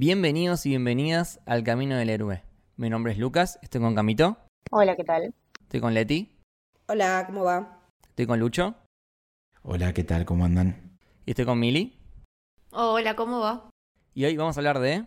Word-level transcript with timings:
Bienvenidos 0.00 0.64
y 0.64 0.68
bienvenidas 0.68 1.40
al 1.44 1.64
Camino 1.64 1.96
del 1.96 2.08
Héroe. 2.08 2.44
Mi 2.76 2.88
nombre 2.88 3.10
es 3.10 3.18
Lucas, 3.18 3.58
estoy 3.62 3.80
con 3.80 3.96
Camito. 3.96 4.36
Hola, 4.70 4.94
¿qué 4.94 5.02
tal? 5.02 5.34
Estoy 5.62 5.80
con 5.80 5.92
Leti. 5.92 6.38
Hola, 6.86 7.24
¿cómo 7.26 7.42
va? 7.42 7.80
Estoy 8.10 8.28
con 8.28 8.38
Lucho. 8.38 8.76
Hola, 9.64 9.92
¿qué 9.92 10.04
tal? 10.04 10.24
¿Cómo 10.24 10.44
andan? 10.44 10.96
Y 11.26 11.32
estoy 11.32 11.46
con 11.46 11.58
Mili. 11.58 11.98
Hola, 12.70 13.16
¿cómo 13.16 13.40
va? 13.40 13.70
Y 14.14 14.24
hoy 14.24 14.36
vamos 14.36 14.56
a 14.56 14.60
hablar 14.60 14.78
de... 14.78 15.04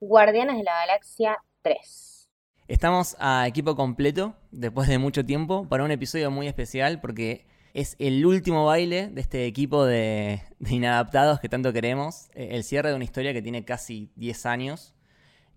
Guardianes 0.00 0.56
de 0.56 0.64
la 0.64 0.72
Galaxia 0.72 1.36
3. 1.60 2.24
Estamos 2.66 3.16
a 3.20 3.46
equipo 3.46 3.76
completo, 3.76 4.36
después 4.50 4.88
de 4.88 4.96
mucho 4.96 5.26
tiempo, 5.26 5.68
para 5.68 5.84
un 5.84 5.90
episodio 5.90 6.30
muy 6.30 6.48
especial 6.48 6.98
porque 7.02 7.44
es 7.74 7.96
el 7.98 8.24
último 8.24 8.64
baile 8.64 9.08
de 9.08 9.20
este 9.20 9.46
equipo 9.46 9.84
de, 9.84 10.40
inadaptados 10.70 11.40
que 11.40 11.48
tanto 11.48 11.72
queremos. 11.72 12.30
Eh, 12.34 12.50
el 12.52 12.64
cierre 12.64 12.90
de 12.90 12.94
una 12.94 13.04
historia 13.04 13.32
que 13.32 13.42
tiene 13.42 13.64
casi 13.64 14.12
10 14.14 14.46
años, 14.46 14.94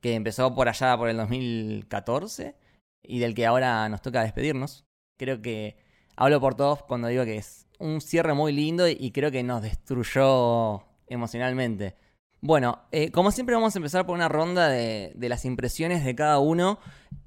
que 0.02 0.16
empezó 0.16 0.54
por 0.54 0.68
allá 0.68 0.98
por 0.98 1.10
el 1.10 1.18
2014 1.18 2.56
y 3.04 3.20
del 3.20 3.36
que 3.36 3.46
ahora 3.46 3.88
nos 3.88 4.02
toca 4.02 4.24
despedirnos. 4.24 4.86
Creo 5.18 5.42
que 5.42 5.78
hablo 6.16 6.42
por 6.42 6.56
todos 6.56 6.84
cuando 6.84 7.08
digo 7.08 7.24
que 7.24 7.38
es 7.38 7.68
un 7.80 8.02
cierre 8.02 8.34
muy 8.34 8.52
lindo 8.52 8.88
y 8.88 9.12
creo 9.12 9.32
que 9.32 9.44
nos 9.44 9.62
destruyó 9.62 10.84
emocionalmente. 11.08 11.96
Bueno, 12.42 12.80
eh, 12.92 13.12
como 13.12 13.32
siempre 13.32 13.56
vamos 13.56 13.76
a 13.76 13.80
empezar 13.80 14.06
por 14.06 14.16
una 14.16 14.30
ronda 14.30 14.70
de, 14.70 15.14
las 15.18 15.44
impresiones 15.46 16.06
de 16.06 16.16
cada 16.16 16.40
uno. 16.40 16.80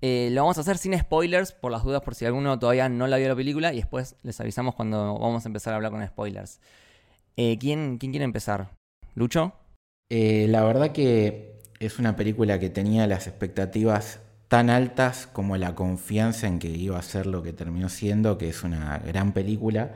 Eh, 0.03 0.29
lo 0.33 0.43
vamos 0.43 0.59
a 0.59 0.61
hacer 0.61 0.79
sin 0.79 0.97
spoilers, 0.99 1.53
por 1.53 1.73
las 1.73 1.83
dudas, 1.83 2.03
por 2.03 2.15
si 2.15 2.25
alguno 2.25 2.59
todavía 2.59 2.89
no 2.89 3.07
la 3.07 3.17
vio 3.17 3.29
la 3.29 3.37
película, 3.37 3.73
y 3.73 3.77
después 3.77 4.17
les 4.23 4.41
avisamos 4.41 4.75
cuando 4.75 5.19
vamos 5.19 5.45
a 5.45 5.49
empezar 5.49 5.73
a 5.73 5.77
hablar 5.77 5.91
con 5.91 6.07
spoilers. 6.07 6.61
Eh, 7.37 7.59
¿quién, 7.59 7.99
¿Quién 7.99 8.13
quiere 8.13 8.25
empezar? 8.25 8.71
¿Lucho? 9.15 9.55
la 10.13 10.65
verdad 10.65 10.91
que 10.91 11.61
es 11.79 12.01
una 12.01 12.17
película 12.17 12.59
que 12.59 12.69
tenía 12.69 13.07
las 13.07 13.29
expectativas 13.29 14.19
tan 14.49 14.69
altas 14.69 15.29
como 15.29 15.57
la 15.57 15.77
confianza 15.77 16.49
en 16.49 16.59
que 16.59 16.67
iba 16.67 16.99
a 16.99 17.03
ser 17.03 17.27
lo 17.27 17.45
que 17.45 17.53
terminó 17.53 17.89
siendo, 17.89 18.37
que 18.37 18.49
es 18.49 18.65
una 18.65 18.99
gran 18.99 19.33
película 19.33 19.93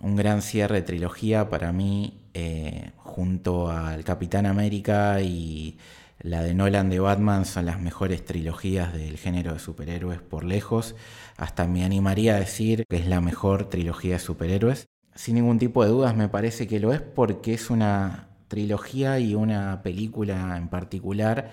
un 0.00 0.16
gran 0.16 0.42
cierre 0.42 0.76
de 0.76 0.82
trilogía 0.82 1.50
para 1.50 1.72
mí, 1.72 2.20
eh, 2.34 2.92
junto 2.96 3.70
al 3.70 4.04
Capitán 4.04 4.46
América 4.46 5.20
y 5.20 5.78
la 6.20 6.42
de 6.42 6.54
Nolan 6.54 6.90
de 6.90 7.00
Batman, 7.00 7.44
son 7.44 7.66
las 7.66 7.80
mejores 7.80 8.24
trilogías 8.24 8.92
del 8.92 9.18
género 9.18 9.52
de 9.52 9.58
superhéroes 9.58 10.20
por 10.20 10.44
lejos. 10.44 10.94
Hasta 11.36 11.66
me 11.66 11.84
animaría 11.84 12.36
a 12.36 12.40
decir 12.40 12.84
que 12.88 12.96
es 12.96 13.06
la 13.06 13.20
mejor 13.20 13.68
trilogía 13.68 14.14
de 14.14 14.18
superhéroes. 14.20 14.88
Sin 15.14 15.34
ningún 15.34 15.58
tipo 15.58 15.84
de 15.84 15.90
dudas 15.90 16.16
me 16.16 16.28
parece 16.28 16.66
que 16.66 16.80
lo 16.80 16.92
es 16.92 17.00
porque 17.00 17.54
es 17.54 17.70
una 17.70 18.28
trilogía 18.48 19.18
y 19.18 19.34
una 19.34 19.82
película 19.82 20.56
en 20.56 20.68
particular 20.68 21.50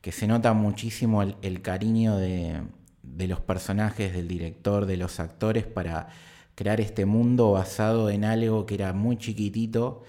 que 0.00 0.12
se 0.12 0.26
nota 0.26 0.52
muchísimo 0.52 1.22
el, 1.22 1.62
cariño 1.62 2.16
de 2.16 2.62
los 3.02 3.40
personajes, 3.40 4.12
del 4.12 4.28
director, 4.28 4.86
de 4.86 4.96
los 4.96 5.18
actores 5.20 5.66
para 5.66 6.08
crear 6.58 6.80
este 6.80 7.06
mundo 7.06 7.52
basado 7.52 8.10
en 8.10 8.24
algo 8.24 8.66
que 8.66 8.74
era 8.74 8.92
muy 8.92 9.16
chiquitito 9.16 10.02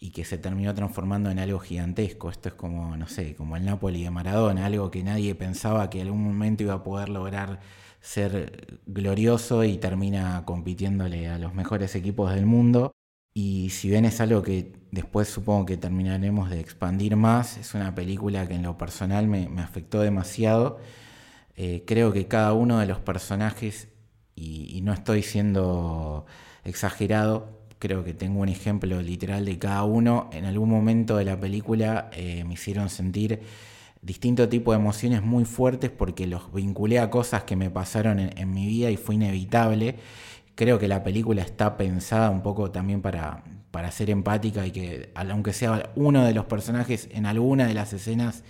y 0.00 0.10
que 0.10 0.24
se 0.24 0.38
terminó 0.38 0.74
transformando 0.74 1.30
en 1.30 1.38
algo 1.38 1.60
gigantesco. 1.60 2.30
Esto 2.30 2.48
es 2.48 2.54
como, 2.56 2.96
no 2.96 3.06
sé, 3.06 3.36
como 3.36 3.56
el 3.56 3.64
Napoli 3.64 4.02
de 4.02 4.10
Maradona, 4.10 4.66
algo 4.66 4.90
que 4.90 5.04
nadie 5.04 5.36
pensaba 5.36 5.88
que 5.90 6.00
en 6.00 6.08
algún 6.08 6.24
momento 6.24 6.64
iba 6.64 6.74
a 6.74 6.82
poder 6.82 7.10
lograr 7.10 7.60
ser 8.00 8.80
glorioso 8.86 9.62
y 9.62 9.78
termina 9.78 10.42
compitiéndole 10.44 11.28
a 11.28 11.38
los 11.38 11.54
mejores 11.54 11.94
equipos 11.94 12.34
del 12.34 12.44
mundo. 12.44 12.90
Y 13.32 13.70
si 13.70 13.88
bien 13.88 14.04
es 14.04 14.20
algo 14.20 14.42
que 14.42 14.72
después 14.90 15.28
supongo 15.28 15.64
que 15.64 15.76
terminaremos 15.76 16.50
de 16.50 16.58
expandir 16.58 17.14
más, 17.14 17.56
es 17.56 17.72
una 17.74 17.94
película 17.94 18.48
que 18.48 18.54
en 18.54 18.64
lo 18.64 18.76
personal 18.76 19.28
me, 19.28 19.48
afectó 19.62 20.00
demasiado. 20.00 20.80
Eh, 21.56 21.84
creo 21.86 22.12
que 22.12 22.26
cada 22.26 22.52
uno 22.52 22.80
de 22.80 22.86
los 22.86 22.98
personajes 22.98 23.93
y, 24.36 24.80
no 24.82 24.92
estoy 24.92 25.22
siendo 25.22 26.26
exagerado, 26.64 27.48
creo 27.78 28.04
que 28.04 28.14
tengo 28.14 28.40
un 28.40 28.48
ejemplo 28.48 29.00
literal 29.00 29.44
de 29.44 29.58
cada 29.58 29.84
uno. 29.84 30.28
En 30.32 30.44
algún 30.44 30.70
momento 30.70 31.16
de 31.16 31.24
la 31.24 31.38
película 31.38 32.10
eh, 32.12 32.44
me 32.44 32.54
hicieron 32.54 32.88
sentir 32.88 33.40
distinto 34.02 34.48
tipo 34.48 34.72
de 34.72 34.78
emociones 34.78 35.22
muy 35.22 35.44
fuertes 35.44 35.90
porque 35.90 36.26
los 36.26 36.52
vinculé 36.52 36.98
a 36.98 37.10
cosas 37.10 37.44
que 37.44 37.56
me 37.56 37.70
pasaron 37.70 38.18
en, 38.18 38.52
mi 38.52 38.66
vida 38.66 38.90
y 38.90 38.96
fue 38.96 39.14
inevitable. 39.14 39.96
Creo 40.54 40.78
que 40.78 40.88
la 40.88 41.02
película 41.02 41.42
está 41.42 41.76
pensada 41.76 42.30
un 42.30 42.42
poco 42.42 42.70
también 42.70 43.00
para, 43.00 43.44
para 43.70 43.90
ser 43.90 44.10
empática 44.10 44.66
y 44.66 44.70
que 44.70 45.10
aunque 45.14 45.52
sea 45.52 45.90
uno 45.96 46.24
de 46.24 46.34
los 46.34 46.44
personajes 46.44 47.08
en 47.12 47.26
alguna 47.26 47.66
de 47.66 47.74
las 47.74 47.92
escenas 47.92 48.44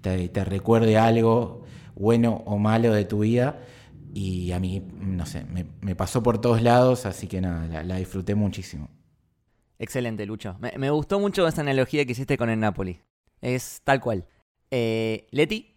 te, 0.00 0.28
te 0.28 0.44
recuerde 0.44 0.96
algo 0.98 1.64
bueno 1.94 2.42
o 2.46 2.58
malo 2.58 2.92
de 2.92 3.04
tu 3.04 3.20
vida 3.20 3.58
y 4.14 4.52
a 4.52 4.60
mí, 4.60 4.82
no 5.00 5.24
sé, 5.24 5.44
me, 5.80 5.94
pasó 5.94 6.22
por 6.22 6.40
todos 6.40 6.60
lados, 6.62 7.06
así 7.06 7.26
que 7.26 7.40
nada, 7.40 7.82
la, 7.82 7.96
disfruté 7.96 8.34
muchísimo. 8.34 8.88
Excelente, 9.78 10.26
Lucho. 10.26 10.56
Me, 10.60 10.90
gustó 10.90 11.18
mucho 11.18 11.46
esa 11.46 11.62
analogía 11.62 12.04
que 12.04 12.12
hiciste 12.12 12.36
con 12.36 12.50
el 12.50 12.60
Napoli. 12.60 13.00
Es 13.40 13.80
tal 13.84 14.00
cual. 14.00 14.26
Eh, 14.70 15.26
Leti. 15.30 15.74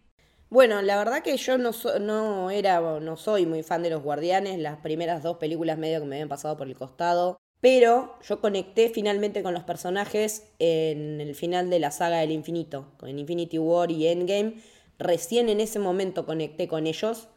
Bueno, 0.50 0.82
la 0.82 0.98
verdad 0.98 1.24
que 1.24 1.36
yo 1.38 1.58
no, 1.58 1.72
no 2.00 2.52
era, 2.52 3.00
no 3.00 3.18
soy 3.18 3.46
muy 3.46 3.64
fan 3.64 3.82
de 3.82 3.90
los 3.90 4.04
Guardianes. 4.04 4.60
Las 4.60 4.78
primeras 4.78 5.24
dos 5.24 5.38
películas 5.38 5.78
medio 5.78 6.02
que 6.02 6.06
me 6.06 6.16
habían 6.18 6.30
pasado 6.30 6.56
por 6.56 6.68
el 6.68 6.76
costado. 6.76 7.38
Pero 7.62 8.20
yo 8.22 8.42
conecté 8.42 8.90
finalmente 8.90 9.42
con 9.42 9.54
los 9.54 9.64
personajes 9.64 10.44
en 10.60 11.20
el 11.20 11.34
final 11.34 11.70
de 11.70 11.80
la 11.80 11.90
saga 11.90 12.18
del 12.18 12.32
infinito, 12.32 12.92
con 12.98 13.18
Infinity 13.18 13.58
War 13.58 13.90
y 13.90 14.08
Endgame. 14.08 14.56
Recién 15.00 15.50
en 15.50 15.60
ese 15.60 15.80
momento 15.80 16.26
conecté 16.26 16.68
con 16.68 16.86
ellos 16.86 17.28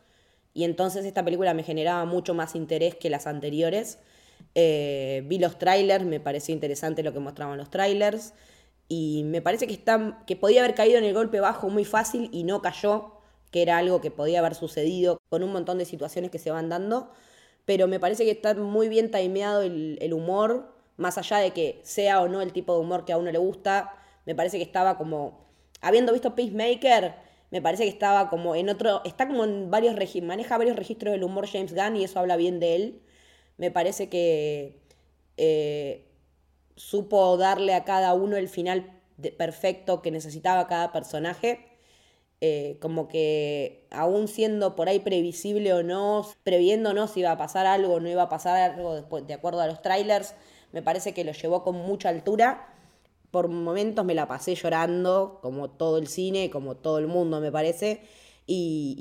y 0.54 0.64
entonces 0.64 1.04
esta 1.04 1.24
película 1.24 1.54
me 1.54 1.62
generaba 1.62 2.04
mucho 2.04 2.34
más 2.34 2.54
interés 2.54 2.94
que 2.94 3.10
las 3.10 3.26
anteriores. 3.26 3.98
Eh, 4.54 5.22
vi 5.26 5.38
los 5.38 5.58
trailers, 5.58 6.04
me 6.04 6.20
pareció 6.20 6.54
interesante 6.54 7.02
lo 7.02 7.12
que 7.12 7.20
mostraban 7.20 7.58
los 7.58 7.70
trailers. 7.70 8.34
Y 8.88 9.22
me 9.24 9.42
parece 9.42 9.66
que, 9.66 9.74
está, 9.74 10.22
que 10.26 10.34
podía 10.34 10.64
haber 10.64 10.74
caído 10.74 10.98
en 10.98 11.04
el 11.04 11.14
golpe 11.14 11.40
bajo 11.40 11.68
muy 11.68 11.84
fácil 11.84 12.30
y 12.32 12.44
no 12.44 12.62
cayó, 12.62 13.12
que 13.50 13.62
era 13.62 13.78
algo 13.78 14.00
que 14.00 14.10
podía 14.10 14.38
haber 14.40 14.54
sucedido 14.54 15.18
con 15.28 15.42
un 15.42 15.52
montón 15.52 15.78
de 15.78 15.84
situaciones 15.84 16.30
que 16.30 16.38
se 16.38 16.50
van 16.50 16.68
dando, 16.68 17.10
pero 17.66 17.86
me 17.86 18.00
parece 18.00 18.24
que 18.24 18.30
está 18.30 18.54
muy 18.54 18.88
bien 18.88 19.10
timeado 19.10 19.62
el, 19.62 19.98
el 20.00 20.14
humor, 20.14 20.74
más 20.96 21.18
allá 21.18 21.38
de 21.38 21.52
que 21.52 21.80
sea 21.84 22.22
o 22.22 22.28
no 22.28 22.40
el 22.40 22.52
tipo 22.52 22.74
de 22.74 22.80
humor 22.80 23.04
que 23.04 23.12
a 23.12 23.18
uno 23.18 23.30
le 23.30 23.38
gusta, 23.38 23.94
me 24.24 24.34
parece 24.34 24.56
que 24.56 24.64
estaba 24.64 24.96
como, 24.96 25.46
habiendo 25.82 26.12
visto 26.12 26.34
Peacemaker, 26.34 27.14
me 27.50 27.62
parece 27.62 27.84
que 27.84 27.90
estaba 27.90 28.28
como 28.28 28.54
en 28.54 28.68
otro, 28.68 29.02
está 29.04 29.26
como 29.26 29.44
en 29.44 29.70
varios 29.70 29.96
registros, 29.96 30.28
maneja 30.28 30.58
varios 30.58 30.76
registros 30.76 31.12
del 31.12 31.24
humor 31.24 31.48
James 31.48 31.74
Gunn 31.74 31.96
y 31.96 32.04
eso 32.04 32.18
habla 32.18 32.36
bien 32.36 32.60
de 32.60 32.76
él. 32.76 33.02
Me 33.56 33.70
parece 33.70 34.08
que 34.08 34.78
eh, 35.36 36.04
supo 36.76 37.36
darle 37.36 37.74
a 37.74 37.84
cada 37.84 38.14
uno 38.14 38.36
el 38.36 38.48
final 38.48 39.00
perfecto 39.36 40.02
que 40.02 40.10
necesitaba 40.10 40.66
cada 40.66 40.92
personaje. 40.92 41.64
Eh, 42.40 42.78
como 42.80 43.08
que 43.08 43.88
aún 43.90 44.28
siendo 44.28 44.76
por 44.76 44.88
ahí 44.88 45.00
previsible 45.00 45.72
o 45.72 45.82
no, 45.82 46.24
previéndonos 46.44 47.10
si 47.12 47.20
iba 47.20 47.32
a 47.32 47.36
pasar 47.36 47.66
algo 47.66 47.94
o 47.94 48.00
no 48.00 48.08
iba 48.08 48.22
a 48.22 48.28
pasar 48.28 48.56
algo 48.70 48.94
después, 48.94 49.26
de 49.26 49.34
acuerdo 49.34 49.60
a 49.60 49.66
los 49.66 49.82
trailers, 49.82 50.34
me 50.70 50.80
parece 50.80 51.14
que 51.14 51.24
lo 51.24 51.32
llevó 51.32 51.64
con 51.64 51.74
mucha 51.74 52.10
altura 52.10 52.77
por 53.30 53.48
momentos 53.48 54.04
me 54.04 54.14
la 54.14 54.26
pasé 54.26 54.54
llorando, 54.54 55.38
como 55.42 55.70
todo 55.70 55.98
el 55.98 56.08
cine, 56.08 56.50
como 56.50 56.76
todo 56.76 56.98
el 56.98 57.06
mundo 57.06 57.40
me 57.40 57.52
parece. 57.52 58.02
Y, 58.50 58.96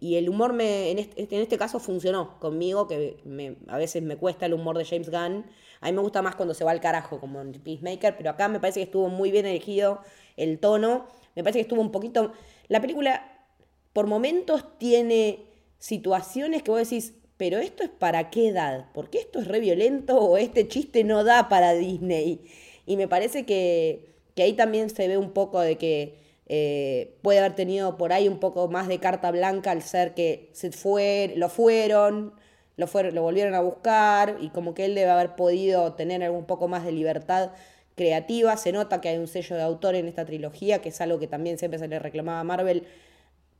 y, 0.00 0.16
el 0.16 0.30
humor 0.30 0.54
me, 0.54 0.90
en, 0.90 0.98
este, 0.98 1.22
en 1.22 1.42
este 1.42 1.58
caso 1.58 1.78
funcionó 1.78 2.38
conmigo, 2.40 2.88
que 2.88 3.18
me, 3.24 3.56
a 3.68 3.76
veces 3.76 4.02
me 4.02 4.16
cuesta 4.16 4.46
el 4.46 4.54
humor 4.54 4.78
de 4.78 4.86
James 4.86 5.10
Gunn. 5.10 5.44
A 5.82 5.86
mí 5.86 5.92
me 5.92 6.00
gusta 6.00 6.22
más 6.22 6.36
cuando 6.36 6.54
se 6.54 6.64
va 6.64 6.70
al 6.70 6.80
carajo, 6.80 7.20
como 7.20 7.42
en 7.42 7.52
Peacemaker, 7.52 8.16
pero 8.16 8.30
acá 8.30 8.48
me 8.48 8.60
parece 8.60 8.80
que 8.80 8.84
estuvo 8.84 9.10
muy 9.10 9.30
bien 9.30 9.44
elegido 9.44 10.00
el 10.38 10.58
tono. 10.58 11.06
Me 11.34 11.42
parece 11.42 11.58
que 11.58 11.62
estuvo 11.62 11.82
un 11.82 11.92
poquito... 11.92 12.32
La 12.68 12.80
película, 12.80 13.44
por 13.92 14.06
momentos, 14.06 14.64
tiene 14.78 15.44
situaciones 15.78 16.62
que 16.62 16.70
vos 16.70 16.80
decís, 16.80 17.12
pero 17.36 17.58
esto 17.58 17.82
es 17.82 17.90
para 17.90 18.30
qué 18.30 18.48
edad, 18.48 18.86
porque 18.94 19.18
esto 19.18 19.40
es 19.40 19.48
re 19.48 19.60
violento 19.60 20.16
o 20.18 20.38
este 20.38 20.66
chiste 20.68 21.04
no 21.04 21.24
da 21.24 21.50
para 21.50 21.74
Disney. 21.74 22.40
Y 22.86 22.96
me 22.96 23.08
parece 23.08 23.44
que, 23.44 24.10
que 24.34 24.42
ahí 24.42 24.54
también 24.54 24.90
se 24.90 25.08
ve 25.08 25.18
un 25.18 25.32
poco 25.32 25.60
de 25.60 25.76
que 25.76 26.14
eh, 26.46 27.16
puede 27.22 27.38
haber 27.38 27.54
tenido 27.54 27.96
por 27.96 28.12
ahí 28.12 28.28
un 28.28 28.38
poco 28.38 28.68
más 28.68 28.88
de 28.88 28.98
carta 28.98 29.30
blanca 29.30 29.70
al 29.70 29.82
ser 29.82 30.14
que 30.14 30.50
se 30.52 30.72
fue, 30.72 31.32
lo 31.36 31.48
fueron, 31.48 32.34
lo, 32.76 32.86
fueron, 32.86 33.14
lo 33.14 33.22
volvieron 33.22 33.54
a 33.54 33.60
buscar 33.60 34.36
y 34.40 34.50
como 34.50 34.74
que 34.74 34.84
él 34.84 34.94
debe 34.94 35.10
haber 35.10 35.36
podido 35.36 35.94
tener 35.94 36.28
un 36.30 36.44
poco 36.44 36.68
más 36.68 36.84
de 36.84 36.92
libertad 36.92 37.52
creativa. 37.94 38.56
Se 38.56 38.72
nota 38.72 39.00
que 39.00 39.08
hay 39.08 39.18
un 39.18 39.28
sello 39.28 39.56
de 39.56 39.62
autor 39.62 39.94
en 39.94 40.08
esta 40.08 40.24
trilogía, 40.24 40.80
que 40.80 40.90
es 40.90 41.00
algo 41.00 41.18
que 41.18 41.26
también 41.26 41.58
siempre 41.58 41.78
se 41.78 41.88
le 41.88 41.98
reclamaba 41.98 42.40
a 42.40 42.44
Marvel. 42.44 42.86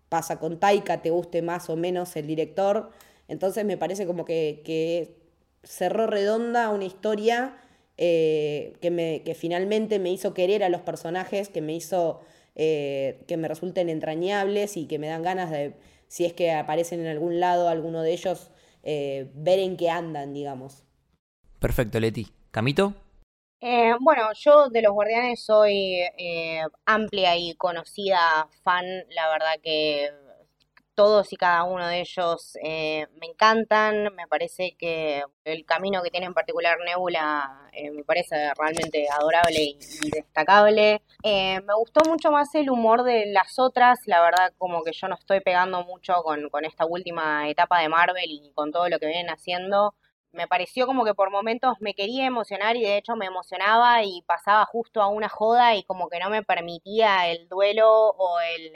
Pasa 0.08 0.38
con 0.38 0.58
Taika, 0.60 1.02
te 1.02 1.10
guste 1.10 1.42
más 1.42 1.70
o 1.70 1.76
menos 1.76 2.14
el 2.16 2.26
director. 2.26 2.90
Entonces 3.28 3.64
me 3.64 3.76
parece 3.76 4.06
como 4.06 4.24
que, 4.24 5.16
cerró 5.64 6.06
redonda 6.06 6.70
una 6.70 6.84
historia 6.84 7.56
eh, 8.04 8.72
que, 8.81 8.90
me, 8.90 9.22
que 9.22 9.37
finalmente 9.37 10.00
me 10.00 10.10
hizo 10.10 10.34
querer 10.34 10.64
a 10.64 10.69
los 10.69 10.81
personajes, 10.81 11.49
que 11.49 11.60
me 11.60 11.72
hizo 11.72 12.20
eh, 12.56 13.22
que 13.28 13.37
me 13.37 13.46
resulten 13.46 13.88
entrañables 13.88 14.76
y 14.76 14.88
que 14.88 14.99
me 14.99 15.06
dan 15.06 15.22
ganas 15.22 15.52
de, 15.52 15.76
si 16.08 16.25
es 16.25 16.32
que 16.32 16.50
aparecen 16.50 16.99
en 16.99 17.06
algún 17.06 17.38
lado 17.38 17.69
alguno 17.69 18.02
de 18.02 18.12
ellos, 18.12 18.50
eh, 18.82 19.31
ver 19.34 19.60
en 19.60 19.76
qué 19.76 19.88
andan, 19.88 20.34
digamos. 20.34 20.82
Perfecto, 21.60 22.00
Leti. 22.00 22.26
¿Camito? 22.50 22.93
Eh, 23.60 23.93
bueno, 24.00 24.31
yo 24.34 24.69
de 24.69 24.82
los 24.82 24.93
Guardianes 24.94 25.44
soy 25.44 26.00
amplia 26.84 27.37
y 27.37 27.55
conocida 27.55 28.48
fan, 28.64 28.84
la 29.10 29.28
verdad 29.28 29.60
que 29.62 30.10
todos 30.94 31.33
y 31.33 31.37
cada 31.37 31.65
uno 31.65 31.87
de 31.87 32.00
ellos 32.00 32.56
eh, 32.62 33.06
me 33.21 33.27
encantan, 33.27 34.15
me 34.15 34.27
parece 34.29 34.77
que 34.79 35.25
el 35.44 35.65
camino 35.65 36.03
que 36.03 36.11
tiene 36.11 36.27
en 36.27 36.35
particular 36.35 36.79
Nebula 36.85 37.69
eh, 37.73 37.91
me 37.91 38.05
parece 38.05 38.53
realmente 38.55 39.06
adorable 39.11 39.61
y, 39.61 39.79
destacable. 40.11 41.03
Eh, 41.23 41.61
me 41.62 41.75
gustó 41.75 42.00
mucho 42.09 42.31
más 42.31 42.55
el 42.55 42.71
humor 42.71 43.05
de 43.05 43.27
las 43.27 43.59
otras, 43.59 44.00
la 44.06 44.23
verdad 44.23 44.53
como 44.59 44.83
que 44.83 44.93
yo 44.93 45.09
no 45.09 45.15
estoy 45.15 45.41
pegando 45.41 45.83
mucho 45.85 46.15
con, 46.23 46.50
con 46.50 46.65
esta 46.65 46.85
última 46.85 47.49
etapa 47.49 47.81
de 47.81 47.89
Marvel 47.89 48.31
y 48.31 48.53
con 48.55 48.71
todo 48.73 48.89
lo 48.89 48.99
que 48.99 49.06
vienen 49.06 49.31
haciendo. 49.31 49.94
Me 50.33 50.49
pareció 50.49 50.87
como 50.87 51.05
que 51.05 51.15
por 51.15 51.31
momentos 51.31 51.77
me 51.81 51.94
quería 51.94 52.25
emocionar 52.27 52.77
y 52.77 52.83
de 52.83 52.97
hecho 52.97 53.17
me 53.17 53.27
emocionaba 53.27 54.03
y 54.03 54.23
pasaba 54.23 54.65
justo 54.65 55.03
a 55.03 55.09
una 55.09 55.29
joda 55.29 55.75
y 55.77 55.85
como 55.85 56.09
que 56.09 56.19
no 56.19 56.31
me 56.31 56.43
permitía 56.43 57.29
el 57.31 57.49
duelo 57.49 57.91
o 57.91 58.41
el, 58.41 58.73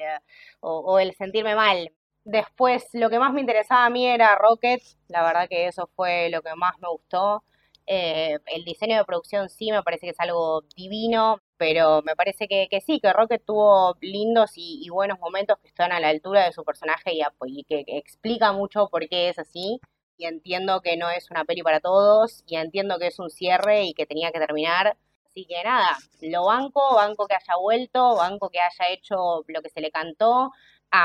o 0.60 0.98
el 0.98 1.14
sentirme 1.14 1.54
mal 1.54 1.90
Después, 2.26 2.88
lo 2.92 3.08
que 3.08 3.20
más 3.20 3.32
me 3.32 3.40
interesaba 3.40 3.86
a 3.86 3.90
mí 3.90 4.04
era 4.04 4.34
Rocket, 4.34 4.82
la 5.06 5.22
verdad 5.22 5.48
que 5.48 5.68
eso 5.68 5.88
fue 5.94 6.28
lo 6.28 6.42
que 6.42 6.56
más 6.56 6.76
me 6.80 6.88
gustó. 6.88 7.44
Eh, 7.86 8.38
el 8.46 8.64
diseño 8.64 8.96
de 8.96 9.04
producción 9.04 9.48
sí 9.48 9.70
me 9.70 9.84
parece 9.84 10.06
que 10.06 10.10
es 10.10 10.18
algo 10.18 10.62
divino, 10.74 11.40
pero 11.56 12.02
me 12.02 12.16
parece 12.16 12.48
que, 12.48 12.68
sí, 12.84 12.98
que 12.98 13.12
Rocket 13.12 13.44
tuvo 13.44 13.96
lindos 14.00 14.50
y, 14.56 14.88
buenos 14.90 15.20
momentos 15.20 15.58
que 15.60 15.68
están 15.68 15.92
a 15.92 16.00
la 16.00 16.08
altura 16.08 16.44
de 16.46 16.52
su 16.52 16.64
personaje 16.64 17.12
y, 17.14 17.64
que, 17.64 17.84
explica 17.86 18.50
mucho 18.50 18.88
por 18.88 19.08
qué 19.08 19.28
es 19.28 19.38
así. 19.38 19.80
Y 20.18 20.26
entiendo 20.26 20.80
que 20.80 20.96
no 20.96 21.08
es 21.10 21.30
una 21.30 21.44
peli 21.44 21.62
para 21.62 21.78
todos, 21.78 22.42
y 22.46 22.56
entiendo 22.56 22.98
que 22.98 23.06
es 23.06 23.20
un 23.20 23.30
cierre 23.30 23.84
y 23.84 23.94
que 23.94 24.06
tenía 24.06 24.32
que 24.32 24.40
terminar. 24.40 24.96
Así 25.26 25.46
que 25.46 25.62
nada, 25.62 25.96
lo 26.22 26.46
banco, 26.46 26.94
banco 26.96 27.26
que 27.28 27.36
haya 27.36 27.56
vuelto, 27.60 28.16
banco 28.16 28.50
que 28.50 28.58
haya 28.58 28.92
hecho 28.92 29.44
lo 29.46 29.62
que 29.62 29.68
se 29.70 29.80
le 29.80 29.90
cantó 29.92 30.50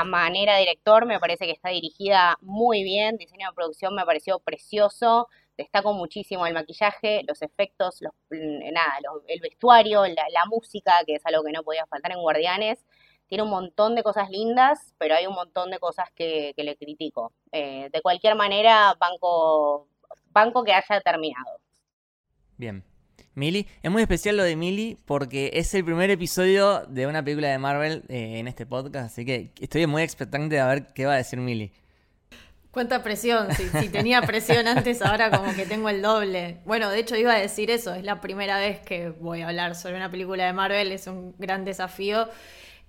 a 0.00 0.04
manera 0.04 0.56
director 0.56 1.04
me 1.04 1.20
parece 1.20 1.44
que 1.44 1.52
está 1.52 1.68
dirigida 1.68 2.38
muy 2.40 2.82
bien, 2.82 3.18
diseño 3.18 3.48
de 3.48 3.54
producción 3.54 3.94
me 3.94 4.06
pareció 4.06 4.38
precioso, 4.38 5.28
destaco 5.56 5.92
muchísimo 5.92 6.46
el 6.46 6.54
maquillaje, 6.54 7.22
los 7.28 7.42
efectos, 7.42 8.00
los, 8.00 8.12
mm, 8.30 8.72
nada, 8.72 8.94
el 9.28 9.40
vestuario, 9.40 10.06
la, 10.06 10.46
música, 10.46 10.92
que 11.06 11.16
es 11.16 11.26
algo 11.26 11.44
que 11.44 11.52
no 11.52 11.62
podía 11.62 11.86
faltar 11.86 12.12
en 12.12 12.20
Guardianes. 12.20 12.84
Tiene 13.26 13.44
un 13.44 13.50
montón 13.50 13.94
de 13.94 14.02
cosas 14.02 14.30
lindas, 14.30 14.94
pero 14.98 15.14
hay 15.14 15.26
un 15.26 15.34
montón 15.34 15.70
de 15.70 15.78
cosas 15.78 16.10
que, 16.14 16.54
le 16.56 16.76
critico. 16.76 17.32
Eh, 17.52 17.90
de 17.92 18.00
cualquier 18.00 18.34
manera, 18.34 18.94
banco, 18.98 19.88
banco 20.30 20.64
que 20.64 20.72
haya 20.72 21.00
terminado. 21.02 21.58
Bien, 22.56 22.84
Mili. 23.34 23.66
Es 23.82 23.90
muy 23.90 24.02
especial 24.02 24.36
lo 24.36 24.42
de 24.42 24.56
Mili 24.56 24.98
porque 25.06 25.50
es 25.54 25.72
el 25.74 25.84
primer 25.84 26.10
episodio 26.10 26.80
de 26.86 27.06
una 27.06 27.24
película 27.24 27.48
de 27.48 27.58
Marvel 27.58 28.04
eh, 28.08 28.38
en 28.38 28.48
este 28.48 28.66
podcast, 28.66 29.06
así 29.06 29.24
que 29.24 29.52
estoy 29.60 29.86
muy 29.86 30.02
expectante 30.02 30.56
de 30.56 30.62
ver 30.62 30.86
qué 30.94 31.06
va 31.06 31.14
a 31.14 31.16
decir 31.16 31.38
Mili. 31.38 31.72
Cuánta 32.70 33.02
presión, 33.02 33.48
si, 33.54 33.88
tenía 33.90 34.22
presión 34.22 34.66
antes, 34.66 35.02
ahora 35.02 35.30
como 35.30 35.54
que 35.54 35.66
tengo 35.66 35.90
el 35.90 36.00
doble. 36.00 36.58
Bueno, 36.64 36.88
de 36.88 37.00
hecho 37.00 37.16
iba 37.16 37.34
a 37.34 37.38
decir 37.38 37.70
eso, 37.70 37.92
es 37.94 38.02
la 38.02 38.20
primera 38.22 38.58
vez 38.58 38.80
que 38.80 39.10
voy 39.10 39.42
a 39.42 39.48
hablar 39.48 39.74
sobre 39.74 39.96
una 39.96 40.10
película 40.10 40.46
de 40.46 40.54
Marvel, 40.54 40.90
es 40.90 41.06
un 41.06 41.34
gran 41.38 41.66
desafío. 41.66 42.28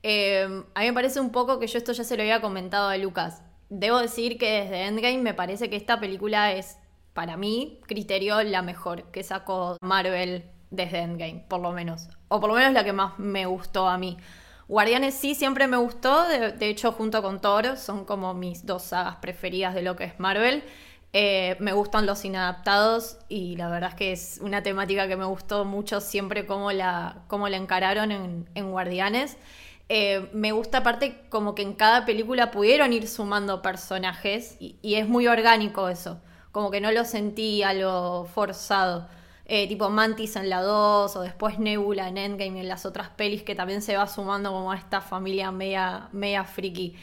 Eh, 0.01 0.63
a 0.73 0.79
mí 0.79 0.85
me 0.85 0.93
parece 0.93 1.19
un 1.19 1.31
poco 1.31 1.59
que 1.59 1.67
yo 1.67 1.77
esto 1.77 1.91
ya 1.91 2.05
se 2.05 2.15
lo 2.15 2.23
había 2.23 2.39
comentado 2.39 2.89
a 2.89 2.97
Lucas. 2.97 3.41
Debo 3.69 3.99
decir 3.99 4.37
que 4.37 4.63
desde 4.63 4.85
Endgame 4.85 5.17
me 5.17 5.33
parece 5.33 5.69
que 5.69 5.75
esta 5.75 5.99
película 5.99 6.53
es 6.53 6.77
para 7.13 7.37
mí, 7.37 7.79
criterio, 7.85 8.41
la 8.43 8.61
mejor 8.61 9.03
que 9.11 9.23
sacó 9.23 9.77
Marvel 9.81 10.45
desde 10.71 10.99
Endgame, 10.99 11.45
por 11.47 11.61
lo 11.61 11.71
menos. 11.71 12.09
O 12.27 12.39
por 12.39 12.49
lo 12.49 12.55
menos 12.55 12.73
la 12.73 12.83
que 12.83 12.93
más 12.93 13.19
me 13.19 13.45
gustó 13.45 13.87
a 13.87 13.97
mí. 13.97 14.17
Guardianes 14.67 15.13
sí 15.13 15.35
siempre 15.35 15.67
me 15.67 15.77
gustó, 15.77 16.27
de, 16.27 16.69
hecho 16.69 16.91
junto 16.91 17.21
con 17.21 17.41
Thor 17.41 17.77
son 17.77 18.05
como 18.05 18.33
mis 18.33 18.65
dos 18.65 18.83
sagas 18.83 19.17
preferidas 19.17 19.75
de 19.75 19.83
lo 19.83 19.95
que 19.95 20.05
es 20.05 20.19
Marvel. 20.19 20.63
Eh, 21.15 21.57
me 21.59 21.73
gustan 21.73 22.07
los 22.07 22.25
inadaptados 22.25 23.19
y 23.29 23.55
la 23.55 23.69
verdad 23.69 23.89
es 23.89 23.95
que 23.95 24.11
es 24.13 24.39
una 24.41 24.63
temática 24.63 25.07
que 25.07 25.15
me 25.15 25.25
gustó 25.25 25.63
mucho 25.63 26.01
siempre 26.01 26.47
cómo 26.47 26.71
la, 26.71 27.23
cómo 27.27 27.47
la 27.49 27.57
encararon 27.57 28.47
en, 28.55 28.71
Guardianes. 28.71 29.37
Eh, 29.89 30.27
me 30.33 30.53
gusta 30.53 30.79
aparte 30.79 31.21
como 31.29 31.53
que 31.53 31.61
en 31.61 31.73
cada 31.73 32.05
película 32.05 32.49
pudieron 32.49 32.93
ir 32.93 33.07
sumando 33.07 33.61
personajes 33.61 34.55
y 34.59 34.95
es 34.95 35.07
muy 35.07 35.27
orgánico 35.27 35.89
eso 35.89 36.19
como 36.53 36.69
que 36.71 36.79
no 36.79 36.91
lo 36.91 37.03
sentí 37.03 37.63
a 37.63 37.73
lo 37.73 38.25
forzado. 38.25 39.09
Eh, 39.45 39.67
tipo 39.67 39.89
Mantis 39.89 40.37
en 40.37 40.49
la 40.49 40.61
2 40.61 41.15
o 41.17 41.21
después 41.21 41.59
Nebula 41.59 42.07
en 42.07 42.17
Endgame 42.17 42.59
y 42.59 42.61
en 42.61 42.69
las 42.69 42.85
otras 42.85 43.09
pelis 43.09 43.43
que 43.43 43.55
también 43.55 43.81
se 43.81 43.97
va 43.97 44.07
sumando 44.07 44.51
como 44.51 44.71
a 44.71 44.77
esta 44.77 45.01
familia 45.01 45.51
media, 45.51 46.09
media 46.13 46.45
friki. 46.45 46.95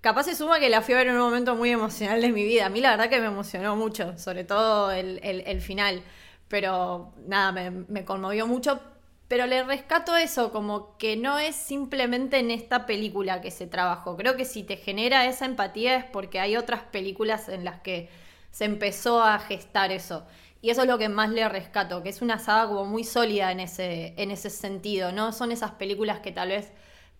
Capaz 0.00 0.24
se 0.24 0.34
suma 0.34 0.58
que 0.58 0.68
la 0.68 0.82
fui 0.82 0.94
a 0.94 0.98
ver 0.98 1.06
en 1.06 1.14
un 1.14 1.20
momento 1.20 1.54
muy 1.54 1.70
emocional 1.70 2.20
de 2.20 2.32
mi 2.32 2.44
vida. 2.44 2.66
A 2.66 2.68
mí 2.68 2.80
la 2.80 2.90
verdad 2.90 3.08
que 3.08 3.20
me 3.20 3.26
emocionó 3.26 3.76
mucho, 3.76 4.18
sobre 4.18 4.44
todo 4.44 4.90
el, 4.90 5.60
final. 5.60 6.02
Pero 6.48 7.14
nada, 7.26 7.52
me, 7.52 7.70
me 7.70 8.04
conmovió 8.04 8.46
mucho. 8.48 8.80
Pero 9.28 9.46
le 9.46 9.62
rescato 9.64 10.16
eso, 10.16 10.52
como 10.52 10.96
que 10.98 11.16
no 11.16 11.38
es 11.38 11.54
simplemente 11.54 12.38
en 12.38 12.50
esta 12.50 12.86
película 12.86 13.40
que 13.40 13.50
se 13.52 13.66
trabajó. 13.68 14.16
Creo 14.16 14.36
que 14.36 14.44
si 14.44 14.64
te 14.64 14.76
genera 14.76 15.26
esa 15.26 15.46
empatía 15.46 15.96
es 15.96 16.04
porque 16.04 16.40
hay 16.40 16.56
otras 16.56 16.82
películas 16.82 17.48
en 17.48 17.64
las 17.64 17.80
que 17.80 18.08
se 18.56 18.64
empezó 18.64 19.22
a 19.22 19.38
gestar 19.38 19.92
eso. 19.92 20.24
Y 20.62 20.70
eso 20.70 20.80
es 20.80 20.88
lo 20.88 20.96
que 20.96 21.10
más 21.10 21.28
le 21.28 21.46
rescato, 21.46 22.02
que 22.02 22.08
es 22.08 22.22
una 22.22 22.38
saga 22.38 22.68
como 22.68 22.86
muy 22.86 23.04
sólida 23.04 23.52
en 23.52 23.60
ese, 23.60 24.14
en 24.16 24.30
ese 24.30 24.48
sentido, 24.48 25.12
¿no? 25.12 25.32
Son 25.32 25.52
esas 25.52 25.72
películas 25.72 26.20
que 26.20 26.32
tal 26.32 26.48
vez 26.48 26.72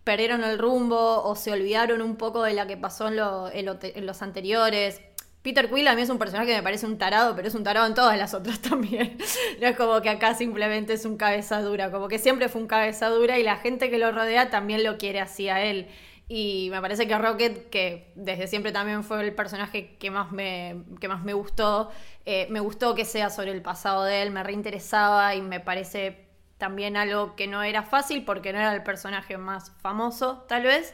perdieron 0.03 0.43
el 0.43 0.57
rumbo 0.57 1.21
o 1.23 1.35
se 1.35 1.51
olvidaron 1.51 2.01
un 2.01 2.15
poco 2.15 2.41
de 2.41 2.53
la 2.53 2.65
que 2.65 2.75
pasó 2.75 3.07
en, 3.09 3.19
en, 3.53 4.05
los 4.07 4.21
anteriores. 4.23 4.99
Peter 5.43 5.69
Quill 5.69 5.87
a 5.87 5.93
mí 5.93 6.01
es 6.01 6.09
un 6.09 6.17
personaje 6.17 6.47
que 6.47 6.55
me 6.55 6.63
parece 6.63 6.87
un 6.87 6.97
tarado, 6.97 7.35
pero 7.35 7.47
es 7.47 7.53
un 7.53 7.63
tarado 7.63 7.85
en 7.85 7.93
todas 7.93 8.17
las 8.17 8.33
otras 8.33 8.59
también. 8.69 9.19
no 9.61 9.67
es 9.67 9.77
como 9.77 10.01
que 10.01 10.09
acá 10.09 10.33
simplemente 10.33 10.93
es 10.93 11.05
un 11.05 11.17
cabeza 11.17 11.61
dura, 11.61 11.91
como 11.91 12.07
que 12.07 12.17
siempre 12.17 12.49
fue 12.49 12.61
un 12.61 12.67
cabeza 12.67 13.09
dura 13.09 13.37
y 13.37 13.43
la 13.43 13.57
gente 13.57 13.91
que 13.91 13.99
lo 13.99 14.11
rodea 14.11 14.49
también 14.49 14.83
lo 14.83 14.97
quiere 14.97 15.19
así 15.19 15.49
a 15.49 15.63
él. 15.63 15.87
Y 16.29 16.67
me 16.71 16.81
parece 16.81 17.07
que 17.07 17.17
Rocket, 17.17 17.69
que 17.69 18.11
desde 18.15 18.47
siempre 18.47 18.73
también 18.73 19.03
fue 19.03 19.25
el 19.25 19.33
personaje 19.33 19.95
que 19.97 20.11
más 20.11 20.31
me, 20.33 20.83
que 20.99 21.07
más 21.07 21.23
me 21.23 21.33
gustó, 21.33 21.89
eh, 22.25 22.47
me 22.49 22.59
gustó 22.59 22.95
que 22.95 23.05
sea 23.05 23.29
sobre 23.29 23.51
el 23.51 23.61
pasado 23.61 24.03
de 24.03 24.23
él, 24.23 24.31
me 24.31 24.43
reinteresaba 24.43 25.35
y 25.35 25.41
me 25.41 25.61
parece 25.61 26.27
también 26.57 26.97
algo 26.97 27.35
que 27.37 27.47
no 27.47 27.63
era 27.63 27.81
fácil 27.83 28.25
porque 28.25 28.51
no 28.51 28.59
era 28.59 28.73
el 28.73 28.83
personaje 28.83 29.37
más 29.37 29.71
famoso, 29.79 30.43
tal 30.49 30.63
vez, 30.63 30.93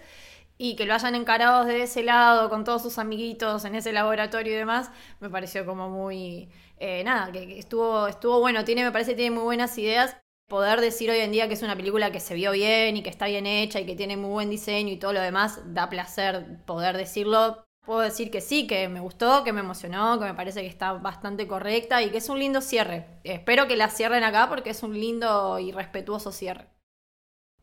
y 0.59 0.75
que 0.75 0.85
lo 0.85 0.93
hayan 0.93 1.15
encarado 1.15 1.65
de 1.65 1.83
ese 1.83 2.03
lado, 2.03 2.49
con 2.49 2.63
todos 2.63 2.83
sus 2.83 2.99
amiguitos 2.99 3.65
en 3.65 3.73
ese 3.75 3.91
laboratorio 3.91 4.53
y 4.53 4.55
demás, 4.55 4.91
me 5.19 5.29
pareció 5.29 5.65
como 5.65 5.89
muy... 5.89 6.49
Eh, 6.77 7.03
nada, 7.03 7.31
que, 7.31 7.57
estuvo, 7.57 8.07
estuvo 8.07 8.39
bueno, 8.39 8.65
tiene, 8.65 8.83
me 8.83 8.91
parece 8.91 9.11
que 9.11 9.17
tiene 9.17 9.35
muy 9.35 9.43
buenas 9.45 9.77
ideas 9.77 10.17
poder 10.53 10.81
decir 10.81 11.10
hoy 11.10 11.17
en 11.17 11.31
día 11.31 11.48
que 11.48 11.55
es 11.55 11.63
una 11.63 11.75
película 11.75 12.12
que 12.12 12.19
se 12.19 12.36
vio 12.36 12.51
bien 12.51 12.95
y 12.95 13.01
que 13.01 13.10
está 13.10 13.25
bien 13.25 13.48
hecha 13.48 13.79
y 13.79 13.88
que 13.88 13.95
tiene 13.95 14.17
muy 14.17 14.29
buen 14.29 14.51
diseño 14.51 14.93
y 14.93 14.98
todo 14.98 15.12
lo 15.12 15.19
demás, 15.19 15.60
da 15.74 15.89
placer 15.89 16.60
poder 16.67 16.95
decirlo. 16.95 17.63
Puedo 17.83 18.01
decir 18.01 18.29
que 18.29 18.39
sí, 18.39 18.67
que 18.67 18.88
me 18.88 19.00
gustó, 19.00 19.43
que 19.43 19.51
me 19.51 19.62
emocionó, 19.62 20.19
que 20.19 20.25
me 20.25 20.36
parece 20.36 20.62
que 20.62 20.67
está 20.67 20.93
bastante 20.93 21.48
correcta 21.48 22.03
y 22.03 22.12
que 22.12 22.19
es 22.19 22.29
un 22.29 22.38
lindo 22.38 22.62
cierre. 22.62 23.07
Espero 23.24 23.67
que 23.67 23.75
la 23.75 23.89
cierren 23.89 24.24
acá 24.24 24.48
porque 24.48 24.69
es 24.69 24.83
un 24.83 24.93
lindo 24.93 25.57
y 25.57 25.72
respetuoso 25.72 26.31
cierre. 26.31 26.67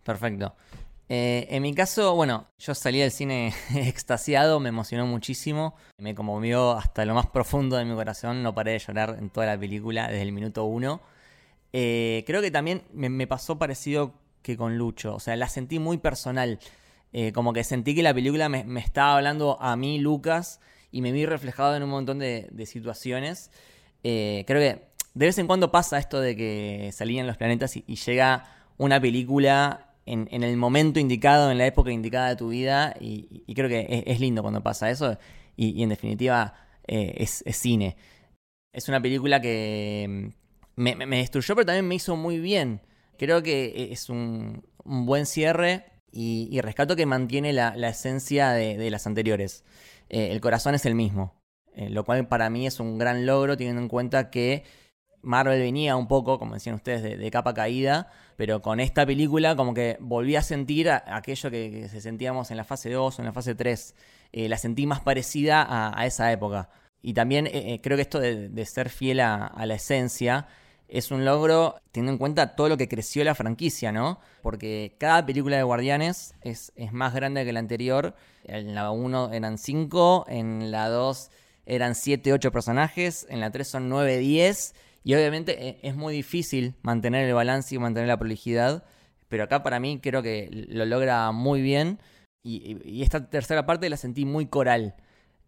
Perfecto. 0.02 0.56
Eh, 1.08 1.46
en 1.48 1.62
mi 1.62 1.72
caso, 1.72 2.16
bueno, 2.16 2.48
yo 2.58 2.74
salí 2.74 2.98
del 2.98 3.12
cine 3.12 3.54
extasiado, 3.76 4.58
me 4.58 4.70
emocionó 4.70 5.06
muchísimo, 5.06 5.76
me 5.96 6.16
conmovió 6.16 6.72
hasta 6.72 7.04
lo 7.04 7.14
más 7.14 7.26
profundo 7.26 7.76
de 7.76 7.84
mi 7.84 7.94
corazón, 7.94 8.42
no 8.42 8.52
paré 8.52 8.72
de 8.72 8.80
llorar 8.80 9.14
en 9.16 9.30
toda 9.30 9.46
la 9.46 9.56
película 9.56 10.08
desde 10.08 10.22
el 10.22 10.32
minuto 10.32 10.64
uno. 10.64 11.00
Eh, 11.72 12.24
creo 12.26 12.42
que 12.42 12.50
también 12.50 12.82
me, 12.92 13.26
pasó 13.26 13.58
parecido 13.58 14.14
que 14.42 14.56
con 14.56 14.78
Lucho, 14.78 15.14
o 15.14 15.20
sea, 15.20 15.36
la 15.36 15.48
sentí 15.48 15.78
muy 15.78 15.98
personal, 15.98 16.58
eh, 17.12 17.32
como 17.32 17.52
que 17.52 17.64
sentí 17.64 17.94
que 17.94 18.02
la 18.02 18.14
película 18.14 18.48
me, 18.48 18.80
estaba 18.80 19.16
hablando 19.16 19.60
a 19.60 19.76
mí, 19.76 19.98
Lucas, 19.98 20.60
y 20.90 21.02
me 21.02 21.12
vi 21.12 21.26
reflejado 21.26 21.76
en 21.76 21.82
un 21.82 21.90
montón 21.90 22.18
de, 22.18 22.50
situaciones. 22.66 23.50
creo 24.02 24.44
que 24.46 24.90
de 25.14 25.26
vez 25.26 25.38
en 25.38 25.46
cuando 25.46 25.70
pasa 25.70 25.98
esto 25.98 26.20
de 26.20 26.36
que 26.36 26.90
salían 26.92 27.26
los 27.26 27.36
planetas 27.36 27.76
y 27.76 27.96
llega 27.96 28.44
una 28.78 29.00
película 29.00 29.90
en, 30.06 30.42
el 30.42 30.56
momento 30.56 30.98
indicado, 30.98 31.50
en 31.50 31.58
la 31.58 31.66
época 31.66 31.92
indicada 31.92 32.30
de 32.30 32.36
tu 32.36 32.48
vida, 32.48 32.94
y, 33.00 33.54
creo 33.54 33.68
que 33.68 34.04
es, 34.06 34.20
lindo 34.20 34.42
cuando 34.42 34.62
pasa 34.62 34.90
eso, 34.90 35.18
y, 35.56 35.82
en 35.82 35.90
definitiva 35.90 36.54
eh, 36.86 37.14
es, 37.18 37.44
cine. 37.56 37.96
Es 38.72 38.88
una 38.88 39.00
película 39.00 39.40
que 39.40 40.32
mm, 40.76 41.06
me, 41.06 41.18
destruyó, 41.18 41.54
pero 41.54 41.66
también 41.66 41.86
me 41.88 41.94
hizo 41.94 42.16
muy 42.16 42.38
bien. 42.38 42.80
Creo 43.18 43.42
que 43.42 43.88
es 43.92 44.08
un, 44.08 44.64
buen 44.84 45.26
cierre 45.26 45.84
y, 46.10 46.60
rescato 46.60 46.96
que 46.96 47.06
mantiene 47.06 47.52
la, 47.52 47.74
esencia 47.88 48.50
de, 48.52 48.90
las 48.90 49.06
anteriores. 49.06 49.64
Eh, 50.08 50.28
el 50.32 50.40
corazón 50.40 50.74
es 50.74 50.86
el 50.86 50.94
mismo, 50.94 51.34
eh, 51.74 51.90
lo 51.90 52.04
cual 52.04 52.26
para 52.28 52.50
mí 52.50 52.66
es 52.66 52.80
un 52.80 52.98
gran 52.98 53.26
logro 53.26 53.56
teniendo 53.56 53.82
en 53.82 53.88
cuenta 53.88 54.30
que 54.30 54.64
Marvel 55.22 55.60
venía 55.60 55.96
un 55.96 56.08
poco, 56.08 56.38
como 56.38 56.54
decían 56.54 56.74
ustedes, 56.74 57.18
de, 57.18 57.30
capa 57.30 57.54
caída, 57.54 58.10
pero 58.36 58.62
con 58.62 58.80
esta 58.80 59.04
película 59.04 59.56
como 59.56 59.74
que 59.74 59.96
volví 60.00 60.36
a 60.36 60.42
sentir 60.42 60.90
aquello 60.90 61.50
que, 61.50 61.88
se 61.88 62.00
sentíamos 62.00 62.50
en 62.50 62.56
la 62.56 62.64
fase 62.64 62.90
2 62.90 63.18
o 63.18 63.22
en 63.22 63.26
la 63.26 63.32
fase 63.32 63.54
3. 63.54 63.94
Eh, 64.32 64.48
la 64.48 64.56
sentí 64.56 64.86
más 64.86 65.00
parecida 65.00 65.66
a, 65.68 66.06
esa 66.06 66.32
época. 66.32 66.70
Y 67.02 67.14
también 67.14 67.46
eh, 67.46 67.74
eh, 67.74 67.80
creo 67.82 67.96
que 67.96 68.02
esto 68.02 68.20
de, 68.20 68.64
ser 68.66 68.90
fiel 68.90 69.20
a, 69.20 69.52
la 69.64 69.74
esencia 69.74 70.48
es 70.88 71.10
un 71.10 71.24
logro 71.24 71.80
teniendo 71.92 72.12
en 72.12 72.18
cuenta 72.18 72.56
todo 72.56 72.68
lo 72.68 72.76
que 72.76 72.88
creció 72.88 73.22
la 73.24 73.34
franquicia, 73.34 73.92
¿no? 73.92 74.20
Porque 74.42 74.96
cada 74.98 75.24
película 75.24 75.56
de 75.56 75.62
Guardianes 75.62 76.34
es, 76.42 76.72
es 76.76 76.92
más 76.92 77.14
grande 77.14 77.44
que 77.44 77.52
la 77.52 77.60
anterior. 77.60 78.14
En 78.44 78.74
la 78.74 78.90
1 78.90 79.32
eran 79.32 79.56
5, 79.56 80.26
en 80.28 80.70
la 80.70 80.88
2 80.88 81.30
eran 81.66 81.94
7, 81.94 82.32
8 82.32 82.50
personajes, 82.50 83.26
en 83.30 83.40
la 83.40 83.50
3 83.50 83.66
son 83.66 83.88
9, 83.88 84.18
10 84.18 84.74
y 85.02 85.14
obviamente 85.14 85.68
eh, 85.68 85.78
es 85.82 85.94
muy 85.96 86.14
difícil 86.14 86.74
mantener 86.82 87.26
el 87.26 87.34
balance 87.34 87.74
y 87.74 87.78
mantener 87.78 88.08
la 88.08 88.18
prolijidad, 88.18 88.84
pero 89.28 89.44
acá 89.44 89.62
para 89.62 89.80
mí 89.80 90.00
creo 90.00 90.22
que 90.22 90.48
lo 90.50 90.84
logra 90.84 91.30
muy 91.32 91.62
bien. 91.62 92.00
Y, 92.42 93.02
esta 93.02 93.28
tercera 93.28 93.66
parte 93.66 93.88
la 93.90 93.96
sentí 93.96 94.24
muy 94.24 94.46
coral. 94.46 94.94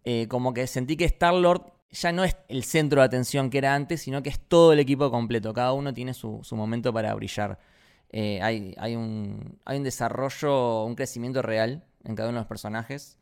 Eh, 0.05 0.27
como 0.29 0.53
que 0.53 0.67
sentí 0.67 0.97
que 0.97 1.05
Star-Lord 1.05 1.73
ya 1.91 2.13
no 2.13 2.25
es 2.25 2.37
el 2.49 2.65
centro 2.65 3.01
de 3.01 3.07
atención 3.07 3.51
que 3.51 3.59
era 3.59 3.75
antes, 3.75 4.03
sino 4.03 4.23
que 4.23 4.31
es 4.31 4.41
todo 4.41 4.73
el 4.73 4.79
equipo 4.79 5.11
completo. 5.11 5.53
Cada 5.53 5.73
uno 5.73 5.93
tiene 5.93 6.15
su, 6.15 6.43
momento 6.53 6.93
para 6.93 7.15
brillar. 7.15 7.59
Eh, 8.11 8.41
hay, 8.43 8.75
hay, 8.79 8.97
un, 8.97 9.59
hay 9.65 9.79
un 9.79 9.85
desarrollo, 9.85 10.85
un 10.85 10.95
crecimiento 10.95 11.43
real 11.43 11.85
en 12.05 12.15
cada 12.15 12.29
uno 12.29 12.39
de 12.39 12.43
los 12.43 12.49
personajes. 12.49 13.19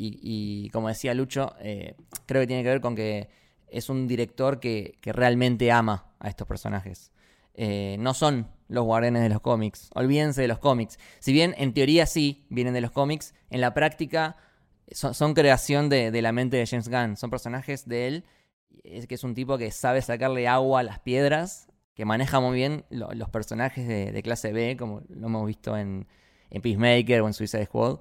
Y, 0.00 0.70
como 0.70 0.86
decía 0.86 1.12
Lucho, 1.12 1.56
creo 1.58 2.42
que 2.42 2.46
tiene 2.46 2.62
que 2.62 2.68
ver 2.68 2.80
con 2.80 2.94
que 2.94 3.28
es 3.70 3.88
un 3.88 4.06
director 4.06 4.60
que, 4.60 4.98
realmente 5.04 5.70
ama 5.72 6.06
a 6.18 6.28
estos 6.28 6.46
personajes. 6.46 7.12
Eh, 7.54 7.96
no 7.98 8.14
son 8.14 8.48
los 8.68 8.84
guardianes 8.84 9.22
de 9.22 9.28
los 9.28 9.40
cómics. 9.40 9.90
Olvídense 9.94 10.42
de 10.42 10.48
los 10.48 10.58
cómics. 10.58 10.98
Si 11.18 11.32
bien 11.32 11.54
en 11.58 11.72
teoría 11.72 12.06
sí 12.06 12.46
vienen 12.50 12.74
de 12.74 12.80
los 12.80 12.90
cómics, 12.90 13.34
en 13.50 13.60
la 13.60 13.74
práctica 13.74 14.36
son, 14.92 15.34
creación 15.34 15.88
de, 15.88 16.22
la 16.22 16.32
mente 16.32 16.56
de 16.56 16.66
James 16.66 16.88
Gunn. 16.88 17.16
Son 17.16 17.30
personajes 17.30 17.86
de 17.86 18.06
él, 18.06 18.24
es 18.84 19.06
que 19.06 19.14
es 19.14 19.24
un 19.24 19.34
tipo 19.34 19.58
que 19.58 19.70
sabe 19.70 20.02
sacarle 20.02 20.48
agua 20.48 20.80
a 20.80 20.82
las 20.82 20.98
piedras, 21.00 21.68
que 21.94 22.04
maneja 22.04 22.40
muy 22.40 22.56
bien 22.56 22.84
los 22.90 23.28
personajes 23.28 23.86
de, 23.88 24.22
clase 24.22 24.52
B, 24.52 24.76
como 24.78 25.02
lo 25.08 25.26
hemos 25.26 25.46
visto 25.46 25.76
en, 25.76 26.06
Peacemaker 26.62 27.20
o 27.22 27.26
en 27.26 27.34
Suicide 27.34 27.66
Squad. 27.66 27.98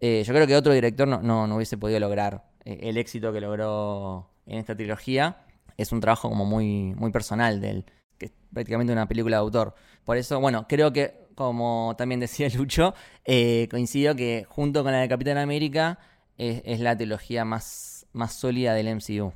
Eh, 0.00 0.22
yo 0.26 0.34
creo 0.34 0.46
que 0.46 0.56
otro 0.56 0.72
director 0.72 1.06
no, 1.06 1.22
no, 1.22 1.56
hubiese 1.56 1.78
podido 1.78 2.00
lograr 2.00 2.50
eh, 2.64 2.78
el 2.82 2.98
éxito 2.98 3.32
que 3.32 3.40
logró 3.40 4.30
en 4.46 4.58
esta 4.58 4.74
trilogía 4.74 5.44
es 5.76 5.92
un 5.92 6.00
trabajo 6.00 6.28
como 6.28 6.44
muy, 6.44 6.94
muy 6.94 7.10
personal 7.10 7.60
de 7.60 7.70
él, 7.70 7.84
que 8.18 8.26
es 8.26 8.32
prácticamente 8.52 8.92
una 8.92 9.08
película 9.08 9.36
de 9.36 9.40
autor. 9.40 9.74
Por 10.04 10.16
eso, 10.16 10.40
bueno, 10.40 10.66
creo 10.68 10.92
que, 10.92 11.28
como 11.40 11.94
también 11.96 12.20
decía 12.20 12.50
Lucho, 12.54 12.92
eh, 13.24 13.66
coincido 13.70 14.14
que 14.14 14.44
junto 14.46 14.82
con 14.82 14.92
la 14.92 14.98
de 15.00 15.08
Capitán 15.08 15.38
América 15.38 15.98
es, 16.36 16.80
la 16.80 16.94
trilogía 16.94 17.46
más, 17.46 18.06
más 18.12 18.34
sólida 18.34 18.74
del 18.74 18.94
MCU. 18.94 19.32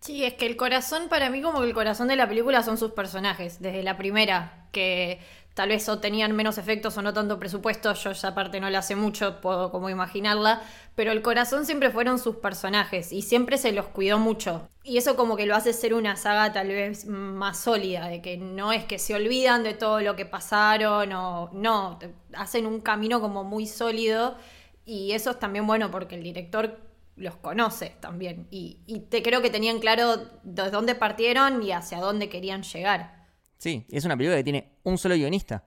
Sí, 0.00 0.24
es 0.24 0.34
que 0.34 0.46
el 0.46 0.56
corazón, 0.56 1.08
para 1.08 1.30
mí, 1.30 1.42
como 1.42 1.60
que 1.60 1.68
el 1.68 1.74
corazón 1.74 2.08
de 2.08 2.16
la 2.16 2.28
película 2.28 2.64
son 2.64 2.76
sus 2.76 2.90
personajes, 2.90 3.62
desde 3.62 3.84
la 3.84 3.96
primera, 3.96 4.66
que 4.72 5.20
tal 5.54 5.68
vez 5.70 5.88
o 5.88 5.98
tenían 5.98 6.34
menos 6.34 6.58
efectos 6.58 6.96
o 6.96 7.02
no 7.02 7.12
tanto 7.12 7.38
presupuesto, 7.38 7.92
yo 7.94 8.10
esa 8.10 8.34
parte 8.34 8.60
no 8.60 8.70
la 8.70 8.82
sé 8.82 8.96
mucho, 8.96 9.40
puedo 9.40 9.70
como 9.70 9.90
imaginarla, 9.90 10.62
pero 10.94 11.12
el 11.12 11.22
corazón 11.22 11.66
siempre 11.66 11.90
fueron 11.90 12.18
sus 12.18 12.36
personajes 12.36 13.12
y 13.12 13.22
siempre 13.22 13.58
se 13.58 13.72
los 13.72 13.86
cuidó 13.86 14.18
mucho. 14.18 14.68
Y 14.82 14.96
eso 14.96 15.16
como 15.16 15.36
que 15.36 15.46
lo 15.46 15.54
hace 15.54 15.72
ser 15.72 15.92
una 15.94 16.16
saga 16.16 16.52
tal 16.52 16.68
vez 16.68 17.04
más 17.06 17.60
sólida, 17.60 18.08
de 18.08 18.22
que 18.22 18.36
no 18.38 18.72
es 18.72 18.84
que 18.84 18.98
se 18.98 19.14
olvidan 19.14 19.62
de 19.62 19.74
todo 19.74 20.00
lo 20.00 20.16
que 20.16 20.24
pasaron 20.24 21.12
o 21.12 21.50
no, 21.52 21.98
hacen 22.34 22.66
un 22.66 22.80
camino 22.80 23.20
como 23.20 23.44
muy 23.44 23.66
sólido 23.66 24.36
y 24.84 25.12
eso 25.12 25.30
es 25.32 25.38
también 25.38 25.66
bueno 25.66 25.90
porque 25.90 26.14
el 26.16 26.22
director 26.22 26.78
los 27.16 27.36
conoce 27.36 27.96
también 28.00 28.46
y, 28.50 28.78
y 28.86 29.00
te 29.00 29.22
creo 29.22 29.42
que 29.42 29.50
tenían 29.50 29.78
claro 29.78 30.16
de 30.42 30.70
dónde 30.70 30.94
partieron 30.94 31.62
y 31.62 31.72
hacia 31.72 31.98
dónde 31.98 32.28
querían 32.30 32.62
llegar. 32.62 33.19
Sí, 33.60 33.84
es 33.90 34.06
una 34.06 34.16
película 34.16 34.38
que 34.38 34.44
tiene 34.44 34.72
un 34.84 34.96
solo 34.96 35.14
guionista, 35.16 35.62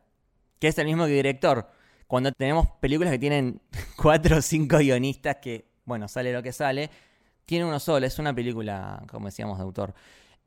que 0.58 0.68
es 0.68 0.78
el 0.80 0.88
mismo 0.88 1.06
que 1.06 1.12
director. 1.12 1.70
Cuando 2.08 2.32
tenemos 2.32 2.68
películas 2.82 3.12
que 3.12 3.20
tienen 3.20 3.62
cuatro 4.02 4.38
o 4.38 4.42
cinco 4.42 4.80
guionistas, 4.80 5.36
que, 5.40 5.68
bueno, 5.86 6.08
sale 6.08 6.34
lo 6.34 6.42
que 6.42 6.52
sale, 6.52 6.90
tiene 7.46 7.66
uno 7.66 7.80
solo, 7.80 8.08
es 8.08 8.18
una 8.18 8.34
película, 8.34 9.04
como 9.12 9.28
decíamos, 9.28 9.60
de 9.60 9.64
autor. 9.64 9.94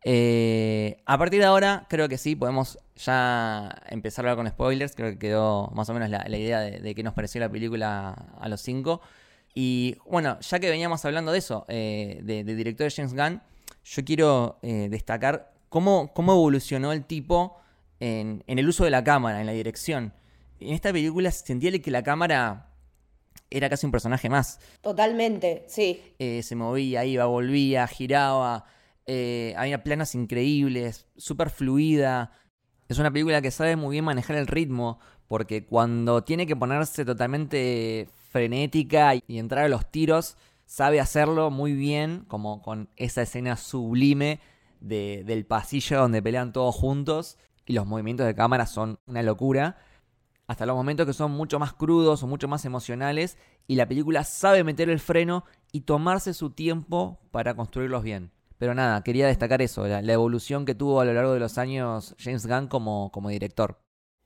Eh, 0.03 0.97
a 1.07 1.17
partir 1.19 1.39
de 1.39 1.47
ahora, 1.47 1.87
creo 1.89 2.09
que 2.09 2.19
sí, 2.19 2.35
podemos 2.35 2.81
ya 2.97 3.81
empezar 3.91 4.27
a 4.27 4.33
hablar 4.33 4.45
con 4.45 4.51
spoilers. 4.51 4.97
Creo 4.97 5.13
que 5.13 5.19
quedó 5.21 5.69
más 5.69 5.89
o 5.89 5.95
menos 5.95 6.11
la, 6.11 6.29
idea 6.37 6.59
de, 6.59 6.95
qué 6.97 7.05
nos 7.05 7.15
pareció 7.15 7.41
la 7.41 7.49
película 7.49 8.11
a 8.41 8.49
los 8.49 8.61
cinco. 8.61 9.03
Y 9.55 9.99
bueno, 10.05 10.41
ya 10.41 10.59
que 10.59 10.69
veníamos 10.69 11.05
hablando 11.05 11.31
de 11.31 11.39
eso, 11.39 11.65
eh, 11.69 12.19
de, 12.25 12.43
director 12.43 12.89
de 12.89 12.91
James 12.91 13.15
Gunn, 13.15 13.41
yo 13.85 14.05
quiero 14.05 14.59
eh, 14.63 14.89
destacar 14.91 15.56
cómo, 15.69 16.13
evolucionó 16.17 16.93
el 16.93 17.05
tipo 17.05 17.57
en, 18.01 18.45
el 18.47 18.69
uso 18.69 18.85
de 18.85 18.91
la 18.91 19.05
cámara, 19.05 19.41
en 19.41 19.47
la 19.47 19.53
dirección. 19.53 20.13
En 20.61 20.73
esta 20.73 20.93
película 20.93 21.31
sentía 21.31 21.71
que 21.81 21.91
la 21.91 22.03
cámara 22.03 22.73
era 23.51 23.69
casi 23.69 23.87
un 23.87 23.93
personaje 23.93 24.29
más. 24.29 24.61
Totalmente, 24.81 25.65
sí. 25.69 26.03
Eh, 26.19 26.43
se 26.43 26.57
movía, 26.57 27.05
iba, 27.05 27.27
volvía, 27.27 27.87
giraba. 27.87 28.65
Eh, 29.07 29.55
había 29.57 29.83
planas 29.83 30.15
increíbles, 30.15 31.07
súper 31.17 31.51
fluida. 31.51 32.33
Es 32.89 32.99
una 32.99 33.11
película 33.11 33.43
que 33.43 33.51
sabe 33.51 33.77
muy 33.77 33.95
bien 33.95 34.05
manejar 34.05 34.37
el 34.37 34.47
ritmo, 34.47 34.99
porque 35.29 35.65
cuando 35.65 36.25
tiene 36.25 36.47
que 36.47 36.57
ponerse 36.57 37.05
totalmente 37.05 38.09
frenética 38.31 39.15
y 39.15 39.39
entrar 39.39 39.65
a 39.65 39.69
los 39.69 39.91
tiros, 39.91 40.37
sabe 40.65 41.01
hacerlo 41.01 41.51
muy 41.51 41.73
bien, 41.73 42.25
como 42.29 42.63
con 42.63 42.89
esa 42.97 43.23
escena 43.23 43.57
sublime 43.57 44.41
del 44.81 45.47
pasillo 45.47 46.01
donde 46.01 46.23
pelean 46.23 46.53
todos 46.53 46.75
juntos 46.75 47.39
y 47.67 47.73
los 47.73 47.87
movimientos 47.87 48.27
de 48.27 48.35
cámara 48.35 48.67
son 48.67 48.99
una 49.07 49.23
locura. 49.23 49.79
Hasta 50.47 50.65
los 50.65 50.77
momentos 50.77 51.07
que 51.07 51.13
son 51.13 51.33
mucho 51.33 51.59
más 51.59 51.73
crudos 51.73 52.23
o 52.23 52.27
mucho 52.27 52.47
más 52.47 52.65
emocionales 52.65 53.37
y 53.67 53.75
la 53.75 53.89
película 53.89 54.23
sabe 54.23 54.63
meter 54.63 54.89
el 54.89 55.01
freno 55.01 55.45
y 55.73 55.81
tomarse 55.81 56.35
su 56.35 56.51
tiempo 56.51 57.19
para 57.33 57.55
construirlos 57.55 58.05
bien. 58.05 58.31
Pero 58.59 58.75
nada, 58.75 59.03
quería 59.03 59.27
destacar 59.27 59.61
eso, 59.61 59.87
la, 59.87 60.01
evolución 60.01 60.65
que 60.65 60.75
tuvo 60.75 61.01
a 61.01 61.05
lo 61.05 61.13
largo 61.13 61.35
de 61.35 61.41
los 61.41 61.59
años 61.59 62.15
James 62.19 62.47
Gunn 62.47 62.69
como, 62.69 63.11
como 63.13 63.29
director. 63.29 63.79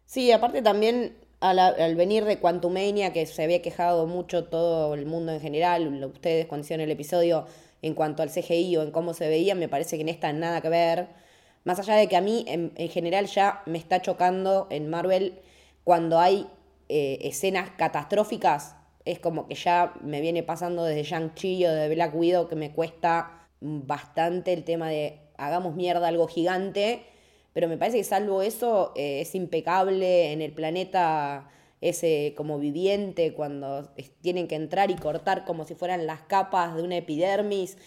Sí, 0.05 0.31
aparte 0.31 0.63
también 0.63 1.17
al, 1.41 1.59
al, 1.59 1.97
venir 1.97 2.25
de 2.25 2.39
Quantumania, 2.39 3.13
que 3.13 3.27
se 3.27 3.43
había 3.43 3.63
quejado 3.63 4.07
mucho 4.07 4.45
todo 4.45 4.95
el 4.95 5.07
mundo 5.07 5.33
en 5.33 5.41
general, 5.41 6.05
ustedes 6.05 6.47
cuando 6.47 6.65
hicieron 6.65 6.85
el 6.85 6.91
episodio 6.91 7.47
en 7.83 7.95
cuanto 7.95 8.23
al 8.23 8.31
CGI 8.31 8.77
o 8.77 8.83
en 8.83 8.91
cómo 8.91 9.15
se 9.15 9.29
veía, 9.29 9.55
me 9.55 9.69
parece 9.69 9.97
que 9.97 10.03
en 10.03 10.09
esta 10.09 10.33
nada 10.33 10.61
que 10.61 10.69
ver. 10.69 11.09
Más 11.65 11.79
allá 11.79 11.95
de 11.95 12.09
que 12.09 12.17
a 12.17 12.21
mí 12.21 12.45
en, 12.49 12.73
general 12.89 13.27
ya 13.27 13.63
me 13.67 13.79
está 13.79 14.01
chocando 14.01 14.67
en 14.71 14.89
Marvel 14.89 15.41
cuando 15.85 16.19
hay 16.19 16.47
eh, 16.89 17.19
escenas 17.23 17.71
catastróficas, 17.77 18.77
es 19.05 19.19
como 19.19 19.47
que 19.47 19.55
ya 19.55 19.95
me 20.03 20.21
viene 20.21 20.43
pasando 20.43 20.85
desde 20.85 21.05
Shang-Chi 21.05 21.65
o 21.67 21.73
de 21.73 21.95
Black 21.95 22.15
Widow 22.15 22.49
que 22.49 22.57
me 22.57 22.73
cuesta 22.73 23.47
bastante 23.61 24.53
el 24.53 24.65
tema 24.65 24.89
de 24.89 25.21
hagamos 25.37 25.75
mierda 25.75 26.09
algo 26.09 26.29
gigante, 26.29 27.03
pero 27.53 27.69
me 27.69 27.77
parece 27.77 27.99
que 27.99 28.05
salvo 28.05 28.43
eso 28.43 28.93
eh, 28.95 29.23
es 29.23 29.35
impecable 29.35 30.33
en 30.33 30.43
el 30.43 30.53
planeta 30.53 31.51
ese 31.81 32.35
como 32.37 32.59
viviente 32.59 33.33
cuando 33.33 33.93
tienen 34.21 34.49
que 34.49 34.55
entrar 34.55 34.91
y 34.91 34.97
cortar 34.97 35.45
como 35.45 35.65
si 35.65 35.75
fueran 35.75 36.07
las 36.07 36.21
capas 36.23 36.77
de 36.77 36.83
una 36.83 36.99
epidermis. 36.99 37.79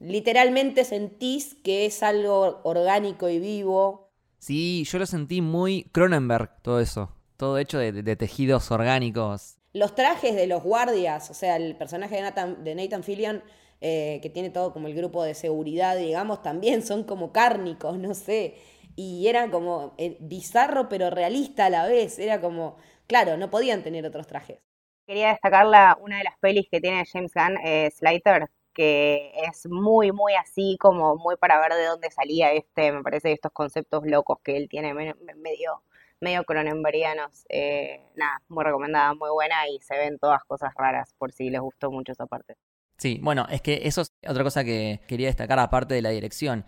Literalmente 0.00 0.84
sentís 0.84 1.54
que 1.62 1.86
es 1.86 2.02
algo 2.02 2.60
orgánico 2.64 3.28
y 3.28 3.38
vivo. 3.38 4.10
Sí, 4.38 4.84
yo 4.84 4.98
lo 4.98 5.06
sentí 5.06 5.40
muy 5.40 5.84
Cronenberg, 5.92 6.60
todo 6.62 6.80
eso. 6.80 7.14
Todo 7.36 7.58
hecho 7.58 7.78
de, 7.78 8.16
tejidos 8.16 8.70
orgánicos. 8.70 9.56
Los 9.72 9.94
trajes 9.94 10.34
de 10.34 10.46
los 10.46 10.62
guardias, 10.62 11.30
o 11.30 11.34
sea, 11.34 11.56
el 11.56 11.76
personaje 11.76 12.16
de 12.16 12.22
Nathan, 12.22 12.64
de 12.64 12.74
Nathan 12.74 13.02
Fillion, 13.02 13.42
eh, 13.80 14.20
que 14.22 14.30
tiene 14.30 14.50
todo 14.50 14.72
como 14.72 14.86
el 14.88 14.94
grupo 14.94 15.24
de 15.24 15.34
seguridad, 15.34 15.96
digamos, 15.96 16.42
también 16.42 16.86
son 16.86 17.04
como 17.04 17.32
cárnicos, 17.32 17.98
no 17.98 18.14
sé. 18.14 18.54
Y 18.94 19.26
era 19.26 19.50
como 19.50 19.94
eh, 19.98 20.18
bizarro 20.20 20.88
pero 20.88 21.10
realista 21.10 21.66
a 21.66 21.70
la 21.70 21.86
vez. 21.86 22.18
Era 22.18 22.40
como, 22.40 22.76
claro, 23.12 23.36
no 23.36 23.50
podían 23.50 23.82
tener 23.82 24.06
otros 24.06 24.26
trajes. 24.26 24.58
Quería 25.06 25.28
destacar 25.28 25.66
la, 25.66 25.98
una 26.00 26.16
de 26.16 26.24
las 26.24 26.38
pelis 26.38 26.66
que 26.70 26.80
tiene 26.80 27.04
James 27.04 27.32
Gunn, 27.34 27.58
eh, 27.62 27.90
Slater, 27.90 28.48
que 28.72 29.32
es 29.44 29.66
muy, 29.68 30.12
muy 30.12 30.32
así, 30.34 30.78
como 30.80 31.16
muy 31.16 31.36
para 31.36 31.60
ver 31.60 31.74
de 31.74 31.84
dónde 31.84 32.10
salía 32.10 32.52
este, 32.52 32.90
me 32.90 33.02
parece, 33.02 33.32
estos 33.32 33.52
conceptos 33.52 34.06
locos 34.06 34.38
que 34.42 34.56
él 34.56 34.66
tiene 34.70 34.94
medio, 34.94 35.82
medio 36.20 36.44
cronenberianos. 36.44 37.44
Eh, 37.50 38.00
nada, 38.16 38.40
muy 38.48 38.64
recomendada, 38.64 39.12
muy 39.12 39.28
buena 39.28 39.68
y 39.68 39.78
se 39.80 39.94
ven 39.98 40.18
todas 40.18 40.42
cosas 40.44 40.72
raras 40.74 41.14
por 41.18 41.32
si 41.32 41.50
les 41.50 41.60
gustó 41.60 41.90
mucho 41.90 42.12
esa 42.12 42.24
parte. 42.24 42.56
Sí, 42.96 43.20
bueno, 43.22 43.46
es 43.50 43.60
que 43.60 43.82
eso 43.84 44.00
es 44.00 44.12
otra 44.26 44.42
cosa 44.42 44.64
que 44.64 45.00
quería 45.06 45.26
destacar 45.26 45.58
aparte 45.58 45.92
de 45.92 46.00
la 46.00 46.08
dirección. 46.08 46.64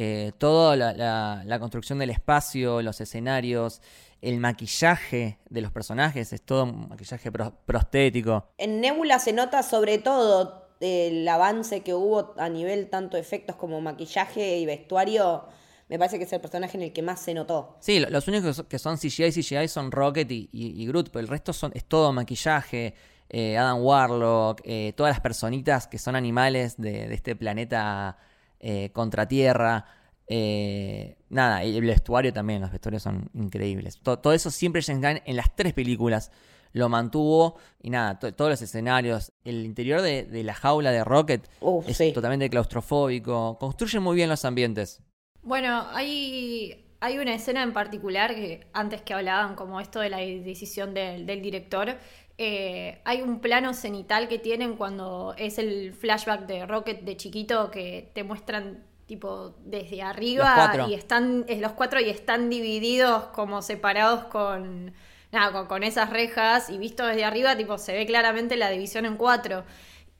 Eh, 0.00 0.30
toda 0.38 0.76
la, 0.76 1.58
construcción 1.58 1.98
del 1.98 2.10
espacio, 2.10 2.82
los 2.82 3.00
escenarios, 3.00 3.82
el 4.20 4.40
maquillaje 4.40 5.38
de 5.48 5.60
los 5.60 5.70
personajes, 5.70 6.32
es 6.32 6.42
todo 6.42 6.66
maquillaje 6.66 7.30
prostético. 7.30 8.48
En 8.58 8.80
Nebula 8.80 9.18
se 9.18 9.32
nota 9.32 9.62
sobre 9.62 9.98
todo 9.98 10.68
el 10.80 11.26
avance 11.28 11.80
que 11.80 11.94
hubo 11.94 12.34
a 12.36 12.48
nivel 12.48 12.88
tanto 12.88 13.16
efectos 13.16 13.56
como 13.56 13.80
maquillaje 13.80 14.58
y 14.58 14.66
vestuario. 14.66 15.44
Me 15.88 15.98
parece 15.98 16.18
que 16.18 16.24
es 16.24 16.32
el 16.32 16.40
personaje 16.40 16.76
en 16.76 16.84
el 16.84 16.92
que 16.92 17.02
más 17.02 17.20
se 17.20 17.32
notó. 17.32 17.76
Sí, 17.80 17.98
los 18.00 18.28
únicos 18.28 18.64
que 18.68 18.78
son 18.78 18.98
CGI 18.98 19.26
y 19.26 19.32
CGI 19.32 19.68
son 19.68 19.90
Rocket 19.90 20.28
y, 20.30 20.86
Groot, 20.86 21.10
pero 21.10 21.20
el 21.20 21.28
resto 21.28 21.52
son, 21.52 21.72
es 21.74 21.84
todo 21.84 22.12
maquillaje. 22.12 22.94
Eh, 23.30 23.58
Adam 23.58 23.82
Warlock, 23.82 24.62
eh, 24.64 24.94
todas 24.96 25.12
las 25.12 25.20
personitas 25.20 25.86
que 25.86 25.98
son 25.98 26.16
animales 26.16 26.76
de, 26.78 27.12
este 27.12 27.36
planeta 27.36 28.16
eh, 28.60 28.90
contra 28.92 29.26
tierra. 29.26 29.84
Nada, 30.28 31.64
y 31.64 31.76
el 31.76 31.84
vestuario 31.84 32.32
también, 32.32 32.60
los 32.60 32.70
vestuarios 32.70 33.02
son 33.02 33.30
increíbles. 33.34 33.98
Todo, 34.00 34.32
eso 34.32 34.50
siempre 34.50 34.82
James 34.82 35.02
Gunn 35.02 35.22
en 35.24 35.36
las 35.36 35.54
tres 35.54 35.72
películas 35.72 36.30
lo 36.72 36.88
mantuvo. 36.88 37.56
Y 37.82 37.90
nada, 37.90 38.18
todos 38.18 38.50
los 38.50 38.62
escenarios. 38.62 39.32
El 39.44 39.64
interior 39.64 40.02
de, 40.02 40.26
la 40.42 40.54
jaula 40.54 40.90
de 40.90 41.04
Rocket 41.04 41.48
es 41.86 42.12
totalmente 42.12 42.48
claustrofóbico. 42.50 43.58
Construye 43.58 44.00
muy 44.00 44.16
bien 44.16 44.28
los 44.28 44.44
ambientes. 44.44 45.02
Bueno, 45.42 45.86
hay, 45.92 46.86
hay 47.00 47.18
una 47.18 47.34
escena 47.34 47.62
en 47.62 47.72
particular 47.72 48.34
que 48.34 48.66
antes 48.72 49.02
que 49.02 49.14
hablaban 49.14 49.54
como 49.54 49.80
esto 49.80 50.00
de 50.00 50.10
la 50.10 50.18
decisión 50.18 50.94
del, 50.94 51.26
director. 51.26 51.96
Eh, 52.40 53.00
hay 53.04 53.22
un 53.22 53.40
plano 53.40 53.74
cenital 53.74 54.28
que 54.28 54.38
tienen 54.38 54.76
cuando 54.76 55.34
es 55.36 55.58
el 55.58 55.92
flashback 55.92 56.46
de 56.46 56.66
Rocket 56.66 57.02
de 57.02 57.16
chiquito 57.16 57.70
que 57.70 58.12
te 58.14 58.22
muestran 58.22 58.84
tipo 59.08 59.56
desde 59.64 60.02
arriba 60.02 60.86
y 60.88 60.94
están 60.94 61.44
los 61.48 61.72
cuatro 61.72 61.98
y 61.98 62.08
están 62.08 62.48
divididos 62.48 63.24
como 63.32 63.62
separados 63.62 64.24
con 64.24 64.92
nada, 65.32 65.66
con, 65.66 65.82
esas 65.82 66.10
rejas 66.10 66.70
y 66.70 66.78
visto 66.78 67.04
desde 67.04 67.24
arriba, 67.24 67.56
tipo, 67.56 67.78
se 67.78 67.92
ve 67.92 68.06
claramente 68.06 68.56
la 68.56 68.70
división 68.70 69.04
en 69.06 69.16
cuatro. 69.16 69.64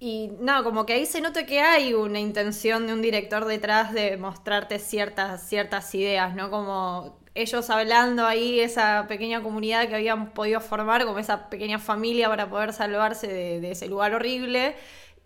Y 0.01 0.31
nada, 0.41 0.63
como 0.63 0.87
que 0.87 0.95
ahí 0.95 1.07
se 1.07 1.21
nota 1.21 1.45
que 1.45 1.61
hay 1.61 1.93
una 1.93 2.21
intención 2.21 2.87
de 2.87 2.93
un 2.93 3.03
director 3.03 3.45
detrás 3.45 3.93
de 3.93 4.17
mostrarte 4.17 4.79
ciertas, 4.79 5.49
ciertas 5.49 5.95
ideas, 5.95 6.35
¿no? 6.37 6.51
Como 6.51 7.19
ellos 7.35 7.69
hablando 7.71 8.27
ahí, 8.27 8.61
esa 8.61 9.07
pequeña 9.09 9.43
comunidad 9.43 9.89
que 9.89 9.97
habían 9.97 10.31
podido 10.33 10.61
formar, 10.61 11.05
como 11.05 11.19
esa 11.19 11.49
pequeña 11.49 11.79
familia 11.79 12.29
para 12.29 12.49
poder 12.49 12.73
salvarse 12.73 13.27
de, 13.29 13.71
ese 13.71 13.89
lugar 13.89 14.15
horrible. 14.15 14.77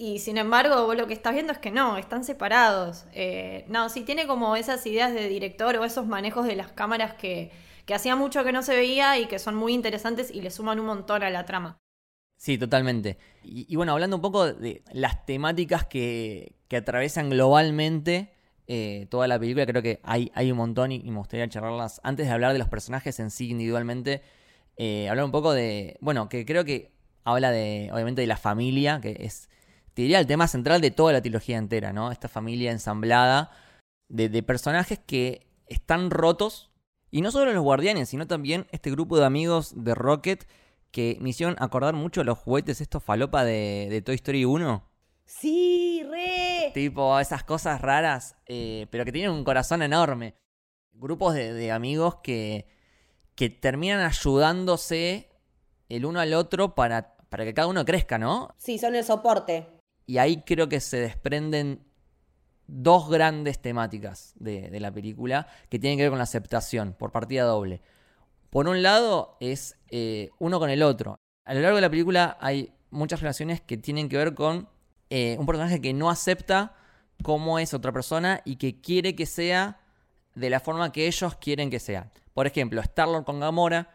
Y 0.05 0.19
sin 0.19 0.37
embargo, 0.37 0.85
vos 0.85 0.97
lo 0.97 1.07
que 1.07 1.15
estás 1.15 1.33
viendo 1.33 1.53
es 1.53 1.61
que 1.61 1.71
no, 1.71 1.97
están 1.97 2.25
separados. 2.25 3.05
Eh, 3.13 3.65
no, 3.69 3.89
sí 3.89 4.01
tiene 4.01 4.27
como 4.27 4.57
esas 4.57 4.85
ideas 4.85 5.15
de 5.15 5.29
director 5.29 5.77
o 5.77 5.85
esos 5.85 6.09
manejos 6.09 6.45
de 6.45 6.57
las 6.57 6.73
cámaras 6.73 7.15
que, 7.15 7.53
que 7.87 7.95
hacía 7.95 8.17
mucho 8.17 8.43
que 8.43 8.51
no 8.51 8.65
se 8.65 8.75
veía 8.75 9.17
y 9.21 9.27
que 9.27 9.39
son 9.39 9.55
muy 9.55 9.73
interesantes 9.73 10.33
y 10.33 10.41
le 10.41 10.51
suman 10.51 10.81
un 10.81 10.87
montón 10.87 11.23
a 11.23 11.31
la 11.31 11.45
trama. 11.45 11.79
Sí, 12.37 12.59
totalmente. 12.59 13.17
Y, 13.45 13.77
bueno, 13.77 13.93
hablando 13.93 14.17
un 14.17 14.23
poco 14.23 14.53
de 14.53 14.83
las 14.91 15.25
temáticas 15.25 15.87
que, 15.87 16.57
que 16.67 16.79
atravesan 16.79 17.31
globalmente 17.31 18.33
eh, 18.67 19.07
toda 19.09 19.29
la 19.29 19.39
película, 19.39 19.67
creo 19.67 19.83
que 19.83 20.01
hay, 20.03 20.33
hay 20.35 20.51
un 20.51 20.57
montón 20.57 20.91
y, 20.91 20.99
me 21.13 21.19
gustaría 21.19 21.49
charlarlas 21.49 22.01
antes 22.03 22.27
de 22.27 22.33
hablar 22.33 22.55
de 22.55 22.59
los 22.59 22.69
personajes 22.69 23.21
en 23.21 23.31
sí 23.31 23.51
individualmente. 23.51 24.21
Eh, 24.77 25.09
hablar 25.09 25.27
un 25.27 25.31
poco 25.31 25.53
de, 25.53 25.97
bueno, 26.01 26.29
que 26.29 26.45
creo 26.45 26.65
que 26.65 26.91
habla 27.23 27.53
de, 27.53 27.89
obviamente, 27.93 28.23
de 28.23 28.27
la 28.27 28.37
familia, 28.37 29.01
que 29.01 29.17
es, 29.21 29.49
te 29.95 30.03
diría, 30.03 30.21
el 30.21 30.27
tema 30.27 30.49
central 30.49 30.81
de 30.81 30.91
toda 30.91 31.13
la 31.13 31.21
trilogía 31.21 31.59
entera, 31.59 31.93
¿no? 31.93 32.11
Esta 32.13 32.29
familia 32.29 32.73
ensamblada 32.73 33.51
de, 34.09 34.29
de 34.29 34.43
personajes 34.43 34.99
que 34.99 35.47
están 35.67 36.11
rotos 36.11 36.71
y 37.11 37.21
no 37.21 37.31
solo 37.31 37.53
los 37.53 37.63
guardianes, 37.63 38.09
sino 38.09 38.27
también 38.27 38.67
este 38.73 38.91
grupo 38.91 39.19
de 39.19 39.27
amigos 39.27 39.73
de 39.77 39.95
Rocket 39.95 40.49
que 40.91 41.19
me 41.21 41.31
hicieron 41.31 41.57
acordar 41.59 41.95
mucho 41.95 42.25
los 42.25 42.39
juguetes 42.39 42.81
estos 42.81 43.03
falopa 43.03 43.45
de, 43.45 44.03
Toy 44.05 44.15
Story 44.15 44.45
1. 44.45 44.83
Sí, 45.25 46.03
re. 46.09 46.71
Tipo, 46.73 47.19
esas 47.21 47.45
cosas 47.45 47.81
raras, 47.81 48.37
eh, 48.47 48.87
pero 48.91 49.05
que 49.05 49.13
tienen 49.13 49.31
un 49.31 49.45
corazón 49.45 49.83
enorme. 49.83 50.37
Grupos 50.93 51.35
de, 51.35 51.71
amigos 51.71 52.17
que, 52.23 52.67
que 53.35 53.51
terminan 53.51 54.01
ayudándose 54.01 55.31
el 55.89 56.07
uno 56.07 56.21
al 56.21 56.33
otro 56.33 56.75
para, 56.75 57.17
para 57.29 57.45
que 57.45 57.53
cada 57.53 57.69
uno 57.69 57.85
crezca, 57.85 58.19
¿no? 58.19 58.55
Sí, 58.59 58.79
son 58.79 58.95
el 58.95 59.05
soporte. 59.05 59.67
Y 60.13 60.19
ahí 60.19 60.43
creo 60.43 60.69
que 60.69 60.79
se 60.81 60.99
desprenden 60.99 61.87
dos 62.67 63.09
grandes 63.09 63.63
temáticas 63.63 64.35
de, 64.37 64.79
la 64.79 64.93
película 64.93 65.47
que 65.71 65.79
tienen 65.79 65.97
que 65.97 66.03
ver 66.03 66.11
con 66.11 66.19
la 66.19 66.25
aceptación 66.25 66.93
por 66.93 67.13
partida 67.13 67.45
doble. 67.45 67.81
Por 68.51 68.69
un 68.69 68.83
lado 68.83 69.39
es 69.41 69.79
eh, 69.89 70.29
uno 70.39 70.59
con 70.59 70.69
el 70.69 70.83
otro. 70.83 71.17
A 71.47 71.55
lo 71.55 71.61
largo 71.61 71.77
de 71.77 71.81
la 71.81 71.89
película 71.89 72.37
hay 72.43 72.75
muchas 72.91 73.21
relaciones 73.21 73.63
que 73.63 73.79
tienen 73.79 74.11
que 74.11 74.19
ver 74.19 74.35
con 74.35 74.69
eh, 75.09 75.37
un 75.39 75.47
personaje 75.47 75.81
que 75.81 75.95
no 75.95 76.11
acepta 76.11 76.75
cómo 77.23 77.59
es 77.59 77.73
otra 77.73 77.91
persona 77.91 78.43
y 78.45 78.57
que 78.57 78.83
quiere 78.83 79.17
que 79.17 79.25
sea 79.25 79.81
de 80.35 80.51
la 80.51 80.61
forma 80.61 80.93
que 80.93 81.07
ellos 81.07 81.37
quieren 81.37 81.71
que 81.71 81.81
sea. 81.81 82.13
Por 82.35 82.47
ejemplo, 82.47 82.83
Star-Lord 82.83 83.25
con 83.25 83.41
Gamora 83.41 83.92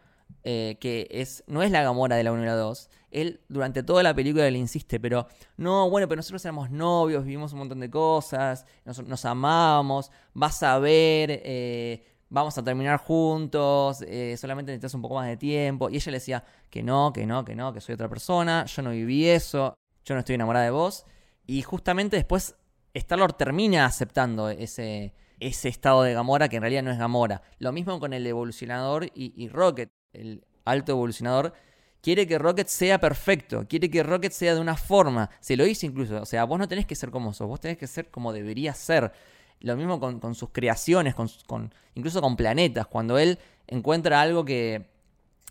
eh, 0.50 0.78
que 0.80 1.10
es, 1.12 1.44
no 1.48 1.62
es 1.62 1.72
la 1.72 1.84
Gamora 1.84 2.16
de 2.16 2.24
la 2.24 2.32
1 2.32 2.42
y 2.42 2.46
la 2.46 2.56
2. 2.56 2.90
Él 3.12 3.42
durante 3.50 3.84
toda 3.84 4.02
la 4.02 4.14
película 4.14 4.50
le 4.50 4.58
insiste, 4.58 4.98
pero 4.98 5.28
no, 5.58 5.90
bueno, 5.90 6.08
pero 6.08 6.20
nosotros 6.20 6.44
éramos 6.46 6.72
novios, 6.72 7.26
vivimos 7.26 7.52
un 7.52 7.60
montón 7.60 7.82
de 7.82 7.90
cosas, 7.90 8.66
nos, 8.86 9.26
amamos, 9.26 10.10
vas 10.34 10.64
a 10.64 10.80
ver, 10.80 11.42
eh, 11.44 12.02
vamos 12.30 12.58
a 12.58 12.64
terminar 12.64 12.98
juntos, 13.00 14.02
eh, 14.08 14.38
solamente 14.38 14.72
necesitas 14.72 14.94
un 14.94 15.02
poco 15.02 15.16
más 15.16 15.28
de 15.28 15.36
tiempo. 15.36 15.90
Y 15.90 15.98
ella 15.98 16.12
le 16.12 16.18
decía 16.18 16.44
que 16.70 16.82
no, 16.82 17.12
que 17.12 17.26
no, 17.26 17.44
que 17.44 17.54
no, 17.54 17.74
que 17.74 17.82
soy 17.82 17.96
otra 17.96 18.08
persona, 18.08 18.64
yo 18.68 18.82
no 18.84 18.92
viví 18.92 19.28
eso, 19.28 19.74
yo 20.06 20.16
no 20.16 20.20
estoy 20.20 20.36
enamorada 20.36 20.64
de 20.64 20.72
vos. 20.72 21.06
Y 21.46 21.62
justamente 21.62 22.16
después 22.16 22.56
Star-Lord 22.94 23.34
termina 23.34 23.86
aceptando 23.86 24.50
ese, 24.50 25.14
ese 25.42 25.68
estado 25.68 26.04
de 26.04 26.14
Gamora 26.14 26.48
que 26.48 26.56
en 26.56 26.62
realidad 26.62 26.84
no 26.84 26.92
es 26.92 26.98
Gamora. 26.98 27.42
Lo 27.60 27.74
mismo 27.74 28.00
con 28.00 28.14
el 28.14 28.26
evolucionador 28.26 29.12
y 29.14 29.50
Rocket 29.50 29.97
el 30.14 30.44
alto 30.66 30.92
evolucionador, 30.92 31.54
quiere 32.02 32.28
que 32.28 32.38
Rocket 32.38 32.68
sea 32.68 33.00
perfecto, 33.00 33.66
quiere 33.68 33.90
que 33.90 34.04
Rocket 34.04 34.32
sea 34.32 34.56
de 34.56 34.62
una 34.62 34.76
forma. 34.76 35.30
Se 35.40 35.58
lo 35.58 35.64
dice 35.64 35.86
incluso, 35.86 36.22
o 36.22 36.26
sea, 36.26 36.44
vos 36.46 36.60
no 36.60 36.68
tenés 36.68 36.86
que 36.86 36.96
ser 36.96 37.12
como 37.12 37.34
sos, 37.34 37.48
vos 37.48 37.60
tenés 37.60 37.78
que 37.78 37.88
ser 37.88 38.10
como 38.10 38.34
debería 38.34 38.74
ser. 38.74 39.12
Lo 39.60 39.76
mismo 39.76 40.00
con, 40.00 40.36
sus 40.36 40.50
creaciones, 40.52 41.16
con, 41.16 41.74
incluso 41.96 42.22
con 42.22 42.36
planetas, 42.36 42.86
cuando 42.88 43.18
él 43.18 43.40
encuentra 43.66 44.22
algo 44.22 44.46
que, 44.46 44.86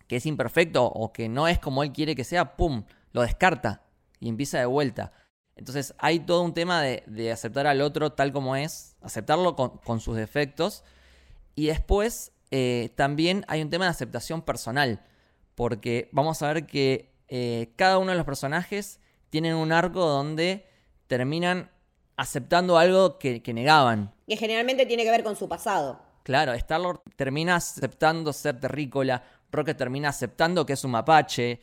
es 0.09 0.27
imperfecto 0.27 0.85
o 0.85 1.12
que 1.12 1.29
no 1.29 1.49
es 1.49 1.59
como 1.59 1.83
él 1.83 1.92
quiere 1.92 2.14
que 2.14 2.23
sea, 2.23 2.57
¡pum!, 2.57 2.85
lo 3.12 3.23
descarta 3.23 3.83
y 4.21 4.29
empieza 4.29 4.59
de 4.59 4.66
vuelta. 4.66 5.12
Entonces 5.57 5.95
hay 5.99 6.21
todo 6.21 6.42
un 6.42 6.55
tema 6.55 6.83
de, 6.83 7.33
aceptar 7.33 7.66
al 7.66 7.81
otro 7.81 8.12
tal 8.12 8.33
como 8.33 8.55
es, 8.55 8.97
aceptarlo 9.01 9.57
con 9.57 10.01
sus 10.01 10.16
defectos 10.16 10.85
y 11.57 11.66
después 11.66 12.33
eh, 12.50 12.90
también 12.94 13.44
hay 13.48 13.62
un 13.62 13.70
tema 13.70 13.87
de 13.87 13.90
aceptación 13.90 14.42
personal, 14.42 15.04
porque 15.54 16.09
vamos 16.12 16.42
a 16.42 16.52
ver 16.52 16.66
que 16.66 17.12
eh, 17.28 17.72
cada 17.76 17.98
uno 17.98 18.12
de 18.12 18.16
los 18.16 18.26
personajes 18.26 19.00
tienen 19.30 19.54
un 19.54 19.72
arco 19.72 20.06
donde 20.06 20.66
terminan 21.06 21.70
aceptando 22.16 22.78
algo 22.78 23.18
que, 23.18 23.42
negaban. 23.52 24.14
Que 24.26 24.37
generalmente 24.37 24.87
tiene 24.87 25.04
que 25.04 25.11
ver 25.11 25.24
con 25.24 25.37
su 25.37 25.48
pasado. 25.48 26.00
Claro, 26.22 26.52
Star-Lord 26.54 27.02
termina 27.16 27.56
aceptando 27.56 28.32
ser 28.32 28.59
terrícola, 28.59 29.22
Rocket 29.52 29.76
termina 29.76 30.09
aceptando 30.09 30.66
que 30.66 30.72
es 30.72 30.85
un 30.85 30.90
mapache. 30.92 31.61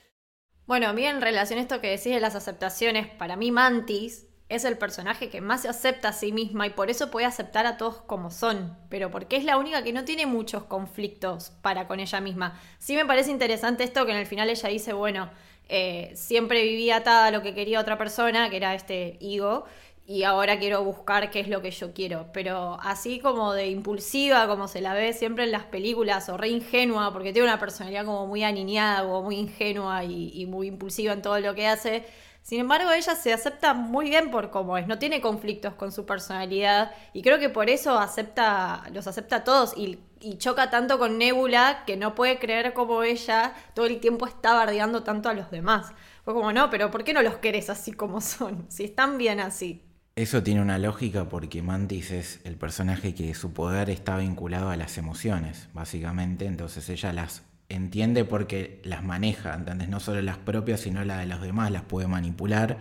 Bueno, 0.66 0.88
a 0.88 0.94
mí 0.94 1.06
en 1.06 1.22
relación 1.22 1.60
a 1.60 1.62
esto 1.62 1.82
que 1.82 1.90
decís 1.90 2.14
de 2.14 2.20
las 2.20 2.36
aceptaciones, 2.36 3.08
para 3.08 3.36
mí 3.36 3.52
Mantis 3.52 4.28
es 4.56 4.66
el 4.66 4.78
personaje 4.78 5.30
que 5.30 5.42
más 5.42 5.62
se 5.62 5.70
acepta 5.70 6.10
a 6.10 6.14
sí 6.14 6.32
misma 6.32 6.68
y 6.68 6.72
por 6.72 6.90
eso 6.90 7.10
puede 7.10 7.26
aceptar 7.26 7.66
a 7.66 7.78
todos 7.78 8.02
como 8.02 8.32
son, 8.32 8.78
pero 8.90 9.12
porque 9.12 9.36
es 9.36 9.44
la 9.44 9.58
única 9.58 9.84
que 9.84 9.94
no 9.94 10.06
tiene 10.06 10.26
muchos 10.26 10.64
conflictos 10.64 11.52
para 11.62 11.88
con 11.88 12.00
ella 12.00 12.22
misma. 12.22 12.60
Sí 12.80 12.96
me 12.96 13.06
parece 13.06 13.32
interesante 13.32 13.84
esto 13.84 14.06
que 14.06 14.12
en 14.12 14.18
el 14.18 14.26
final 14.26 14.50
ella 14.50 14.70
dice, 14.70 14.94
bueno, 14.94 15.30
eh, 15.70 16.12
siempre 16.16 16.64
vivía 16.64 16.98
atada 16.98 17.28
a 17.28 17.32
lo 17.32 17.42
que 17.42 17.54
quería 17.54 17.80
otra 17.80 17.98
persona, 17.98 18.50
que 18.50 18.58
era 18.58 18.76
este 18.76 19.18
Igo, 19.20 19.66
y 20.06 20.24
ahora 20.24 20.60
quiero 20.60 20.84
buscar 20.84 21.32
qué 21.32 21.40
es 21.40 21.48
lo 21.48 21.62
que 21.62 21.72
yo 21.72 21.94
quiero. 21.94 22.28
Pero 22.34 22.78
así 22.82 23.20
como 23.20 23.54
de 23.54 23.70
impulsiva, 23.70 24.48
como 24.48 24.68
se 24.68 24.82
la 24.82 24.94
ve 24.94 25.14
siempre 25.14 25.46
en 25.46 25.52
las 25.52 25.64
películas, 25.64 26.28
o 26.30 26.38
re 26.38 26.50
ingenua, 26.50 27.14
porque 27.14 27.32
tiene 27.32 27.48
una 27.48 27.60
personalidad 27.60 28.06
como 28.06 28.28
muy 28.28 28.44
aniñada, 28.44 29.04
o 29.04 29.24
muy 29.24 29.38
ingenua 29.38 30.04
y 30.04 30.46
muy 30.48 30.68
impulsiva 30.68 31.14
en 31.14 31.22
todo 31.22 31.40
lo 31.40 31.56
que 31.56 31.68
hace. 31.68 32.06
Sin 32.44 32.60
embargo, 32.60 32.92
ella 32.92 33.16
se 33.16 33.32
acepta 33.32 33.74
muy 33.74 34.10
bien 34.10 34.30
por 34.30 34.52
cómo 34.52 34.78
es, 34.78 34.86
no 34.86 35.00
tiene 35.00 35.22
conflictos 35.22 35.76
con 35.76 35.94
su 35.94 36.06
personalidad 36.06 36.92
y 37.14 37.22
creo 37.22 37.40
que 37.40 37.50
por 37.50 37.70
eso 37.70 37.98
acepta, 37.98 38.84
los 38.92 39.08
acepta 39.08 39.38
a 39.38 39.44
todos 39.46 39.74
y, 39.78 40.00
y 40.20 40.38
choca 40.38 40.70
tanto 40.70 41.00
con 41.00 41.18
Nebula 41.18 41.84
que 41.88 41.96
no 41.96 42.16
puede 42.16 42.40
creer 42.40 42.74
como 42.74 43.02
ella 43.04 43.54
todo 43.74 43.86
el 43.86 44.02
tiempo 44.02 44.28
está 44.28 44.54
bardeando 44.54 45.04
tanto 45.04 45.30
a 45.30 45.34
los 45.34 45.52
demás. 45.52 45.94
Fue 46.26 46.34
como, 46.34 46.52
no, 46.52 46.70
pero 46.70 46.92
¿por 46.92 47.06
qué 47.06 47.14
no 47.14 47.22
los 47.22 47.38
querés 47.38 47.70
así 47.70 47.94
como 47.94 48.20
son? 48.20 48.66
Si 48.70 48.84
están 48.84 49.18
bien 49.18 49.40
así. 49.40 49.82
Eso 50.18 50.44
tiene 50.44 50.62
una 50.62 50.78
lógica 50.78 51.30
porque 51.30 51.62
Mantis 51.62 52.12
es 52.12 52.42
el 52.44 52.58
personaje 52.58 53.16
que 53.16 53.34
su 53.36 53.54
poder 53.54 53.90
está 53.90 54.18
vinculado 54.18 54.70
a 54.70 54.76
las 54.76 54.98
emociones, 54.98 55.70
básicamente, 55.74 56.46
entonces 56.46 56.88
ella 56.90 57.14
las 57.14 57.44
entiende 57.76 58.26
porque 58.26 58.82
las 58.84 59.04
maneja, 59.04 59.54
¿entendés? 59.54 59.90
No 59.90 60.00
solo 60.00 60.22
las 60.22 60.38
propias, 60.38 60.82
sino 60.82 61.04
las 61.06 61.20
de 61.20 61.26
los 61.28 61.42
demás, 61.42 61.72
las 61.72 61.84
puede 61.84 62.08
manipular. 62.08 62.78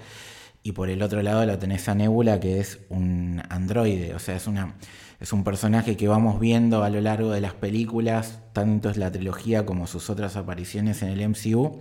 Y 0.63 0.73
por 0.73 0.91
el 0.91 1.03
otro 1.03 1.23
lado 1.23 1.45
la 1.45 1.59
tenés 1.59 1.89
a 1.89 1.95
Nebula, 1.95 2.39
que 2.41 2.61
es 2.61 2.81
un 2.89 3.43
androide, 3.49 4.15
o 4.15 4.19
sea, 4.19 4.37
es, 4.37 4.47
una, 4.47 4.77
es 5.21 5.33
un 5.33 5.43
personaje 5.45 5.97
que 5.97 6.09
vamos 6.09 6.39
viendo 6.39 6.85
a 6.85 6.91
lo 6.91 7.01
largo 7.01 7.31
de 7.33 7.41
las 7.41 7.55
películas, 7.55 8.41
tanto 8.53 8.89
es 8.91 8.97
la 8.97 9.11
trilogía 9.11 9.67
como 9.67 9.87
sus 9.87 10.09
otras 10.11 10.37
apariciones 10.37 11.03
en 11.03 11.09
el 11.11 11.21
MCU, 11.29 11.81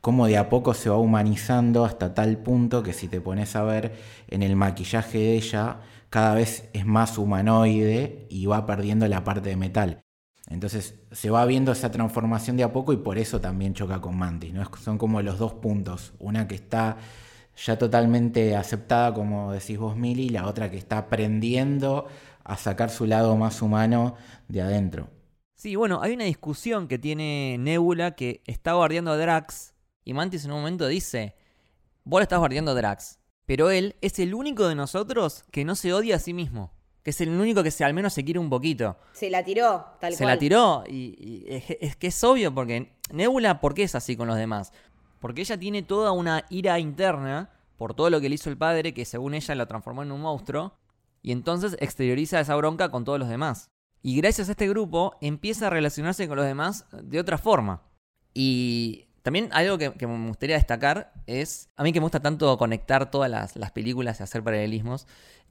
como 0.00 0.26
de 0.26 0.38
a 0.38 0.48
poco 0.48 0.74
se 0.74 0.90
va 0.90 0.96
humanizando 0.96 1.84
hasta 1.84 2.14
tal 2.14 2.38
punto 2.38 2.82
que 2.82 2.92
si 2.92 3.08
te 3.08 3.20
pones 3.20 3.56
a 3.56 3.62
ver 3.62 3.94
en 4.28 4.42
el 4.42 4.56
maquillaje 4.56 5.18
de 5.18 5.34
ella, 5.36 5.80
cada 6.10 6.34
vez 6.34 6.68
es 6.72 6.86
más 6.86 7.18
humanoide 7.18 8.26
y 8.30 8.46
va 8.46 8.66
perdiendo 8.66 9.06
la 9.08 9.24
parte 9.24 9.50
de 9.50 9.56
metal. 9.56 10.05
Entonces 10.48 10.94
se 11.10 11.30
va 11.30 11.44
viendo 11.44 11.72
esa 11.72 11.90
transformación 11.90 12.56
de 12.56 12.62
a 12.62 12.72
poco 12.72 12.92
y 12.92 12.98
por 12.98 13.18
eso 13.18 13.40
también 13.40 13.74
choca 13.74 14.00
con 14.00 14.16
Mantis. 14.16 14.52
¿no? 14.54 14.64
Son 14.76 14.96
como 14.96 15.20
los 15.22 15.38
dos 15.38 15.54
puntos. 15.54 16.12
Una 16.18 16.46
que 16.46 16.54
está 16.54 16.98
ya 17.56 17.78
totalmente 17.78 18.54
aceptada, 18.54 19.12
como 19.14 19.52
decís 19.52 19.78
vos, 19.78 19.96
Mili, 19.96 20.26
y 20.26 20.28
la 20.28 20.46
otra 20.46 20.70
que 20.70 20.76
está 20.76 20.98
aprendiendo 20.98 22.06
a 22.44 22.56
sacar 22.56 22.90
su 22.90 23.06
lado 23.06 23.36
más 23.36 23.60
humano 23.60 24.14
de 24.46 24.62
adentro. 24.62 25.08
Sí, 25.54 25.74
bueno, 25.74 26.00
hay 26.02 26.12
una 26.12 26.24
discusión 26.24 26.86
que 26.86 26.98
tiene 26.98 27.56
Nebula 27.58 28.14
que 28.14 28.42
está 28.46 28.74
guardiando 28.74 29.10
a 29.10 29.16
Drax 29.16 29.74
y 30.04 30.12
Mantis 30.12 30.44
en 30.44 30.52
un 30.52 30.58
momento 30.58 30.86
dice, 30.86 31.34
vos 32.04 32.20
le 32.20 32.24
estás 32.24 32.38
guardiando 32.38 32.72
a 32.72 32.74
Drax, 32.74 33.18
pero 33.46 33.70
él 33.70 33.96
es 34.02 34.18
el 34.18 34.34
único 34.34 34.68
de 34.68 34.74
nosotros 34.74 35.44
que 35.50 35.64
no 35.64 35.74
se 35.74 35.94
odia 35.94 36.16
a 36.16 36.20
sí 36.20 36.34
mismo 36.34 36.75
que 37.06 37.10
es 37.10 37.20
el 37.20 37.28
único 37.28 37.62
que 37.62 37.70
se, 37.70 37.84
al 37.84 37.94
menos 37.94 38.14
se 38.14 38.24
quiere 38.24 38.40
un 38.40 38.50
poquito. 38.50 38.96
Se 39.12 39.30
la 39.30 39.44
tiró, 39.44 39.86
tal 40.00 40.12
se 40.12 40.26
la 40.26 40.40
tiró, 40.40 40.82
y, 40.88 41.44
es, 41.46 41.94
que 41.94 42.08
es 42.08 42.24
obvio, 42.24 42.52
porque 42.52 42.96
Nebula, 43.12 43.60
¿por 43.60 43.74
qué 43.74 43.84
es 43.84 43.94
así 43.94 44.16
con 44.16 44.26
los 44.26 44.36
demás? 44.36 44.72
Porque 45.20 45.42
ella 45.42 45.56
tiene 45.56 45.84
toda 45.84 46.10
una 46.10 46.46
ira 46.50 46.80
interna 46.80 47.48
por 47.76 47.94
todo 47.94 48.10
lo 48.10 48.20
que 48.20 48.28
le 48.28 48.34
hizo 48.34 48.50
el 48.50 48.56
padre, 48.56 48.92
que 48.92 49.04
según 49.04 49.34
ella 49.34 49.54
lo 49.54 49.68
transformó 49.68 50.02
en 50.02 50.10
un 50.10 50.20
monstruo, 50.20 50.72
y 51.22 51.30
entonces 51.30 51.76
exterioriza 51.78 52.40
esa 52.40 52.56
bronca 52.56 52.88
con 52.88 53.04
todos 53.04 53.20
los 53.20 53.28
demás. 53.28 53.70
Y 54.02 54.16
gracias 54.16 54.48
a 54.48 54.50
este 54.50 54.68
grupo 54.68 55.14
empieza 55.20 55.68
a 55.68 55.70
relacionarse 55.70 56.26
con 56.26 56.38
los 56.38 56.46
demás 56.46 56.86
de 56.90 57.20
otra 57.20 57.38
forma. 57.38 57.82
Y 58.34 59.06
también 59.22 59.48
algo 59.52 59.78
que, 59.78 60.06
me 60.08 60.26
gustaría 60.26 60.56
destacar 60.56 61.12
es, 61.26 61.68
a 61.76 61.84
mí 61.84 61.92
que 61.92 62.00
me 62.00 62.04
gusta 62.06 62.18
tanto 62.18 62.58
conectar 62.58 63.12
todas 63.12 63.30
las, 63.30 63.54
las 63.54 63.70
películas 63.70 64.18
y 64.18 64.24
hacer 64.24 64.42
paralelismos, 64.42 65.06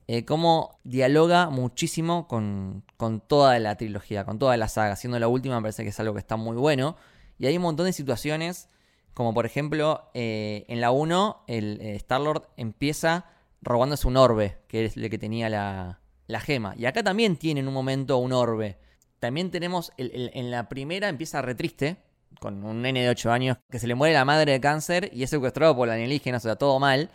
eh, 0.08 0.24
cómo 0.24 0.80
dialoga 0.84 1.50
muchísimo 1.50 2.28
con, 2.28 2.84
toda 3.28 3.58
la 3.60 3.76
trilogía, 3.76 4.24
con 4.26 4.38
toda 4.38 4.56
la 4.58 4.68
saga. 4.68 4.96
Siendo 4.96 5.18
la 5.20 5.28
última, 5.28 5.56
me 5.56 5.62
parece 5.64 5.84
que 5.84 5.90
es 5.90 6.00
algo 6.00 6.14
que 6.14 6.20
está 6.20 6.36
muy 6.36 6.56
bueno. 6.58 6.96
Y 7.40 7.48
hay 7.48 7.58
un 7.58 7.64
montón 7.64 7.88
de 7.88 7.94
situaciones, 7.94 8.70
como 9.14 9.34
por 9.34 9.46
ejemplo, 9.46 10.10
eh, 10.14 10.66
en 10.68 10.80
la 10.80 10.92
1, 10.92 11.46
el 11.48 11.80
eh, 11.82 11.96
Star-Lord 11.96 12.48
empieza 12.56 13.26
robándose 13.62 14.08
un 14.08 14.18
orbe, 14.18 14.60
que 14.68 14.86
es 14.86 14.96
el 14.96 15.10
que 15.10 15.18
tenía 15.18 15.50
la, 15.50 16.00
gema. 16.42 16.76
Y 16.78 16.86
acá 16.86 17.02
también 17.02 17.36
tienen 17.38 17.68
un 17.68 17.74
momento 17.74 18.18
un 18.18 18.32
orbe. 18.32 18.78
También 19.20 19.50
tenemos, 19.50 19.92
en 19.98 20.52
la 20.52 20.70
primera 20.70 21.10
empieza 21.10 21.42
re 21.42 21.56
triste, 21.56 21.98
con 22.40 22.64
un 22.64 22.82
nene 22.82 23.04
de 23.04 23.10
8 23.10 23.32
años 23.32 23.58
que 23.72 23.80
se 23.80 23.88
le 23.88 23.96
muere 23.96 24.14
la 24.14 24.26
madre 24.26 24.52
de 24.52 24.60
cáncer 24.60 25.10
y 25.14 25.24
es 25.24 25.30
secuestrado 25.30 25.76
por 25.76 25.88
la 25.88 25.96
alienígena, 25.96 26.38
o 26.38 26.40
sea, 26.40 26.58
todo 26.58 26.80
mal. 26.80 27.10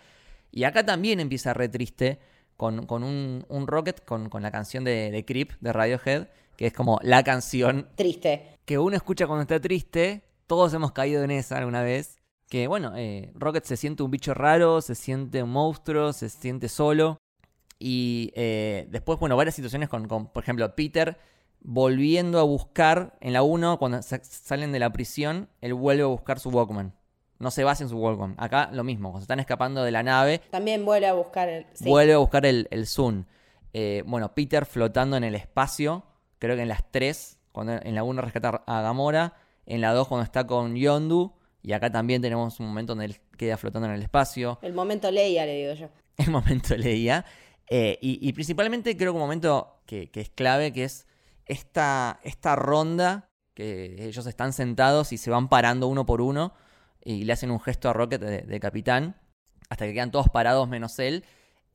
Y 0.50 0.64
acá 0.64 0.85
también 0.85 1.20
empieza 1.20 1.55
re 1.55 1.68
triste 1.68 2.18
con, 2.61 3.03
un, 3.03 3.66
Rocket, 3.66 4.05
con, 4.05 4.29
la 4.42 4.51
canción 4.51 4.85
de, 4.85 5.11
de 5.11 5.25
Creep 5.25 5.53
de 5.61 5.73
Radiohead, 5.73 6.29
que 6.57 6.66
es 6.66 6.75
como 6.75 7.01
la 7.03 7.25
canción. 7.25 7.88
Triste. 7.94 8.59
Que 8.66 8.79
uno 8.79 8.96
escucha 8.96 9.27
cuando 9.27 9.42
está 9.42 9.59
triste. 9.59 10.23
Todos 10.46 10.75
hemos 10.75 10.92
caído 10.92 11.25
en 11.25 11.31
esa 11.31 11.57
alguna 11.57 11.83
vez. 11.83 12.18
Que 12.51 12.66
bueno, 12.66 12.92
eh, 12.96 13.33
Rocket 13.35 13.64
se 13.64 13.79
siente 13.79 14.03
un 14.03 14.11
bicho 14.11 14.35
raro, 14.35 14.83
se 14.83 14.94
siente 14.94 15.42
un 15.42 15.51
monstruo, 15.51 16.12
se 16.12 16.29
siente 16.29 16.68
solo. 16.68 17.16
Y 17.79 18.31
eh, 18.35 18.87
después, 18.90 19.18
bueno, 19.18 19.37
varias 19.37 19.55
situaciones 19.55 19.88
con, 19.88 20.07
con, 20.07 20.27
por 20.31 20.42
ejemplo, 20.42 20.75
Peter 20.77 21.16
volviendo 21.62 22.38
a 22.38 22.42
buscar 22.42 23.16
en 23.20 23.33
la 23.33 23.42
1, 23.42 23.79
cuando 23.79 24.01
salen 24.03 24.73
de 24.73 24.79
la 24.79 24.90
prisión, 24.92 25.49
él 25.61 25.75
vuelve 25.75 26.03
a 26.03 26.07
buscar 26.07 26.40
su 26.40 26.51
Walkman 26.51 26.94
no 27.40 27.50
se 27.50 27.64
basa 27.64 27.83
en 27.83 27.88
su 27.88 27.96
Walkman. 27.96 28.35
Acá 28.38 28.70
lo 28.72 28.85
mismo, 28.85 29.09
cuando 29.09 29.20
se 29.20 29.24
están 29.24 29.40
escapando 29.40 29.83
de 29.83 29.90
la 29.90 30.03
nave. 30.03 30.42
También 30.50 30.85
vuelve 30.85 31.07
a 31.07 31.14
buscar 31.14 31.48
el. 31.48 31.66
Vuelve 31.81 32.12
a 32.12 32.18
buscar 32.18 32.46
el, 32.46 32.68
el 32.70 32.87
Zoom. 32.87 33.24
Eh, 33.72 34.05
bueno, 34.07 34.35
Peter 34.35 34.66
flotando 34.66 35.16
en 35.16 35.24
el 35.24 35.35
espacio. 35.35 36.05
Creo 36.38 36.55
que 36.55 36.62
en 36.62 36.68
las 36.68 36.85
3, 36.90 37.38
cuando 37.50 37.72
en 37.72 37.94
la 37.94 38.05
1 38.05 38.20
rescata 38.20 38.62
a 38.66 38.83
Gamora. 38.83 39.35
En 39.64 39.81
la 39.81 39.92
2, 39.92 40.07
cuando 40.07 40.24
está 40.24 40.46
con 40.46 40.76
Yondu. 40.76 41.33
Y 41.62 41.72
acá 41.72 41.90
también 41.90 42.20
tenemos 42.20 42.61
un 42.61 42.66
momento 42.66 42.92
donde 42.92 43.07
él 43.07 43.20
queda 43.37 43.57
flotando 43.57 43.88
en 43.88 43.94
el 43.94 44.03
espacio. 44.03 44.59
El 44.61 44.74
momento 44.74 45.11
Leia, 45.11 45.46
le 45.46 45.57
digo 45.57 45.74
yo. 45.74 45.88
El 46.18 46.31
momento 46.31 46.76
Leia. 46.76 47.24
Eh, 47.72 47.98
y, 48.03 48.33
principalmente 48.33 48.96
creo 48.96 49.12
que 49.12 49.16
un 49.16 49.22
momento 49.22 49.81
que, 49.87 50.11
es 50.12 50.31
clave, 50.31 50.72
que 50.72 50.85
es 50.85 51.07
esta, 51.46 52.18
esta 52.24 52.57
ronda 52.57 53.31
que 53.55 54.09
ellos 54.09 54.26
están 54.26 54.53
sentados 54.53 55.12
y 55.12 55.18
se 55.18 55.31
van 55.31 55.48
parando 55.48 55.87
uno 55.87 56.05
por 56.05 56.20
uno 56.20 56.53
y 57.04 57.24
le 57.24 57.32
hacen 57.32 57.50
un 57.50 57.60
gesto 57.60 57.88
a 57.88 57.92
Rocket 57.92 58.20
de, 58.20 58.60
capitán, 58.60 59.16
hasta 59.68 59.86
que 59.86 59.94
quedan 59.94 60.10
todos 60.10 60.28
parados 60.28 60.68
menos 60.68 60.98
él. 60.98 61.24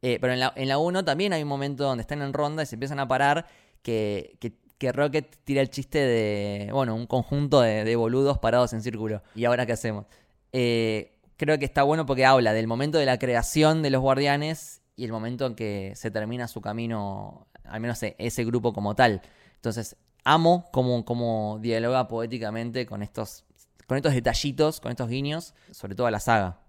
Eh, 0.02 0.18
pero 0.22 0.34
en 0.34 0.40
la, 0.40 0.54
en 0.56 0.76
1 0.76 1.06
también 1.06 1.34
hay 1.34 1.42
un 1.42 1.50
momento 1.50 1.84
donde 1.84 2.02
están 2.02 2.22
en 2.22 2.34
ronda 2.34 2.64
y 2.64 2.66
se 2.66 2.76
empiezan 2.76 3.00
a 3.00 3.08
parar 3.08 3.48
que, 3.82 4.38
que, 4.40 4.54
Rocket 4.92 5.38
tira 5.46 5.62
el 5.62 5.72
chiste 5.72 5.98
de, 5.98 6.70
bueno, 6.72 6.94
un 6.94 7.08
conjunto 7.08 7.62
de, 7.62 7.96
boludos 7.96 8.38
parados 8.38 8.72
en 8.74 8.84
círculo. 8.84 9.24
¿Y 9.34 9.46
ahora 9.46 9.66
qué 9.66 9.72
hacemos? 9.72 10.06
Eh, 10.52 11.18
creo 11.38 11.58
que 11.58 11.66
está 11.66 11.82
bueno 11.82 12.06
porque 12.06 12.24
habla 12.24 12.54
del 12.54 12.68
momento 12.68 13.00
de 13.00 13.06
la 13.06 13.18
creación 13.18 13.82
de 13.82 13.90
los 13.90 14.02
guardianes 14.02 14.84
y 14.96 15.06
el 15.06 15.12
momento 15.12 15.48
en 15.48 15.56
que 15.56 15.94
se 15.96 16.12
termina 16.12 16.48
su 16.48 16.62
camino, 16.62 17.48
al 17.64 17.80
menos 17.80 18.04
e, 18.04 18.16
ese 18.20 18.46
grupo 18.46 18.74
como 18.74 18.96
tal. 18.96 19.24
Entonces, 19.56 19.96
amo 20.24 20.70
cómo, 20.72 21.04
cómo 21.04 21.58
dialoga 21.62 22.08
poéticamente 22.08 22.86
con 22.86 23.02
estos 23.02 23.46
con 23.88 23.98
estos 23.98 24.14
detallitos, 24.14 24.80
con 24.80 24.92
estos 24.92 25.10
guiños, 25.10 25.54
sobre 25.72 25.96
todo 25.96 26.08
a 26.08 26.12
la 26.12 26.20
saga. 26.20 26.60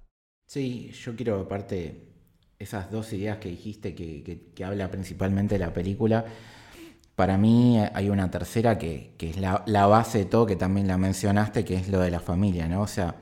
Sí, 0.47 0.91
yo 0.93 1.17
quiero, 1.17 1.41
aparte, 1.41 2.09
esas 2.59 2.91
dos 2.91 3.13
ideas 3.13 3.39
que 3.39 3.49
dijiste 3.49 3.95
que, 3.95 4.65
habla 4.65 4.91
principalmente 4.91 5.57
de 5.57 5.59
la 5.59 5.73
película. 5.73 6.25
Para 7.15 7.39
mí 7.39 7.79
hay 7.95 8.11
una 8.11 8.31
tercera 8.31 8.79
que, 8.79 9.15
es 9.19 9.37
la, 9.39 9.87
base 9.87 10.19
de 10.19 10.25
todo, 10.27 10.47
que 10.47 10.57
también 10.57 10.87
la 10.87 10.99
mencionaste, 10.99 11.65
que 11.65 11.75
es 11.75 11.89
lo 11.89 12.01
de 12.01 12.11
la 12.11 12.21
familia, 12.21 12.69
¿no? 12.69 12.83
O 12.83 12.87
sea, 12.87 13.17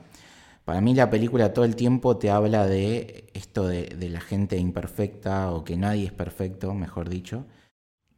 para 0.65 0.81
mí 0.81 0.93
la 0.93 1.09
película 1.09 1.53
todo 1.53 1.65
el 1.65 1.75
tiempo 1.75 2.17
te 2.17 2.29
habla 2.29 2.65
de 2.65 3.29
esto 3.33 3.67
de, 3.67 3.83
de 3.85 4.09
la 4.09 4.19
gente 4.19 4.57
imperfecta 4.57 5.51
o 5.51 5.63
que 5.63 5.77
nadie 5.77 6.05
es 6.05 6.11
perfecto, 6.11 6.73
mejor 6.73 7.09
dicho, 7.09 7.45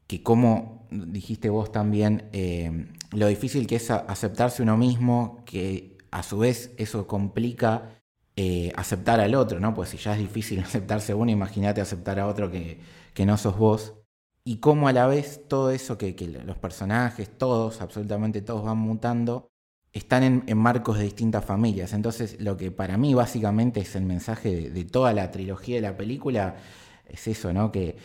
que 0.08 0.24
como 0.24 0.88
dijiste 0.90 1.50
vos 1.50 1.72
también, 1.72 2.30
eh, 2.32 2.88
lo 3.12 3.28
difícil 3.28 3.68
que 3.68 3.78
es 3.78 3.90
aceptarse 3.92 4.64
uno 4.64 4.78
mismo, 4.78 5.44
que 5.46 5.98
a 6.12 6.24
su 6.24 6.40
vez 6.40 6.74
eso 6.78 7.08
complica 7.08 8.02
eh, 8.36 8.72
aceptar 8.76 9.20
al 9.20 9.36
otro, 9.36 9.60
¿no? 9.60 9.74
Pues 9.74 9.90
si 9.90 9.98
ya 9.98 10.14
es 10.14 10.20
difícil 10.20 10.60
aceptarse 10.64 11.14
uno, 11.14 11.32
imagínate 11.32 11.82
aceptar 11.82 12.20
a 12.20 12.28
otro 12.28 12.52
que, 12.52 12.80
no 13.26 13.38
sos 13.38 13.58
vos. 13.58 13.94
Y 14.44 14.58
cómo 14.58 14.88
a 14.88 14.94
la 14.94 15.08
vez 15.08 15.42
todo 15.48 15.72
eso 15.72 15.98
que, 15.98 16.16
que, 16.16 16.28
los 16.28 16.58
personajes, 16.58 17.30
todos, 17.38 17.82
absolutamente 17.82 18.42
todos 18.42 18.64
van 18.64 18.78
mutando, 18.78 19.50
están 19.92 20.24
en, 20.24 20.58
marcos 20.58 20.98
de 21.00 21.06
distintas 21.06 21.44
familias. 21.44 21.94
Entonces, 21.94 22.40
lo 22.40 22.56
que 22.58 22.72
para 22.72 22.98
mí 22.98 23.14
básicamente 23.14 23.82
es 23.82 23.96
el 23.96 24.06
mensaje 24.06 24.56
de, 24.56 24.70
de, 24.70 24.86
toda 24.86 25.14
la 25.14 25.32
trilogía 25.32 25.78
de 25.78 25.82
la 25.82 25.98
película 25.98 26.56
es 27.08 27.28
eso, 27.28 27.52
¿no? 27.54 27.72
Que 27.72 27.98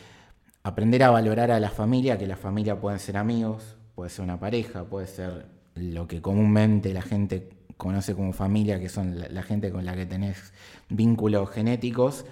aprender 0.63 1.03
a 1.03 1.11
valorar 1.11 1.51
a 1.51 1.61
la 1.61 1.71
familia, 1.71 2.19
que 2.19 2.27
la 2.27 2.37
familia 2.37 2.81
pueden 2.81 2.99
ser 2.99 3.17
amigos, 3.17 3.77
puede 3.95 4.11
ser 4.11 4.25
una 4.25 4.39
pareja, 4.39 4.85
puede 4.85 5.07
ser 5.07 5.47
lo 5.75 6.07
que 6.07 6.21
comúnmente 6.21 6.93
la 6.93 7.03
gente 7.03 7.51
conoce 7.77 8.15
como 8.15 8.33
familia, 8.33 8.79
que 8.79 8.89
son 8.89 9.19
la, 9.19 9.43
gente 9.43 9.71
con 9.71 9.85
la 9.85 9.97
que 9.97 10.07
tenés 10.07 10.53
vínculos 10.89 11.51
genéticos, 11.51 12.25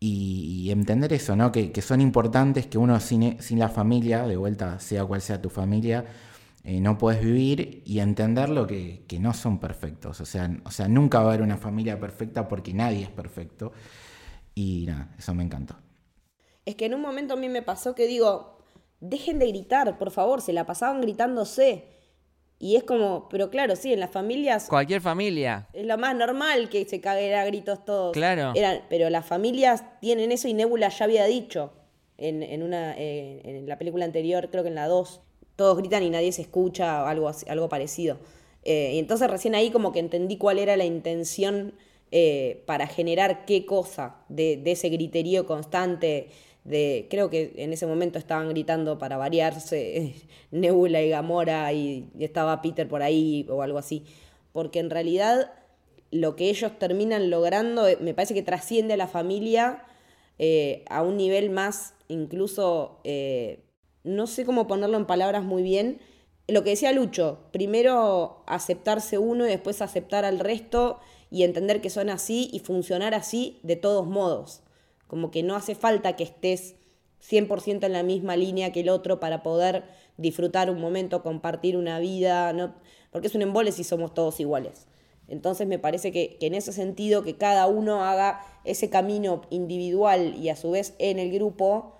y, 0.00 0.70
entender 0.70 1.12
eso, 1.12 1.34
¿no? 1.34 1.50
Que, 1.50 1.72
son 1.82 2.00
importantes, 2.00 2.66
que 2.66 2.78
uno 2.78 3.00
sin, 3.00 3.42
sin, 3.42 3.58
la 3.58 3.68
familia, 3.68 4.26
de 4.26 4.36
vuelta, 4.36 4.78
sea 4.78 5.04
cual 5.04 5.20
sea 5.20 5.42
tu 5.42 5.50
familia, 5.50 6.04
eh, 6.62 6.80
no 6.80 6.98
puedes 6.98 7.20
vivir 7.20 7.82
y 7.84 7.98
entenderlo 7.98 8.66
que, 8.66 9.04
que 9.08 9.18
no 9.18 9.34
son 9.34 9.58
perfectos. 9.58 10.20
O 10.20 10.24
sea, 10.24 10.50
o 10.64 10.70
sea, 10.70 10.86
nunca 10.86 11.18
va 11.18 11.24
a 11.24 11.28
haber 11.28 11.42
una 11.42 11.56
familia 11.56 11.98
perfecta 11.98 12.46
porque 12.46 12.72
nadie 12.72 13.02
es 13.02 13.10
perfecto. 13.10 13.72
Y 14.54 14.84
nada, 14.86 15.14
eso 15.18 15.34
me 15.34 15.42
encantó. 15.42 15.76
Es 16.64 16.74
que 16.76 16.86
en 16.86 16.94
un 16.94 17.00
momento 17.00 17.34
a 17.34 17.36
mí 17.36 17.48
me 17.48 17.62
pasó 17.62 17.94
que 17.94 18.06
digo, 18.06 18.57
dejen 19.00 19.38
de 19.38 19.48
gritar, 19.48 19.98
por 19.98 20.10
favor, 20.10 20.40
se 20.40 20.52
la 20.52 20.66
pasaban 20.66 21.00
gritándose. 21.00 21.84
Y 22.60 22.74
es 22.74 22.82
como, 22.82 23.28
pero 23.28 23.50
claro, 23.50 23.76
sí, 23.76 23.92
en 23.92 24.00
las 24.00 24.10
familias. 24.10 24.66
Cualquier 24.68 25.00
familia. 25.00 25.68
Es 25.72 25.86
lo 25.86 25.96
más 25.96 26.16
normal 26.16 26.68
que 26.68 26.84
se 26.86 27.00
caguen 27.00 27.34
a 27.34 27.44
gritos 27.44 27.84
todos. 27.84 28.12
Claro. 28.12 28.52
pero 28.88 29.10
las 29.10 29.24
familias 29.24 29.84
tienen 30.00 30.32
eso 30.32 30.48
y 30.48 30.54
Nebula 30.54 30.88
ya 30.88 31.04
había 31.04 31.24
dicho 31.26 31.72
en, 32.16 32.42
en 32.42 32.64
una, 32.64 32.96
eh, 32.98 33.40
en 33.44 33.68
la 33.68 33.78
película 33.78 34.04
anterior, 34.04 34.48
creo 34.50 34.64
que 34.64 34.70
en 34.70 34.74
la 34.74 34.88
2, 34.88 35.20
todos 35.54 35.78
gritan 35.78 36.02
y 36.02 36.10
nadie 36.10 36.32
se 36.32 36.42
escucha 36.42 37.04
o 37.04 37.06
algo, 37.06 37.30
algo 37.46 37.68
parecido. 37.68 38.18
Eh, 38.64 38.92
y 38.94 38.98
entonces 38.98 39.30
recién 39.30 39.54
ahí 39.54 39.70
como 39.70 39.92
que 39.92 40.00
entendí 40.00 40.36
cuál 40.36 40.58
era 40.58 40.76
la 40.76 40.84
intención 40.84 41.74
eh, 42.10 42.64
para 42.66 42.88
generar 42.88 43.44
qué 43.44 43.66
cosa 43.66 44.16
de, 44.28 44.56
de 44.56 44.72
ese 44.72 44.88
griterío 44.88 45.46
constante 45.46 46.30
creo 46.68 47.30
que 47.30 47.54
en 47.56 47.72
ese 47.72 47.86
momento 47.86 48.18
estaban 48.18 48.48
gritando 48.48 48.98
para 48.98 49.16
variarse 49.16 50.14
Nebula 50.50 51.02
y 51.02 51.10
Gamora 51.10 51.72
y, 51.72 52.08
estaba 52.18 52.62
Peter 52.62 52.88
por 52.88 53.02
ahí 53.02 53.46
o 53.48 53.62
algo 53.62 53.78
así, 53.78 54.04
porque 54.52 54.78
en 54.80 54.90
realidad 54.90 55.52
lo 56.10 56.36
que 56.36 56.48
ellos 56.48 56.78
terminan 56.78 57.30
logrando 57.30 57.86
eh, 57.86 57.98
me 58.00 58.14
parece 58.14 58.34
que 58.34 58.42
trasciende 58.42 58.94
a 58.94 58.96
la 58.96 59.08
familia 59.08 59.84
eh, 60.38 60.84
a 60.88 61.02
un 61.02 61.16
nivel 61.16 61.50
más 61.50 61.94
incluso, 62.08 63.00
eh, 63.04 63.64
no 64.04 64.26
sé 64.26 64.44
cómo 64.44 64.66
ponerlo 64.66 64.96
en 64.96 65.06
palabras 65.06 65.44
muy 65.44 65.62
bien, 65.62 66.00
lo 66.46 66.64
que 66.64 66.70
decía 66.70 66.92
Lucho, 66.92 67.40
primero 67.52 68.42
aceptarse 68.46 69.18
uno 69.18 69.46
y 69.46 69.50
después 69.50 69.82
aceptar 69.82 70.24
al 70.24 70.38
resto 70.38 70.98
y 71.30 71.42
entender 71.42 71.82
que 71.82 71.90
son 71.90 72.08
así 72.08 72.48
y 72.52 72.60
funcionar 72.60 73.14
así 73.14 73.60
de 73.62 73.76
todos 73.76 74.06
modos. 74.06 74.62
Como 75.08 75.32
que 75.32 75.42
no 75.42 75.56
hace 75.56 75.74
falta 75.74 76.14
que 76.14 76.22
estés 76.22 76.76
100% 77.20 77.84
en 77.84 77.92
la 77.92 78.04
misma 78.04 78.36
línea 78.36 78.70
que 78.70 78.80
el 78.80 78.88
otro 78.88 79.18
para 79.18 79.42
poder 79.42 79.84
disfrutar 80.16 80.70
un 80.70 80.80
momento, 80.80 81.22
compartir 81.22 81.76
una 81.76 81.98
vida, 81.98 82.52
no, 82.52 82.74
porque 83.10 83.26
es 83.26 83.34
un 83.34 83.42
embole 83.42 83.72
si 83.72 83.82
somos 83.82 84.14
todos 84.14 84.38
iguales. 84.38 84.86
Entonces 85.28 85.66
me 85.66 85.78
parece 85.78 86.10
que, 86.10 86.38
en 86.40 86.54
ese 86.54 86.72
sentido 86.72 87.22
que 87.22 87.36
cada 87.36 87.66
uno 87.66 88.04
haga 88.04 88.40
ese 88.64 88.88
camino 88.88 89.42
individual 89.50 90.34
y 90.36 90.48
a 90.48 90.56
su 90.56 90.70
vez 90.70 90.94
en 90.98 91.18
el 91.18 91.30
grupo, 91.30 91.94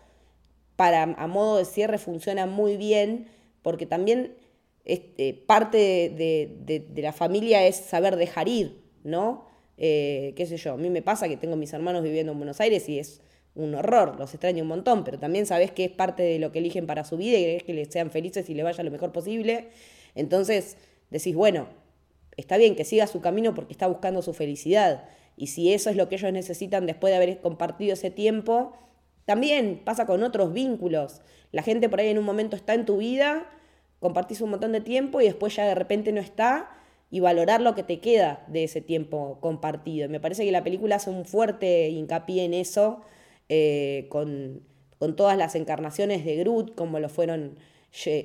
para 0.76 1.02
a 1.02 1.26
modo 1.26 1.58
de 1.58 1.64
cierre 1.64 1.98
funciona 1.98 2.46
muy 2.46 2.76
bien, 2.76 3.28
porque 3.62 3.84
también 3.84 4.36
este, 4.84 5.34
parte 5.34 5.76
de, 5.76 6.56
de, 6.64 7.02
la 7.02 7.12
familia 7.12 7.66
es 7.66 7.76
saber 7.76 8.16
dejar 8.16 8.48
ir, 8.48 8.82
¿no? 9.04 9.47
Eh, 9.78 10.34
qué 10.36 10.44
sé 10.44 10.56
yo, 10.56 10.72
a 10.72 10.76
mí 10.76 10.90
me 10.90 11.02
pasa 11.02 11.28
que 11.28 11.36
tengo 11.36 11.54
mis 11.56 11.72
hermanos 11.72 12.02
viviendo 12.02 12.32
en 12.32 12.38
Buenos 12.38 12.60
Aires 12.60 12.88
y 12.88 12.98
es 12.98 13.22
un 13.54 13.74
horror, 13.74 14.18
los 14.18 14.34
extraño 14.34 14.62
un 14.62 14.68
montón, 14.68 15.04
pero 15.04 15.18
también 15.18 15.46
sabes 15.46 15.70
que 15.70 15.84
es 15.84 15.90
parte 15.90 16.22
de 16.22 16.38
lo 16.38 16.52
que 16.52 16.58
eligen 16.58 16.86
para 16.86 17.04
su 17.04 17.16
vida 17.16 17.38
y 17.38 17.42
querés 17.42 17.62
que 17.62 17.74
les 17.74 17.88
sean 17.88 18.10
felices 18.10 18.50
y 18.50 18.54
le 18.54 18.64
vaya 18.64 18.82
lo 18.82 18.90
mejor 18.90 19.12
posible. 19.12 19.68
Entonces 20.14 20.76
decís, 21.10 21.34
bueno, 21.34 21.68
está 22.36 22.56
bien 22.56 22.74
que 22.76 22.84
siga 22.84 23.06
su 23.06 23.20
camino 23.20 23.54
porque 23.54 23.72
está 23.72 23.86
buscando 23.86 24.22
su 24.22 24.32
felicidad. 24.32 25.04
Y 25.36 25.48
si 25.48 25.72
eso 25.72 25.90
es 25.90 25.96
lo 25.96 26.08
que 26.08 26.16
ellos 26.16 26.32
necesitan 26.32 26.86
después 26.86 27.12
de 27.12 27.16
haber 27.16 27.40
compartido 27.40 27.92
ese 27.92 28.10
tiempo, 28.10 28.72
también 29.24 29.80
pasa 29.84 30.06
con 30.06 30.22
otros 30.22 30.52
vínculos. 30.52 31.20
La 31.52 31.62
gente 31.62 31.88
por 31.88 32.00
ahí 32.00 32.08
en 32.08 32.18
un 32.18 32.24
momento 32.24 32.56
está 32.56 32.74
en 32.74 32.84
tu 32.84 32.98
vida, 32.98 33.48
compartís 34.00 34.40
un 34.40 34.50
montón 34.50 34.72
de 34.72 34.80
tiempo 34.80 35.20
y 35.20 35.24
después 35.24 35.54
ya 35.54 35.66
de 35.66 35.74
repente 35.74 36.12
no 36.12 36.20
está 36.20 36.70
y 37.10 37.20
valorar 37.20 37.60
lo 37.60 37.74
que 37.74 37.82
te 37.82 38.00
queda 38.00 38.44
de 38.48 38.64
ese 38.64 38.80
tiempo 38.80 39.38
compartido. 39.40 40.08
Me 40.08 40.20
parece 40.20 40.44
que 40.44 40.52
la 40.52 40.64
película 40.64 40.96
hace 40.96 41.10
un 41.10 41.24
fuerte 41.24 41.88
hincapié 41.88 42.44
en 42.44 42.54
eso, 42.54 43.00
eh, 43.48 44.06
con, 44.10 44.62
todas 45.16 45.38
las 45.38 45.54
encarnaciones 45.54 46.24
de 46.24 46.36
Groot, 46.36 46.74
como 46.74 46.98
lo 47.00 47.08
fueron 47.08 47.56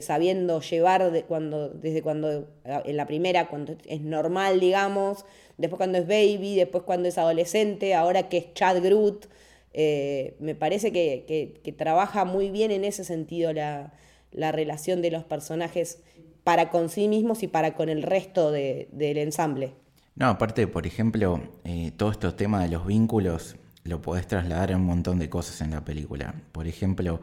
sabiendo 0.01 0.59
llevar 0.59 1.11
de 1.11 1.23
cuando, 1.23 1.69
desde 1.69 2.01
cuando 2.01 2.49
en 2.65 2.97
la 2.97 3.07
primera, 3.07 3.47
cuando 3.47 3.75
es 3.87 4.01
normal, 4.01 4.59
digamos, 4.59 5.25
después 5.57 5.77
cuando 5.77 5.99
es 5.99 6.07
baby, 6.07 6.55
después 6.55 6.83
cuando 6.83 7.07
es 7.07 7.17
adolescente, 7.17 7.93
ahora 7.93 8.27
que 8.27 8.37
es 8.37 8.53
Chad 8.53 8.83
Groot. 8.83 9.27
Eh, 9.75 10.35
me 10.39 10.53
parece 10.53 10.91
que, 10.91 11.73
trabaja 11.77 12.25
muy 12.25 12.49
bien 12.49 12.71
en 12.71 12.83
ese 12.83 13.03
sentido 13.03 13.53
la, 13.53 13.93
la 14.31 14.51
relación 14.51 15.01
de 15.01 15.11
los 15.11 15.23
personajes 15.23 16.03
para 16.43 16.69
con 16.69 16.89
sí 16.89 17.07
mismos 17.07 17.43
y 17.43 17.47
para 17.47 17.75
con 17.75 17.89
el 17.89 18.03
resto 18.03 18.51
del 18.51 19.17
ensamble. 19.17 19.73
No, 20.15 20.27
aparte, 20.27 20.67
por 20.67 20.85
ejemplo, 20.85 21.41
eh, 21.63 21.91
todo 21.97 22.11
estos 22.11 22.35
temas 22.35 22.63
de 22.63 22.69
los 22.69 22.85
vínculos 22.85 23.55
lo 23.83 24.01
podés 24.01 24.27
trasladar 24.27 24.71
a 24.71 24.77
un 24.77 24.85
montón 24.85 25.19
de 25.19 25.29
cosas 25.29 25.61
en 25.61 25.71
la 25.71 25.83
película. 25.83 26.35
Por 26.51 26.67
ejemplo, 26.67 27.19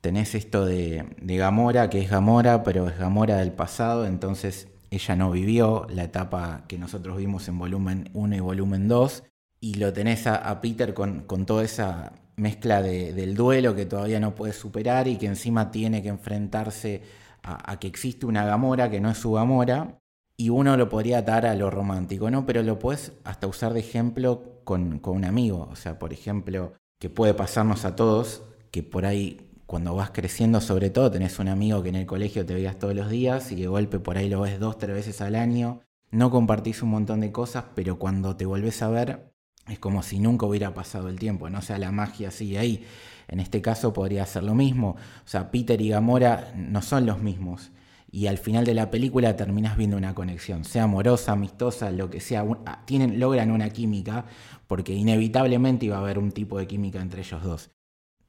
tenés 0.00 0.34
esto 0.34 0.66
de, 0.66 1.06
de 1.20 1.36
Gamora, 1.36 1.88
que 1.88 2.00
es 2.00 2.10
Gamora, 2.10 2.62
pero 2.62 2.88
es 2.88 2.98
Gamora 2.98 3.36
del 3.36 3.52
pasado, 3.52 4.06
entonces 4.06 4.68
ella 4.90 5.16
no 5.16 5.30
vivió 5.30 5.86
la 5.88 6.04
etapa 6.04 6.64
que 6.68 6.76
nosotros 6.76 7.16
vimos 7.16 7.48
en 7.48 7.58
volumen 7.58 8.10
1 8.12 8.36
y 8.36 8.40
volumen 8.40 8.88
2, 8.88 9.24
y 9.60 9.74
lo 9.74 9.92
tenés 9.92 10.26
a, 10.26 10.60
Peter 10.60 10.92
con, 10.92 11.22
con, 11.22 11.46
toda 11.46 11.64
esa 11.64 12.12
mezcla 12.36 12.82
del 12.82 13.34
duelo 13.34 13.76
que 13.76 13.86
todavía 13.86 14.18
no 14.18 14.34
puede 14.34 14.52
superar 14.52 15.06
y 15.06 15.16
que 15.16 15.26
encima 15.26 15.70
tiene 15.70 16.02
que 16.02 16.08
enfrentarse 16.08 17.00
a, 17.42 17.78
que 17.78 17.88
existe 17.88 18.26
una 18.26 18.44
Gamora 18.44 18.90
que 18.90 19.00
no 19.00 19.10
es 19.10 19.18
su 19.18 19.32
Gamora, 19.32 19.98
y 20.36 20.48
uno 20.48 20.76
lo 20.76 20.88
podría 20.88 21.18
atar 21.18 21.46
a 21.46 21.54
lo 21.54 21.70
romántico, 21.70 22.30
¿no? 22.30 22.46
Pero 22.46 22.62
lo 22.62 22.78
puedes 22.78 23.12
hasta 23.24 23.46
usar 23.46 23.74
de 23.74 23.80
ejemplo 23.80 24.60
con, 24.64 25.00
un 25.04 25.24
amigo, 25.24 25.68
o 25.70 25.76
sea, 25.76 25.98
por 25.98 26.12
ejemplo, 26.12 26.72
que 26.98 27.10
puede 27.10 27.34
pasarnos 27.34 27.84
a 27.84 27.96
todos, 27.96 28.42
que 28.70 28.82
por 28.82 29.06
ahí 29.06 29.48
cuando 29.66 29.94
vas 29.94 30.10
creciendo, 30.10 30.60
sobre 30.60 30.90
todo, 30.90 31.10
tenés 31.10 31.38
un 31.38 31.48
amigo 31.48 31.82
que 31.82 31.90
en 31.90 31.96
el 31.96 32.06
colegio 32.06 32.44
te 32.44 32.54
veías 32.54 32.78
todos 32.78 32.94
los 32.94 33.08
días 33.08 33.52
y 33.52 33.56
de 33.56 33.66
golpe 33.68 33.98
por 33.98 34.18
ahí 34.18 34.28
lo 34.28 34.40
ves 34.40 34.58
dos, 34.58 34.78
tres 34.78 34.94
veces 34.94 35.20
al 35.20 35.34
año. 35.34 35.80
No 36.10 36.30
compartís 36.30 36.82
un 36.82 36.90
montón 36.90 37.20
de 37.20 37.32
cosas, 37.32 37.64
pero 37.74 37.98
cuando 37.98 38.36
te 38.36 38.44
volvés 38.44 38.82
a 38.82 38.88
ver, 38.88 39.32
es 39.68 39.78
como 39.78 40.02
si 40.02 40.18
nunca 40.18 40.44
hubiera 40.46 40.74
pasado 40.74 41.08
el 41.08 41.18
tiempo, 41.18 41.48
¿no? 41.48 41.58
O 41.58 41.62
sea, 41.62 41.78
la 41.78 41.90
magia 41.90 42.30
sigue 42.30 42.58
ahí. 42.58 42.84
En 43.32 43.40
este 43.40 43.62
caso 43.62 43.92
podría 43.94 44.26
ser 44.26 44.42
lo 44.42 44.54
mismo. 44.54 44.90
O 44.90 45.28
sea, 45.28 45.50
Peter 45.50 45.80
y 45.80 45.88
Gamora 45.88 46.52
no 46.54 46.82
son 46.82 47.06
los 47.06 47.22
mismos. 47.22 47.70
Y 48.10 48.26
al 48.26 48.36
final 48.36 48.66
de 48.66 48.74
la 48.74 48.90
película 48.90 49.34
terminas 49.36 49.78
viendo 49.78 49.96
una 49.96 50.14
conexión, 50.14 50.64
sea 50.66 50.82
amorosa, 50.82 51.32
amistosa, 51.32 51.90
lo 51.90 52.10
que 52.10 52.20
sea, 52.20 52.44
ah, 52.66 52.82
tienen, 52.84 53.18
logran 53.18 53.50
una 53.50 53.70
química, 53.70 54.26
porque 54.66 54.92
inevitablemente 54.92 55.86
iba 55.86 55.96
a 55.96 56.00
haber 56.00 56.18
un 56.18 56.30
tipo 56.30 56.58
de 56.58 56.66
química 56.66 57.00
entre 57.00 57.22
ellos 57.22 57.42
dos. 57.42 57.70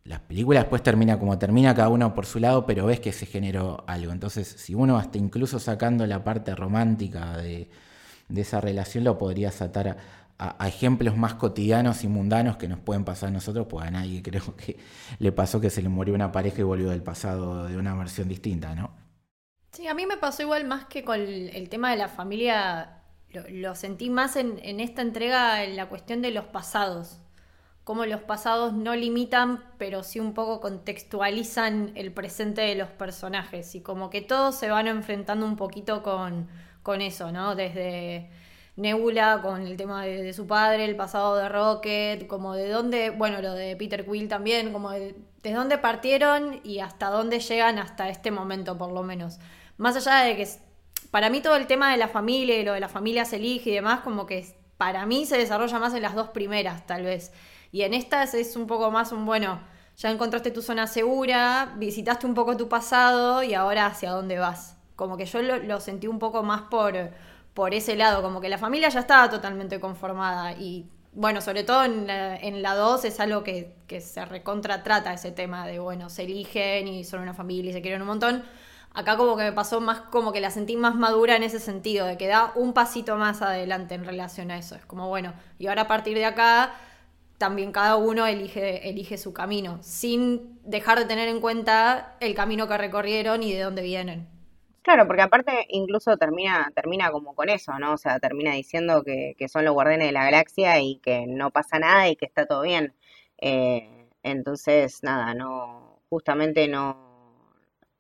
La 0.06 0.26
película 0.26 0.62
después 0.62 0.82
termina 0.84 1.20
como 1.20 1.38
termina 1.38 1.76
cada 1.76 1.90
uno 1.90 2.14
por 2.14 2.26
su 2.26 2.40
lado, 2.40 2.66
pero 2.66 2.86
ves 2.86 3.02
que 3.02 3.12
se 3.12 3.26
generó 3.26 3.84
algo. 3.86 4.14
Entonces, 4.14 4.48
si 4.48 4.74
uno 4.74 4.98
hasta 4.98 5.18
incluso 5.18 5.60
sacando 5.60 6.08
la 6.08 6.24
parte 6.24 6.56
romántica 6.56 7.36
de, 7.38 7.70
de 8.30 8.42
esa 8.42 8.62
relación, 8.62 9.04
lo 9.04 9.18
podrías 9.18 9.62
atar 9.62 9.90
a, 9.90 9.98
a, 10.38 10.68
ejemplos 10.68 11.18
más 11.18 11.36
cotidianos 11.36 12.04
y 12.04 12.08
mundanos 12.08 12.58
que 12.58 12.68
nos 12.68 12.80
pueden 12.80 13.06
pasar 13.06 13.30
a 13.30 13.32
nosotros, 13.32 13.68
pues 13.70 13.86
a 13.86 13.92
nadie 13.92 14.22
creo 14.24 14.56
que 14.56 14.78
le 15.20 15.32
pasó 15.32 15.62
que 15.62 15.70
se 15.70 15.82
le 15.82 15.90
murió 15.90 16.14
una 16.14 16.32
pareja 16.32 16.60
y 16.60 16.64
volvió 16.64 16.90
del 16.90 17.04
pasado 17.04 17.68
de 17.68 17.78
una 17.78 17.96
versión 17.96 18.28
distinta, 18.28 18.76
¿no? 18.76 18.92
Sí, 19.72 19.88
a 19.88 19.94
mí 19.96 20.06
me 20.06 20.18
pasó 20.18 20.44
igual 20.44 20.66
más 20.66 20.86
que 20.86 21.04
con 21.04 21.20
el, 21.20 21.70
tema 21.70 21.90
de 21.90 21.98
la 21.98 22.08
familia, 22.08 23.02
lo, 23.50 23.74
sentí 23.74 24.12
más 24.12 24.36
en, 24.36 24.60
en, 24.62 24.80
esta 24.80 25.02
entrega 25.02 25.64
en 25.64 25.76
la 25.76 25.90
cuestión 25.90 26.22
de 26.22 26.30
los 26.30 26.46
pasados, 26.46 27.20
cómo 27.84 28.06
los 28.06 28.22
pasados 28.22 28.74
no 28.74 28.96
limitan, 28.96 29.64
pero 29.80 30.04
sí 30.04 30.20
un 30.20 30.36
poco 30.36 30.62
contextualizan 30.62 31.92
el 31.96 32.14
presente 32.14 32.62
de 32.62 32.76
los 32.76 32.90
personajes 32.90 33.74
y 33.74 33.82
como 33.82 34.12
que 34.12 34.22
todos 34.22 34.56
se 34.56 34.70
van 34.70 34.86
enfrentando 34.86 35.44
un 35.48 35.56
poquito 35.56 36.04
con, 36.04 36.50
con 36.84 37.02
eso, 37.02 37.32
¿no? 37.32 37.56
Desde 37.56 38.30
Nebula 38.76 39.42
con 39.44 39.62
el 39.68 39.78
tema 39.78 40.04
de, 40.04 40.34
su 40.34 40.48
padre, 40.48 40.86
el 40.86 40.96
pasado 40.96 41.36
de 41.36 41.48
Rocket, 41.48 42.28
como 42.28 42.56
de 42.56 42.70
dónde, 42.70 43.12
bueno, 43.12 43.42
lo 43.42 43.54
de 43.54 43.76
Peter 43.76 44.06
Quill 44.06 44.28
también, 44.28 44.74
como 44.74 44.92
de, 44.92 45.16
dónde 45.44 45.78
partieron 45.78 46.60
y 46.64 46.80
hasta 46.80 47.10
dónde 47.10 47.40
llegan 47.40 47.78
hasta 47.78 48.10
este 48.10 48.32
momento 48.32 48.78
por 48.78 48.92
lo 48.92 49.04
menos. 49.04 49.40
Más 49.78 49.96
allá 49.96 50.26
de 50.26 50.36
que 50.36 50.48
para 51.12 51.30
mí 51.30 51.42
todo 51.42 51.56
el 51.56 51.68
tema 51.68 51.92
de 51.92 51.98
la 51.98 52.08
familia 52.08 52.58
y 52.58 52.64
lo 52.64 52.74
de 52.74 52.80
la 52.80 52.90
familia 52.90 53.26
se 53.26 53.36
elige 53.36 53.70
y 53.70 53.74
demás, 53.74 54.00
como 54.00 54.26
que 54.26 54.56
para 54.78 55.06
mí 55.06 55.26
se 55.26 55.38
desarrolla 55.38 55.80
más 55.80 55.94
en 55.94 56.02
las 56.02 56.16
dos 56.16 56.30
primeras, 56.30 56.88
tal 56.88 57.04
vez. 57.04 57.32
Y 57.72 57.84
en 57.84 57.94
estas 57.94 58.34
es 58.34 58.56
un 58.56 58.68
poco 58.68 58.92
más 58.92 59.12
un, 59.12 59.26
bueno, 59.26 59.60
ya 59.98 60.10
encontraste 60.10 60.52
tu 60.52 60.62
zona 60.62 60.88
segura, 60.88 61.74
visitaste 61.78 62.26
un 62.26 62.34
poco 62.34 62.58
tu 62.58 62.68
pasado 62.68 63.44
y 63.44 63.54
ahora 63.54 63.86
hacia 63.86 64.12
dónde 64.12 64.40
vas. 64.40 64.78
Como 64.96 65.18
que 65.18 65.26
yo 65.26 65.42
lo, 65.42 65.80
sentí 65.80 66.08
un 66.08 66.20
poco 66.20 66.44
más 66.44 66.64
por, 66.64 66.94
por 67.54 67.74
ese 67.74 67.96
lado, 67.96 68.22
como 68.22 68.42
que 68.42 68.50
la 68.50 68.58
familia 68.58 68.90
ya 68.90 69.02
estaba 69.02 69.30
totalmente 69.30 69.80
conformada 69.80 70.54
y 70.54 70.90
bueno, 71.16 71.42
sobre 71.42 71.64
todo 71.64 71.84
en 71.84 72.08
la, 72.08 72.36
en 72.38 72.62
2 72.64 73.06
es 73.06 73.20
algo 73.20 73.44
que, 73.44 73.76
que 73.88 74.02
se 74.02 74.26
recontratrata 74.26 75.14
ese 75.14 75.32
tema 75.32 75.68
de, 75.68 75.80
bueno, 75.80 76.10
se 76.10 76.24
eligen 76.24 76.88
y 76.88 77.04
son 77.04 77.22
una 77.22 77.34
familia 77.34 77.70
y 77.70 77.74
se 77.74 77.82
quieren 77.82 78.02
un 78.02 78.08
montón. 78.08 78.44
Acá 78.96 79.18
como 79.18 79.38
que 79.38 79.44
me 79.44 79.52
pasó 79.52 79.82
más 79.82 80.02
como 80.02 80.32
que 80.32 80.42
la 80.42 80.52
sentí 80.52 80.76
más 80.76 80.96
madura 80.96 81.36
en 81.36 81.44
ese 81.44 81.60
sentido, 81.60 82.06
de 82.06 82.18
que 82.18 82.28
da 82.28 82.52
un 82.56 82.74
pasito 82.74 83.16
más 83.16 83.42
adelante 83.42 83.96
en 83.96 84.06
relación 84.06 84.52
a 84.52 84.58
eso. 84.58 84.76
Es 84.76 84.86
como, 84.86 85.08
bueno, 85.08 85.34
y 85.60 85.68
ahora 85.68 85.84
a 85.84 85.88
partir 85.88 86.16
de 86.18 86.26
acá 86.26 86.74
también 87.38 87.72
cada 87.72 87.96
uno 87.98 88.26
elige, 88.26 88.88
elige 88.90 89.18
su 89.18 89.34
camino, 89.34 89.80
sin 89.82 90.60
dejar 90.64 91.00
de 91.00 91.06
tener 91.06 91.28
en 91.28 91.42
cuenta 91.42 92.16
el 92.20 92.36
camino 92.36 92.68
que 92.68 92.78
recorrieron 92.78 93.44
y 93.44 93.54
de 93.54 93.62
dónde 93.62 93.82
vienen. 93.82 94.33
Claro, 94.84 95.08
porque 95.08 95.22
aparte 95.22 95.66
incluso 95.70 96.18
termina, 96.18 96.70
termina 96.76 97.10
como 97.10 97.34
con 97.36 97.50
eso, 97.50 97.80
¿no? 97.80 97.94
O 97.94 97.98
sea, 97.98 98.20
termina 98.20 98.54
diciendo 98.54 99.04
que, 99.04 99.36
son 99.48 99.64
los 99.64 99.74
guardianes 99.74 100.08
de 100.08 100.12
la 100.12 100.26
galaxia 100.26 100.80
y 100.82 100.98
que 100.98 101.26
no 101.26 101.52
pasa 101.52 101.80
nada 101.80 102.10
y 102.10 102.18
que 102.18 102.26
está 102.26 102.46
todo 102.46 102.64
bien. 102.64 102.94
Eh, 103.38 104.08
entonces, 104.24 105.02
nada, 105.02 105.34
no, 105.34 106.02
justamente 106.10 106.68
no, 106.68 107.48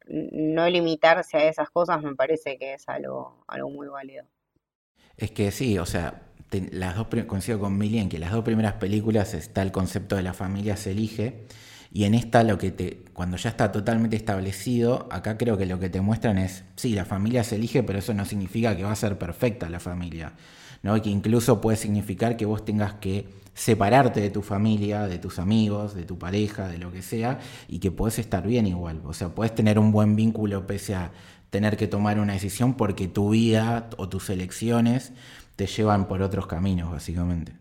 no 0.07 0.69
limitarse 0.69 1.37
a 1.37 1.47
esas 1.47 1.69
cosas 1.69 2.01
me 2.03 2.15
parece 2.15 2.57
que 2.57 2.73
es 2.73 2.89
algo, 2.89 3.45
algo 3.47 3.69
muy 3.69 3.87
válido. 3.87 4.25
Es 5.15 5.31
que 5.31 5.51
sí, 5.51 5.79
o 5.79 5.85
sea, 5.85 6.23
las 6.51 6.97
dos 6.97 7.07
coincido 7.27 7.59
con 7.59 7.77
Milly 7.77 7.99
en 7.99 8.09
que 8.09 8.19
las 8.19 8.31
dos 8.31 8.43
primeras 8.43 8.73
películas 8.73 9.33
está 9.33 9.61
el 9.61 9.71
concepto 9.71 10.17
de 10.17 10.23
la 10.23 10.33
familia 10.33 10.75
se 10.75 10.91
elige 10.91 11.45
y 11.93 12.05
en 12.05 12.15
esta 12.15 12.43
lo 12.43 12.57
que 12.57 12.71
te 12.71 13.03
cuando 13.13 13.37
ya 13.37 13.51
está 13.51 13.71
totalmente 13.71 14.15
establecido, 14.15 15.07
acá 15.11 15.37
creo 15.37 15.57
que 15.57 15.67
lo 15.67 15.79
que 15.79 15.89
te 15.89 16.01
muestran 16.01 16.39
es 16.39 16.63
sí, 16.75 16.93
la 16.95 17.05
familia 17.05 17.43
se 17.43 17.55
elige, 17.55 17.83
pero 17.83 17.99
eso 17.99 18.13
no 18.15 18.25
significa 18.25 18.75
que 18.75 18.83
va 18.83 18.91
a 18.91 18.95
ser 18.95 19.19
perfecta 19.19 19.69
la 19.69 19.79
familia, 19.79 20.33
¿no? 20.81 20.99
Que 20.99 21.11
incluso 21.11 21.61
puede 21.61 21.77
significar 21.77 22.35
que 22.35 22.47
vos 22.47 22.65
tengas 22.65 22.95
que 22.95 23.27
separarte 23.53 24.19
de 24.19 24.31
tu 24.31 24.41
familia, 24.41 25.07
de 25.07 25.19
tus 25.19 25.37
amigos, 25.37 25.93
de 25.93 26.05
tu 26.05 26.17
pareja, 26.17 26.67
de 26.67 26.79
lo 26.79 26.91
que 26.91 27.03
sea, 27.03 27.39
y 27.67 27.77
que 27.77 27.91
puedes 27.91 28.17
estar 28.17 28.47
bien 28.47 28.65
igual. 28.65 29.01
O 29.05 29.13
sea, 29.13 29.29
puedes 29.29 29.53
tener 29.53 29.77
un 29.77 29.91
buen 29.91 30.15
vínculo 30.15 30.65
pese 30.65 30.95
a 30.95 31.11
tener 31.51 31.77
que 31.77 31.87
tomar 31.87 32.19
una 32.19 32.33
decisión 32.33 32.73
porque 32.73 33.07
tu 33.07 33.29
vida 33.29 33.91
o 33.97 34.09
tus 34.09 34.31
elecciones 34.31 35.13
te 35.55 35.67
llevan 35.67 36.07
por 36.07 36.23
otros 36.23 36.47
caminos, 36.47 36.91
básicamente. 36.91 37.53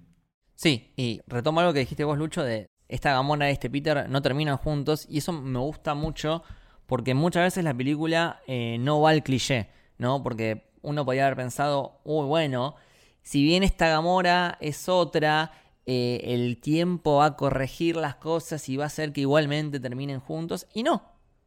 Sí, 0.54 0.94
y 0.96 1.20
retomo 1.26 1.60
algo 1.60 1.74
que 1.74 1.80
dijiste 1.80 2.04
vos, 2.04 2.16
Lucho, 2.16 2.42
de 2.42 2.71
esta 2.92 3.12
Gamona 3.12 3.48
y 3.48 3.54
este 3.54 3.70
Peter 3.70 4.08
no 4.08 4.20
terminan 4.20 4.58
juntos, 4.58 5.06
y 5.08 5.18
eso 5.18 5.32
me 5.32 5.58
gusta 5.58 5.94
mucho 5.94 6.42
porque 6.86 7.14
muchas 7.14 7.44
veces 7.44 7.64
la 7.64 7.72
película 7.74 8.42
eh, 8.46 8.76
no 8.78 9.00
va 9.00 9.10
al 9.10 9.22
cliché, 9.22 9.68
¿no? 9.96 10.22
Porque 10.22 10.70
uno 10.82 11.04
podría 11.04 11.24
haber 11.24 11.36
pensado, 11.36 12.00
uy, 12.04 12.26
bueno, 12.26 12.74
si 13.22 13.42
bien 13.42 13.62
esta 13.62 13.88
Gamora 13.88 14.58
es 14.60 14.90
otra, 14.90 15.52
eh, 15.86 16.20
el 16.24 16.58
tiempo 16.58 17.16
va 17.16 17.26
a 17.26 17.36
corregir 17.36 17.96
las 17.96 18.16
cosas 18.16 18.68
y 18.68 18.76
va 18.76 18.84
a 18.84 18.88
hacer 18.88 19.12
que 19.12 19.22
igualmente 19.22 19.80
terminen 19.80 20.20
juntos, 20.20 20.66
y 20.74 20.82
no, 20.82 21.02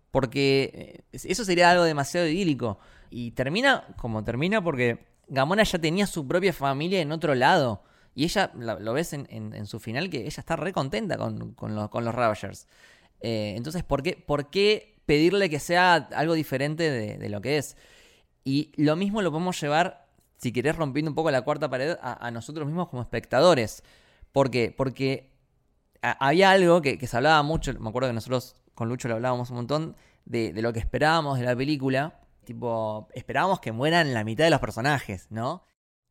porque 0.10 1.04
eh, 1.12 1.20
eso 1.28 1.46
sería 1.46 1.70
algo 1.70 1.84
demasiado 1.84 2.28
idílico. 2.28 2.80
Y 3.12 3.32
termina 3.32 3.86
como 3.98 4.24
termina 4.24 4.64
porque 4.64 5.06
Gamora 5.28 5.64
ya 5.64 5.78
tenía 5.78 6.08
su 6.08 6.28
propia 6.28 6.54
familia 6.54 7.02
en 7.02 7.12
otro 7.12 7.36
lado. 7.36 7.84
Y 8.16 8.24
ella, 8.24 8.52
lo, 8.56 8.94
ves 8.94 9.14
en, 9.14 9.66
su 9.66 9.80
final, 9.80 10.10
que 10.10 10.22
ella 10.22 10.40
está 10.40 10.56
re 10.56 10.72
contenta 10.72 11.18
con, 11.18 11.56
los 11.76 12.16
Ravagers. 12.16 12.68
Eh, 13.20 13.54
entonces, 13.58 13.84
¿por 13.84 14.02
qué, 14.04 14.16
¿por 14.16 14.50
qué 14.50 15.02
pedirle 15.06 15.50
que 15.50 15.60
sea 15.60 15.96
algo 15.96 16.34
diferente 16.34 16.90
de, 16.90 17.30
lo 17.30 17.42
que 17.42 17.58
es? 17.58 17.76
Y 18.44 18.72
lo 18.82 18.96
mismo 18.96 19.22
lo 19.22 19.32
podemos 19.32 19.60
llevar, 19.60 20.08
si 20.38 20.54
querés, 20.54 20.78
rompiendo 20.78 21.12
un 21.12 21.16
poco 21.16 21.30
la 21.30 21.42
cuarta 21.42 21.70
pared, 21.70 21.98
a, 22.02 22.32
nosotros 22.32 22.66
mismos 22.66 22.88
como 22.88 23.02
espectadores. 23.02 23.84
¿Por 24.32 24.50
qué? 24.50 24.74
Porque 24.76 25.32
había 26.02 26.52
algo 26.52 26.82
que, 26.82 26.98
que, 26.98 27.08
se 27.08 27.18
hablaba 27.18 27.44
mucho, 27.44 27.74
me 27.80 27.90
acuerdo 27.90 28.10
que 28.10 28.14
nosotros 28.14 28.56
con 28.74 28.88
Lucho 28.90 29.08
lo 29.08 29.16
hablábamos 29.16 29.50
un 29.50 29.58
montón, 29.58 29.96
de, 30.24 30.54
de 30.54 30.62
lo 30.62 30.74
que 30.74 30.80
esperábamos 30.80 31.38
de 31.38 31.46
la 31.46 31.56
película 31.56 32.20
Tipo, 32.46 33.10
esperábamos 33.14 33.60
que 33.60 33.72
mueran 33.72 34.14
la 34.14 34.24
mitad 34.24 34.44
de 34.46 34.52
los 34.52 34.60
personajes, 34.60 35.28
¿no? 35.32 35.64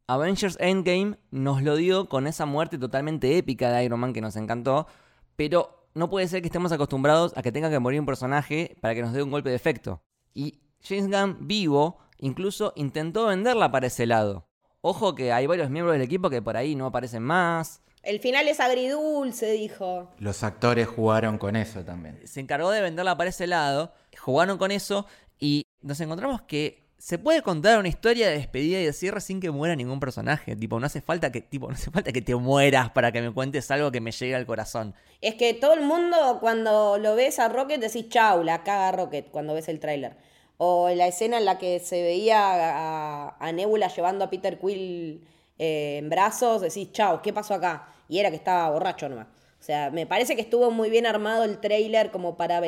Avengers 0.06 0.58
Endgame 0.60 1.16
nos 1.30 1.62
lo 1.62 1.76
dio 1.76 2.10
con 2.10 2.26
esa 2.26 2.44
muerte 2.44 2.76
totalmente 2.76 3.38
épica 3.38 3.72
de 3.72 3.84
Iron 3.84 4.00
Man 4.00 4.12
que 4.12 4.20
nos 4.20 4.36
encantó, 4.36 4.86
pero 5.34 5.88
no 5.94 6.10
puede 6.10 6.28
ser 6.28 6.42
que 6.42 6.48
estemos 6.48 6.72
acostumbrados 6.72 7.32
a 7.36 7.42
que 7.42 7.52
tenga 7.52 7.70
que 7.70 7.78
morir 7.78 8.00
un 8.00 8.06
personaje 8.06 8.76
para 8.82 8.94
que 8.94 9.00
nos 9.00 9.14
dé 9.14 9.22
un 9.22 9.30
golpe 9.30 9.48
de 9.48 9.56
efecto. 9.56 10.02
Y 10.34 10.60
James 10.82 11.08
Gunn 11.08 11.46
vivo 11.48 11.98
incluso 12.18 12.74
intentó 12.76 13.26
venderla 13.26 13.70
para 13.70 13.86
ese 13.86 14.04
lado. 14.04 14.46
Ojo 14.82 15.14
que 15.14 15.32
hay 15.32 15.46
varios 15.46 15.70
miembros 15.70 15.94
del 15.94 16.02
equipo 16.02 16.28
que 16.28 16.42
por 16.42 16.58
ahí 16.58 16.74
no 16.74 16.84
aparecen 16.84 17.22
más. 17.22 17.80
El 18.02 18.20
final 18.20 18.46
es 18.48 18.60
agridulce, 18.60 19.52
dijo. 19.52 20.10
Los 20.18 20.44
actores 20.44 20.86
jugaron 20.86 21.38
con 21.38 21.56
eso 21.56 21.82
también. 21.82 22.20
Se 22.26 22.40
encargó 22.40 22.70
de 22.70 22.82
venderla 22.82 23.16
para 23.16 23.30
ese 23.30 23.46
lado, 23.46 23.94
jugaron 24.18 24.58
con 24.58 24.70
eso 24.70 25.06
y 25.38 25.62
nos 25.80 25.98
encontramos 26.00 26.42
que 26.42 26.83
se 26.98 27.18
puede 27.18 27.42
contar 27.42 27.78
una 27.78 27.88
historia 27.88 28.28
de 28.28 28.38
despedida 28.38 28.80
y 28.80 28.86
de 28.86 28.92
cierre 28.92 29.20
sin 29.20 29.40
que 29.40 29.50
muera 29.50 29.76
ningún 29.76 30.00
personaje. 30.00 30.56
Tipo, 30.56 30.80
no 30.80 30.86
hace 30.86 31.00
falta 31.00 31.30
que, 31.30 31.40
tipo, 31.40 31.68
no 31.68 31.74
hace 31.74 31.90
falta 31.90 32.12
que 32.12 32.22
te 32.22 32.34
mueras 32.34 32.90
para 32.90 33.12
que 33.12 33.20
me 33.20 33.30
cuentes 33.32 33.70
algo 33.70 33.92
que 33.92 34.00
me 34.00 34.10
llegue 34.10 34.34
al 34.34 34.46
corazón. 34.46 34.94
Es 35.20 35.34
que 35.34 35.54
todo 35.54 35.74
el 35.74 35.82
mundo, 35.82 36.38
cuando 36.40 36.98
lo 36.98 37.14
ves 37.14 37.38
a 37.38 37.48
Rocket, 37.48 37.80
decís 37.80 38.08
chau, 38.08 38.42
la 38.42 38.62
caga 38.62 38.92
Rocket 38.92 39.30
cuando 39.30 39.54
ves 39.54 39.68
el 39.68 39.80
tráiler. 39.80 40.16
O 40.56 40.88
la 40.90 41.06
escena 41.06 41.38
en 41.38 41.44
la 41.44 41.58
que 41.58 41.80
se 41.80 42.02
veía 42.02 43.36
a, 43.38 43.52
Nebula 43.52 43.88
llevando 43.88 44.24
a 44.24 44.30
Peter 44.30 44.58
Quill 44.58 45.26
eh, 45.58 45.98
en 45.98 46.08
brazos, 46.08 46.62
decís 46.62 46.92
chau, 46.92 47.20
¿qué 47.22 47.32
pasó 47.32 47.54
acá? 47.54 47.88
Y 48.08 48.18
era 48.18 48.30
que 48.30 48.36
estaba 48.36 48.70
borracho 48.70 49.08
nomás. 49.08 49.26
O 49.60 49.66
sea, 49.66 49.90
me 49.90 50.06
parece 50.06 50.36
que 50.36 50.42
estuvo 50.42 50.70
muy 50.70 50.90
bien 50.90 51.06
armado 51.06 51.44
el 51.44 51.58
tráiler 51.58 52.10
como 52.10 52.36
para 52.36 52.60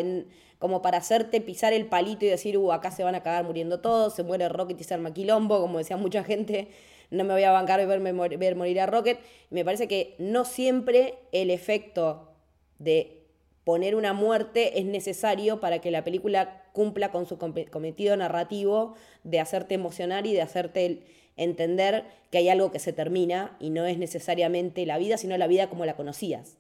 como 0.59 0.83
para 0.83 0.99
hacerte 0.99 1.41
pisar 1.41 1.73
el 1.73 1.87
palito 1.87 2.25
y 2.25 2.29
decir, 2.29 2.57
uh, 2.59 2.73
acá 2.73 2.91
se 2.91 3.05
van 3.05 3.15
a 3.15 3.23
cagar 3.23 3.45
muriendo 3.45 3.81
todos, 3.81 4.15
se 4.15 4.23
muere 4.23 4.49
Rocket 4.49 4.81
y 4.81 4.85
se 4.85 4.95
arma 4.95 5.13
quilombo, 5.13 5.61
como 5.61 5.79
decía 5.79 5.97
mucha 5.97 6.25
gente, 6.25 6.69
no 7.11 7.25
me 7.25 7.35
voy 7.35 7.43
a 7.43 7.53
bancar 7.53 7.81
y 7.81 7.87
verme 7.87 8.13
ver 8.13 8.57
morir 8.57 8.81
a 8.81 8.87
Rocket. 8.87 9.19
Me 9.51 9.65
parece 9.65 9.89
que 9.89 10.15
no 10.19 10.45
siempre 10.45 11.15
el 11.33 11.51
efecto 11.51 12.33
de 12.79 13.23
poner 13.65 13.95
una 13.95 14.13
muerte 14.13 14.79
es 14.79 14.87
necesario 14.87 15.61
para 15.61 15.81
que 15.81 15.91
la 15.91 16.05
película 16.05 16.65
cumpla 16.73 17.11
con 17.11 17.27
su 17.27 17.39
cometido 17.39 18.17
narrativo 18.17 18.95
de 19.25 19.41
hacerte 19.41 19.75
emocionar 19.75 20.27
y 20.27 20.33
de 20.33 20.43
hacerte 20.43 21.03
entender 21.37 22.05
que 22.31 22.39
hay 22.39 22.49
algo 22.49 22.71
que 22.71 22.79
se 22.79 22.93
termina 22.93 23.57
y 23.61 23.71
no 23.71 23.85
es 23.85 23.99
necesariamente 23.99 24.87
la 24.87 24.99
vida, 24.99 25.17
sino 25.17 25.37
la 25.37 25.47
vida 25.47 25.69
como 25.69 25.85
la 25.85 25.97
conocías. 25.97 26.59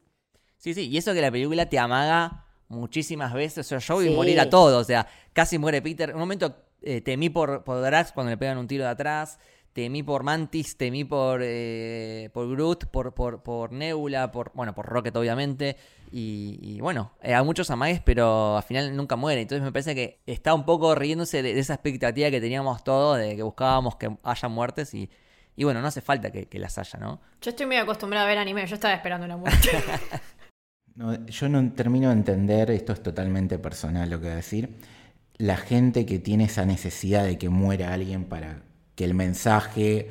Sí, 0.59 0.75
sí, 0.75 0.89
y 0.89 0.97
eso 0.97 1.15
que 1.15 1.21
la 1.21 1.31
película 1.31 1.69
te 1.69 1.79
amaga 1.79 2.46
muchísimas 2.69 3.33
veces. 3.33 3.67
O 3.67 3.69
sea, 3.69 3.79
yo 3.79 3.99
vi 3.99 4.11
morir 4.11 4.41
a 4.41 4.51
todos. 4.51 4.83
O 4.83 4.85
sea, 4.85 5.07
casi 5.33 5.59
muere 5.59 5.83
Peter. 5.83 6.11
En 6.11 6.17
un 6.17 6.21
momento 6.21 6.57
eh, 6.83 7.01
temí 7.01 7.31
por, 7.31 7.65
por 7.65 7.83
Drax 7.83 8.13
cuando 8.13 8.31
le 8.31 8.37
pegan 8.37 8.59
un 8.59 8.69
tiro 8.69 8.85
de 8.85 8.91
atrás. 8.91 9.39
Temí 9.73 10.03
por 10.03 10.23
Mantis, 10.23 10.79
temí 10.79 11.05
por, 11.05 11.41
eh, 11.43 12.31
por 12.33 12.49
Groot, 12.49 12.87
por, 12.87 13.13
por, 13.13 13.43
por 13.43 13.73
Nebula, 13.73 14.33
por, 14.33 14.51
bueno, 14.55 14.75
por 14.75 14.87
Rocket 14.87 15.15
obviamente. 15.17 15.77
Y, 16.11 16.81
bueno, 16.81 17.13
eh, 17.21 17.35
a 17.35 17.43
muchos 17.43 17.69
amagues, 17.71 18.01
pero 18.01 18.57
al 18.57 18.63
final 18.63 18.97
nunca 18.97 19.17
muere. 19.17 19.43
Entonces 19.43 19.63
me 19.63 19.73
parece 19.73 19.95
que 19.95 20.21
está 20.25 20.55
un 20.55 20.65
poco 20.65 20.95
riéndose 20.95 21.43
de, 21.43 21.59
esa 21.59 21.75
expectativa 21.75 22.31
que 22.31 22.41
teníamos 22.41 22.85
todos, 22.85 23.19
de 23.19 23.37
que 23.37 23.43
buscábamos 23.43 23.97
que 23.97 24.17
haya 24.23 24.49
muertes 24.49 24.95
y, 24.95 25.11
y 25.57 25.65
bueno, 25.65 25.83
no 25.83 25.89
hace 25.89 26.01
falta 26.01 26.31
que, 26.31 26.47
que, 26.47 26.59
las 26.59 26.79
haya, 26.79 26.99
¿no? 26.99 27.21
Yo 27.43 27.51
estoy 27.51 27.67
muy 27.67 27.77
acostumbrada 27.77 28.25
a 28.25 28.29
ver 28.29 28.39
anime, 28.39 28.67
yo 28.67 28.77
estaba 28.77 28.95
esperando 28.95 29.27
una 29.27 29.37
muerte. 29.37 29.69
yo 31.27 31.49
no 31.49 31.73
termino 31.73 32.09
de 32.09 32.15
entender, 32.15 32.71
esto 32.71 32.93
es 32.93 33.03
totalmente 33.03 33.59
personal 33.59 34.09
lo 34.11 34.19
que 34.19 34.25
voy 34.25 34.33
a 34.33 34.37
decir, 34.37 34.77
la 35.37 35.57
gente 35.57 36.07
que 36.07 36.19
tiene 36.19 36.45
esa 36.45 36.65
necesidad 36.65 37.25
de 37.25 37.39
que 37.39 37.49
muera 37.49 37.93
alguien 37.93 38.25
para 38.25 38.63
que 38.95 39.05
el 39.05 39.15
mensaje 39.15 40.09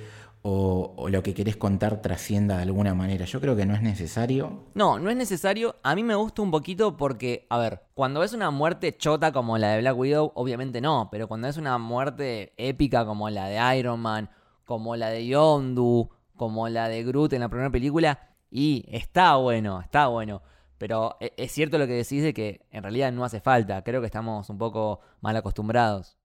o, 0.47 1.07
lo 1.09 1.23
que 1.23 1.33
querés 1.33 1.57
contar 1.57 2.03
trascienda 2.03 2.57
de 2.57 2.63
alguna 2.63 2.93
manera. 2.93 3.25
Yo 3.25 3.41
creo 3.41 3.55
que 3.55 3.65
no 3.65 3.73
es 3.73 3.81
necesario. 3.81 4.65
No, 4.75 4.99
no 4.99 5.09
es 5.09 5.17
necesario. 5.17 5.77
A 5.81 5.95
mí 5.95 6.03
me 6.03 6.13
gusta 6.13 6.43
un 6.43 6.51
poquito 6.51 6.97
porque, 6.97 7.47
a 7.49 7.57
ver, 7.57 7.81
cuando 7.95 8.19
ves 8.19 8.33
una 8.33 8.51
muerte 8.51 8.95
chota 8.95 9.31
como 9.31 9.57
la 9.57 9.69
de 9.69 9.81
Black 9.81 9.97
Widow, 9.97 10.31
obviamente 10.35 10.81
no, 10.81 11.09
pero 11.11 11.27
cuando 11.27 11.47
es 11.47 11.57
una 11.57 11.79
muerte 11.79 12.53
épica 12.57 13.07
como 13.07 13.27
la 13.31 13.47
de 13.47 13.79
Iron 13.79 14.01
Man, 14.01 14.29
como 14.65 14.95
la 14.95 15.09
de 15.09 15.25
Yondu, 15.25 16.11
como 16.35 16.69
la 16.69 16.89
de 16.89 17.03
Groot 17.03 17.33
en 17.33 17.39
la 17.39 17.49
primera 17.49 17.71
película, 17.71 18.19
y 18.51 18.85
está 18.89 19.37
bueno, 19.37 19.81
está 19.81 20.07
bueno. 20.07 20.43
Pero 20.77 21.17
e, 21.19 21.33
es 21.37 21.51
cierto 21.51 21.77
lo 21.77 21.87
que 21.87 21.93
decís 21.93 22.23
de 22.23 22.33
que 22.33 22.65
en 22.71 22.83
realidad 22.83 23.11
no 23.11 23.23
hace 23.25 23.39
falta. 23.39 23.83
Creo 23.83 24.01
que 24.01 24.07
estamos 24.07 24.49
un 24.49 24.57
poco 24.57 24.99
mal 25.21 25.35
acostumbrados. 25.35 26.17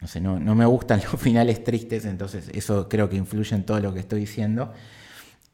no 0.00 0.08
sé, 0.08 0.20
no, 0.20 0.38
no 0.40 0.54
me 0.54 0.66
gustan 0.66 1.00
los 1.12 1.20
finales 1.20 1.64
tristes, 1.64 2.04
entonces 2.04 2.50
eso 2.54 2.88
creo 2.88 3.08
que 3.08 3.16
influye 3.16 3.54
en 3.54 3.64
todo 3.64 3.80
lo 3.80 3.94
que 3.94 4.00
estoy 4.00 4.20
diciendo. 4.20 4.72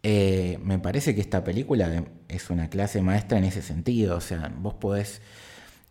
Eh, 0.03 0.59
me 0.63 0.79
parece 0.79 1.15
que 1.15 1.21
esta 1.21 1.43
película 1.43 2.05
es 2.29 2.51
una 2.51 2.71
clase 2.71 3.03
maestra 3.03 3.39
en 3.39 3.45
ese 3.45 3.63
sentido, 3.63 4.17
o 4.17 4.21
sea, 4.21 4.53
vos 4.57 4.75
podés 4.75 5.21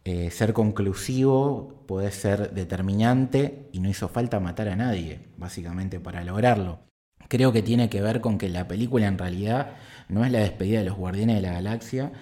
eh, 0.06 0.32
ser 0.32 0.54
conclusivo, 0.54 1.84
podés 1.86 2.16
ser 2.16 2.54
determinante 2.54 3.68
y 3.74 3.82
no 3.82 3.89
hizo 3.89 4.08
falta 4.08 4.39
matar 4.39 4.70
a 4.70 4.76
nadie, 4.78 5.20
básicamente, 5.38 6.00
para 6.00 6.24
lograrlo. 6.24 6.80
Creo 7.28 7.52
que 7.52 7.62
tiene 7.62 7.89
que 7.89 8.02
ver 8.02 8.22
con 8.22 8.38
que 8.38 8.48
la 8.48 8.68
película 8.70 9.08
en 9.08 9.18
realidad 9.18 9.76
no 10.08 10.24
es 10.24 10.32
la 10.32 10.39
despedida 10.39 10.80
de 10.80 10.86
los 10.86 10.95
Guardianes 10.95 11.36
de 11.38 11.41
la 11.41 11.54
Galaxia, 11.54 12.14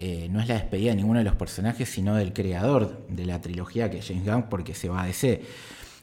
eh, 0.00 0.28
no 0.30 0.40
es 0.40 0.48
la 0.48 0.54
despedida 0.54 0.90
de 0.90 0.96
ninguno 0.96 1.18
de 1.18 1.24
los 1.24 1.36
personajes, 1.36 1.88
sino 1.88 2.16
del 2.16 2.32
creador 2.32 3.06
de 3.08 3.26
la 3.26 3.40
trilogía 3.40 3.90
que 3.90 3.98
es 3.98 4.08
James 4.08 4.24
Gunn, 4.24 4.48
porque 4.48 4.74
se 4.74 4.88
va 4.88 5.02
a 5.02 5.06
DC. 5.06 5.42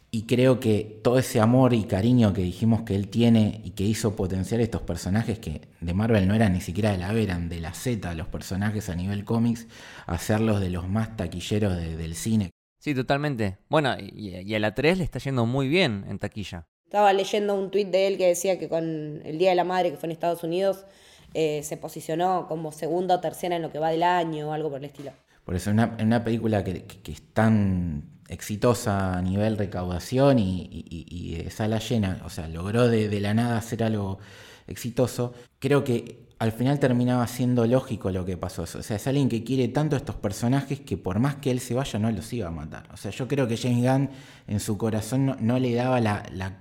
Y 0.09 0.23
creo 0.23 0.59
que 0.59 0.99
todo 1.03 1.19
ese 1.19 1.41
amor 1.41 1.73
y 1.73 1.83
cariño 1.83 2.31
que 2.31 2.41
dijimos 2.41 2.83
que 2.83 2.95
él 2.95 3.09
tiene 3.09 3.59
y 3.65 3.71
que 3.71 3.83
hizo 3.83 4.15
potenciar 4.15 4.61
estos 4.61 4.83
personajes 4.83 5.39
que 5.39 5.61
de 5.81 5.93
Marvel 5.93 6.27
no 6.27 6.35
eran 6.35 6.53
ni 6.53 6.61
siquiera 6.61 6.91
de 6.91 6.97
la 6.97 7.11
B, 7.11 7.23
eran 7.23 7.49
de 7.49 7.59
la 7.59 7.73
Z, 7.73 8.13
los 8.13 8.27
personajes 8.27 8.87
a 8.87 8.95
nivel 8.95 9.25
cómics, 9.25 9.67
hacerlos 10.05 10.61
de 10.61 10.69
los 10.69 10.87
más 10.87 11.17
taquilleros 11.17 11.75
del 11.75 12.15
cine. 12.15 12.51
Sí, 12.79 12.95
totalmente. 12.95 13.57
Bueno, 13.67 13.97
y, 13.99 14.53
a 14.53 14.59
la 14.59 14.73
3 14.73 14.99
le 14.99 15.03
está 15.03 15.19
yendo 15.19 15.45
muy 15.45 15.67
bien 15.67 16.05
en 16.07 16.19
taquilla. 16.19 16.67
Estaba 16.85 17.11
leyendo 17.11 17.55
un 17.55 17.69
tuit 17.69 17.89
de 17.89 18.07
él 18.07 18.17
que 18.17 18.27
decía 18.27 18.57
que 18.57 18.69
con 18.69 19.21
el 19.25 19.37
Día 19.37 19.49
de 19.49 19.55
la 19.55 19.65
Madre, 19.65 19.91
que 19.91 19.97
fue 19.97 20.07
en 20.07 20.11
Estados 20.11 20.43
Unidos, 20.43 20.85
eh, 21.34 21.61
se 21.63 21.78
posicionó 21.78 22.47
como 22.47 22.71
segunda 22.71 23.15
o 23.15 23.19
tercera 23.19 23.55
en 23.55 23.61
lo 23.61 23.71
que 23.71 23.80
va 23.80 23.89
del 23.89 24.03
año 24.03 24.49
o 24.49 24.53
algo 24.53 24.69
por 24.69 24.80
el 24.80 24.86
estilo. 24.86 25.11
Por 25.47 25.55
eso, 25.55 25.69
en 25.69 25.80
una, 25.99 26.23
película 26.23 26.63
que, 26.63 26.86
es 27.05 27.21
tan 27.34 28.03
exitosa 28.28 29.17
a 29.17 29.21
nivel 29.21 29.57
recaudación 29.57 30.39
y, 30.39 31.36
de 31.41 31.49
sala 31.49 31.80
llena, 31.80 32.21
o 32.25 32.30
sea, 32.30 32.49
logró 32.49 32.89
de, 32.89 33.21
la 33.21 33.34
nada 33.34 33.57
hacer 33.57 33.82
algo 33.84 34.19
exitoso, 34.67 35.34
creo 35.59 35.86
que 35.86 36.28
al 36.39 36.51
final 36.51 36.80
terminaba 36.80 37.25
siendo 37.28 37.65
lógico 37.65 38.11
lo 38.11 38.25
que 38.25 38.38
pasó. 38.38 38.63
O 38.63 38.67
sea, 38.67 38.97
es 38.97 39.07
alguien 39.07 39.30
que 39.30 39.43
quiere 39.43 39.69
tanto 39.69 39.95
a 39.95 39.99
estos 39.99 40.15
personajes 40.15 40.82
que 40.82 40.97
por 40.97 41.19
más 41.19 41.36
que 41.36 41.49
él 41.49 41.59
se 41.59 41.73
vaya 41.73 41.97
no 41.97 42.11
los 42.11 42.32
iba 42.34 42.49
a 42.49 42.51
matar. 42.51 42.88
O 42.93 42.97
sea, 42.97 43.11
yo 43.11 43.28
creo 43.28 43.47
que 43.47 43.57
James 43.57 43.84
Gunn 43.84 44.09
en 44.47 44.59
su 44.59 44.78
corazón 44.78 45.38
no, 45.39 45.59
le 45.59 45.73
daba 45.73 45.99
la, 46.01 46.57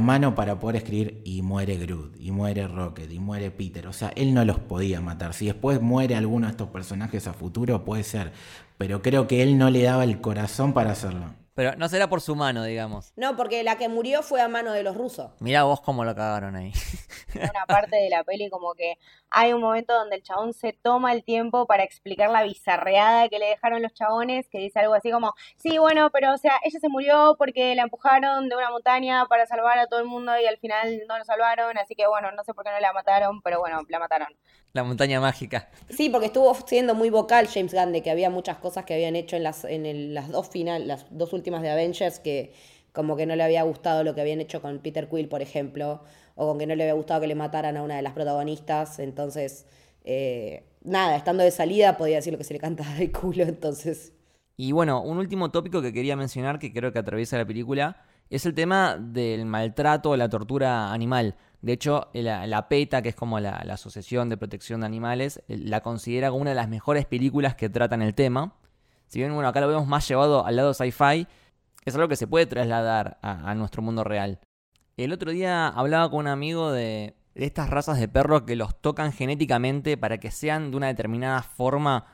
mano 0.00 0.34
para 0.34 0.58
poder 0.58 0.76
escribir 0.76 1.20
y 1.24 1.42
muere 1.42 1.76
Groot, 1.76 2.16
y 2.18 2.30
muere 2.30 2.66
Rocket, 2.66 3.10
y 3.12 3.18
muere 3.18 3.50
Peter. 3.50 3.86
O 3.86 3.92
sea, 3.92 4.12
él 4.16 4.34
no 4.34 4.44
los 4.44 4.58
podía 4.58 5.00
matar. 5.00 5.34
Si 5.34 5.46
después 5.46 5.80
muere 5.80 6.16
alguno 6.16 6.46
de 6.46 6.52
estos 6.52 6.68
personajes 6.68 7.26
a 7.26 7.32
futuro, 7.32 7.84
puede 7.84 8.02
ser 8.02 8.32
pero 8.76 9.02
creo 9.02 9.26
que 9.26 9.42
él 9.42 9.58
no 9.58 9.70
le 9.70 9.82
daba 9.82 10.04
el 10.04 10.20
corazón 10.20 10.72
para 10.72 10.92
hacerlo. 10.92 11.34
Pero 11.54 11.76
no 11.76 11.88
será 11.88 12.08
por 12.08 12.20
su 12.20 12.34
mano, 12.34 12.64
digamos. 12.64 13.12
No, 13.16 13.36
porque 13.36 13.62
la 13.62 13.78
que 13.78 13.88
murió 13.88 14.22
fue 14.22 14.40
a 14.40 14.48
mano 14.48 14.72
de 14.72 14.82
los 14.82 14.96
rusos. 14.96 15.30
Mira 15.38 15.62
vos 15.62 15.80
cómo 15.80 16.04
lo 16.04 16.14
cagaron 16.14 16.56
ahí. 16.56 16.72
Una 17.34 17.64
parte 17.66 17.96
de 17.96 18.10
la 18.10 18.24
peli 18.24 18.50
como 18.50 18.74
que 18.74 18.98
hay 19.30 19.52
un 19.52 19.60
momento 19.60 19.94
donde 19.94 20.16
el 20.16 20.22
chabón 20.22 20.52
se 20.52 20.72
toma 20.72 21.12
el 21.12 21.22
tiempo 21.22 21.66
para 21.66 21.84
explicar 21.84 22.30
la 22.30 22.42
bizarreada 22.42 23.28
que 23.28 23.38
le 23.38 23.46
dejaron 23.46 23.82
los 23.82 23.92
chabones, 23.94 24.48
que 24.48 24.58
dice 24.58 24.80
algo 24.80 24.94
así 24.94 25.10
como, 25.10 25.34
sí, 25.56 25.78
bueno, 25.78 26.10
pero 26.10 26.32
o 26.32 26.38
sea, 26.38 26.58
ella 26.64 26.78
se 26.80 26.88
murió 26.88 27.36
porque 27.38 27.74
la 27.74 27.82
empujaron 27.82 28.48
de 28.48 28.56
una 28.56 28.70
montaña 28.70 29.26
para 29.26 29.46
salvar 29.46 29.78
a 29.78 29.86
todo 29.86 30.00
el 30.00 30.06
mundo 30.06 30.32
y 30.38 30.46
al 30.46 30.58
final 30.58 31.02
no 31.08 31.18
lo 31.18 31.24
salvaron, 31.24 31.78
así 31.78 31.94
que 31.94 32.06
bueno, 32.06 32.32
no 32.32 32.42
sé 32.44 32.54
por 32.54 32.64
qué 32.64 32.70
no 32.70 32.80
la 32.80 32.92
mataron, 32.92 33.42
pero 33.42 33.60
bueno, 33.60 33.80
la 33.88 33.98
mataron. 33.98 34.28
La 34.74 34.82
montaña 34.82 35.20
mágica. 35.20 35.68
Sí, 35.88 36.08
porque 36.08 36.26
estuvo 36.26 36.52
siendo 36.66 36.96
muy 36.96 37.08
vocal 37.08 37.46
James 37.46 37.72
Gunn 37.72 37.92
de 37.92 38.02
que 38.02 38.10
había 38.10 38.28
muchas 38.28 38.58
cosas 38.58 38.84
que 38.84 38.92
habían 38.92 39.14
hecho 39.14 39.36
en 39.36 39.44
las, 39.44 39.64
en 39.64 40.12
las 40.12 40.28
dos 40.30 40.48
final, 40.48 40.88
las 40.88 41.06
dos 41.10 41.32
últimas 41.32 41.62
de 41.62 41.70
Avengers 41.70 42.18
que 42.18 42.52
como 42.92 43.16
que 43.16 43.24
no 43.24 43.36
le 43.36 43.44
había 43.44 43.62
gustado 43.62 44.02
lo 44.02 44.16
que 44.16 44.20
habían 44.20 44.40
hecho 44.40 44.60
con 44.60 44.80
Peter 44.80 45.08
Quill, 45.08 45.28
por 45.28 45.42
ejemplo, 45.42 46.02
o 46.34 46.48
con 46.48 46.58
que 46.58 46.66
no 46.66 46.74
le 46.74 46.82
había 46.82 46.94
gustado 46.94 47.20
que 47.20 47.28
le 47.28 47.36
mataran 47.36 47.76
a 47.76 47.82
una 47.84 47.94
de 47.94 48.02
las 48.02 48.14
protagonistas. 48.14 48.98
Entonces, 48.98 49.64
eh, 50.02 50.64
nada, 50.82 51.16
estando 51.16 51.44
de 51.44 51.52
salida 51.52 51.96
podía 51.96 52.16
decir 52.16 52.32
lo 52.32 52.38
que 52.38 52.44
se 52.44 52.54
le 52.54 52.58
cantaba 52.58 52.94
de 52.94 53.12
culo, 53.12 53.44
entonces. 53.44 54.12
Y 54.56 54.72
bueno, 54.72 55.02
un 55.02 55.18
último 55.18 55.52
tópico 55.52 55.82
que 55.82 55.92
quería 55.92 56.16
mencionar 56.16 56.58
que 56.58 56.72
creo 56.72 56.92
que 56.92 56.98
atraviesa 56.98 57.38
la 57.38 57.46
película 57.46 58.04
es 58.36 58.46
el 58.46 58.54
tema 58.54 58.96
del 58.98 59.46
maltrato 59.46 60.16
la 60.16 60.28
tortura 60.28 60.92
animal. 60.92 61.36
De 61.62 61.72
hecho, 61.72 62.08
la, 62.12 62.68
PETA, 62.68 63.00
que 63.00 63.08
es 63.08 63.14
como 63.14 63.40
la, 63.40 63.56
Asociación 63.56 64.28
de 64.28 64.36
Protección 64.36 64.80
de 64.80 64.86
Animales, 64.86 65.42
eh, 65.48 65.56
la 65.56 65.80
considera 65.80 66.28
como 66.28 66.42
una 66.42 66.50
de 66.50 66.56
las 66.56 66.68
mejores 66.68 67.06
películas 67.06 67.54
que 67.54 67.70
tratan 67.70 68.02
el 68.02 68.14
tema. 68.14 68.54
Si 69.06 69.18
bien, 69.18 69.32
bueno, 69.32 69.48
acá 69.48 69.60
lo 69.60 69.68
vemos 69.68 69.86
más 69.86 70.06
llevado 70.06 70.44
al 70.44 70.56
lado 70.56 70.74
sci-fi, 70.74 71.26
es 71.84 71.94
algo 71.94 72.08
que 72.08 72.16
se 72.16 72.26
puede 72.26 72.46
trasladar 72.46 73.18
a, 73.22 73.54
nuestro 73.54 73.82
mundo 73.82 74.04
real. 74.04 74.40
El 74.96 75.12
otro 75.12 75.30
día 75.30 75.68
hablaba 75.68 76.10
con 76.10 76.20
un 76.20 76.26
amigo 76.26 76.70
de, 76.72 77.14
estas 77.34 77.70
razas 77.70 77.98
de 77.98 78.08
perros 78.08 78.42
que 78.42 78.56
los 78.56 78.80
tocan 78.80 79.12
genéticamente 79.12 79.96
para 79.96 80.18
que 80.18 80.30
sean 80.30 80.70
de 80.70 80.76
una 80.76 80.88
determinada 80.88 81.42
forma. 81.42 82.13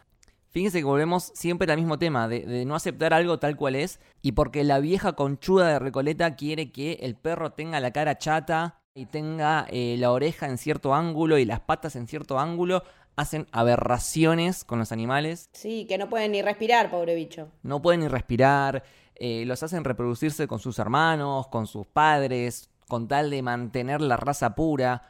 Fíjense 0.50 0.78
que 0.78 0.84
volvemos 0.84 1.30
siempre 1.34 1.70
al 1.72 1.78
mismo 1.78 1.98
tema, 1.98 2.28
de, 2.28 2.40
de, 2.40 2.64
no 2.64 2.74
aceptar 2.74 3.14
algo 3.14 3.38
tal 3.38 3.56
cual 3.56 3.76
es, 3.76 4.00
y 4.20 4.32
porque 4.32 4.64
la 4.64 4.80
vieja 4.80 5.12
conchuda 5.12 5.68
de 5.68 5.78
Recoleta 5.78 6.34
quiere 6.34 6.72
que 6.72 6.98
el 7.02 7.14
perro 7.14 7.52
tenga 7.52 7.80
la 7.80 7.92
cara 7.92 8.18
chata, 8.18 8.80
y 8.94 9.06
tenga 9.06 9.66
eh, 9.70 9.96
la 9.98 10.10
oreja 10.10 10.46
en 10.46 10.58
cierto 10.58 10.94
ángulo 10.94 11.38
y 11.38 11.44
las 11.44 11.60
patas 11.60 11.96
en 11.96 12.06
cierto 12.06 12.38
ángulo, 12.38 12.82
hacen 13.16 13.46
aberraciones 13.52 14.64
con 14.64 14.78
los 14.78 14.92
animales. 14.92 15.48
Sí, 15.52 15.86
que 15.88 15.98
no 15.98 16.08
pueden 16.08 16.32
ni 16.32 16.42
respirar, 16.42 16.90
pobre 16.90 17.14
bicho. 17.14 17.48
No 17.62 17.80
pueden 17.82 18.00
ni 18.00 18.08
respirar, 18.08 18.82
eh, 19.14 19.44
los 19.46 19.62
hacen 19.62 19.84
reproducirse 19.84 20.46
con 20.46 20.58
sus 20.58 20.78
hermanos, 20.78 21.48
con 21.48 21.66
sus 21.66 21.86
padres, 21.86 22.70
con 22.88 23.08
tal 23.08 23.30
de 23.30 23.42
mantener 23.42 24.00
la 24.00 24.16
raza 24.16 24.54
pura. 24.54 25.02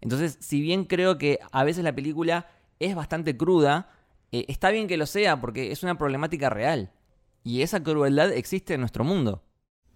Entonces, 0.00 0.38
si 0.40 0.60
bien 0.60 0.84
creo 0.84 1.18
que 1.18 1.38
a 1.52 1.64
veces 1.64 1.84
la 1.84 1.94
película 1.94 2.48
es 2.78 2.94
bastante 2.94 3.36
cruda, 3.36 3.90
eh, 4.40 4.44
está 4.48 4.70
bien 4.70 4.88
que 4.88 4.96
lo 4.96 5.06
sea 5.06 5.40
porque 5.40 5.72
es 5.72 5.82
una 5.82 5.96
problemática 5.98 6.50
real. 6.50 6.90
Y 7.42 7.62
esa 7.62 7.82
crueldad 7.82 8.32
existe 8.32 8.74
en 8.74 8.80
nuestro 8.80 9.04
mundo. 9.04 9.42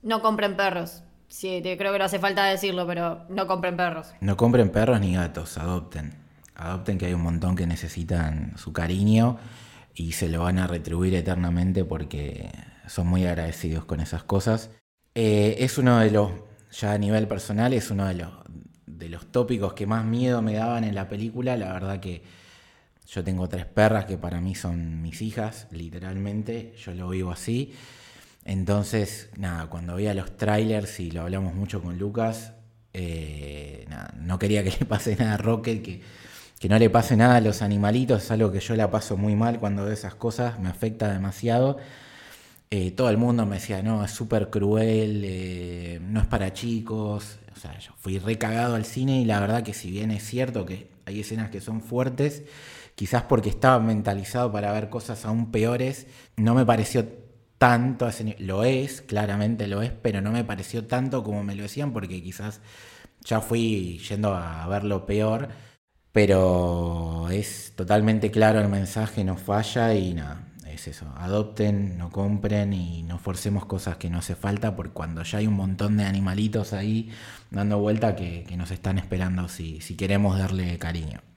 No 0.02 0.22
compren 0.22 0.56
perros. 0.56 1.02
Sí, 1.28 1.60
creo 1.62 1.92
que 1.92 1.98
no 1.98 2.04
hace 2.04 2.18
falta 2.18 2.44
decirlo, 2.44 2.86
pero 2.86 3.24
no 3.28 3.46
compren 3.46 3.76
perros. 3.76 4.12
No 4.20 4.36
compren 4.36 4.70
perros 4.70 5.00
ni 5.00 5.14
gatos, 5.14 5.58
adopten. 5.58 6.14
Adopten 6.54 6.98
que 6.98 7.06
hay 7.06 7.14
un 7.14 7.22
montón 7.22 7.56
que 7.56 7.66
necesitan 7.66 8.56
su 8.56 8.72
cariño 8.72 9.38
y 9.94 10.12
se 10.12 10.28
lo 10.28 10.42
van 10.42 10.58
a 10.58 10.66
retribuir 10.66 11.14
eternamente 11.14 11.84
porque 11.84 12.50
son 12.86 13.06
muy 13.06 13.26
agradecidos 13.26 13.84
con 13.84 14.00
esas 14.00 14.24
cosas. 14.24 14.70
Eh, 15.14 15.56
es 15.58 15.78
uno 15.78 15.98
de 16.00 16.10
los, 16.10 16.32
ya 16.72 16.92
a 16.92 16.98
nivel 16.98 17.28
personal, 17.28 17.72
es 17.72 17.90
uno 17.90 18.06
de 18.06 18.14
los, 18.14 18.30
de 18.86 19.08
los 19.08 19.30
tópicos 19.30 19.74
que 19.74 19.86
más 19.86 20.04
miedo 20.04 20.42
me 20.42 20.54
daban 20.54 20.84
en 20.84 20.94
la 20.94 21.08
película. 21.08 21.56
La 21.56 21.72
verdad 21.72 22.00
que 22.00 22.22
yo 23.12 23.24
tengo 23.24 23.48
tres 23.48 23.66
perras 23.66 24.04
que 24.04 24.16
para 24.16 24.40
mí 24.40 24.54
son 24.54 25.02
mis 25.02 25.20
hijas, 25.20 25.66
literalmente, 25.72 26.74
yo 26.78 26.94
lo 26.94 27.08
vivo 27.08 27.32
así. 27.32 27.74
Entonces, 28.44 29.30
nada, 29.36 29.66
cuando 29.66 29.96
veía 29.96 30.14
los 30.14 30.36
trailers 30.36 31.00
y 31.00 31.10
lo 31.10 31.22
hablamos 31.22 31.54
mucho 31.54 31.82
con 31.82 31.98
Lucas, 31.98 32.52
eh, 32.92 33.86
no 34.16 34.38
quería 34.38 34.62
que 34.62 34.70
le 34.80 34.86
pase 34.86 35.16
nada 35.16 35.34
a 35.34 35.36
Rocket, 35.38 35.82
que, 35.82 36.02
que 36.60 36.68
no 36.68 36.78
le 36.78 36.88
pase 36.88 37.16
nada 37.16 37.36
a 37.36 37.40
los 37.40 37.62
animalitos, 37.62 38.22
es 38.22 38.30
algo 38.30 38.52
que 38.52 38.60
yo 38.60 38.76
la 38.76 38.90
paso 38.92 39.16
muy 39.16 39.34
mal 39.34 39.58
cuando 39.58 39.84
veo 39.84 39.92
esas 39.92 40.14
cosas, 40.14 40.60
me 40.60 40.68
afecta 40.68 41.12
demasiado. 41.12 41.78
Eh, 42.70 42.92
todo 42.92 43.10
el 43.10 43.16
mundo 43.16 43.44
me 43.44 43.56
decía, 43.56 43.82
no, 43.82 44.04
es 44.04 44.12
súper 44.12 44.50
cruel, 44.50 45.22
eh, 45.24 45.98
no 46.00 46.20
es 46.20 46.26
para 46.28 46.52
chicos. 46.52 47.38
O 47.56 47.58
sea, 47.58 47.76
yo 47.80 47.92
fui 47.98 48.18
recagado 48.20 48.76
al 48.76 48.84
cine 48.84 49.20
y 49.20 49.24
la 49.24 49.40
verdad 49.40 49.64
que 49.64 49.74
si 49.74 49.90
bien 49.90 50.12
es 50.12 50.22
cierto 50.22 50.64
que 50.64 50.88
hay 51.04 51.20
escenas 51.20 51.50
que 51.50 51.60
son 51.60 51.80
fuertes, 51.80 52.44
quizás 53.00 53.22
porque 53.22 53.48
estaba 53.48 53.78
mentalizado 53.78 54.52
para 54.52 54.72
ver 54.72 54.90
cosas 54.90 55.24
aún 55.24 55.50
peores, 55.50 56.06
no 56.36 56.54
me 56.54 56.66
pareció 56.66 57.08
tanto 57.56 58.10
Lo 58.40 58.62
es, 58.64 59.00
claramente 59.00 59.66
lo 59.68 59.80
es, 59.80 59.90
pero 59.90 60.20
no 60.20 60.30
me 60.30 60.44
pareció 60.44 60.86
tanto 60.86 61.24
como 61.24 61.42
me 61.42 61.54
lo 61.54 61.62
decían 61.62 61.94
porque 61.94 62.22
quizás 62.22 62.60
ya 63.24 63.40
fui 63.40 63.98
yendo 64.06 64.34
a 64.34 64.66
ver 64.68 64.84
lo 64.84 65.06
peor. 65.06 65.48
Pero 66.12 67.28
es 67.30 67.72
totalmente 67.74 68.30
claro 68.30 68.60
el 68.60 68.68
mensaje, 68.68 69.24
no 69.24 69.38
falla 69.38 69.94
y 69.94 70.12
nada, 70.12 70.52
es 70.66 70.86
eso. 70.86 71.06
Adopten, 71.16 71.96
no 71.96 72.10
compren 72.10 72.74
y 72.74 73.02
no 73.02 73.18
forcemos 73.18 73.64
cosas 73.64 73.96
que 73.96 74.10
no 74.10 74.18
hace 74.18 74.34
falta 74.34 74.76
porque 74.76 74.92
cuando 74.92 75.22
ya 75.22 75.38
hay 75.38 75.46
un 75.46 75.54
montón 75.54 75.96
de 75.96 76.04
animalitos 76.04 76.74
ahí 76.74 77.10
dando 77.50 77.78
vuelta 77.78 78.14
que, 78.14 78.44
nos 78.58 78.70
están 78.70 78.98
esperando 78.98 79.48
si, 79.48 79.80
si 79.80 79.96
queremos 79.96 80.38
darle 80.38 80.78
cariño. 80.78 81.29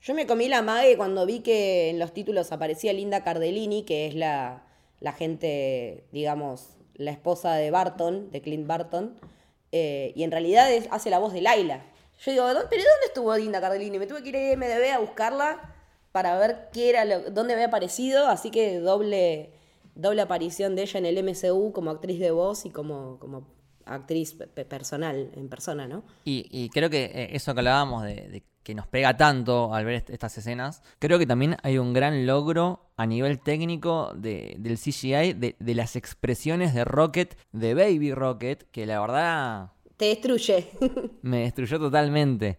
Yo 0.00 0.14
me 0.14 0.26
comí 0.26 0.48
la 0.48 0.62
mague 0.62 0.96
cuando 0.96 1.26
vi 1.26 1.40
que 1.40 1.90
en 1.90 1.98
los 1.98 2.12
títulos 2.12 2.52
aparecía 2.52 2.92
Linda 2.92 3.24
Cardellini, 3.24 3.82
que 3.82 4.06
es 4.06 4.14
la, 4.14 4.62
la 5.00 5.12
gente, 5.12 6.04
digamos, 6.12 6.76
la 6.94 7.10
esposa 7.10 7.54
de 7.54 7.70
Barton, 7.70 8.30
de 8.30 8.40
Clint 8.40 8.66
Barton, 8.66 9.18
eh, 9.72 10.12
y 10.14 10.22
en 10.22 10.30
realidad 10.30 10.68
hace 10.90 11.10
la 11.10 11.18
voz 11.18 11.32
de 11.32 11.40
Laila. 11.40 11.84
Yo 12.20 12.32
digo, 12.32 12.44
¿pero 12.46 12.82
dónde 12.82 13.06
estuvo 13.06 13.34
Dinda 13.34 13.60
Cardellini? 13.60 13.98
Me 13.98 14.06
tuve 14.06 14.22
que 14.22 14.28
ir 14.30 14.36
a 14.36 14.56
MDB 14.56 14.92
a 14.92 14.98
buscarla 14.98 15.74
para 16.12 16.38
ver 16.38 16.68
qué 16.72 16.90
era, 16.90 17.04
lo, 17.04 17.30
dónde 17.30 17.54
había 17.54 17.66
aparecido, 17.66 18.26
así 18.26 18.50
que 18.50 18.78
doble, 18.78 19.50
doble 19.94 20.22
aparición 20.22 20.74
de 20.74 20.82
ella 20.82 20.98
en 20.98 21.06
el 21.06 21.22
MCU 21.22 21.72
como 21.72 21.90
actriz 21.90 22.18
de 22.18 22.30
voz 22.30 22.64
y 22.66 22.70
como, 22.70 23.18
como 23.18 23.46
actriz 23.88 24.36
personal, 24.68 25.30
en 25.34 25.48
persona, 25.48 25.88
¿no? 25.88 26.04
Y, 26.24 26.68
creo 26.70 26.90
que 26.90 27.04
eh, 27.04 27.28
eso 27.32 27.54
que 27.54 27.60
hablábamos 27.60 28.04
de, 28.04 28.42
que 28.62 28.74
nos 28.74 28.86
pega 28.86 29.16
tanto 29.16 29.74
al 29.74 29.84
ver 29.84 30.04
estas 30.08 30.36
escenas, 30.38 30.82
creo 30.98 31.18
que 31.18 31.26
también 31.26 31.56
hay 31.62 31.78
un 31.78 31.92
gran 31.92 32.26
logro 32.26 32.90
a 32.96 33.06
nivel 33.06 33.40
técnico 33.40 34.12
del 34.14 34.78
CGI, 34.78 35.32
de, 35.32 35.56
de 35.58 35.74
las 35.74 35.96
expresiones 35.96 36.74
de 36.74 36.84
Rocket, 36.84 37.36
de 37.52 37.74
Baby 37.74 38.12
Rocket, 38.12 38.70
que 38.70 38.86
la 38.86 39.00
verdad... 39.00 39.72
Te 39.96 40.06
destruye. 40.06 40.70
me 41.22 41.40
destruyó 41.40 41.78
totalmente 41.78 42.58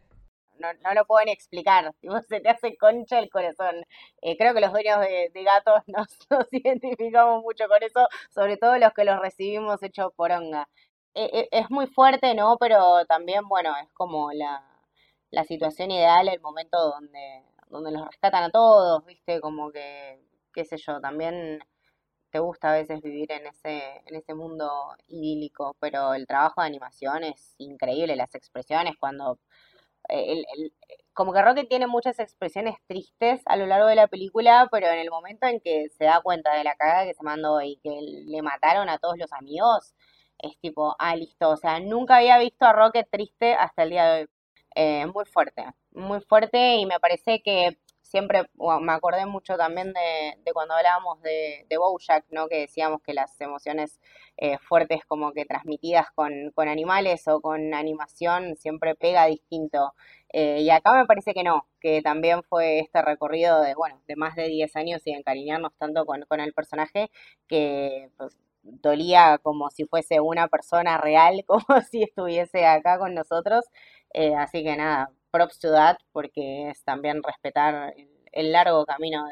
no, 0.59 0.93
lo 0.93 1.05
pueden 1.05 1.29
explicar, 1.29 1.93
se 2.29 2.39
te 2.39 2.49
hace 2.49 2.77
concha 2.77 3.19
el 3.19 3.29
corazón. 3.29 3.83
Eh, 4.21 4.37
creo 4.37 4.53
que 4.53 4.61
los 4.61 4.71
dueños 4.71 4.99
de, 4.99 5.43
gatos 5.43 5.83
nos, 5.87 6.07
identificamos 6.51 7.41
mucho 7.41 7.67
con 7.67 7.81
eso, 7.83 8.07
sobre 8.33 8.57
todo 8.57 8.77
los 8.77 8.93
que 8.93 9.05
los 9.05 9.19
recibimos 9.19 9.81
hecho 9.83 10.11
poronga. 10.15 10.67
Eh, 11.15 11.29
eh, 11.33 11.49
es 11.51 11.69
muy 11.69 11.87
fuerte, 11.87 12.33
¿no? 12.35 12.57
Pero 12.59 13.05
también, 13.05 13.47
bueno, 13.47 13.73
es 13.83 13.91
como 13.93 14.31
la, 14.31 14.63
la 15.31 15.43
situación 15.43 15.91
ideal, 15.91 16.27
el 16.29 16.39
momento 16.41 16.77
donde, 16.89 17.43
donde 17.69 17.91
los 17.91 18.05
rescatan 18.07 18.43
a 18.43 18.51
todos, 18.51 19.05
¿viste? 19.05 19.41
Como 19.41 19.71
que, 19.71 20.21
qué 20.53 20.65
sé 20.65 20.77
yo, 20.77 20.99
también 21.01 21.59
te 22.31 22.39
gusta 22.39 22.71
a 22.71 22.75
veces 22.75 23.01
vivir 23.01 23.31
en 23.31 23.47
ese, 23.47 24.03
en 24.05 24.15
ese 24.15 24.35
mundo 24.35 24.69
idílico, 25.07 25.75
pero 25.79 26.13
el 26.13 26.27
trabajo 26.27 26.61
de 26.61 26.67
animación 26.67 27.23
es 27.23 27.55
increíble, 27.59 28.15
las 28.15 28.35
expresiones 28.35 28.95
cuando 28.99 29.39
el, 30.09 30.45
como 31.13 31.33
que 31.33 31.41
Rocket 31.41 31.67
tiene 31.67 31.87
muchas 31.87 32.19
expresiones 32.19 32.75
tristes 32.87 33.41
a 33.45 33.57
lo 33.57 33.65
largo 33.67 33.87
de 33.87 33.95
la 33.95 34.07
película, 34.07 34.67
pero 34.71 34.87
en 34.87 34.99
el 34.99 35.09
momento 35.09 35.47
en 35.47 35.59
que 35.59 35.89
se 35.89 36.05
da 36.05 36.21
cuenta 36.21 36.55
de 36.55 36.63
la 36.63 36.75
cagada 36.75 37.05
que 37.05 37.13
se 37.13 37.23
mandó 37.23 37.61
y 37.61 37.77
que 37.83 37.89
le 38.01 38.41
mataron 38.41 38.89
a 38.89 38.97
todos 38.99 39.17
los 39.17 39.31
amigos, 39.33 39.93
es 40.39 40.57
tipo, 40.59 40.95
ah, 40.99 41.15
listo, 41.15 41.49
o 41.49 41.57
sea, 41.57 41.79
nunca 41.79 42.17
había 42.17 42.37
visto 42.39 42.65
a 42.65 42.73
Rocket 42.73 43.07
triste 43.09 43.53
hasta 43.53 43.83
el 43.83 43.89
día 43.91 44.05
de 44.05 44.21
hoy. 44.21 44.27
Eh, 44.75 45.05
muy 45.07 45.25
fuerte, 45.25 45.65
muy 45.91 46.21
fuerte 46.21 46.75
y 46.77 46.85
me 46.85 46.99
parece 46.99 47.41
que 47.41 47.77
siempre 48.09 48.49
me 48.81 48.91
acordé 48.93 49.25
mucho 49.25 49.55
también 49.57 49.93
de, 49.93 50.37
de 50.43 50.53
cuando 50.53 50.73
hablábamos 50.73 51.21
de, 51.21 51.65
de, 51.69 51.77
Bojack, 51.77 52.25
¿no? 52.31 52.47
Que 52.47 52.61
decíamos 52.61 53.01
que 53.01 53.13
las 53.13 53.39
emociones 53.41 53.99
eh, 54.37 54.57
fuertes 54.59 55.01
como 55.07 55.31
que 55.33 55.45
transmitidas 55.45 56.07
con, 56.15 56.51
con, 56.55 56.67
animales 56.67 57.27
o 57.27 57.41
con 57.41 57.73
animación 57.73 58.55
siempre 58.57 58.95
pega 58.95 59.25
distinto. 59.25 59.93
Eh, 60.33 60.61
y 60.61 60.69
acá 60.69 60.93
me 60.93 61.05
parece 61.05 61.33
que 61.33 61.43
no, 61.43 61.67
que 61.79 62.01
también 62.01 62.43
fue 62.43 62.79
este 62.79 63.01
recorrido 63.01 63.61
de, 63.61 63.75
bueno, 63.75 64.01
de 64.07 64.15
más 64.15 64.35
de 64.35 64.47
10 64.47 64.75
años 64.75 65.01
y 65.05 65.11
encariñarnos 65.11 65.73
tanto 65.77 66.05
con, 66.05 66.21
con 66.27 66.39
el 66.39 66.53
personaje 66.53 67.09
que 67.47 68.09
dolía 68.63 69.39
como 69.41 69.69
si 69.69 69.85
fuese 69.85 70.19
una 70.19 70.47
persona 70.47 70.97
real, 70.97 71.43
como 71.47 71.81
si 71.89 72.03
estuviese 72.03 72.65
acá 72.65 72.99
con 72.99 73.13
nosotros. 73.13 73.65
Eh, 74.13 74.35
así 74.35 74.63
que 74.63 74.75
nada, 74.75 75.11
props 75.31 75.59
to 75.59 75.71
that, 75.71 75.97
porque 76.11 76.69
es 76.69 76.83
también 76.83 77.21
respetar 77.23 77.93
el, 78.31 78.51
largo 78.51 78.85
camino 78.85 79.25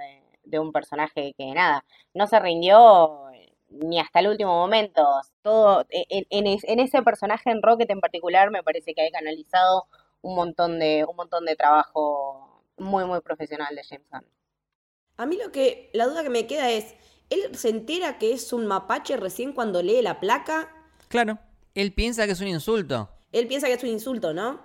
de, 0.44 0.60
un 0.60 0.72
personaje 0.72 1.34
que 1.38 1.54
nada, 1.54 1.84
no 2.14 2.26
se 2.28 2.40
rindió 2.40 3.30
eh, 3.34 3.54
ni 3.70 4.00
hasta 4.00 4.20
el 4.20 4.28
último 4.28 4.54
momento. 4.54 5.04
Todo, 5.42 5.86
e, 5.90 6.26
en, 6.30 6.80
ese 6.80 7.02
personaje 7.04 7.50
en 7.52 7.62
Rocket 7.62 7.90
en 7.90 8.00
particular 8.00 8.52
me 8.52 8.64
parece 8.64 8.94
que 8.94 9.02
hay 9.02 9.12
canalizado 9.12 9.88
un 10.22 10.36
montón 10.36 10.80
de, 10.80 11.06
un 11.08 11.16
montón 11.16 11.46
de 11.46 11.56
trabajo 11.56 12.64
muy, 12.78 13.06
muy 13.06 13.22
profesional 13.22 13.76
de 13.76 13.84
James 13.84 14.08
Gunn. 14.12 14.26
A 15.18 15.26
mí 15.26 15.38
lo 15.38 15.52
que, 15.52 15.90
la 15.94 16.06
duda 16.06 16.24
que 16.24 16.30
me 16.30 16.48
queda 16.48 16.70
es, 16.70 16.96
¿él 17.30 17.56
se 17.56 17.70
entera 17.70 18.18
que 18.18 18.34
es 18.34 18.54
un 18.54 18.66
mapache 18.68 19.18
recién 19.18 19.54
cuando 19.54 19.82
lee 19.82 20.02
la 20.02 20.20
placa? 20.20 20.70
Claro, 21.08 21.40
él 21.76 21.94
piensa 21.94 22.26
que 22.26 22.34
es 22.34 22.42
un 22.42 22.48
insulto. 22.48 23.10
Él 23.32 23.48
piensa 23.48 23.68
que 23.68 23.74
es 23.74 23.84
un 23.84 23.90
insulto, 23.90 24.34
¿no? 24.34 24.62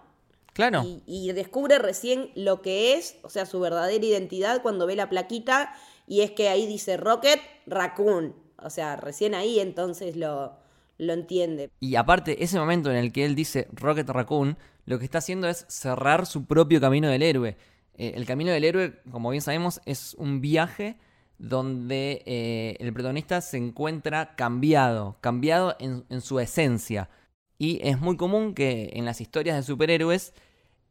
Claro. 0.52 0.82
Y, 1.06 1.32
descubre 1.32 1.78
recién 1.78 2.30
lo 2.34 2.60
que 2.60 2.94
es, 2.94 3.16
o 3.22 3.30
sea, 3.30 3.46
su 3.46 3.58
verdadera 3.58 4.04
identidad 4.04 4.62
cuando 4.62 4.86
ve 4.86 4.96
la 4.96 5.08
plaquita 5.08 5.74
y 6.06 6.20
es 6.20 6.30
que 6.30 6.48
ahí 6.48 6.66
dice 6.66 6.96
Rocket 6.96 7.40
Raccoon. 7.66 8.34
O 8.58 8.70
sea, 8.70 8.96
recién 8.96 9.34
ahí 9.34 9.60
entonces 9.60 10.14
lo, 10.14 10.52
lo 10.98 11.12
entiende. 11.14 11.70
Y 11.80 11.96
aparte, 11.96 12.44
ese 12.44 12.58
momento 12.58 12.90
en 12.90 12.96
el 12.96 13.12
que 13.12 13.24
él 13.24 13.34
dice 13.34 13.66
Rocket 13.72 14.08
Raccoon, 14.08 14.58
lo 14.84 14.98
que 14.98 15.04
está 15.04 15.18
haciendo 15.18 15.48
es 15.48 15.64
cerrar 15.68 16.26
su 16.26 16.44
propio 16.44 16.80
camino 16.80 17.08
del 17.08 17.22
héroe. 17.22 17.56
Eh, 17.96 18.12
el 18.14 18.26
camino 18.26 18.52
del 18.52 18.64
héroe, 18.64 19.00
como 19.10 19.30
bien 19.30 19.42
sabemos, 19.42 19.80
es 19.86 20.14
un 20.14 20.40
viaje 20.40 20.98
donde 21.42 22.22
eh, 22.24 22.76
el 22.78 22.92
protagonista 22.92 23.40
se 23.40 23.56
encuentra 23.56 24.36
cambiado, 24.36 25.16
cambiado 25.20 25.76
en, 25.80 26.20
su 26.20 26.38
esencia. 26.38 27.10
Y 27.58 27.80
es 27.82 28.00
muy 28.00 28.16
común 28.16 28.54
que 28.54 28.90
en 28.94 29.04
las 29.04 29.20
historias 29.20 29.56
de 29.56 29.64
superhéroes 29.64 30.34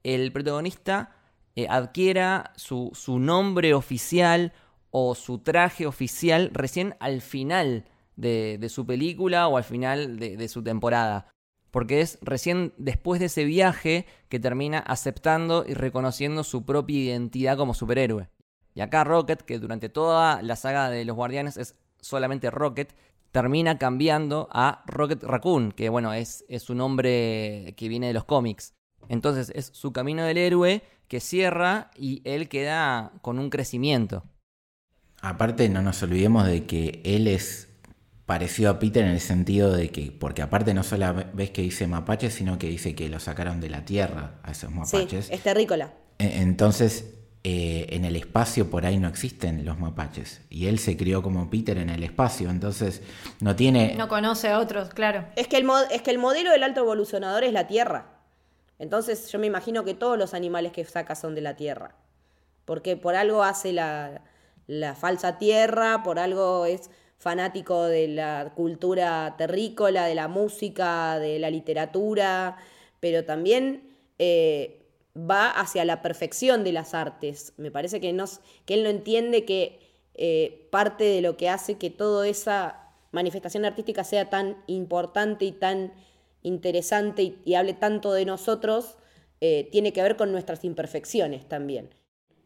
el 0.03 0.33
protagonista 0.33 1.15
eh, 1.55 1.67
adquiera 1.69 2.51
su, 2.57 2.91
nombre 3.17 3.73
oficial 3.73 4.51
o 4.89 5.15
su 5.15 5.39
traje 5.39 5.87
oficial 5.87 6.49
recién 6.51 6.95
al 6.99 7.21
final 7.21 7.85
de, 8.17 8.67
su 8.69 8.85
película 8.85 9.47
o 9.47 9.55
al 9.55 9.63
final 9.63 10.19
de, 10.19 10.47
su 10.49 10.61
temporada. 10.61 11.27
Porque 11.71 12.01
es 12.01 12.19
recién 12.21 12.73
después 12.77 13.21
de 13.21 13.27
ese 13.27 13.45
viaje 13.45 14.05
que 14.27 14.41
termina 14.41 14.79
aceptando 14.79 15.63
y 15.65 15.75
reconociendo 15.75 16.43
su 16.43 16.65
propia 16.65 16.97
identidad 16.97 17.55
como 17.55 17.73
superhéroe. 17.73 18.27
Y 18.73 18.81
acá 18.81 19.03
Rocket, 19.03 19.41
que 19.41 19.59
durante 19.59 19.89
toda 19.89 20.41
la 20.41 20.55
saga 20.55 20.89
de 20.89 21.05
los 21.05 21.15
Guardianes 21.15 21.57
es 21.57 21.75
solamente 21.99 22.49
Rocket, 22.49 22.93
termina 23.31 23.77
cambiando 23.77 24.47
a 24.51 24.83
Rocket 24.87 25.23
Raccoon, 25.23 25.71
que 25.71 25.89
bueno, 25.89 26.13
es, 26.13 26.45
es 26.49 26.69
un 26.69 26.77
nombre 26.77 27.73
que 27.77 27.87
viene 27.87 28.07
de 28.07 28.13
los 28.13 28.25
cómics. 28.25 28.73
Entonces 29.09 29.51
es 29.55 29.71
su 29.73 29.91
camino 29.91 30.23
del 30.23 30.37
héroe 30.37 30.83
que 31.07 31.19
cierra 31.19 31.91
y 31.97 32.21
él 32.23 32.47
queda 32.47 33.11
con 33.21 33.39
un 33.39 33.49
crecimiento. 33.49 34.23
Aparte, 35.21 35.69
no 35.69 35.81
nos 35.81 36.01
olvidemos 36.03 36.47
de 36.47 36.65
que 36.65 37.01
él 37.03 37.27
es 37.27 37.69
parecido 38.25 38.71
a 38.71 38.79
Peter 38.79 39.03
en 39.03 39.11
el 39.11 39.19
sentido 39.19 39.71
de 39.71 39.89
que, 39.89 40.11
porque 40.11 40.41
aparte 40.41 40.73
no 40.73 40.83
solo 40.83 41.13
ves 41.33 41.51
que 41.51 41.61
dice 41.61 41.85
mapache, 41.85 42.31
sino 42.31 42.57
que 42.57 42.67
dice 42.67 42.95
que 42.95 43.09
lo 43.09 43.19
sacaron 43.19 43.59
de 43.59 43.69
la 43.69 43.83
tierra 43.85 44.39
a 44.43 44.51
esos 44.51 44.71
mapaches. 44.71 45.25
Sí, 45.25 45.33
es 45.33 45.41
terrícola. 45.41 45.93
E, 46.17 46.41
entonces, 46.41 47.20
eh, 47.43 47.87
en 47.89 48.05
el 48.05 48.15
espacio 48.15 48.69
por 48.69 48.85
ahí 48.85 48.99
no 48.99 49.07
existen 49.07 49.65
los 49.65 49.79
mapaches. 49.79 50.41
Y 50.51 50.67
él 50.67 50.77
se 50.77 50.95
crió 50.95 51.23
como 51.23 51.49
Peter 51.49 51.75
en 51.79 51.89
el 51.89 52.03
espacio, 52.03 52.51
entonces 52.51 53.01
no 53.39 53.55
tiene... 53.55 53.95
No 53.95 54.07
conoce 54.07 54.49
a 54.49 54.59
otros, 54.59 54.89
claro. 54.89 55.25
Es 55.35 55.47
que 55.47 55.57
el, 55.57 55.67
es 55.89 56.03
que 56.03 56.11
el 56.11 56.19
modelo 56.19 56.51
del 56.51 56.61
alto 56.61 56.81
evolucionador 56.81 57.43
es 57.43 57.51
la 57.51 57.65
Tierra. 57.65 58.19
Entonces 58.77 59.31
yo 59.31 59.39
me 59.39 59.47
imagino 59.47 59.83
que 59.83 59.95
todos 59.95 60.19
los 60.19 60.35
animales 60.35 60.71
que 60.71 60.85
saca 60.85 61.15
son 61.15 61.33
de 61.33 61.41
la 61.41 61.55
Tierra. 61.55 61.95
Porque 62.65 62.95
por 62.95 63.15
algo 63.15 63.43
hace 63.43 63.73
la, 63.73 64.21
la 64.67 64.93
falsa 64.93 65.39
Tierra, 65.39 66.03
por 66.03 66.19
algo 66.19 66.67
es 66.67 66.91
fanático 67.17 67.85
de 67.85 68.07
la 68.07 68.51
cultura 68.55 69.33
terrícola, 69.37 70.05
de 70.05 70.13
la 70.13 70.27
música, 70.27 71.17
de 71.17 71.39
la 71.39 71.49
literatura, 71.49 72.57
pero 72.99 73.25
también... 73.25 73.89
Eh, 74.19 74.77
va 75.17 75.49
hacia 75.49 75.85
la 75.85 76.01
perfección 76.01 76.63
de 76.63 76.71
las 76.71 76.93
artes. 76.93 77.53
Me 77.57 77.71
parece 77.71 77.99
que, 77.99 78.09
él 78.09 78.17
no 78.17 78.89
entiende 78.89 79.45
que 79.45 79.79
eh, 80.15 80.67
parte 80.71 81.03
de 81.03 81.21
lo 81.21 81.37
que 81.37 81.49
hace 81.49 81.77
que 81.77 81.89
toda 81.89 82.27
esa 82.27 82.89
manifestación 83.11 83.65
artística 83.65 84.03
sea 84.03 84.29
tan 84.29 84.57
importante 84.67 85.45
y 85.45 85.51
tan 85.51 85.93
interesante 86.43 87.35
y, 87.45 87.53
hable 87.55 87.73
tanto 87.73 88.13
de 88.13 88.25
nosotros, 88.25 88.97
eh, 89.41 89.67
tiene 89.71 89.93
que 89.93 90.01
ver 90.01 90.15
con 90.15 90.31
nuestras 90.31 90.63
imperfecciones 90.63 91.47
también. 91.47 91.89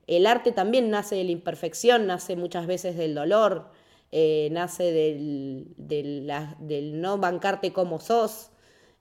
El 0.07 0.27
arte 0.27 0.51
también 0.51 0.89
nace 0.89 1.15
de 1.15 1.23
la 1.23 1.31
imperfección, 1.31 2.07
nace 2.07 2.35
muchas 2.35 2.67
veces 2.67 2.95
del 2.95 3.15
dolor, 3.15 3.69
eh, 4.11 4.49
nace 4.51 4.91
del 4.91 7.01
no 7.01 7.17
bancarte 7.17 7.73
como 7.73 7.99
sos, 7.99 8.51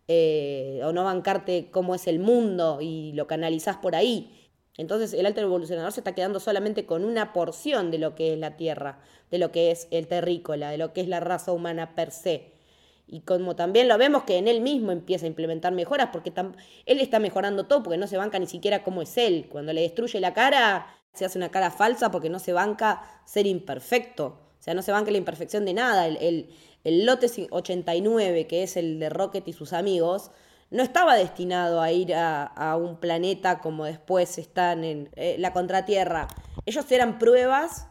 eh, 0.09 0.80
o 0.84 0.92
no 0.92 1.05
bancarte 1.05 1.70
cómo 1.70 1.94
es 1.94 2.07
el 2.07 2.18
mundo 2.18 2.78
y 2.80 3.12
lo 3.12 3.26
canalizás 3.26 3.76
por 3.78 3.94
ahí. 3.94 4.50
Entonces 4.76 5.12
el 5.12 5.26
alto 5.26 5.40
evolucionador 5.40 5.92
se 5.92 6.00
está 6.00 6.14
quedando 6.14 6.40
solamente 6.40 6.84
con 6.84 7.05
una 7.05 7.32
porción 7.32 7.90
de 7.90 7.98
lo 7.98 8.14
que 8.14 8.32
es 8.32 8.38
la 8.38 8.57
Tierra, 8.57 9.00
de 9.30 9.38
lo 9.38 9.52
que 9.52 9.70
es 9.70 9.86
el 9.90 10.09
terrícola, 10.09 10.70
de 10.70 10.78
lo 10.78 10.92
que 10.92 11.00
es 11.00 11.09
la 11.09 11.20
raza 11.20 11.52
humana 11.52 11.94
per 11.94 12.11
se. 12.11 12.52
Y 13.07 13.20
como 13.20 13.55
también 13.55 13.88
lo 13.88 13.98
vemos 13.98 14.24
que 14.24 14.38
en 14.38 14.48
él 14.48 14.61
mismo 14.61 14.90
empieza 14.90 15.26
a 15.26 15.28
implementar 15.28 15.72
mejoras, 15.72 16.09
porque 16.12 16.32
él 16.86 17.00
está 17.00 17.18
mejorando 17.18 17.66
todo, 17.66 17.82
porque 17.82 17.98
no 17.98 18.07
se 18.07 18.16
banca 18.16 18.38
ni 18.38 18.46
siquiera 18.46 18.82
cómo 18.82 19.02
es 19.02 19.16
él. 19.18 19.46
Cuando 19.50 19.72
le 19.72 19.82
destruye 19.82 20.20
la 20.20 20.32
cara, 20.32 20.86
se 21.12 21.24
hace 21.24 21.38
una 21.38 21.50
cara 21.50 21.70
falsa 21.70 22.11
porque 22.11 22.30
no 22.30 22.38
se 22.38 22.52
banca 22.52 23.22
ser 23.24 23.46
imperfecto. 23.46 24.43
O 24.64 24.66
sea, 24.66 24.72
no 24.72 24.80
se 24.80 24.92
banca 24.92 25.10
la 25.10 25.18
imperfección 25.18 25.66
de 25.66 25.74
nada. 25.74 26.06
el, 26.06 26.48
el 26.84 27.04
lote 27.04 27.30
89, 27.50 28.46
que 28.46 28.62
es 28.62 28.78
el 28.78 28.98
de 28.98 29.10
Rocket 29.10 29.46
y 29.46 29.52
sus 29.52 29.74
amigos, 29.74 30.30
no 30.70 30.82
estaba 30.82 31.16
destinado 31.16 31.82
a 31.82 31.92
ir 31.92 32.14
a, 32.14 32.76
un 32.80 32.96
planeta 32.96 33.58
como 33.60 33.84
después 33.84 34.38
están 34.38 34.84
en 34.84 35.10
eh, 35.16 35.36
la 35.38 35.52
contratierra. 35.52 36.28
Ellos 36.64 36.90
eran 36.90 37.18
pruebas 37.18 37.88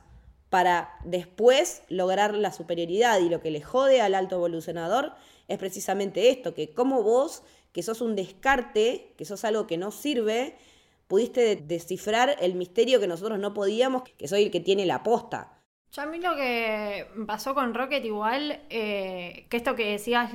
para 0.50 0.96
después 1.04 1.84
lograr 1.90 2.34
la 2.34 2.52
superioridad. 2.52 3.20
Y 3.20 3.30
lo 3.30 3.40
que 3.40 3.52
le 3.52 3.62
jode 3.62 4.02
al 4.02 4.16
alto 4.16 4.36
evolucionador 4.36 5.14
es 5.48 5.58
precisamente 5.60 6.30
esto, 6.30 6.54
que 6.54 6.74
como 6.74 7.04
vos, 7.04 7.44
que 7.72 7.84
sos 7.84 8.02
un 8.02 8.16
descarte, 8.16 9.14
que 9.16 9.26
sos 9.26 9.44
algo 9.44 9.68
que 9.68 9.78
no 9.78 9.92
sirve, 9.92 10.56
pudiste 11.08 11.56
descifrar 11.56 12.36
el 12.40 12.56
misterio 12.56 13.00
que 13.00 13.08
nosotros 13.08 13.40
no 13.40 13.54
podíamos, 13.54 14.04
que 14.18 14.28
soy 14.28 14.44
el 14.44 14.52
que 14.52 14.60
tiene 14.60 14.86
la 14.86 15.04
posta. 15.04 15.53
Yo 15.96 16.02
a 16.02 16.06
mí 16.08 16.20
lo 16.20 16.36
que 16.36 17.06
pasó 17.28 17.54
con 17.54 17.76
Rocket 17.76 18.04
igual, 18.04 18.62
eh, 18.72 19.46
que 19.48 19.58
esto 19.58 19.76
que 19.76 19.92
decías, 19.92 20.32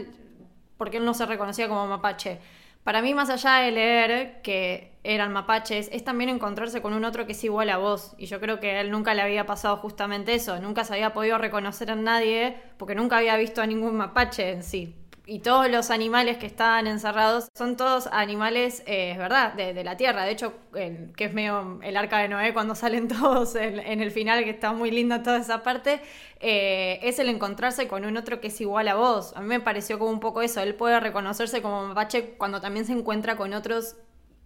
porque 0.77 0.99
él 0.99 1.05
no 1.05 1.15
se 1.15 1.27
reconocía 1.27 1.67
como 1.67 1.85
mapache, 1.89 2.39
para 2.85 3.03
mí 3.03 3.13
más 3.13 3.29
allá 3.29 3.57
de 3.65 3.73
leer 3.73 4.41
que 4.43 4.93
eran 5.03 5.33
mapaches, 5.33 5.89
es 5.93 6.05
también 6.05 6.31
encontrarse 6.31 6.81
con 6.81 6.93
un 6.93 7.05
otro 7.05 7.27
que 7.27 7.33
es 7.33 7.43
igual 7.43 7.71
a 7.71 7.77
vos. 7.77 8.15
Y 8.19 8.27
yo 8.27 8.39
creo 8.39 8.61
que 8.61 8.71
a 8.71 8.81
él 8.83 8.93
nunca 8.93 9.15
le 9.15 9.23
había 9.23 9.47
pasado 9.47 9.79
justamente 9.79 10.33
eso, 10.33 10.61
nunca 10.61 10.85
se 10.85 10.95
había 10.95 11.13
podido 11.13 11.39
reconocer 11.39 11.91
en 11.91 12.05
nadie 12.05 12.57
porque 12.77 12.95
nunca 12.95 13.17
había 13.17 13.37
visto 13.37 13.61
a 13.61 13.67
ningún 13.67 13.97
mapache 13.97 14.53
en 14.53 14.63
sí 14.63 14.95
y 15.29 15.41
todos 15.41 15.71
los 15.71 15.91
animales 15.91 16.39
que 16.39 16.47
estaban 16.47 16.87
encerrados 16.87 17.49
son 17.55 17.77
todos 17.77 18.09
animales, 18.11 18.83
eh, 18.87 19.11
es 19.13 19.19
verdad, 19.19 19.53
de, 19.53 19.85
la 19.85 19.99
tierra. 19.99 20.25
De 20.25 20.31
hecho, 20.31 20.55
que 20.73 21.25
es 21.25 21.35
medio 21.35 21.81
el 21.83 21.99
arca 21.99 22.19
de 22.21 22.29
Noé 22.29 22.55
cuando 22.55 22.75
salen 22.75 23.09
todos 23.09 23.55
en, 23.55 24.01
el 24.01 24.11
final, 24.11 24.43
que 24.43 24.51
está 24.51 24.73
muy 24.73 24.91
linda 24.91 25.23
toda 25.23 25.37
esa 25.37 25.63
parte, 25.63 26.01
eh, 26.41 26.99
es 27.03 27.19
el 27.19 27.29
encontrarse 27.29 27.89
con 27.89 28.07
un 28.07 28.17
otro 28.17 28.41
que 28.41 28.47
es 28.47 28.59
igual 28.63 28.89
a 28.89 28.95
vos. 28.95 29.35
A 29.37 29.43
mí 29.43 29.49
me 29.49 29.61
pareció 29.61 29.99
como 29.99 30.11
un 30.11 30.21
poco 30.21 30.41
eso. 30.41 30.63
Él 30.63 30.75
puede 30.75 30.99
reconocerse 30.99 31.61
como 31.61 31.87
mapache 31.87 32.35
cuando 32.39 32.63
también 32.63 32.87
se 32.87 32.93
encuentra 32.93 33.37
con 33.37 33.53
otros 33.53 33.97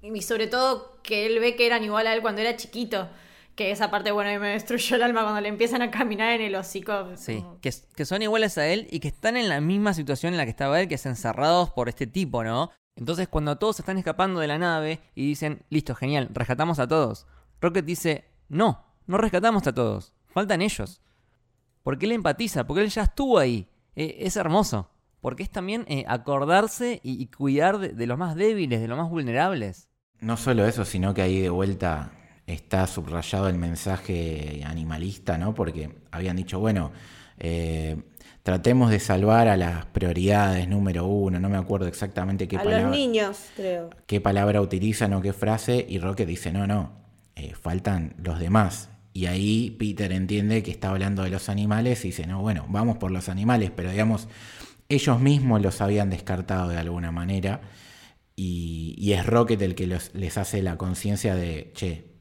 y 0.03 0.22
sobre 0.22 0.49
todo 0.49 0.99
que 1.05 1.26
él 1.26 1.39
ve 1.39 1.55
que 1.55 1.64
eran 1.64 1.85
igual 1.85 2.09
a 2.09 2.14
él 2.14 2.22
cuando 2.22 2.41
era 2.41 2.57
chiquito 2.57 3.09
que 3.55 3.70
esa 3.70 3.90
parte, 3.90 4.12
bueno, 4.12 4.40
me 4.40 4.48
destruyó 4.48 4.96
el 4.96 5.03
alma 5.03 5.22
cuando 5.22 5.40
le 5.40 5.48
empiezan 5.48 5.82
a 5.82 5.90
caminar 5.90 6.32
en 6.32 6.40
el 6.40 6.55
hocico. 6.55 7.16
Sí, 7.16 7.44
que, 7.61 7.72
que, 7.94 8.05
son 8.05 8.22
iguales 8.22 8.57
a 8.59 8.66
él 8.66 8.88
y 8.90 9.00
que 9.00 9.09
están 9.09 9.36
en 9.36 9.48
la 9.48 9.61
misma 9.61 9.94
situación 9.94 10.32
en 10.32 10.38
la 10.38 10.44
que 10.44 10.50
estaba 10.50 10.80
él, 10.80 10.88
que 10.88 10.94
es 10.94 11.07
encerrados 11.07 11.70
por 11.70 11.88
este 11.88 12.07
tipo, 12.07 12.44
¿no? 12.44 12.70
Entonces, 12.96 13.28
cuando 13.28 13.57
todos 13.57 13.80
están 13.80 13.98
escapando 13.98 14.40
de 14.40 14.46
la 14.46 14.59
nave 14.59 15.00
y 15.14 15.26
dicen, 15.26 15.64
listo, 15.70 15.94
genial, 15.94 16.28
rescatamos 16.32 16.78
a 16.78 16.88
todos, 16.88 17.26
Rocket 17.61 17.84
dice, 17.84 18.24
no, 18.48 18.84
no 19.07 19.18
rescatamos 19.18 19.66
a 19.66 19.74
todos, 19.74 20.12
faltan 20.26 20.62
ellos. 20.62 21.00
Porque 21.82 22.07
él 22.07 22.12
empatiza, 22.12 22.66
porque 22.66 22.82
él 22.82 22.90
ya 22.90 23.03
estuvo 23.03 23.38
ahí. 23.38 23.68
Eh, 23.96 24.18
es 24.20 24.36
hermoso. 24.36 24.90
Porque 25.20 25.42
es 25.42 25.50
también 25.50 25.84
eh, 25.88 26.05
acordarse 26.09 27.00
y, 27.03 27.26
cuidar 27.26 27.78
de, 27.78 27.90
de 27.90 28.07
los 28.07 28.18
más 28.18 28.34
débiles, 28.34 28.80
de 28.80 28.88
los 28.88 28.98
más 28.98 29.09
vulnerables. 29.09 29.88
No 30.20 30.36
solo 30.36 30.66
eso, 30.66 30.84
sino 30.84 31.14
que 31.14 31.22
ahí 31.22 31.40
de 31.40 31.50
vuelta 31.50 32.12
está 32.47 32.86
subrayado 32.86 33.49
el 33.49 33.57
mensaje 33.57 34.62
animalista, 34.64 35.38
¿no? 35.38 35.55
Porque 35.55 35.90
habían 36.11 36.36
dicho, 36.36 36.59
bueno, 36.59 36.93
eh, 37.38 37.97
tratemos 38.43 38.90
de 38.90 39.01
salvar 39.01 39.49
a 39.49 39.57
las 39.57 39.86
prioridades 39.86 40.68
número 40.68 41.07
uno, 41.07 41.38
no 41.38 41.49
me 41.49 41.57
acuerdo 41.57 41.86
exactamente 41.86 42.49
qué 42.49 42.57
palabra. 42.57 42.78
A 42.78 42.82
los 42.82 42.90
niños, 42.90 43.38
creo. 43.57 43.90
Qué 44.07 44.20
palabra 44.20 44.61
utilizan 44.61 45.12
o 45.12 45.22
qué 45.22 45.32
frase, 45.32 45.86
y 45.88 45.99
Roque 45.99 46.26
dice, 46.26 46.53
no, 46.53 46.66
no, 46.66 46.93
eh, 47.36 47.55
faltan 47.55 48.14
los 48.22 48.38
demás. 48.38 48.90
Y 49.14 49.26
ahí 49.26 49.70
Peter 49.78 50.11
entiende 50.12 50.62
que 50.62 50.70
está 50.70 50.90
hablando 50.90 51.22
de 51.22 51.30
los 51.30 51.49
animales 51.49 52.05
y 52.05 52.09
dice, 52.09 52.26
no, 52.26 52.40
bueno, 52.40 52.66
vamos 52.68 52.97
por 52.97 53.11
los 53.11 53.28
animales, 53.28 53.70
pero 53.74 53.90
digamos, 53.90 54.28
ellos 54.88 55.20
mismos 55.20 55.61
los 55.62 55.80
habían 55.80 56.11
descartado 56.11 56.68
de 56.68 56.78
alguna 56.78 57.12
manera. 57.12 57.61
Y, 58.34 59.12
es 59.12 59.26
Rocket 59.26 59.61
el 59.61 59.74
que 59.74 59.86
les 59.86 60.38
hace 60.38 60.62
la 60.62 60.78
conciencia 60.78 61.34
de, 61.34 61.70
che, 61.74 62.12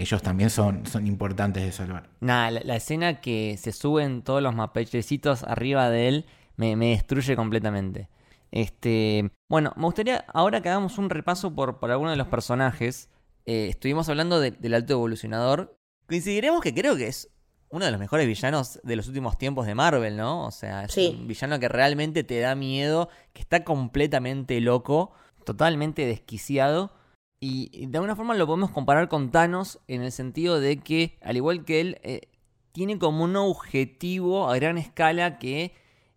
ellos 0.00 0.22
también 0.22 0.50
son, 0.50 0.86
son 0.86 1.06
importantes 1.06 1.62
de 1.62 1.72
salvar. 1.72 2.08
Nada, 2.20 2.50
la, 2.50 2.76
escena 2.76 3.20
que 3.20 3.56
se 3.58 3.72
suben 3.72 4.22
todos 4.22 4.42
los 4.42 4.54
mapechecitos 4.54 5.42
arriba 5.44 5.90
de 5.90 6.08
él 6.08 6.26
me, 6.56 6.74
destruye 6.76 7.36
completamente. 7.36 8.08
Este, 8.50 9.30
bueno, 9.48 9.72
me 9.76 9.84
gustaría 9.84 10.24
ahora 10.32 10.60
que 10.62 10.70
hagamos 10.70 10.98
un 10.98 11.10
repaso 11.10 11.54
por, 11.54 11.78
por 11.78 11.90
algunos 11.90 12.12
de 12.12 12.16
los 12.16 12.28
personajes. 12.28 13.10
Eh, 13.46 13.68
estuvimos 13.68 14.08
hablando 14.08 14.40
del 14.40 14.74
alto 14.74 14.94
evolucionador. 14.94 15.78
Coincidiremos 16.06 16.60
que 16.62 16.74
creo 16.74 16.96
que 16.96 17.06
es 17.06 17.30
uno 17.68 17.84
de 17.84 17.90
los 17.90 18.00
mejores 18.00 18.26
villanos 18.26 18.80
de 18.82 18.96
los 18.96 19.06
últimos 19.06 19.38
tiempos 19.38 19.66
de 19.66 19.74
Marvel, 19.74 20.16
¿no? 20.16 20.46
O 20.46 20.50
sea, 20.50 20.84
es 20.84 20.96
un 20.96 21.28
villano 21.28 21.60
que 21.60 21.68
realmente 21.68 22.24
te 22.24 22.40
da 22.40 22.54
miedo, 22.54 23.08
que 23.32 23.42
está 23.42 23.64
completamente 23.64 24.60
loco, 24.60 25.12
totalmente 25.44 26.04
desquiciado 26.06 26.92
y 27.40 27.86
de 27.86 27.96
alguna 27.96 28.16
forma 28.16 28.34
lo 28.34 28.46
podemos 28.46 28.70
comparar 28.70 29.08
con 29.08 29.30
Thanos 29.30 29.80
en 29.88 30.02
el 30.02 30.12
sentido 30.12 30.60
de 30.60 30.78
que, 30.78 31.18
al 31.22 31.36
igual 31.36 31.64
que 31.64 31.80
él, 31.80 31.98
eh, 32.02 32.28
tiene 32.72 32.98
como 32.98 33.24
un 33.24 33.34
objetivo 33.36 34.50
a 34.50 34.56
gran 34.56 34.76
escala 34.76 35.38
que, 35.38 35.74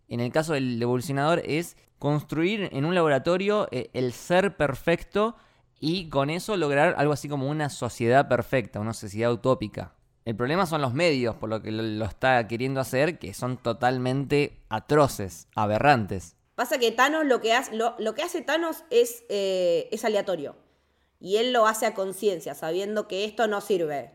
en 0.08 0.20
el 0.20 0.30
caso 0.30 0.52
del 0.52 0.80
evolucionador, 0.80 1.42
es 1.46 1.78
construir 1.98 2.68
en 2.72 2.84
un 2.84 2.94
laboratorio 2.94 3.68
eh, 3.70 3.88
el 3.94 4.12
ser 4.12 4.56
perfecto 4.58 5.34
y 5.80 6.10
con 6.10 6.28
eso 6.28 6.58
lograr 6.58 6.94
algo 6.98 7.14
así 7.14 7.28
como 7.28 7.48
una 7.48 7.70
sociedad 7.70 8.28
perfecta, 8.28 8.78
una 8.78 8.92
sociedad 8.92 9.32
utópica. 9.32 9.94
El 10.26 10.36
problema 10.36 10.66
son 10.66 10.82
los 10.82 10.92
medios 10.92 11.36
por 11.36 11.48
lo 11.48 11.62
que 11.62 11.70
lo, 11.70 12.04
está 12.04 12.46
queriendo 12.48 12.80
hacer, 12.80 13.18
que 13.18 13.32
son 13.32 13.56
totalmente 13.56 14.60
atroces, 14.68 15.48
aberrantes. 15.54 16.36
Pasa 16.54 16.78
que 16.78 16.92
Thanos 16.92 17.24
lo 17.24 17.40
que 17.40 17.54
hace, 17.54 17.74
lo, 17.74 18.14
que 18.14 18.22
hace 18.22 18.42
Thanos 18.42 18.84
es, 18.90 19.24
eh, 19.28 19.88
es 19.90 20.04
aleatorio 20.04 20.56
y 21.24 21.38
él 21.38 21.54
lo 21.54 21.66
hace 21.66 21.86
a 21.86 21.94
conciencia, 21.94 22.52
sabiendo 22.54 23.08
que 23.08 23.24
esto 23.24 23.48
no 23.48 23.62
sirve. 23.62 24.10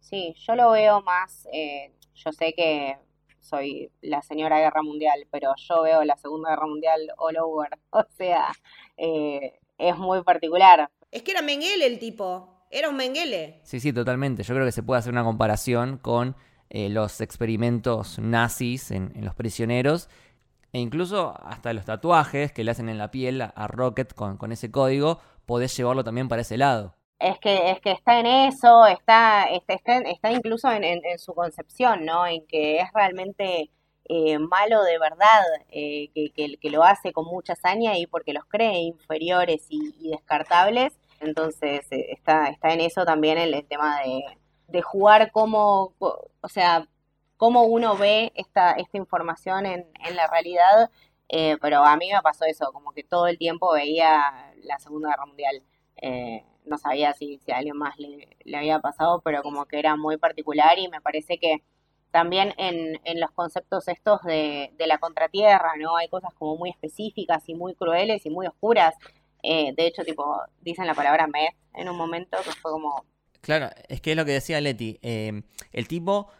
Sí, 0.00 0.34
yo 0.38 0.56
lo 0.56 0.70
veo 0.70 1.02
más, 1.02 1.46
eh, 1.52 1.92
yo 2.14 2.32
sé 2.32 2.54
que 2.54 2.96
soy 3.38 3.92
la 4.00 4.22
señora 4.22 4.58
guerra 4.58 4.82
mundial, 4.82 5.26
pero 5.30 5.52
yo 5.58 5.82
veo 5.82 6.02
la 6.04 6.16
segunda 6.16 6.48
guerra 6.48 6.66
mundial 6.66 7.00
all 7.18 7.36
over, 7.36 7.68
o 7.90 8.04
sea, 8.16 8.46
eh, 8.96 9.60
es 9.76 9.98
muy 9.98 10.22
particular. 10.22 10.90
Es 11.10 11.22
que 11.22 11.32
era 11.32 11.42
Mengele 11.42 11.84
el 11.84 11.98
tipo, 11.98 12.66
era 12.70 12.88
un 12.88 12.96
Mengele. 12.96 13.60
Sí, 13.64 13.78
sí, 13.78 13.92
totalmente. 13.92 14.42
Yo 14.42 14.54
creo 14.54 14.64
que 14.64 14.72
se 14.72 14.82
puede 14.82 15.00
hacer 15.00 15.12
una 15.12 15.22
comparación 15.22 15.98
con 15.98 16.34
eh, 16.70 16.88
los 16.88 17.20
experimentos 17.20 18.18
nazis 18.18 18.90
en, 18.90 19.12
los 19.22 19.34
prisioneros 19.34 20.08
e 20.72 20.80
incluso 20.80 21.34
hasta 21.44 21.74
los 21.74 21.84
tatuajes 21.84 22.52
que 22.52 22.64
le 22.64 22.70
hacen 22.70 22.88
en 22.88 22.96
la 22.96 23.10
piel 23.10 23.42
a, 23.42 23.68
Rocket 23.68 24.14
con, 24.14 24.38
con 24.38 24.50
ese 24.50 24.70
código 24.70 25.20
podés 25.46 25.76
llevarlo 25.76 26.04
también 26.04 26.28
para 26.28 26.42
ese 26.42 26.56
lado. 26.56 26.94
Es 27.18 27.38
que, 27.38 27.70
es 27.70 27.80
que 27.80 27.92
está 27.92 28.20
en 28.20 28.26
eso, 28.26 28.86
está, 28.86 29.44
está, 29.44 29.74
está, 29.74 30.32
incluso 30.32 30.70
en, 30.70 31.00
su 31.18 31.32
concepción, 31.32 32.04
¿no? 32.04 32.26
En 32.26 32.46
que 32.46 32.80
es 32.80 32.92
realmente 32.92 33.70
eh, 34.08 34.38
malo 34.38 34.82
de 34.82 34.98
verdad, 34.98 35.42
eh, 35.70 36.10
que, 36.14 36.58
que, 36.60 36.70
lo 36.70 36.82
hace 36.82 37.12
con 37.12 37.24
mucha 37.26 37.54
hazaña 37.54 37.96
y 37.96 38.06
porque 38.06 38.34
los 38.34 38.44
cree 38.46 38.80
inferiores 38.80 39.66
y, 39.70 40.10
descartables. 40.10 40.98
Entonces 41.20 41.90
eh, 41.92 42.06
está, 42.10 42.48
está 42.48 42.72
en 42.74 42.80
eso 42.80 43.04
también 43.04 43.38
el, 43.38 43.64
tema 43.66 44.00
de, 44.00 44.22
de 44.68 44.82
jugar 44.82 45.30
como, 45.32 45.94
o 45.98 46.48
sea, 46.48 46.86
cómo 47.36 47.62
uno 47.64 47.96
ve 47.96 48.32
esta, 48.34 48.72
esta 48.72 48.98
información 48.98 49.66
en, 49.66 49.86
en 50.06 50.16
la 50.16 50.26
realidad 50.26 50.90
pero 51.60 51.84
a 51.84 51.96
mí 51.96 52.10
me 52.12 52.22
pasó 52.22 52.44
eso, 52.44 52.70
como 52.72 52.92
que 52.92 53.02
todo 53.02 53.26
el 53.26 53.38
tiempo 53.38 53.72
veía 53.72 54.53
la 54.64 54.78
Segunda 54.78 55.10
Guerra 55.10 55.26
Mundial. 55.26 55.62
Eh, 55.96 56.44
no 56.64 56.78
sabía 56.78 57.12
si, 57.12 57.38
si 57.44 57.52
a 57.52 57.58
alguien 57.58 57.76
más 57.76 57.96
le, 57.98 58.56
había 58.56 58.80
pasado, 58.80 59.20
pero 59.24 59.42
como 59.42 59.66
que 59.66 59.78
era 59.78 59.96
muy 59.96 60.16
particular 60.16 60.78
y 60.78 60.88
me 60.88 61.00
parece 61.00 61.38
que 61.38 61.62
también 62.10 62.54
en, 62.58 63.00
en 63.04 63.20
los 63.20 63.30
conceptos 63.32 63.88
estos 63.88 64.22
de, 64.22 64.72
de, 64.76 64.86
la 64.86 64.98
contratierra, 64.98 65.72
¿no? 65.78 65.96
Hay 65.96 66.08
cosas 66.08 66.32
como 66.34 66.56
muy 66.56 66.70
específicas 66.70 67.48
y 67.48 67.54
muy 67.54 67.74
crueles 67.74 68.24
y 68.24 68.30
muy 68.30 68.46
oscuras. 68.46 68.94
Eh, 69.42 69.74
de 69.76 69.86
hecho, 69.86 70.04
tipo, 70.04 70.40
dicen 70.60 70.86
la 70.86 70.94
palabra 70.94 71.26
meth 71.26 71.54
en 71.74 71.88
un 71.88 71.96
momento 71.96 72.38
que 72.44 72.52
fue 72.52 72.70
como... 72.70 73.04
Claro, 73.40 73.68
es 73.88 74.00
que 74.00 74.12
es 74.12 74.16
lo 74.16 74.24
que 74.24 74.32
decía 74.32 74.60
Leti. 74.60 74.98
el 75.02 75.88
tipo 75.88 76.30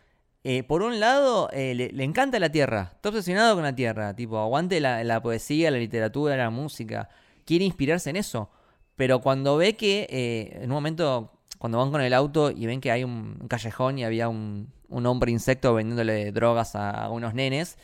eh, 0.46 0.62
por 0.62 0.82
un 0.82 1.00
lado, 1.00 1.48
eh, 1.52 1.74
le, 1.74 2.04
encanta 2.04 2.38
la 2.38 2.50
tierra, 2.52 2.90
está 2.94 3.08
obsesionado 3.08 3.54
con 3.54 3.64
la 3.64 3.74
tierra, 3.74 4.14
tipo, 4.14 4.36
aguante 4.38 4.78
la, 4.78 5.22
poesía, 5.22 5.70
la 5.70 5.78
literatura, 5.78 6.36
la 6.36 6.50
música, 6.50 7.08
quiere 7.44 7.64
inspirarse 7.64 8.10
en 8.10 8.16
eso, 8.16 8.50
pero 8.96 9.20
cuando 9.20 9.56
ve 9.56 9.76
que 9.76 10.06
eh, 10.10 10.58
en 10.62 10.70
un 10.70 10.74
momento, 10.74 11.32
cuando 11.58 11.78
van 11.78 11.90
con 11.90 12.00
el 12.00 12.14
auto 12.14 12.50
y 12.50 12.66
ven 12.66 12.80
que 12.80 12.90
hay 12.90 13.04
un, 13.04 13.46
callejón 13.48 13.98
y 13.98 14.04
había 14.04 14.28
un, 14.28 14.72
hombre 14.88 15.32
insecto 15.32 15.74
vendiéndole 15.74 16.30
drogas 16.32 16.76
a, 16.76 17.08
unos 17.10 17.34
nenes, 17.34 17.78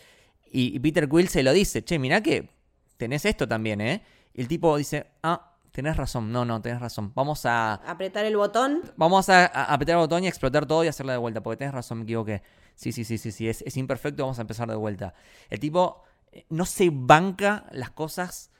y, 0.52 0.78
Peter 0.80 1.08
Quill 1.08 1.28
se 1.28 1.42
lo 1.42 1.52
dice, 1.52 1.84
che, 1.84 1.98
mirá 1.98 2.22
que 2.22 2.50
tenés 2.96 3.24
esto 3.24 3.46
también, 3.46 3.80
¿eh? 3.80 4.02
Y 4.34 4.40
el 4.40 4.48
tipo 4.48 4.76
dice, 4.76 5.06
ah, 5.22 5.50
tenés 5.72 5.96
razón, 5.96 6.32
no, 6.32 6.44
no, 6.44 6.60
tenés 6.60 6.80
razón. 6.80 7.12
Vamos 7.14 7.46
a... 7.46 7.74
Apretar 7.74 8.24
el 8.24 8.36
botón. 8.36 8.82
Vamos 8.96 9.28
a, 9.28 9.46
apretar 9.46 9.94
el 9.94 10.00
botón 10.00 10.24
y 10.24 10.28
explotar 10.28 10.66
todo 10.66 10.84
y 10.84 10.88
hacerla 10.88 11.12
de 11.12 11.18
vuelta, 11.18 11.42
porque 11.42 11.58
tenés 11.58 11.74
razón, 11.74 11.98
me 11.98 12.04
equivoqué. 12.04 12.42
Sí, 12.74 12.92
sí, 12.92 13.04
sí, 13.04 13.18
sí, 13.18 13.32
sí, 13.32 13.48
es, 13.48 13.76
imperfecto, 13.76 14.22
vamos 14.22 14.38
a 14.38 14.42
empezar 14.42 14.68
de 14.68 14.76
vuelta. 14.76 15.14
El 15.48 15.60
tipo 15.60 16.02
eh, 16.32 16.46
no 16.48 16.64
se 16.64 16.90
banca 16.90 17.66
las 17.72 17.90
cosas 17.90 18.50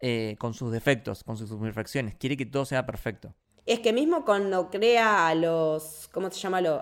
eh, 0.00 0.36
con 0.38 0.54
sus 0.54 0.72
defectos, 0.72 1.24
con 1.24 1.36
sus 1.36 1.50
imperfecciones, 1.50 2.14
quiere 2.16 2.36
que 2.36 2.46
todo 2.46 2.64
sea 2.64 2.86
perfecto. 2.86 3.34
Es 3.66 3.80
que 3.80 3.92
mismo 3.92 4.24
cuando 4.24 4.70
crea 4.70 5.28
a 5.28 5.34
los, 5.34 6.08
¿cómo 6.12 6.30
se 6.30 6.40
llama? 6.40 6.60
Lo, 6.60 6.80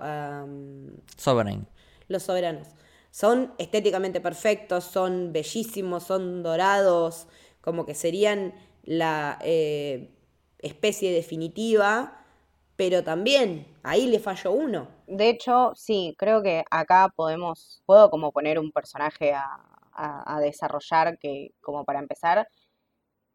Sovereign. 1.17 1.67
los 2.07 2.23
soberanos. 2.23 2.69
Son 3.11 3.53
estéticamente 3.59 4.21
perfectos, 4.21 4.85
son 4.85 5.33
bellísimos, 5.33 6.05
son 6.05 6.43
dorados, 6.43 7.27
como 7.61 7.85
que 7.85 7.95
serían 7.95 8.55
la 8.85 9.39
eh, 9.43 10.11
especie 10.61 11.13
definitiva, 11.13 12.25
pero 12.77 13.03
también 13.03 13.67
ahí 13.83 14.07
le 14.07 14.21
falló 14.21 14.53
uno. 14.53 14.89
De 15.09 15.29
hecho, 15.29 15.73
sí, 15.75 16.15
creo 16.19 16.43
que 16.43 16.65
acá 16.71 17.13
podemos, 17.15 17.83
puedo 17.87 18.09
como 18.11 18.31
poner 18.31 18.59
un 18.59 18.71
personaje 18.71 19.35
a, 19.35 19.59
a 19.93 20.41
desarrollar 20.41 21.19
que, 21.19 21.53
como 21.61 21.85
para 21.85 21.99
empezar, 21.99 22.49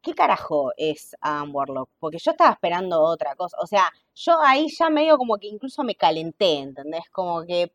¿qué 0.04 0.14
carajo 0.14 0.72
es 0.76 1.16
Adam 1.20 1.54
Warlock? 1.54 1.90
Porque 1.98 2.18
yo 2.18 2.30
estaba 2.32 2.52
esperando 2.52 3.02
otra 3.02 3.34
cosa. 3.34 3.56
O 3.60 3.66
sea, 3.66 3.90
yo 4.14 4.38
ahí 4.40 4.68
ya 4.78 4.90
medio 4.90 5.16
como 5.16 5.38
que 5.38 5.48
incluso 5.48 5.82
me 5.82 5.96
calenté, 5.96 6.58
¿entendés? 6.58 7.08
Como 7.10 7.44
que 7.44 7.72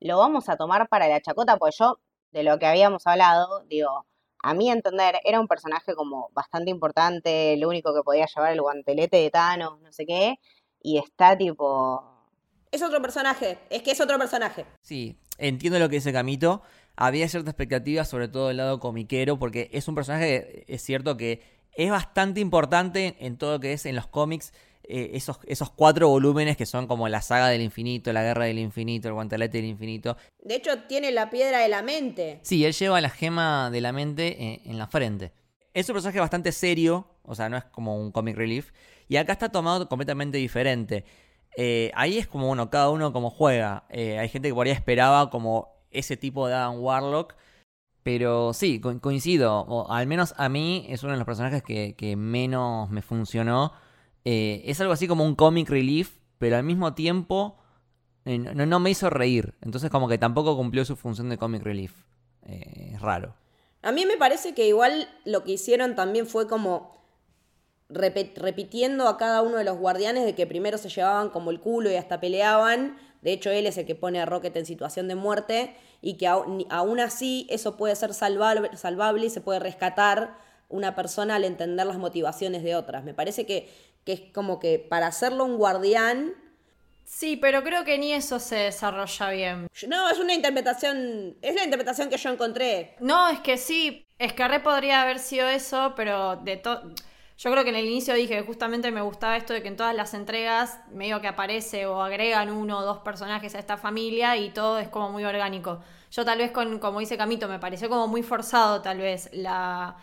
lo 0.00 0.18
vamos 0.18 0.48
a 0.48 0.56
tomar 0.56 0.88
para 0.88 1.08
la 1.08 1.20
chacota, 1.20 1.56
porque 1.56 1.76
yo, 1.78 1.98
de 2.32 2.42
lo 2.42 2.58
que 2.58 2.66
habíamos 2.66 3.06
hablado, 3.06 3.64
digo, 3.64 4.06
a 4.42 4.54
mí 4.54 4.70
entender, 4.70 5.18
era 5.24 5.40
un 5.40 5.48
personaje 5.48 5.94
como 5.94 6.30
bastante 6.34 6.70
importante, 6.70 7.56
lo 7.56 7.68
único 7.68 7.94
que 7.94 8.02
podía 8.02 8.26
llevar 8.26 8.52
el 8.52 8.60
guantelete 8.60 9.16
de 9.16 9.30
Thanos, 9.30 9.80
no 9.80 9.92
sé 9.92 10.06
qué, 10.06 10.38
y 10.82 10.98
está 10.98 11.36
tipo... 11.36 12.04
Es 12.70 12.82
otro 12.82 13.00
personaje, 13.00 13.58
es 13.70 13.82
que 13.82 13.92
es 13.92 14.00
otro 14.00 14.18
personaje. 14.18 14.66
Sí, 14.82 15.18
entiendo 15.38 15.78
lo 15.78 15.88
que 15.88 15.96
dice 15.96 16.12
Camito. 16.12 16.62
Había 16.96 17.28
cierta 17.28 17.50
expectativa, 17.50 18.04
sobre 18.04 18.28
todo 18.28 18.48
del 18.48 18.58
lado 18.58 18.78
comiquero, 18.78 19.38
porque 19.38 19.70
es 19.72 19.88
un 19.88 19.94
personaje, 19.94 20.64
es 20.72 20.82
cierto 20.82 21.16
que 21.16 21.57
es 21.78 21.90
bastante 21.90 22.40
importante 22.40 23.16
en 23.20 23.38
todo 23.38 23.52
lo 23.52 23.60
que 23.60 23.72
es 23.72 23.86
en 23.86 23.96
los 23.96 24.06
cómics. 24.06 24.52
Eh, 24.82 25.10
esos, 25.14 25.38
esos 25.46 25.70
cuatro 25.70 26.08
volúmenes 26.08 26.56
que 26.56 26.66
son 26.66 26.86
como 26.86 27.08
la 27.08 27.20
saga 27.22 27.48
del 27.48 27.60
infinito, 27.60 28.12
la 28.12 28.22
guerra 28.22 28.46
del 28.46 28.58
infinito, 28.58 29.08
el 29.08 29.14
guantelete 29.14 29.58
del 29.58 29.66
infinito. 29.66 30.16
De 30.42 30.56
hecho, 30.56 30.80
tiene 30.88 31.12
la 31.12 31.30
piedra 31.30 31.60
de 31.60 31.68
la 31.68 31.82
mente. 31.82 32.40
Sí, 32.42 32.64
él 32.64 32.72
lleva 32.72 33.00
la 33.00 33.10
gema 33.10 33.70
de 33.70 33.80
la 33.80 33.92
mente 33.92 34.42
en, 34.42 34.70
en 34.70 34.78
la 34.78 34.86
frente. 34.86 35.32
Es 35.74 35.88
un 35.88 35.94
personaje 35.94 36.18
bastante 36.18 36.52
serio, 36.52 37.06
o 37.22 37.34
sea, 37.34 37.48
no 37.48 37.56
es 37.56 37.64
como 37.64 37.96
un 37.96 38.10
comic 38.10 38.36
relief. 38.36 38.72
Y 39.08 39.16
acá 39.16 39.32
está 39.32 39.50
tomado 39.50 39.88
completamente 39.88 40.38
diferente. 40.38 41.04
Eh, 41.56 41.90
ahí 41.94 42.18
es 42.18 42.26
como, 42.26 42.46
bueno, 42.46 42.70
cada 42.70 42.90
uno 42.90 43.12
como 43.12 43.30
juega. 43.30 43.84
Eh, 43.90 44.18
hay 44.18 44.28
gente 44.28 44.48
que 44.48 44.54
por 44.54 44.66
ahí 44.66 44.72
esperaba 44.72 45.30
como 45.30 45.76
ese 45.90 46.16
tipo 46.16 46.48
de 46.48 46.54
Adam 46.54 46.80
Warlock. 46.80 47.34
Pero 48.08 48.54
sí, 48.54 48.80
co- 48.80 48.98
coincido. 49.02 49.66
O 49.68 49.92
al 49.92 50.06
menos 50.06 50.32
a 50.38 50.48
mí 50.48 50.86
es 50.88 51.02
uno 51.02 51.12
de 51.12 51.18
los 51.18 51.26
personajes 51.26 51.62
que, 51.62 52.16
menos 52.16 52.88
me 52.88 53.02
funcionó. 53.02 53.74
Eh, 54.24 54.62
es 54.64 54.80
algo 54.80 54.94
así 54.94 55.06
como 55.06 55.26
un 55.26 55.34
comic 55.34 55.68
relief, 55.68 56.16
pero 56.38 56.56
al 56.56 56.62
mismo 56.62 56.94
tiempo 56.94 57.58
eh, 58.24 58.38
no, 58.38 58.64
no 58.64 58.80
me 58.80 58.88
hizo 58.88 59.10
reír. 59.10 59.56
Entonces 59.60 59.90
como 59.90 60.08
que 60.08 60.16
tampoco 60.16 60.56
cumplió 60.56 60.86
su 60.86 60.96
función 60.96 61.28
de 61.28 61.36
comic 61.36 61.62
relief. 61.62 61.92
Eh, 62.46 62.92
es 62.94 63.00
raro. 63.02 63.34
A 63.82 63.92
mí 63.92 64.06
me 64.06 64.16
parece 64.16 64.54
que 64.54 64.66
igual 64.66 65.06
lo 65.26 65.44
que 65.44 65.52
hicieron 65.52 65.94
también 65.94 66.26
fue 66.26 66.48
como 66.48 66.96
repitiendo 67.90 69.06
a 69.06 69.18
cada 69.18 69.42
uno 69.42 69.58
de 69.58 69.64
los 69.64 69.76
guardianes 69.76 70.24
de 70.24 70.34
que 70.34 70.46
primero 70.46 70.78
se 70.78 70.88
llevaban 70.88 71.28
como 71.28 71.50
el 71.50 71.60
culo 71.60 71.90
y 71.90 71.96
hasta 71.96 72.20
peleaban. 72.20 72.96
De 73.20 73.34
hecho, 73.34 73.50
él 73.50 73.66
es 73.66 73.76
el 73.76 73.84
que 73.84 73.94
pone 73.94 74.18
a 74.18 74.24
Rocket 74.24 74.56
en 74.56 74.64
situación 74.64 75.08
de 75.08 75.14
muerte 75.14 75.76
y 76.00 76.16
que 76.16 76.26
aún 76.26 77.00
así 77.00 77.46
eso 77.50 77.76
puede 77.76 77.96
ser 77.96 78.14
salvable, 78.14 78.76
salvable 78.76 79.26
y 79.26 79.30
se 79.30 79.40
puede 79.40 79.58
rescatar 79.58 80.36
una 80.68 80.94
persona 80.94 81.36
al 81.36 81.44
entender 81.44 81.86
las 81.86 81.96
motivaciones 81.96 82.62
de 82.62 82.76
otras. 82.76 83.04
Me 83.04 83.14
parece 83.14 83.46
que, 83.46 83.68
que 84.04 84.12
es 84.12 84.20
como 84.32 84.60
que 84.60 84.78
para 84.78 85.06
hacerlo 85.06 85.44
un 85.44 85.56
guardián... 85.56 86.34
Sí, 87.04 87.36
pero 87.36 87.64
creo 87.64 87.84
que 87.84 87.96
ni 87.96 88.12
eso 88.12 88.38
se 88.38 88.56
desarrolla 88.56 89.30
bien. 89.30 89.66
No, 89.88 90.10
es 90.10 90.18
una 90.18 90.34
interpretación, 90.34 91.38
es 91.40 91.54
la 91.54 91.64
interpretación 91.64 92.10
que 92.10 92.18
yo 92.18 92.28
encontré. 92.28 92.96
No, 93.00 93.30
es 93.30 93.40
que 93.40 93.56
sí, 93.56 94.06
es 94.18 94.34
que 94.34 94.46
re 94.46 94.60
podría 94.60 95.00
haber 95.00 95.18
sido 95.18 95.48
eso, 95.48 95.94
pero 95.96 96.36
de 96.36 96.58
todo. 96.58 96.92
Yo 97.38 97.52
creo 97.52 97.62
que 97.62 97.70
en 97.70 97.76
el 97.76 97.86
inicio 97.86 98.14
dije 98.14 98.34
que 98.34 98.42
justamente 98.42 98.90
me 98.90 99.00
gustaba 99.00 99.36
esto 99.36 99.52
de 99.52 99.62
que 99.62 99.68
en 99.68 99.76
todas 99.76 99.94
las 99.94 100.12
entregas 100.12 100.80
medio 100.90 101.20
que 101.20 101.28
aparece 101.28 101.86
o 101.86 102.02
agregan 102.02 102.50
uno 102.50 102.78
o 102.78 102.82
dos 102.82 102.98
personajes 102.98 103.54
a 103.54 103.60
esta 103.60 103.76
familia 103.76 104.36
y 104.36 104.50
todo 104.50 104.80
es 104.80 104.88
como 104.88 105.10
muy 105.10 105.24
orgánico. 105.24 105.80
Yo 106.10 106.24
tal 106.24 106.38
vez 106.38 106.50
con, 106.50 106.80
como 106.80 106.98
dice 106.98 107.16
Camito, 107.16 107.46
me 107.46 107.60
pareció 107.60 107.88
como 107.88 108.08
muy 108.08 108.24
forzado 108.24 108.82
tal 108.82 108.98
vez 108.98 109.30
la 109.32 109.96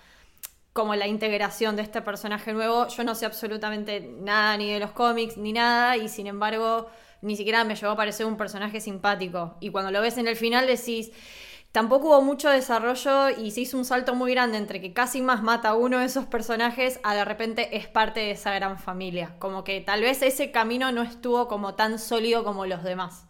como 0.72 0.96
la 0.96 1.08
integración 1.08 1.76
de 1.76 1.82
este 1.82 2.02
personaje 2.02 2.54
nuevo. 2.54 2.88
Yo 2.88 3.04
no 3.04 3.16
sé 3.16 3.26
absolutamente 3.26 4.00
nada 4.00 4.56
ni 4.56 4.72
de 4.72 4.80
los 4.80 4.92
cómics 4.92 5.36
ni 5.36 5.52
nada 5.52 5.98
y 5.98 6.08
sin 6.08 6.28
embargo 6.28 6.90
ni 7.22 7.36
siquiera 7.36 7.66
me 7.66 7.76
llegó 7.76 7.92
a 7.92 7.98
parecer 7.98 8.26
un 8.26 8.38
personaje 8.38 8.80
simpático. 8.80 9.58
Y 9.60 9.72
cuando 9.72 9.92
lo 9.92 10.00
ves 10.00 10.18
en 10.18 10.30
el 10.30 10.38
final 10.38 10.68
decís, 10.68 11.12
tampoco 11.76 12.08
hubo 12.08 12.22
mucho 12.22 12.50
desarrollo 12.50 13.32
y 13.32 13.52
se 13.52 13.60
hizo 13.60 13.78
un 13.78 13.84
salto 13.84 14.16
muy 14.16 14.32
grande 14.32 14.58
entre 14.58 14.80
que 14.80 14.94
casi 14.94 15.22
más 15.22 15.44
mata 15.44 15.70
a 15.70 15.76
uno 15.76 16.00
de 16.00 16.06
esos 16.06 16.26
personajes 16.26 17.02
a 17.04 17.14
de 17.14 17.26
repente 17.26 17.76
es 17.76 17.86
parte 17.86 18.22
de 18.22 18.32
esa 18.32 18.54
gran 18.54 18.80
familia. 18.80 19.36
Como 19.40 19.66
que 19.66 19.82
tal 19.82 20.00
vez 20.00 20.22
ese 20.22 20.52
camino 20.52 20.94
no 20.94 21.02
estuvo 21.02 21.50
como 21.50 21.76
tan 21.76 22.00
sólido 22.00 22.46
como 22.46 22.66
los 22.66 22.82
demás. 22.82 23.26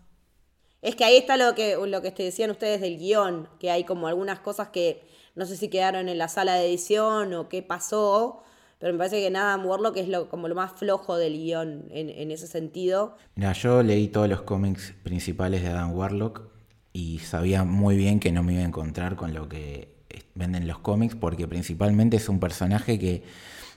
Es 0.84 0.96
que 0.96 1.04
ahí 1.04 1.18
está 1.18 1.38
lo 1.38 1.56
que, 1.56 1.76
lo 1.88 2.04
que 2.04 2.12
te 2.12 2.22
decían 2.22 2.52
ustedes 2.52 2.82
del 2.82 3.00
guion, 3.00 3.50
que 3.60 3.72
hay 3.72 3.84
como 3.84 4.08
algunas 4.08 4.41
cosas 4.41 4.68
que 4.68 5.10
no 5.34 5.48
sé 5.48 5.58
si 5.58 5.68
quedaron 5.68 6.08
en 6.08 6.20
la 6.20 6.28
sala 6.28 6.54
de 6.54 6.68
edición 6.68 7.34
o 7.34 7.50
qué 7.50 7.64
pasó, 7.64 8.43
pero 8.78 8.93
me 8.93 9.00
parece 9.00 9.22
que 9.22 9.32
nada, 9.32 9.58
Warlock 9.58 9.98
es 9.98 10.08
lo, 10.08 10.30
como 10.30 10.48
lo 10.50 10.54
más 10.54 10.74
flojo 10.74 11.18
del 11.18 11.34
guion 11.34 11.88
en, 11.89 12.12
en 12.12 12.30
ese 12.30 12.46
sentido. 12.46 13.18
Mira, 13.34 13.54
yo 13.54 13.82
leí 13.82 14.08
todos 14.08 14.30
los 14.30 14.43
cómics 14.43 14.93
principales 15.04 15.64
de 15.64 15.70
Adam 15.70 15.98
Warlock 15.98 16.55
y 16.96 17.20
sabía 17.20 17.66
muy 17.66 17.98
bien 17.98 18.22
que 18.22 18.32
no 18.32 18.41
me 18.41 18.54
iba 18.54 18.62
a 18.62 18.66
encontrar 18.66 19.18
con 19.18 19.34
lo 19.34 19.50
que 19.50 19.89
venden 20.34 20.66
los 20.66 20.80
cómics 20.80 21.14
porque 21.14 21.46
principalmente 21.46 22.16
es 22.16 22.30
un 22.30 22.39
personaje 22.39 22.98
que 22.98 23.22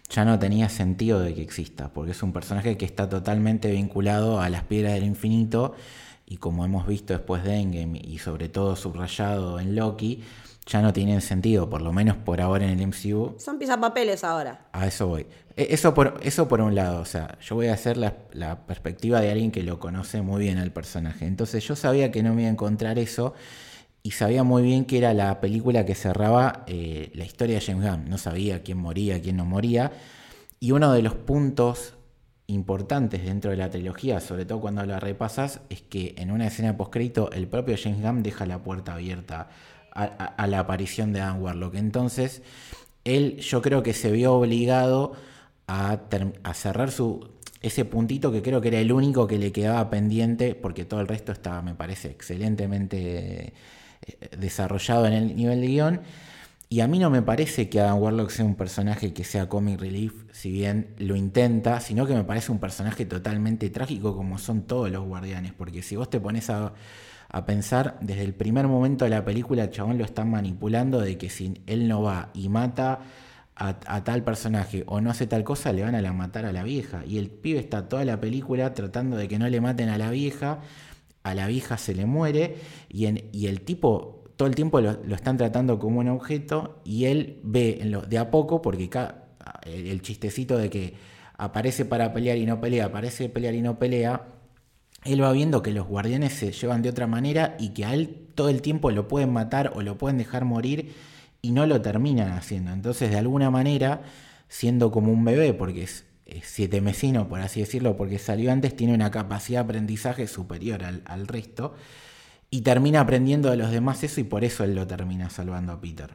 ya 0.09 0.25
no 0.25 0.39
tenía 0.39 0.69
sentido 0.69 1.19
de 1.19 1.35
que 1.35 1.43
exista, 1.43 1.93
porque 1.93 2.13
es 2.13 2.23
un 2.23 2.33
personaje 2.33 2.77
que 2.79 2.85
está 2.85 3.09
totalmente 3.09 3.73
vinculado 3.73 4.41
a 4.41 4.49
las 4.49 4.63
piedras 4.63 4.95
del 4.95 5.03
infinito 5.03 5.75
y 6.27 6.37
como 6.37 6.65
hemos 6.65 6.87
visto 6.87 7.13
después 7.13 7.43
de 7.43 7.57
Endgame 7.57 8.01
y 8.05 8.19
sobre 8.19 8.49
todo 8.49 8.77
subrayado 8.77 9.59
en 9.59 9.75
Loki, 9.75 10.23
ya 10.69 10.83
no 10.83 10.93
tienen 10.93 11.21
sentido, 11.23 11.69
por 11.69 11.83
lo 11.83 11.93
menos 11.93 12.17
por 12.17 12.41
ahora 12.41 12.65
en 12.71 12.79
el 12.79 12.87
MCU, 12.87 13.35
Son 13.39 13.59
pisapapeles 13.59 14.23
ahora. 14.23 14.67
a 14.73 14.87
eso 14.87 15.09
voy. 15.09 15.27
E- 15.57 15.69
Eso 15.71 15.95
por, 15.95 16.21
eso 16.23 16.47
por 16.47 16.61
un 16.61 16.75
lado, 16.77 17.01
o 17.01 17.05
sea, 17.07 17.37
yo 17.41 17.57
voy 17.57 17.67
a 17.69 17.73
hacer 17.75 17.97
la, 17.97 18.15
la 18.33 18.67
perspectiva 18.67 19.21
de 19.21 19.31
alguien 19.33 19.51
que 19.51 19.63
lo 19.63 19.81
conoce 19.81 20.23
muy 20.23 20.43
bien 20.45 20.59
al 20.59 20.71
personaje. 20.71 21.27
Entonces 21.27 21.67
yo 21.67 21.75
sabía 21.75 22.13
que 22.13 22.23
no 22.23 22.35
me 22.35 22.43
iba 22.43 22.49
a 22.51 22.53
encontrar 22.53 22.99
eso 22.99 23.35
y 24.03 24.11
sabía 24.13 24.45
muy 24.45 24.63
bien 24.63 24.85
que 24.85 24.99
era 24.99 25.15
la 25.15 25.41
película 25.41 25.85
que 25.87 25.95
cerraba 25.95 26.65
eh, 26.67 27.11
la 27.15 27.25
historia 27.25 27.57
de 27.57 27.63
James 27.67 27.91
Gunn. 27.91 28.09
No 28.09 28.19
sabía 28.19 28.63
quién 28.63 28.79
moría, 28.79 29.21
quién 29.21 29.37
no 29.39 29.45
moría. 29.47 29.91
Y 30.61 30.73
uno 30.73 30.93
de 30.93 31.03
los 31.03 31.15
puntos 31.15 31.95
importantes 32.47 33.25
dentro 33.25 33.51
de 33.51 33.57
la 33.59 33.69
trilogía, 33.71 34.21
sobre 34.21 34.45
todo 34.45 34.61
cuando 34.61 34.85
la 34.87 35.01
repasas, 35.01 35.61
es 35.69 35.83
que 35.83 36.15
en 36.19 36.31
una 36.31 36.47
escena 36.47 36.77
postcrédito 36.77 37.31
el 37.33 37.47
propio 37.47 37.77
James 37.83 38.01
Gunn 38.03 38.23
deja 38.23 38.47
la 38.47 38.63
puerta 38.63 38.95
abierta 38.95 39.49
a, 39.95 40.47
la 40.47 40.61
aparición 40.61 41.13
de 41.13 41.21
Adam 41.21 41.43
Warlock. 41.43 41.75
Entonces, 41.75 42.43
él 43.05 43.39
yo 43.39 43.63
creo 43.63 43.83
que 43.83 43.95
se 43.95 44.11
vio 44.13 44.35
obligado 44.35 45.13
a 45.67 45.99
cerrar 46.55 46.91
su 46.91 47.39
ese 47.61 47.85
puntito 47.85 48.31
que 48.31 48.43
creo 48.43 48.61
que 48.61 48.69
era 48.69 48.79
el 48.79 48.93
único 48.93 49.27
que 49.27 49.39
le 49.39 49.53
quedaba 49.53 49.91
pendiente, 49.91 50.55
porque 50.55 50.85
todo 50.85 51.01
el 51.01 51.09
resto 51.09 51.33
estaba, 51.33 51.63
me 51.63 51.75
parece, 51.75 52.11
excelentemente 52.11 53.53
eh, 54.07 54.37
desarrollado 54.39 55.07
en 55.07 55.13
el 55.15 55.37
nivel 55.37 55.61
de 55.61 55.67
guion. 55.67 56.01
Y 56.71 56.81
a 56.81 56.87
mí 56.87 56.99
no 56.99 57.09
me 57.11 57.23
parece 57.23 57.69
que 57.71 57.81
Adam 57.81 57.99
Warlock 57.99 58.31
sea 58.31 58.45
un 58.45 58.55
personaje 58.55 59.15
que 59.15 59.25
sea 59.25 59.49
comic 59.49 59.81
relief, 59.81 60.13
si 60.33 60.53
bien 60.53 60.95
lo 60.99 61.17
intenta, 61.17 61.81
sino 61.81 62.07
que 62.07 62.15
me 62.15 62.25
parece 62.25 62.53
un 62.53 62.59
personaje 62.59 63.07
totalmente 63.07 63.71
trágico 63.71 64.15
como 64.15 64.39
son 64.39 64.63
todos 64.63 64.91
los 64.91 65.05
guardianes, 65.05 65.53
porque 65.55 65.83
si 65.83 65.97
vos 65.97 66.11
te 66.11 66.21
pones 66.21 66.51
a, 66.51 66.75
a 67.31 67.45
pensar, 67.45 67.99
desde 68.01 68.23
el 68.23 68.35
primer 68.35 68.67
momento 68.69 69.05
de 69.05 69.11
la 69.11 69.25
película 69.25 69.65
el 69.65 69.71
chabón 69.71 69.99
lo 69.99 70.05
están 70.05 70.31
manipulando 70.31 71.01
de 71.01 71.19
que 71.19 71.29
si 71.29 71.63
él 71.67 71.87
no 71.87 72.03
va 72.03 72.31
y 72.35 72.49
mata 72.49 73.01
a, 73.55 74.05
tal 74.05 74.23
personaje 74.23 74.85
o 74.87 75.01
no 75.01 75.11
hace 75.11 75.27
tal 75.27 75.43
cosa, 75.45 75.73
le 75.73 75.83
van 75.83 75.95
a 75.95 76.01
la 76.01 76.13
matar 76.13 76.47
a 76.47 76.53
la 76.53 76.63
vieja. 76.63 77.03
Y 77.05 77.19
el 77.19 77.29
pibe 77.29 77.59
está 77.59 77.89
toda 77.89 78.05
la 78.05 78.21
película 78.21 78.73
tratando 78.73 79.17
de 79.17 79.27
que 79.29 79.39
no 79.39 79.49
le 79.49 79.61
maten 79.61 79.89
a 79.89 79.99
la 79.99 80.11
vieja, 80.11 80.61
a 81.25 81.35
la 81.35 81.47
vieja 81.49 81.77
se 81.77 81.95
le 81.95 82.07
muere 82.07 82.57
y, 82.89 83.07
el 83.07 83.61
tipo 83.63 84.25
todo 84.37 84.47
el 84.47 84.55
tiempo 84.55 84.81
lo, 84.81 84.93
están 85.13 85.37
tratando 85.37 85.79
como 85.81 85.99
un 85.99 86.09
objeto 86.09 86.81
y 86.85 87.07
él 87.07 87.41
ve 87.43 87.79
en 87.81 87.91
lo, 87.91 88.03
de 88.03 88.19
a 88.19 88.31
poco, 88.31 88.63
porque 88.63 88.89
el, 89.65 89.89
el 89.89 90.03
chistecito 90.03 90.57
de 90.57 90.71
que 90.71 90.95
aparece 91.37 91.85
para 91.85 92.13
pelear 92.13 92.39
y 92.39 92.47
no 92.47 92.61
pelea, 92.61 92.87
aparece 92.87 93.29
pelear 93.29 93.55
y 93.55 93.63
no 93.63 93.79
pelea, 93.79 94.38
él 95.13 95.23
va 95.23 95.33
viendo 95.33 95.63
que 95.63 95.71
los 95.71 95.87
guardianes 95.87 96.33
se 96.33 96.53
llevan 96.53 96.83
de 96.83 96.89
otra 96.91 97.07
manera 97.07 97.57
y 97.59 97.71
que 97.71 97.85
a 97.85 97.95
él 97.95 98.29
todo 98.35 98.49
el 98.49 98.63
tiempo 98.63 98.91
lo 98.91 99.09
pueden 99.09 99.33
matar 99.33 99.73
o 99.75 99.83
lo 99.83 99.99
pueden 99.99 100.19
dejar 100.19 100.45
morir 100.45 100.95
y 101.43 101.53
no 101.53 101.67
lo 101.67 101.81
terminan 101.81 102.33
haciendo. 102.33 102.73
Entonces, 102.73 103.11
de 103.11 103.19
alguna 103.19 103.51
manera, 103.51 104.03
siendo 104.49 104.91
como 104.91 105.13
un 105.13 105.25
bebé, 105.25 105.55
porque 105.55 105.85
es, 105.85 106.05
siete 106.43 106.81
mesino, 106.81 107.29
por 107.29 107.41
así 107.41 107.61
decirlo, 107.61 107.97
porque 107.97 108.19
salió 108.19 108.53
antes, 108.53 108.77
tiene 108.77 108.95
una 108.95 109.11
capacidad 109.11 109.61
de 109.61 109.65
aprendizaje 109.65 110.27
superior 110.27 110.85
al, 110.85 111.03
al 111.07 111.27
resto. 111.27 111.75
y 112.51 112.63
termina 112.63 113.01
aprendiendo 113.01 113.51
de 113.51 113.57
los 113.57 113.71
demás 113.71 114.03
eso 114.05 114.21
y 114.21 114.25
por 114.25 114.45
eso 114.45 114.65
él 114.65 114.75
lo 114.75 114.87
termina 114.87 115.31
salvando 115.31 115.73
a 115.73 115.81
Peter. 115.81 116.15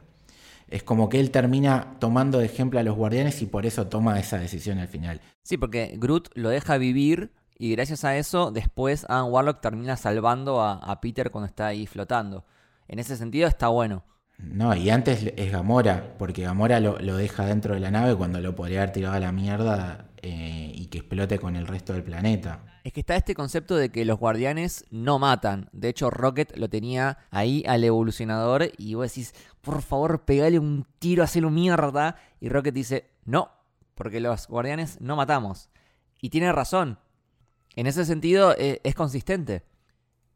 Es 0.68 0.82
como 0.82 1.08
que 1.08 1.20
él 1.20 1.30
termina 1.30 1.96
tomando 2.00 2.38
de 2.38 2.46
ejemplo 2.46 2.80
a 2.80 2.82
los 2.82 2.96
guardianes 2.96 3.42
y 3.42 3.46
por 3.46 3.66
eso 3.66 3.86
toma 3.86 4.18
esa 4.18 4.38
decisión 4.38 4.78
al 4.78 4.88
final. 4.88 5.20
Sí, 5.42 5.56
porque 5.56 5.94
Groot 5.96 6.30
lo 6.34 6.48
deja 6.48 6.78
vivir 6.78 7.30
y 7.58 7.72
gracias 7.72 8.04
a 8.04 8.16
eso 8.16 8.50
después 8.50 9.06
Adam 9.08 9.28
Warlock 9.30 9.60
termina 9.60 9.96
salvando 9.96 10.60
a, 10.60 10.74
a 10.74 11.00
Peter 11.00 11.30
cuando 11.30 11.46
está 11.46 11.66
ahí 11.68 11.86
flotando. 11.86 12.44
En 12.88 12.98
ese 12.98 13.16
sentido 13.16 13.48
está 13.48 13.68
bueno. 13.68 14.04
No, 14.38 14.74
y 14.74 14.90
antes 14.90 15.32
es 15.36 15.52
Gamora, 15.52 16.14
porque 16.18 16.42
Gamora 16.42 16.80
lo, 16.80 16.98
lo 16.98 17.16
deja 17.16 17.46
dentro 17.46 17.74
de 17.74 17.80
la 17.80 17.90
nave 17.90 18.16
cuando 18.16 18.40
lo 18.40 18.54
podría 18.54 18.82
haber 18.82 18.92
tirado 18.92 19.14
a 19.14 19.20
la 19.20 19.32
mierda 19.32 20.08
eh, 20.22 20.72
y 20.74 20.86
que 20.86 20.98
explote 20.98 21.38
con 21.38 21.54
el 21.54 21.66
resto 21.66 21.92
del 21.92 22.02
planeta. 22.02 22.64
Es 22.82 22.92
que 22.92 23.00
está 23.00 23.16
este 23.16 23.34
concepto 23.34 23.76
de 23.76 23.90
que 23.90 24.04
los 24.04 24.18
guardianes 24.18 24.84
no 24.90 25.18
matan. 25.18 25.70
De 25.72 25.88
hecho, 25.88 26.10
Rocket 26.10 26.56
lo 26.56 26.68
tenía 26.68 27.18
ahí 27.30 27.64
al 27.66 27.84
evolucionador 27.84 28.70
y 28.76 28.94
vos 28.94 29.08
decís, 29.08 29.34
por 29.60 29.80
favor, 29.82 30.24
pegale 30.24 30.58
un 30.58 30.86
tiro, 30.98 31.22
hacelo 31.22 31.50
mierda. 31.50 32.16
Y 32.40 32.48
Rocket 32.48 32.74
dice, 32.74 33.10
no, 33.24 33.50
porque 33.94 34.20
los 34.20 34.48
guardianes 34.48 35.00
no 35.00 35.16
matamos. 35.16 35.70
Y 36.20 36.30
tiene 36.30 36.52
razón. 36.52 36.98
En 37.76 37.86
ese 37.86 38.04
sentido, 38.04 38.54
eh, 38.56 38.80
es 38.84 38.94
consistente. 38.94 39.62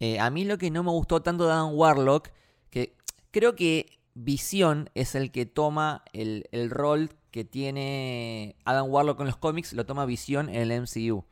Eh, 0.00 0.20
a 0.20 0.30
mí 0.30 0.44
lo 0.44 0.58
que 0.58 0.70
no 0.70 0.82
me 0.82 0.90
gustó 0.90 1.22
tanto 1.22 1.46
de 1.46 1.52
Adam 1.52 1.74
Warlock, 1.74 2.30
que 2.70 2.96
creo 3.30 3.54
que 3.56 3.98
Visión 4.14 4.90
es 4.94 5.14
el 5.14 5.30
que 5.30 5.46
toma 5.46 6.04
el, 6.12 6.48
el 6.50 6.70
rol 6.70 7.10
que 7.30 7.44
tiene 7.44 8.56
Adam 8.64 8.90
Warlock 8.90 9.20
en 9.20 9.26
los 9.26 9.36
cómics, 9.36 9.72
lo 9.72 9.86
toma 9.86 10.06
Visión 10.06 10.48
en 10.48 10.70
el 10.70 10.82
MCU. 10.82 11.24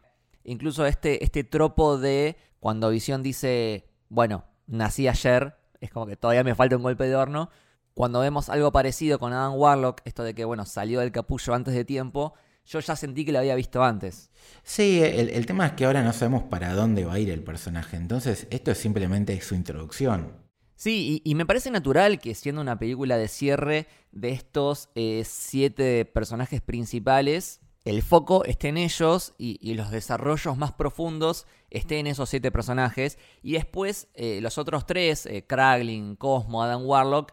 Incluso 0.45 0.87
este, 0.87 1.25
este 1.25 1.43
tropo 1.43 1.99
de 1.99 2.37
cuando 2.61 2.91
Visión 2.91 3.23
dice, 3.23 3.89
bueno, 4.09 4.45
nací 4.67 5.09
ayer, 5.09 5.57
es 5.81 5.91
como 5.91 6.07
que 6.07 6.17
todavía 6.17 6.45
me 6.45 6.55
falta 6.55 6.77
un 6.77 6.83
golpe 6.83 7.05
de 7.05 7.17
horno. 7.17 7.51
Cuando 7.95 8.21
vemos 8.21 8.49
algo 8.51 8.71
parecido 8.73 9.19
con 9.19 9.33
Adam 9.33 9.55
Warlock, 9.55 10.03
esto 10.05 10.23
de 10.23 10.35
que, 10.35 10.45
bueno, 10.45 10.65
salió 10.65 11.01
del 11.01 11.13
capullo 11.13 11.55
antes 11.55 11.75
de 11.75 11.85
tiempo, 11.85 12.35
yo 12.67 12.81
ya 12.81 12.97
sentí 12.97 13.25
que 13.25 13.33
lo 13.33 13.39
había 13.39 13.55
visto 13.55 13.83
antes. 13.83 14.31
Sí, 14.63 15.01
el, 15.03 15.31
el 15.31 15.47
tema 15.47 15.67
es 15.67 15.73
que 15.73 15.85
ahora 15.85 16.03
no 16.03 16.13
sabemos 16.13 16.45
para 16.45 16.75
dónde 16.75 17.05
va 17.05 17.15
a 17.15 17.19
ir 17.19 17.31
el 17.31 17.43
personaje, 17.43 17.97
entonces 17.97 18.47
esto 18.51 18.71
es 18.71 18.79
simplemente 18.79 19.41
su 19.41 19.55
introducción. 19.55 20.47
Sí, 20.77 21.23
y, 21.25 21.31
y, 21.31 21.35
me 21.35 21.47
parece 21.47 21.71
natural 21.71 22.19
que 22.21 22.35
siendo 22.35 22.61
una 22.61 22.79
película 22.79 23.17
de 23.17 23.29
cierre 23.29 23.87
de 24.13 24.31
estos 24.31 24.91
eh, 24.95 25.23
siete 25.25 26.05
personajes 26.05 26.61
principales, 26.61 27.63
el 27.87 28.03
foco 28.03 28.45
esté 28.45 28.69
en 28.69 28.77
ellos 28.77 29.35
y, 29.39 29.59
y, 29.63 29.73
los 29.73 29.91
desarrollos 29.91 30.59
más 30.59 30.73
profundos 30.73 31.47
estén 31.71 32.01
en 32.01 32.09
esos 32.09 32.29
siete 32.29 32.51
personajes. 32.51 33.17
Y 33.43 33.53
después 33.53 34.09
eh, 34.15 34.41
los 34.43 34.59
otros 34.59 34.85
tres, 34.85 35.25
eh, 35.25 35.47
Kraglin, 35.47 36.15
Cosmo, 36.15 36.63
Adam 36.63 36.85
Warlock, 36.85 37.33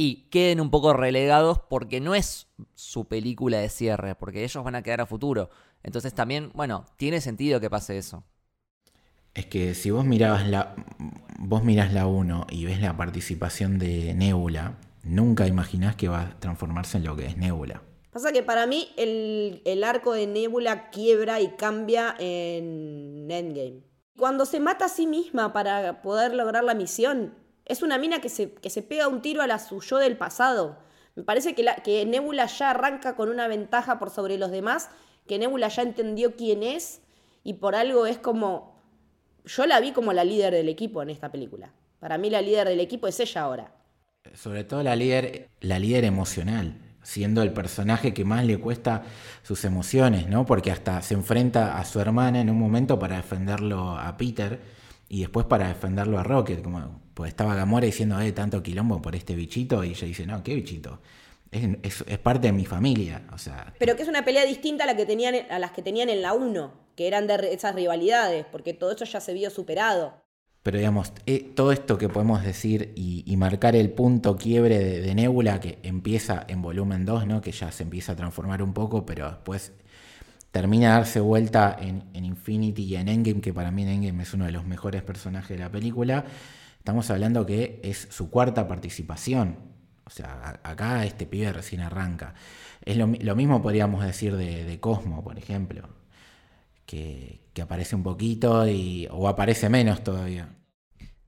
y 0.00 0.28
queden 0.30 0.60
un 0.60 0.70
poco 0.70 0.92
relegados 0.92 1.58
porque 1.58 2.00
no 2.00 2.14
es 2.14 2.46
su 2.76 3.06
película 3.06 3.58
de 3.58 3.68
cierre, 3.68 4.14
porque 4.14 4.44
ellos 4.44 4.62
van 4.62 4.76
a 4.76 4.82
quedar 4.82 5.00
a 5.00 5.06
futuro. 5.06 5.50
Entonces 5.82 6.14
también, 6.14 6.52
bueno, 6.54 6.84
tiene 6.96 7.20
sentido 7.20 7.58
que 7.58 7.68
pase 7.68 7.98
eso. 7.98 8.22
Es 9.34 9.46
que 9.46 9.74
si 9.74 9.90
vos 9.90 10.04
mirabas 10.04 10.46
la. 10.46 10.76
Vos 11.40 11.64
mirás 11.64 11.92
la 11.92 12.06
1 12.06 12.46
y 12.48 12.64
ves 12.64 12.80
la 12.80 12.96
participación 12.96 13.80
de 13.80 14.14
Nebula, 14.14 14.78
nunca 15.02 15.48
imaginás 15.48 15.96
que 15.96 16.06
va 16.06 16.20
a 16.20 16.38
transformarse 16.38 16.98
en 16.98 17.04
lo 17.04 17.16
que 17.16 17.26
es 17.26 17.36
Nebula. 17.36 17.82
Pasa 18.12 18.30
que 18.30 18.44
para 18.44 18.68
mí 18.68 18.90
el, 18.96 19.62
el 19.64 19.82
arco 19.82 20.12
de 20.12 20.28
Nebula 20.28 20.90
quiebra 20.90 21.40
y 21.40 21.56
cambia 21.56 22.14
en 22.20 23.28
Endgame. 23.28 23.82
Cuando 24.16 24.46
se 24.46 24.60
mata 24.60 24.84
a 24.84 24.88
sí 24.90 25.08
misma 25.08 25.52
para 25.52 26.02
poder 26.02 26.34
lograr 26.34 26.62
la 26.62 26.74
misión, 26.74 27.34
es 27.68 27.82
una 27.82 27.98
mina 27.98 28.20
que 28.20 28.28
se, 28.28 28.52
que 28.52 28.70
se 28.70 28.82
pega 28.82 29.08
un 29.08 29.22
tiro 29.22 29.42
a 29.42 29.46
la 29.46 29.58
su 29.58 29.80
yo 29.80 29.98
del 29.98 30.16
pasado. 30.16 30.78
Me 31.14 31.22
parece 31.22 31.54
que 31.54 32.06
Nebula 32.06 32.46
ya 32.46 32.70
arranca 32.70 33.14
con 33.14 33.28
una 33.28 33.48
ventaja 33.48 33.98
por 33.98 34.10
sobre 34.10 34.38
los 34.38 34.50
demás, 34.50 34.88
que 35.26 35.38
Nebula 35.38 35.68
ya 35.68 35.82
entendió 35.82 36.36
quién 36.36 36.62
es 36.62 37.00
y 37.44 37.54
por 37.54 37.74
algo 37.74 38.06
es 38.06 38.18
como 38.18 38.78
yo 39.44 39.66
la 39.66 39.80
vi 39.80 39.92
como 39.92 40.12
la 40.12 40.24
líder 40.24 40.52
del 40.52 40.68
equipo 40.68 41.02
en 41.02 41.10
esta 41.10 41.30
película. 41.30 41.72
Para 42.00 42.18
mí 42.18 42.30
la 42.30 42.42
líder 42.42 42.68
del 42.68 42.80
equipo 42.80 43.08
es 43.08 43.18
ella 43.18 43.42
ahora. 43.42 43.72
Sobre 44.34 44.64
todo 44.64 44.82
la 44.82 44.94
líder, 44.94 45.48
la 45.60 45.78
líder 45.78 46.04
emocional, 46.04 46.74
siendo 47.02 47.42
el 47.42 47.52
personaje 47.52 48.12
que 48.12 48.24
más 48.24 48.44
le 48.44 48.58
cuesta 48.58 49.04
sus 49.42 49.64
emociones, 49.64 50.28
¿no? 50.28 50.44
Porque 50.44 50.70
hasta 50.70 51.00
se 51.02 51.14
enfrenta 51.14 51.78
a 51.78 51.84
su 51.84 51.98
hermana 52.00 52.40
en 52.40 52.50
un 52.50 52.58
momento 52.58 52.98
para 52.98 53.16
defenderlo 53.16 53.98
a 53.98 54.16
Peter 54.16 54.60
y 55.08 55.20
después 55.20 55.46
para 55.46 55.68
defenderlo 55.68 56.18
a 56.18 56.22
Rocket, 56.22 56.62
como 56.62 57.00
pues 57.14 57.30
estaba 57.30 57.54
Gamora 57.54 57.86
diciendo, 57.86 58.20
eh, 58.20 58.32
tanto 58.32 58.62
quilombo 58.62 59.02
por 59.02 59.16
este 59.16 59.34
bichito, 59.34 59.82
y 59.82 59.90
ella 59.90 60.06
dice, 60.06 60.26
no, 60.26 60.42
¿qué 60.42 60.54
bichito? 60.54 61.00
Es, 61.50 61.66
es, 61.82 62.04
es, 62.06 62.18
parte 62.18 62.48
de 62.48 62.52
mi 62.52 62.66
familia, 62.66 63.26
o 63.32 63.38
sea... 63.38 63.72
Pero 63.78 63.96
que 63.96 64.02
es 64.02 64.08
una 64.08 64.24
pelea 64.24 64.44
distinta 64.44 64.84
a, 64.84 64.86
la 64.86 64.96
que 64.96 65.06
tenían, 65.06 65.34
a 65.50 65.58
las 65.58 65.72
que 65.72 65.82
tenían 65.82 66.10
en 66.10 66.20
la 66.20 66.34
1, 66.34 66.72
que 66.94 67.08
eran 67.08 67.26
de 67.26 67.52
esas 67.52 67.74
rivalidades, 67.74 68.44
porque 68.52 68.74
todo 68.74 68.92
eso 68.92 69.04
ya 69.06 69.20
se 69.20 69.32
vio 69.32 69.48
superado. 69.50 70.14
Pero 70.62 70.76
digamos, 70.76 71.12
eh, 71.24 71.50
todo 71.54 71.72
esto 71.72 71.96
que 71.96 72.10
podemos 72.10 72.44
decir 72.44 72.92
y, 72.94 73.24
y 73.26 73.36
marcar 73.38 73.74
el 73.74 73.90
punto 73.90 74.36
quiebre 74.36 74.78
de, 74.78 75.00
de, 75.00 75.14
Nebula, 75.14 75.60
que 75.60 75.78
empieza 75.82 76.44
en 76.48 76.60
volumen 76.60 77.06
2, 77.06 77.26
¿no? 77.26 77.40
que 77.40 77.52
ya 77.52 77.72
se 77.72 77.84
empieza 77.84 78.12
a 78.12 78.16
transformar 78.16 78.62
un 78.62 78.74
poco, 78.74 79.06
pero 79.06 79.28
después 79.28 79.72
termina 80.58 80.96
a 80.96 80.98
darse 80.98 81.20
vuelta 81.20 81.76
en, 81.78 82.02
en 82.14 82.24
Infinity 82.24 82.82
y 82.82 82.96
en 82.96 83.06
Endgame, 83.06 83.40
que 83.40 83.54
para 83.54 83.70
mí 83.70 83.84
en 83.84 83.90
Endgame 83.90 84.24
es 84.24 84.34
uno 84.34 84.44
de 84.44 84.50
los 84.50 84.64
mejores 84.64 85.04
personajes 85.04 85.56
de 85.56 85.62
la 85.62 85.70
película. 85.70 86.24
Estamos 86.78 87.08
hablando 87.12 87.46
que 87.46 87.80
es 87.84 88.08
su 88.10 88.28
cuarta 88.28 88.66
participación. 88.66 89.56
O 90.04 90.10
sea, 90.10 90.58
acá 90.64 91.04
este 91.04 91.26
pibe 91.26 91.52
recién 91.52 91.80
arranca. 91.80 92.34
Es 92.84 92.96
lo, 92.96 93.06
lo 93.06 93.36
mismo 93.36 93.62
podríamos 93.62 94.04
decir 94.04 94.36
de, 94.36 94.64
de, 94.64 94.80
Cosmo, 94.80 95.22
por 95.22 95.38
ejemplo. 95.38 95.90
Que, 96.86 97.40
que, 97.52 97.62
aparece 97.62 97.94
un 97.94 98.02
poquito 98.02 98.66
y, 98.66 99.06
o 99.12 99.28
aparece 99.28 99.68
menos 99.68 100.02
todavía. 100.02 100.56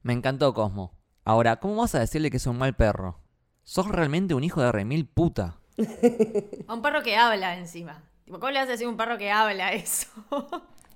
Me 0.03 0.12
encantó 0.12 0.53
Cosmo. 0.55 0.99
Ahora, 1.24 1.61
¿cómo 1.61 1.76
vas 1.76 1.95
a 1.95 2.01
decirle 2.01 2.33
que 2.33 2.39
es 2.39 2.47
un 2.49 2.59
mal 2.59 2.74
perro? 2.74 3.20
Sos 3.62 3.87
realmente 3.87 4.35
un 4.35 4.43
hijo 4.43 4.61
de 4.61 4.72
remil 4.72 5.07
puta. 5.07 5.61
a 6.66 6.74
un 6.74 6.83
perro 6.83 7.05
que 7.05 7.14
habla 7.14 7.57
encima. 7.57 8.10
¿Cómo 8.31 8.51
le 8.51 8.59
vas 8.59 8.68
a 8.68 8.72
decir 8.72 8.87
a 8.87 8.91
un 8.91 8.97
perro 8.97 9.18
que 9.18 9.31
habla 9.31 9.72
eso? 9.74 10.09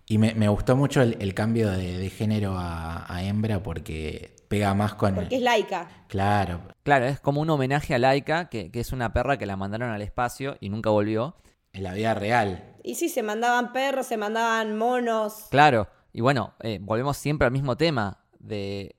y 0.07 0.19
me, 0.19 0.35
me, 0.35 0.49
gustó 0.49 0.77
mucho 0.77 1.03
el, 1.03 1.17
el 1.21 1.35
cambio 1.35 1.71
de, 1.71 1.99
de 1.99 2.11
género 2.11 2.57
a, 2.57 3.13
a 3.13 3.23
hembra 3.25 3.63
porque 3.63 4.37
pega 4.49 4.75
más 4.75 4.95
con... 4.95 5.15
Porque 5.15 5.37
es 5.37 5.43
laica. 5.43 5.89
Claro. 6.09 6.61
Claro, 6.83 7.07
es 7.07 7.21
como 7.21 7.41
un 7.41 7.51
homenaje 7.51 7.95
a 7.95 7.99
Laika, 7.99 8.49
que, 8.49 8.71
que, 8.71 8.81
es 8.81 8.93
una 8.93 9.13
perra 9.13 9.39
que 9.39 9.47
la 9.47 9.57
mandaron 9.57 9.91
al 9.91 10.03
espacio 10.03 10.57
y 10.61 10.69
nunca 10.69 10.91
volvió. 10.91 11.37
En 11.73 11.83
la 11.83 11.95
vida 11.95 12.15
real. 12.15 12.77
Y 12.85 12.95
sí, 12.95 13.09
se 13.09 13.23
mandaban 13.23 13.73
perros, 13.73 14.07
se 14.07 14.17
mandaban 14.17 14.77
monos. 14.77 15.47
Claro, 15.51 15.89
y 16.13 16.21
bueno, 16.21 16.55
eh, 16.61 16.79
volvemos 16.81 17.17
siempre 17.17 17.47
al 17.47 17.53
mismo 17.53 17.77
tema, 17.77 18.21
de 18.39 18.95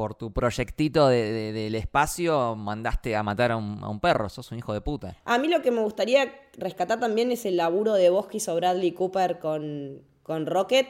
por 0.00 0.14
tu 0.14 0.32
proyectito 0.32 1.08
de, 1.08 1.30
de, 1.30 1.52
del 1.52 1.74
espacio 1.74 2.56
mandaste 2.56 3.14
a 3.16 3.22
matar 3.22 3.52
a 3.52 3.58
un, 3.58 4.00
perro, 4.00 4.30
sos 4.30 4.50
un 4.50 4.56
hijo 4.56 4.72
de 4.72 4.80
puta. 4.80 5.14
A 5.26 5.36
mí 5.36 5.46
lo 5.48 5.60
que 5.60 5.70
me 5.70 5.82
gustaría 5.82 6.32
rescatar 6.56 6.98
también 6.98 7.30
es 7.30 7.44
el 7.44 7.58
laburo 7.58 7.92
de 7.92 8.08
voz 8.08 8.28
que 8.28 8.38
hizo 8.38 8.54
Bradley 8.54 8.92
Cooper 8.92 9.38
con, 9.38 10.00
con 10.22 10.46
Rocket 10.46 10.86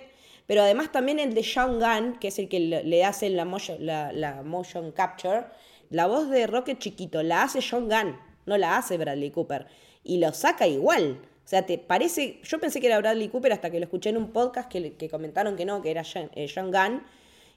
pero 0.47 0.63
además 0.63 0.93
también 0.93 1.19
el 1.19 1.35
de 1.35 1.43
Sean 1.43 1.81
Gunn, 1.81 2.19
que 2.21 2.29
es 2.29 2.39
el 2.39 2.49
que 2.49 2.59
le 2.59 3.05
hace 3.05 3.31
la 3.31 3.45
motion, 3.45 3.79
la, 3.87 4.43
motion 4.45 4.93
capture, 4.93 5.47
la 5.91 6.07
voz 6.07 6.29
de 6.31 6.47
Rocket 6.47 6.79
chiquito 6.79 7.23
la 7.25 7.43
hace 7.43 7.61
Sean 7.63 7.89
Gunn, 7.89 8.17
no 8.47 8.59
la 8.59 8.77
hace 8.77 8.97
Bradley 8.97 9.31
Cooper. 9.33 9.67
Y 10.05 10.19
lo 10.19 10.33
saca 10.33 10.67
igual. 10.67 11.21
O 11.45 11.49
sea, 11.49 11.67
te 11.67 11.79
parece. 11.79 12.41
Yo 12.43 12.59
pensé 12.59 12.81
que 12.81 12.89
era 12.89 12.99
Bradley 12.99 13.29
Cooper 13.29 13.53
hasta 13.53 13.71
que 13.71 13.79
lo 13.79 13.85
escuché 13.85 14.11
en 14.11 14.17
un 14.17 14.33
podcast 14.33 14.69
que, 14.69 14.95
que 14.95 15.09
comentaron 15.09 15.57
que 15.57 15.65
no, 15.65 15.83
que 15.83 15.91
era 15.91 16.05
Sean, 16.05 16.31
eh, 16.35 16.49
Sean 16.49 16.71
Gunn. 16.73 17.03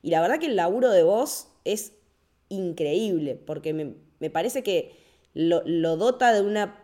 Y 0.03 0.11
la 0.11 0.21
verdad 0.21 0.37
que 0.37 0.45
el 0.45 0.55
laburo 0.55 0.91
de 0.91 1.01
voz 1.01 1.47
es 1.63 1.93
increíble, 2.49 3.35
porque 3.35 3.73
me, 3.73 3.95
me 4.19 4.29
parece 4.29 4.61
que 4.61 4.95
lo, 5.33 5.63
lo 5.65 5.97
dota 5.97 6.31
de 6.31 6.41
una 6.41 6.79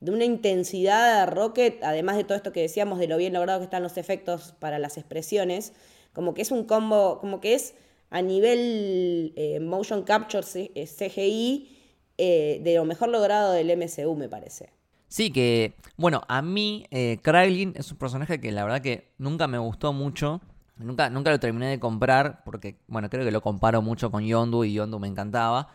de 0.00 0.10
una 0.12 0.26
intensidad 0.26 1.22
a 1.22 1.26
Rocket, 1.26 1.82
además 1.82 2.16
de 2.16 2.24
todo 2.24 2.36
esto 2.36 2.52
que 2.52 2.60
decíamos 2.60 2.98
de 2.98 3.08
lo 3.08 3.16
bien 3.16 3.32
logrado 3.32 3.60
que 3.60 3.64
están 3.64 3.82
los 3.82 3.96
efectos 3.96 4.54
para 4.58 4.78
las 4.78 4.98
expresiones, 4.98 5.72
como 6.12 6.34
que 6.34 6.42
es 6.42 6.50
un 6.50 6.64
combo, 6.64 7.18
como 7.20 7.40
que 7.40 7.54
es 7.54 7.74
a 8.10 8.20
nivel 8.20 9.32
eh, 9.36 9.60
motion 9.60 10.02
capture 10.02 10.44
CGI 10.44 11.74
eh, 12.18 12.60
de 12.62 12.74
lo 12.74 12.84
mejor 12.84 13.08
logrado 13.08 13.52
del 13.52 13.70
MCU, 13.70 14.14
me 14.14 14.28
parece. 14.28 14.70
Sí, 15.08 15.30
que, 15.30 15.74
bueno, 15.96 16.22
a 16.28 16.42
mí 16.42 16.86
eh, 16.90 17.18
Kraglin 17.22 17.72
es 17.76 17.90
un 17.90 17.98
personaje 17.98 18.40
que 18.40 18.52
la 18.52 18.62
verdad 18.64 18.82
que 18.82 19.12
nunca 19.16 19.46
me 19.46 19.58
gustó 19.58 19.92
mucho. 19.92 20.40
Nunca, 20.76 21.08
nunca 21.10 21.30
lo 21.30 21.38
terminé 21.38 21.66
de 21.68 21.78
comprar 21.78 22.42
porque, 22.44 22.80
bueno, 22.88 23.08
creo 23.08 23.24
que 23.24 23.30
lo 23.30 23.40
comparo 23.40 23.80
mucho 23.82 24.10
con 24.10 24.24
Yondu 24.24 24.64
y 24.64 24.72
Yondu 24.72 24.98
me 24.98 25.08
encantaba. 25.08 25.68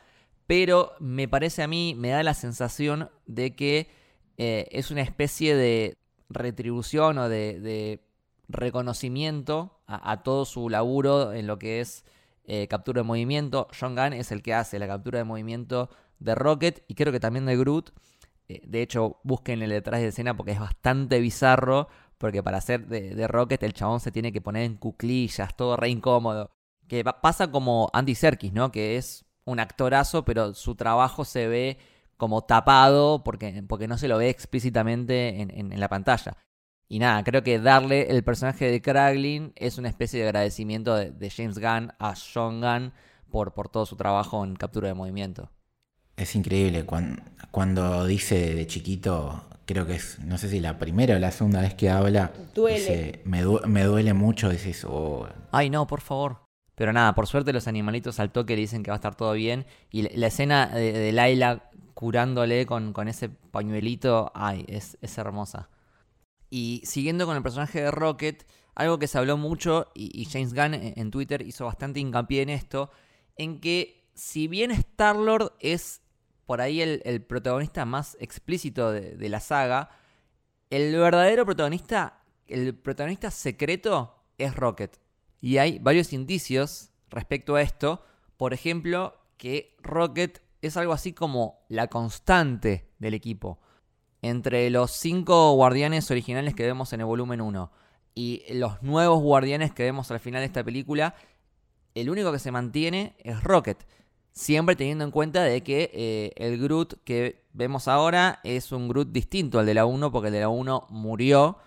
Pero 0.48 0.94
me 1.00 1.28
parece 1.28 1.64
a 1.64 1.68
mí, 1.68 1.96
me 1.98 2.10
da 2.10 2.24
la 2.24 2.34
sensación 2.34 3.10
de 3.28 3.56
que 3.56 3.88
eh, 4.38 4.68
es 4.72 4.92
una 4.92 5.02
especie 5.02 5.56
de 5.56 5.98
retribución 6.30 7.18
o 7.18 7.30
de, 7.30 8.02
reconocimiento 8.48 9.80
a, 9.86 10.12
a, 10.12 10.24
todo 10.24 10.44
su 10.44 10.70
laburo 10.70 11.34
en 11.34 11.46
lo 11.46 11.60
que 11.60 11.82
es 11.82 12.04
eh, 12.52 12.68
captura 12.68 13.02
de 13.02 13.08
movimiento. 13.08 13.68
John 13.80 13.96
Gunn 13.96 14.14
es 14.14 14.32
el 14.32 14.42
que 14.42 14.56
hace 14.56 14.80
la 14.80 14.88
captura 14.88 15.20
de 15.20 15.24
movimiento 15.24 15.88
de 16.18 16.34
Rocket 16.34 16.84
y 16.88 16.96
creo 16.96 17.14
que 17.14 17.20
también 17.20 17.46
de 17.46 17.56
Groot. 17.56 17.92
Eh, 18.48 18.62
de 18.66 18.82
hecho, 18.82 19.20
busquen 19.24 19.62
el 19.62 19.70
detrás 19.70 20.02
de 20.02 20.08
escena 20.08 20.36
porque 20.36 20.54
es 20.54 20.60
bastante 20.60 21.20
bizarro. 21.20 21.90
Porque 22.20 22.44
para 22.44 22.58
hacer 22.58 22.86
de, 22.88 23.28
Rocket 23.28 23.64
el 23.64 23.74
chabón 23.74 24.02
se 24.02 24.12
tiene 24.12 24.32
que 24.32 24.42
poner 24.42 24.64
en 24.64 24.76
cuclillas, 24.76 25.56
todo 25.56 25.78
re 25.78 25.90
incómodo. 25.90 26.52
Que 26.88 27.04
pasa 27.04 27.50
como 27.50 27.90
Andy 27.94 28.14
Serkis, 28.14 28.52
¿no? 28.52 28.72
Que 28.72 28.98
es 28.98 29.26
un 29.46 29.60
actorazo, 29.60 30.26
pero 30.26 30.54
su 30.54 30.76
trabajo 30.76 31.24
se 31.24 31.48
ve 31.48 31.78
como 32.18 32.44
tapado 32.44 33.24
porque, 33.24 33.64
porque 33.68 33.88
no 33.88 33.98
se 33.98 34.10
lo 34.10 34.18
ve 34.18 34.30
explícitamente 34.30 35.42
en, 35.42 35.80
la 35.80 35.88
pantalla. 35.88 36.36
Y 36.90 37.00
nada, 37.00 37.24
creo 37.24 37.42
que 37.44 37.60
darle 37.60 38.10
el 38.10 38.24
personaje 38.24 38.70
de 38.70 38.82
Kraglin 38.82 39.54
es 39.56 39.78
una 39.78 39.88
especie 39.88 40.20
de 40.20 40.28
agradecimiento 40.28 40.96
de, 40.96 41.30
James 41.30 41.58
Gunn 41.58 41.94
a 42.00 42.16
Sean 42.16 42.60
Gunn 42.60 42.92
por, 43.30 43.54
por 43.54 43.70
todo 43.70 43.86
su 43.86 43.96
trabajo 43.96 44.44
en 44.44 44.56
captura 44.56 44.90
de 44.90 44.96
movimiento. 44.96 45.50
Es 46.18 46.36
increíble 46.36 46.84
cuando, 46.84 47.22
cuando 47.52 48.06
dice 48.06 48.54
de 48.54 48.68
chiquito, 48.68 49.46
creo 49.70 49.86
que 49.86 49.94
es, 49.94 50.18
no 50.18 50.40
sé 50.40 50.50
si 50.50 50.60
la 50.60 50.80
primera 50.80 51.16
o 51.16 51.20
la 51.20 51.30
segunda 51.30 51.62
vez 51.62 51.76
que 51.76 51.92
habla, 51.92 52.34
duele. 52.56 53.22
me, 53.24 53.84
duele 53.84 54.14
mucho, 54.16 54.50
dices, 54.50 54.84
oh. 54.84 55.28
Ay, 55.52 55.70
no, 55.70 55.86
por 55.86 56.02
favor. 56.02 56.40
Pero 56.74 56.92
nada, 56.92 57.14
por 57.14 57.28
suerte 57.28 57.54
los 57.54 57.68
animalitos 57.68 58.20
al 58.20 58.32
toque 58.32 58.56
le 58.56 58.62
dicen 58.62 58.82
que 58.82 58.90
va 58.90 58.96
a 58.96 58.98
estar 58.98 59.14
todo 59.14 59.34
bien. 59.34 59.68
Y 59.92 60.10
la, 60.18 60.26
escena 60.26 60.66
de, 60.70 60.92
de, 60.92 61.12
Laila 61.12 61.70
curándole 61.94 62.66
con, 62.66 62.94
con 62.94 63.08
ese 63.08 63.30
pañuelito, 63.30 64.32
ay, 64.34 64.66
es, 64.68 64.98
es, 65.02 65.16
hermosa. 65.20 65.70
Y 66.50 66.82
siguiendo 66.84 67.28
con 67.28 67.38
el 67.38 67.44
personaje 67.44 67.80
de 67.80 67.92
Rocket, 67.92 68.48
algo 68.74 68.98
que 68.98 69.06
se 69.06 69.20
habló 69.20 69.38
mucho, 69.38 69.92
y, 69.94 70.26
James 70.26 70.56
Gunn 70.56 70.74
en, 70.74 71.12
Twitter 71.12 71.44
hizo 71.44 71.66
bastante 71.66 72.00
hincapié 72.00 72.42
en 72.42 72.50
esto, 72.50 72.90
en 73.36 73.60
que 73.60 74.10
si 74.16 74.48
bien 74.48 74.72
Star-Lord 74.72 75.54
es 75.60 76.02
por 76.50 76.62
ahí 76.62 76.82
el, 76.82 77.22
protagonista 77.22 77.86
más 77.86 78.18
explícito 78.20 78.92
de, 78.92 79.30
la 79.30 79.40
saga. 79.40 79.92
El 80.72 80.96
verdadero 80.98 81.46
protagonista, 81.46 82.24
el 82.48 82.74
protagonista 82.74 83.30
secreto 83.30 84.16
es 84.40 84.56
Rocket. 84.56 85.00
Y 85.42 85.60
hay 85.60 85.78
varios 85.78 86.12
indicios 86.12 86.90
respecto 87.12 87.54
a 87.54 87.62
esto. 87.62 88.04
Por 88.36 88.56
ejemplo, 88.56 89.14
que 89.38 89.76
Rocket 89.84 90.42
es 90.64 90.76
algo 90.76 90.94
así 90.94 91.14
como 91.14 91.60
la 91.70 91.86
constante 91.86 92.90
del 92.98 93.14
equipo. 93.14 93.60
Entre 94.24 94.72
los 94.72 94.90
cinco 94.90 95.54
guardianes 95.54 96.10
originales 96.10 96.56
que 96.56 96.66
vemos 96.66 96.94
en 96.94 97.02
el 97.02 97.06
volumen 97.06 97.42
1 97.42 97.72
y 98.16 98.42
los 98.56 98.82
nuevos 98.82 99.22
guardianes 99.22 99.72
que 99.72 99.84
vemos 99.84 100.10
al 100.10 100.20
final 100.20 100.42
de 100.42 100.48
esta 100.48 100.64
película, 100.64 101.14
el 101.94 102.10
único 102.10 102.32
que 102.32 102.40
se 102.40 102.52
mantiene 102.52 103.16
es 103.20 103.44
Rocket. 103.44 103.86
Siempre 104.40 104.78
teniendo 104.78 105.04
en 105.04 105.12
cuenta 105.12 105.44
de 105.44 105.64
que 105.64 105.92
eh, 105.94 106.32
el 106.38 106.58
Groot 106.58 107.04
que 107.04 107.44
vemos 107.52 107.90
ahora 107.90 108.40
es 108.46 108.72
un 108.72 108.88
Groot 108.88 109.12
distinto 109.12 109.60
al 109.60 109.66
de 109.66 109.74
la 109.74 109.84
1 109.86 110.14
porque 110.14 110.28
el 110.28 110.34
de 110.34 110.40
la 110.40 110.48
1 110.48 110.88
murió 110.92 111.58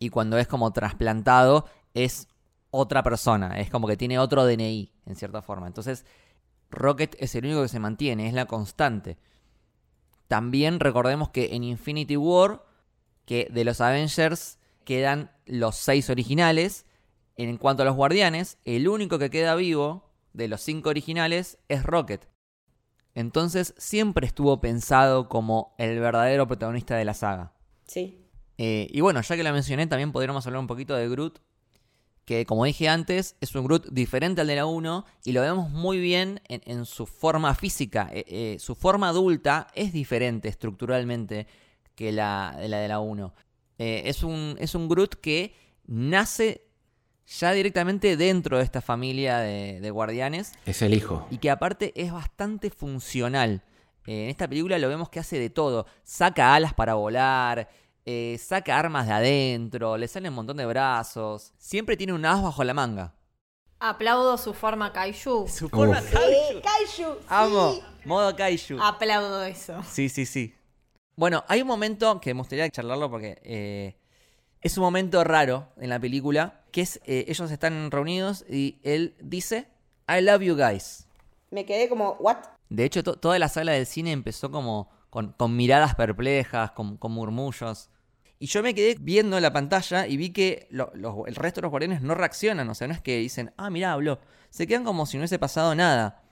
y 0.00 0.10
cuando 0.10 0.36
es 0.36 0.48
como 0.48 0.72
trasplantado 0.72 1.66
es 1.94 2.26
otra 2.72 3.04
persona, 3.04 3.60
es 3.60 3.70
como 3.70 3.86
que 3.86 3.96
tiene 3.96 4.18
otro 4.18 4.44
DNI 4.44 4.92
en 5.06 5.14
cierta 5.14 5.40
forma. 5.40 5.68
Entonces 5.68 6.04
Rocket 6.68 7.14
es 7.20 7.36
el 7.36 7.44
único 7.44 7.62
que 7.62 7.68
se 7.68 7.78
mantiene, 7.78 8.26
es 8.26 8.34
la 8.34 8.46
constante. 8.46 9.16
También 10.26 10.80
recordemos 10.80 11.28
que 11.28 11.54
en 11.54 11.62
Infinity 11.62 12.16
War, 12.16 12.64
que 13.24 13.46
de 13.52 13.62
los 13.62 13.80
Avengers 13.80 14.58
quedan 14.84 15.30
los 15.46 15.76
seis 15.76 16.10
originales. 16.10 16.86
En 17.36 17.56
cuanto 17.56 17.84
a 17.84 17.86
los 17.86 17.94
guardianes, 17.94 18.58
el 18.64 18.88
único 18.88 19.20
que 19.20 19.30
queda 19.30 19.54
vivo 19.54 20.09
de 20.32 20.48
los 20.48 20.60
cinco 20.60 20.90
originales 20.90 21.58
es 21.68 21.82
Rocket. 21.82 22.28
Entonces 23.14 23.74
siempre 23.76 24.26
estuvo 24.26 24.60
pensado 24.60 25.28
como 25.28 25.74
el 25.78 25.98
verdadero 25.98 26.46
protagonista 26.46 26.96
de 26.96 27.04
la 27.04 27.14
saga. 27.14 27.52
Sí. 27.86 28.24
Eh, 28.58 28.88
y 28.90 29.00
bueno, 29.00 29.20
ya 29.20 29.36
que 29.36 29.42
la 29.42 29.52
mencioné, 29.52 29.86
también 29.86 30.12
podríamos 30.12 30.46
hablar 30.46 30.60
un 30.60 30.66
poquito 30.66 30.94
de 30.94 31.08
Groot, 31.08 31.40
que 32.24 32.46
como 32.46 32.64
dije 32.64 32.88
antes, 32.88 33.36
es 33.40 33.54
un 33.54 33.64
Groot 33.64 33.88
diferente 33.90 34.42
al 34.42 34.46
de 34.46 34.56
la 34.56 34.66
1 34.66 35.04
y 35.24 35.32
lo 35.32 35.40
vemos 35.40 35.70
muy 35.70 35.98
bien 35.98 36.40
en, 36.48 36.84
su 36.84 37.06
forma 37.06 37.54
física. 37.54 38.08
Eh, 38.12 38.24
eh, 38.28 38.56
su 38.60 38.74
forma 38.74 39.08
adulta 39.08 39.68
es 39.74 39.92
diferente 39.92 40.48
estructuralmente 40.48 41.48
que 41.94 42.12
la, 42.12 42.56
la 42.68 42.78
de 42.78 42.88
la 42.88 43.00
1. 43.00 43.34
es, 43.78 44.22
un, 44.22 44.56
es 44.60 44.74
un 44.74 44.88
Groot 44.88 45.16
que 45.16 45.54
nace 45.86 46.69
ya 47.38 47.52
directamente 47.52 48.16
dentro 48.16 48.58
de 48.58 48.64
esta 48.64 48.80
familia 48.80 49.38
de, 49.38 49.90
guardianes. 49.90 50.52
Es 50.66 50.82
el 50.82 50.94
hijo. 50.94 51.26
Y 51.30 51.38
que 51.38 51.50
aparte 51.50 51.92
es 51.94 52.12
bastante 52.12 52.70
funcional. 52.70 53.62
Eh, 54.06 54.24
en 54.24 54.30
esta 54.30 54.48
película 54.48 54.78
lo 54.78 54.88
vemos 54.88 55.08
que 55.08 55.20
hace 55.20 55.38
de 55.38 55.50
todo. 55.50 55.86
Saca 56.02 56.54
alas 56.54 56.74
para 56.74 56.94
volar, 56.94 57.68
eh, 58.04 58.36
saca 58.40 58.78
armas 58.78 59.06
de 59.06 59.12
adentro, 59.12 59.96
le 59.96 60.08
sale 60.08 60.28
un 60.28 60.34
montón 60.34 60.56
de 60.56 60.66
brazos. 60.66 61.52
Siempre 61.56 61.96
tiene 61.96 62.12
un 62.12 62.24
as 62.24 62.42
bajo 62.42 62.64
la 62.64 62.74
manga. 62.74 63.14
Aplaudo 63.78 64.36
su 64.36 64.52
forma 64.52 64.92
kaiju. 64.92 65.46
Su 65.48 65.68
forma 65.68 66.02
kaiju. 66.02 66.60
kaiju. 66.60 67.16
Amo. 67.28 67.80
Modo 68.04 68.34
kaiju. 68.34 68.82
Aplaudo 68.82 69.44
eso. 69.44 69.82
Sí, 69.88 70.08
sí, 70.08 70.26
sí. 70.26 70.54
Bueno, 71.16 71.44
hay 71.48 71.62
un 71.62 71.68
momento 71.68 72.20
que 72.20 72.34
me 72.34 72.40
gustaría 72.40 72.68
charlarlo 72.70 73.10
porque 73.10 73.40
eh, 73.42 73.99
es 74.62 74.76
un 74.76 74.84
momento 74.84 75.24
raro 75.24 75.68
en 75.78 75.90
la 75.90 75.98
película, 75.98 76.62
que 76.70 76.82
es, 76.82 77.00
eh, 77.04 77.24
ellos 77.28 77.50
están 77.50 77.90
reunidos 77.90 78.44
y 78.48 78.78
él 78.82 79.14
dice, 79.20 79.68
I 80.08 80.20
love 80.20 80.42
you 80.42 80.54
guys. 80.54 81.06
Me 81.50 81.64
quedé 81.64 81.88
como, 81.88 82.16
¿what? 82.20 82.38
De 82.68 82.84
hecho, 82.84 83.02
toda 83.02 83.38
la 83.38 83.48
sala 83.48 83.72
del 83.72 83.86
cine 83.86 84.12
empezó 84.12 84.50
como 84.50 84.90
con, 85.10 85.34
miradas 85.56 85.94
perplejas, 85.94 86.70
con, 86.72 86.98
murmullos. 87.02 87.90
Y 88.38 88.46
yo 88.46 88.62
me 88.62 88.74
quedé 88.74 88.96
viendo 88.98 89.38
la 89.40 89.52
pantalla 89.52 90.06
y 90.06 90.16
vi 90.16 90.30
que 90.30 90.68
el 90.70 91.34
resto 91.34 91.60
de 91.60 91.62
los 91.62 91.70
guardianes 91.70 92.00
no 92.00 92.14
reaccionan. 92.14 92.68
O 92.70 92.74
sea, 92.74 92.86
no 92.86 92.94
es 92.94 93.00
que 93.00 93.18
dicen, 93.18 93.52
ah, 93.56 93.70
mira, 93.70 93.92
habló. 93.92 94.20
Se 94.50 94.66
quedan 94.66 94.84
como 94.84 95.04
si 95.04 95.16
no 95.16 95.22
hubiese 95.22 95.38
pasado 95.38 95.74
nada. 95.74 96.22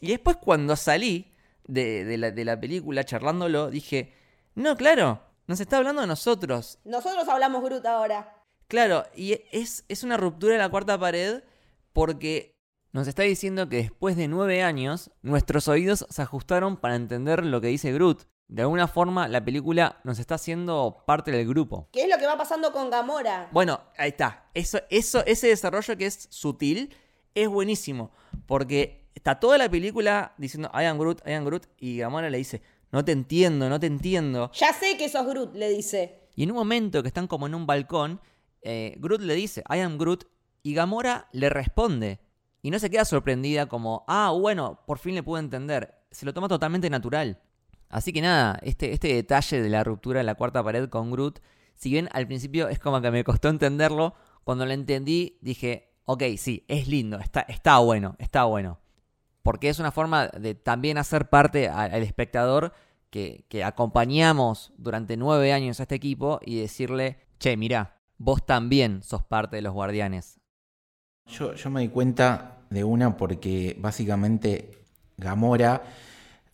Y 0.00 0.08
después 0.08 0.36
cuando 0.36 0.76
salí 0.76 1.32
de, 1.66 2.16
la, 2.16 2.30
de 2.30 2.44
la 2.44 2.58
película 2.58 3.04
charlándolo, 3.04 3.68
dije, 3.70 4.14
no, 4.54 4.76
claro, 4.76 5.20
nos 5.50 5.58
está 5.58 5.78
hablando 5.78 6.00
de 6.00 6.06
nosotros. 6.06 6.78
Nosotros 6.84 7.26
hablamos 7.26 7.64
Groot 7.64 7.84
ahora. 7.84 8.36
Claro, 8.68 9.04
y 9.16 9.32
es, 9.50 9.84
es 9.88 10.04
una 10.04 10.16
ruptura 10.16 10.52
de 10.52 10.60
la 10.60 10.68
cuarta 10.68 10.96
pared 10.96 11.42
porque 11.92 12.56
nos 12.92 13.08
está 13.08 13.24
diciendo 13.24 13.68
que 13.68 13.78
después 13.78 14.16
de 14.16 14.28
nueve 14.28 14.62
años, 14.62 15.10
nuestros 15.22 15.66
oídos 15.66 16.06
se 16.08 16.22
ajustaron 16.22 16.76
para 16.76 16.94
entender 16.94 17.44
lo 17.44 17.60
que 17.60 17.66
dice 17.66 17.92
Groot. 17.92 18.28
De 18.46 18.62
alguna 18.62 18.86
forma, 18.86 19.26
la 19.26 19.44
película 19.44 19.98
nos 20.04 20.20
está 20.20 20.36
haciendo 20.36 21.02
parte 21.04 21.32
del 21.32 21.48
grupo. 21.48 21.88
¿Qué 21.90 22.04
es 22.04 22.08
lo 22.08 22.18
que 22.18 22.26
va 22.26 22.38
pasando 22.38 22.72
con 22.72 22.88
Gamora? 22.88 23.48
Bueno, 23.50 23.80
ahí 23.98 24.10
está. 24.10 24.48
Eso, 24.54 24.78
eso, 24.88 25.24
ese 25.26 25.48
desarrollo 25.48 25.96
que 25.96 26.06
es 26.06 26.28
sutil 26.30 26.94
es 27.34 27.48
buenísimo. 27.48 28.12
Porque 28.46 29.10
está 29.16 29.40
toda 29.40 29.58
la 29.58 29.68
película 29.68 30.32
diciendo 30.38 30.70
I 30.72 30.84
am 30.84 30.96
Groot, 30.96 31.26
I 31.26 31.32
am 31.32 31.44
Groot, 31.44 31.66
y 31.76 31.98
Gamora 31.98 32.30
le 32.30 32.38
dice, 32.38 32.62
no 32.92 33.04
te 33.04 33.12
entiendo, 33.12 33.68
no 33.68 33.78
te 33.78 33.86
entiendo. 33.86 34.50
Ya 34.52 34.72
sé 34.72 34.96
que 34.96 35.08
sos 35.08 35.26
Groot, 35.26 35.54
le 35.54 35.70
dice. 35.70 36.28
Y 36.34 36.42
en 36.42 36.50
un 36.50 36.56
momento 36.56 37.02
que 37.02 37.08
están 37.08 37.26
como 37.26 37.46
en 37.46 37.54
un 37.54 37.66
balcón, 37.66 38.20
eh, 38.62 38.96
Groot 38.98 39.20
le 39.22 39.34
dice, 39.34 39.62
I 39.68 39.80
am 39.80 39.98
Groot, 39.98 40.24
y 40.62 40.74
Gamora 40.74 41.28
le 41.32 41.50
responde. 41.50 42.20
Y 42.62 42.70
no 42.70 42.78
se 42.78 42.90
queda 42.90 43.04
sorprendida 43.04 43.66
como, 43.66 44.04
ah, 44.08 44.32
bueno, 44.38 44.82
por 44.86 44.98
fin 44.98 45.14
le 45.14 45.22
pude 45.22 45.40
entender. 45.40 45.94
Se 46.10 46.26
lo 46.26 46.34
toma 46.34 46.48
totalmente 46.48 46.90
natural. 46.90 47.40
Así 47.88 48.12
que 48.12 48.20
nada, 48.20 48.58
este, 48.62 48.92
este 48.92 49.14
detalle 49.14 49.62
de 49.62 49.68
la 49.68 49.84
ruptura 49.84 50.20
de 50.20 50.24
la 50.24 50.34
cuarta 50.34 50.62
pared 50.62 50.88
con 50.88 51.10
Groot, 51.10 51.40
si 51.74 51.90
bien 51.90 52.08
al 52.12 52.26
principio 52.26 52.68
es 52.68 52.78
como 52.78 53.00
que 53.00 53.10
me 53.10 53.24
costó 53.24 53.48
entenderlo, 53.48 54.14
cuando 54.44 54.66
lo 54.66 54.72
entendí 54.72 55.38
dije, 55.40 55.94
ok, 56.04 56.22
sí, 56.36 56.64
es 56.68 56.86
lindo, 56.88 57.18
está, 57.18 57.40
está 57.42 57.78
bueno, 57.78 58.16
está 58.18 58.44
bueno 58.44 58.80
porque 59.50 59.68
es 59.68 59.80
una 59.80 59.90
forma 59.90 60.28
de 60.28 60.54
también 60.54 60.96
hacer 60.96 61.28
parte 61.28 61.68
al 61.68 62.04
espectador 62.04 62.72
que, 63.10 63.44
acompañamos 63.64 64.72
durante 64.78 65.16
nueve 65.16 65.52
años 65.52 65.80
a 65.80 65.82
este 65.82 65.96
equipo 65.96 66.38
y 66.44 66.60
decirle, 66.60 67.18
che, 67.40 67.56
mira, 67.56 67.96
vos 68.16 68.46
también 68.46 69.02
sos 69.02 69.24
parte 69.24 69.56
de 69.56 69.62
los 69.62 69.72
guardianes. 69.72 70.38
Yo, 71.26 71.54
yo 71.54 71.68
me 71.68 71.80
di 71.80 71.88
cuenta 71.88 72.58
de 72.70 72.84
una 72.84 73.16
porque 73.16 73.76
básicamente 73.80 74.84
Gamora, 75.16 75.82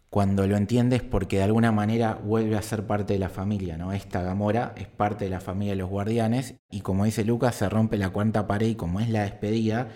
cuando 0.09 0.47
lo 0.47 0.57
entiendes, 0.57 1.03
porque 1.03 1.37
de 1.37 1.43
alguna 1.43 1.73
manera 1.73 2.15
vuelve 2.15 2.57
a 2.57 2.63
ser 2.63 2.87
parte 2.87 3.13
de 3.13 3.19
la 3.19 3.29
familia, 3.29 3.77
¿no? 3.77 3.93
Esta 3.93 4.23
Gamora 4.23 4.73
es 4.75 4.87
parte 4.87 5.27
de 5.27 5.31
la 5.31 5.41
familia 5.41 5.75
de 5.75 5.81
los 5.81 5.91
guardianes 5.91 6.55
y 6.71 6.81
como 6.81 7.05
dice 7.05 7.27
Lucas, 7.27 7.57
se 7.57 7.69
rompe 7.69 7.99
la 7.99 8.09
cuarta 8.09 8.47
pared 8.47 8.69
y 8.69 8.75
como 8.75 9.01
es 9.01 9.11
la 9.11 9.25
despedida, 9.25 9.89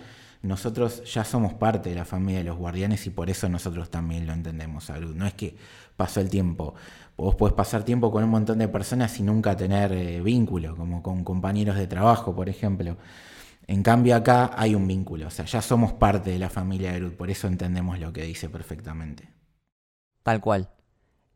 nosotros 0.43 1.03
ya 1.11 1.23
somos 1.23 1.53
parte 1.53 1.89
de 1.89 1.95
la 1.95 2.05
familia 2.05 2.39
de 2.39 2.45
los 2.45 2.57
guardianes 2.57 3.05
y 3.05 3.11
por 3.11 3.29
eso 3.29 3.47
nosotros 3.47 3.89
también 3.89 4.25
lo 4.25 4.33
entendemos, 4.33 4.85
Salud. 4.85 5.15
No 5.15 5.27
es 5.27 5.33
que 5.33 5.55
pasó 5.95 6.19
el 6.19 6.29
tiempo. 6.29 6.73
Vos 7.15 7.35
podés 7.35 7.53
pasar 7.53 7.83
tiempo 7.83 8.11
con 8.11 8.23
un 8.23 8.29
montón 8.31 8.57
de 8.57 8.67
personas 8.67 9.19
y 9.19 9.23
nunca 9.23 9.55
tener 9.55 9.91
eh, 9.91 10.21
vínculo, 10.21 10.75
como 10.75 11.03
con 11.03 11.23
compañeros 11.23 11.75
de 11.75 11.85
trabajo, 11.85 12.35
por 12.35 12.49
ejemplo. 12.49 12.97
En 13.67 13.83
cambio 13.83 14.15
acá 14.15 14.51
hay 14.57 14.73
un 14.73 14.87
vínculo, 14.87 15.27
o 15.27 15.29
sea, 15.29 15.45
ya 15.45 15.61
somos 15.61 15.93
parte 15.93 16.31
de 16.31 16.39
la 16.39 16.49
familia 16.49 16.93
Groot, 16.93 17.15
por 17.15 17.29
eso 17.29 17.47
entendemos 17.47 17.99
lo 17.99 18.11
que 18.11 18.23
dice 18.23 18.49
perfectamente. 18.49 19.29
Tal 20.23 20.41
cual. 20.41 20.71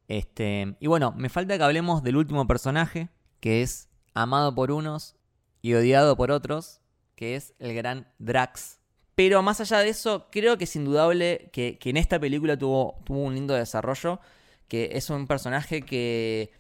Este, 0.08 0.76
y 0.80 0.88
bueno, 0.88 1.14
me 1.16 1.30
falta 1.30 1.58
que 1.58 1.64
hablemos 1.64 2.04
del 2.04 2.18
último 2.18 2.48
personaje, 2.48 3.10
que 3.40 3.62
es 3.62 3.90
amado 4.14 4.54
por 4.56 4.72
unos 4.72 5.16
y 5.62 5.74
odiado 5.76 6.18
por 6.18 6.32
otros, 6.32 6.82
que 7.16 7.36
es 7.36 7.54
el 7.60 7.74
gran 7.74 8.08
Drax. 8.20 8.80
Pero 9.16 9.42
más 9.42 9.62
allá 9.62 9.80
de 9.80 9.90
eso, 9.90 10.28
creo 10.30 10.58
que 10.58 10.66
es 10.66 10.76
indudable 10.76 11.50
que, 11.52 11.80
en 11.82 11.98
esta 11.98 12.20
película 12.20 12.58
tuvo, 12.58 13.02
tuvo 13.06 13.24
un 13.24 13.34
lindo 13.34 13.54
desarrollo, 13.54 14.20
que 14.68 14.90
es 14.94 15.10
un 15.10 15.26
personaje 15.26 15.82
que 15.82 16.52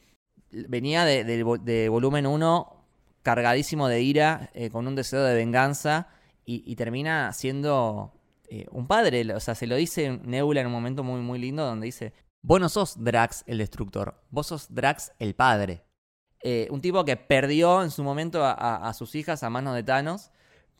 venía 0.51 1.03
de, 1.05 1.89
volumen 1.89 2.25
1 2.25 2.71
cargadísimo 3.23 3.87
de 3.87 4.01
ira, 4.01 4.51
eh, 4.53 4.69
con 4.69 4.87
un 4.87 4.95
deseo 4.95 5.23
de 5.23 5.35
venganza, 5.35 6.07
y, 6.45 6.75
termina 6.75 7.33
siendo 7.33 8.13
eh, 8.49 8.67
un 8.71 8.87
padre. 8.87 9.33
O 9.33 9.39
sea, 9.39 9.55
se 9.55 9.67
lo 9.67 9.75
dice 9.75 10.19
Nebula 10.23 10.61
en 10.61 10.67
un 10.67 10.73
momento 10.73 11.03
muy, 11.03 11.21
muy 11.21 11.39
lindo 11.39 11.65
donde 11.65 11.85
dice, 11.85 12.13
vos 12.43 12.61
no 12.61 12.69
sos 12.69 13.03
Drax 13.03 13.43
el 13.47 13.57
destructor, 13.57 14.21
vos 14.29 14.47
sos 14.47 14.73
Drax 14.73 15.11
el 15.17 15.33
padre. 15.33 15.83
Eh, 16.43 16.67
un 16.69 16.79
tipo 16.79 17.03
que 17.03 17.17
perdió 17.17 17.81
en 17.81 17.89
su 17.89 18.03
momento 18.03 18.45
a, 18.45 18.93
sus 18.93 19.15
hijas 19.15 19.41
a 19.41 19.49
manos 19.49 19.73
de 19.73 19.81
Thanos. 19.81 20.29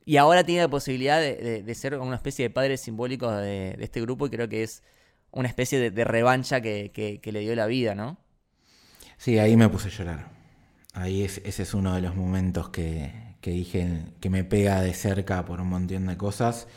Y 0.06 0.18
ahora 0.18 0.44
tiene 0.44 0.62
la 0.62 0.70
posibilidad 0.70 1.20
de, 1.20 1.76
ser 1.76 1.98
una 1.98 2.16
especie 2.16 2.46
de 2.46 2.50
padre 2.52 2.78
simbólico 2.78 3.32
de, 3.32 3.76
este 3.80 4.02
grupo 4.02 4.28
y 4.28 4.30
creo 4.30 4.48
que 4.48 4.64
es 4.64 4.84
una 5.32 5.48
especie 5.48 5.90
de, 5.90 6.04
revancha 6.04 6.62
que, 6.62 7.20
le 7.24 7.40
dio 7.40 7.56
la 7.56 7.66
vida, 7.66 7.96
¿no? 7.96 8.18
Sí, 9.18 9.40
ahí 9.40 9.58
me 9.58 9.68
puse 9.68 9.88
a 9.88 9.92
llorar. 9.92 10.28
Ahí 10.94 11.24
ese 11.24 11.64
es 11.64 11.74
uno 11.74 11.96
de 11.96 12.02
los 12.02 12.16
momentos 12.16 12.70
que, 12.70 13.12
dije 13.42 14.06
que 14.20 14.30
me 14.30 14.44
pega 14.44 14.82
de 14.82 14.94
cerca 14.94 15.44
por 15.44 15.60
un 15.60 15.70
montón 15.70 16.06
de 16.06 16.18
cosas. 16.18 16.68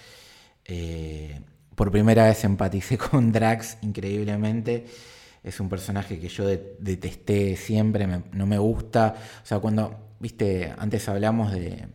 Eh, 0.65 1.41
por 1.75 1.91
primera 1.91 2.25
vez 2.25 2.43
empaticé 2.45 2.99
con 3.11 3.31
Drax 3.31 3.79
increíblemente 3.83 4.87
es 5.43 5.61
un 5.61 5.69
personaje 5.69 6.19
que 6.19 6.29
yo 6.29 6.47
detesté 6.47 7.57
siempre, 7.57 8.07
no 8.33 8.47
me 8.47 8.59
gusta. 8.59 9.15
O 9.43 9.47
sea, 9.47 9.59
cuando, 9.59 10.15
viste, 10.21 10.73
antes 10.77 11.09
hablamos 11.09 11.53
de, 11.53 11.87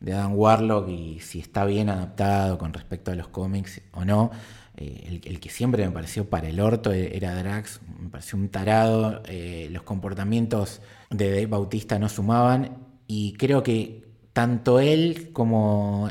de 0.00 0.14
Adam 0.14 0.34
Warlock 0.34 0.88
y 0.88 1.20
si 1.20 1.40
está 1.40 1.64
bien 1.64 1.88
adaptado 1.88 2.58
con 2.58 2.72
respecto 2.72 3.10
a 3.10 3.14
los 3.14 3.28
cómics 3.28 3.80
o 3.92 4.04
no. 4.04 4.30
Eh, 4.76 5.20
el, 5.24 5.40
que 5.40 5.50
siempre 5.50 5.84
me 5.84 5.92
pareció 5.92 6.30
para 6.30 6.48
el 6.48 6.58
orto 6.58 6.92
e, 6.92 7.16
era 7.16 7.34
Drax, 7.34 7.80
me 8.00 8.08
pareció 8.08 8.38
un 8.38 8.48
tarado, 8.48 9.22
eh, 9.26 9.68
los 9.70 9.82
comportamientos 9.82 10.80
de 11.10 11.28
Dave 11.28 11.46
Bautista 11.46 11.98
no 11.98 12.08
sumaban 12.08 12.78
y 13.06 13.34
creo 13.34 13.62
que 13.62 14.08
tanto 14.32 14.80
él 14.80 15.30
como 15.32 16.08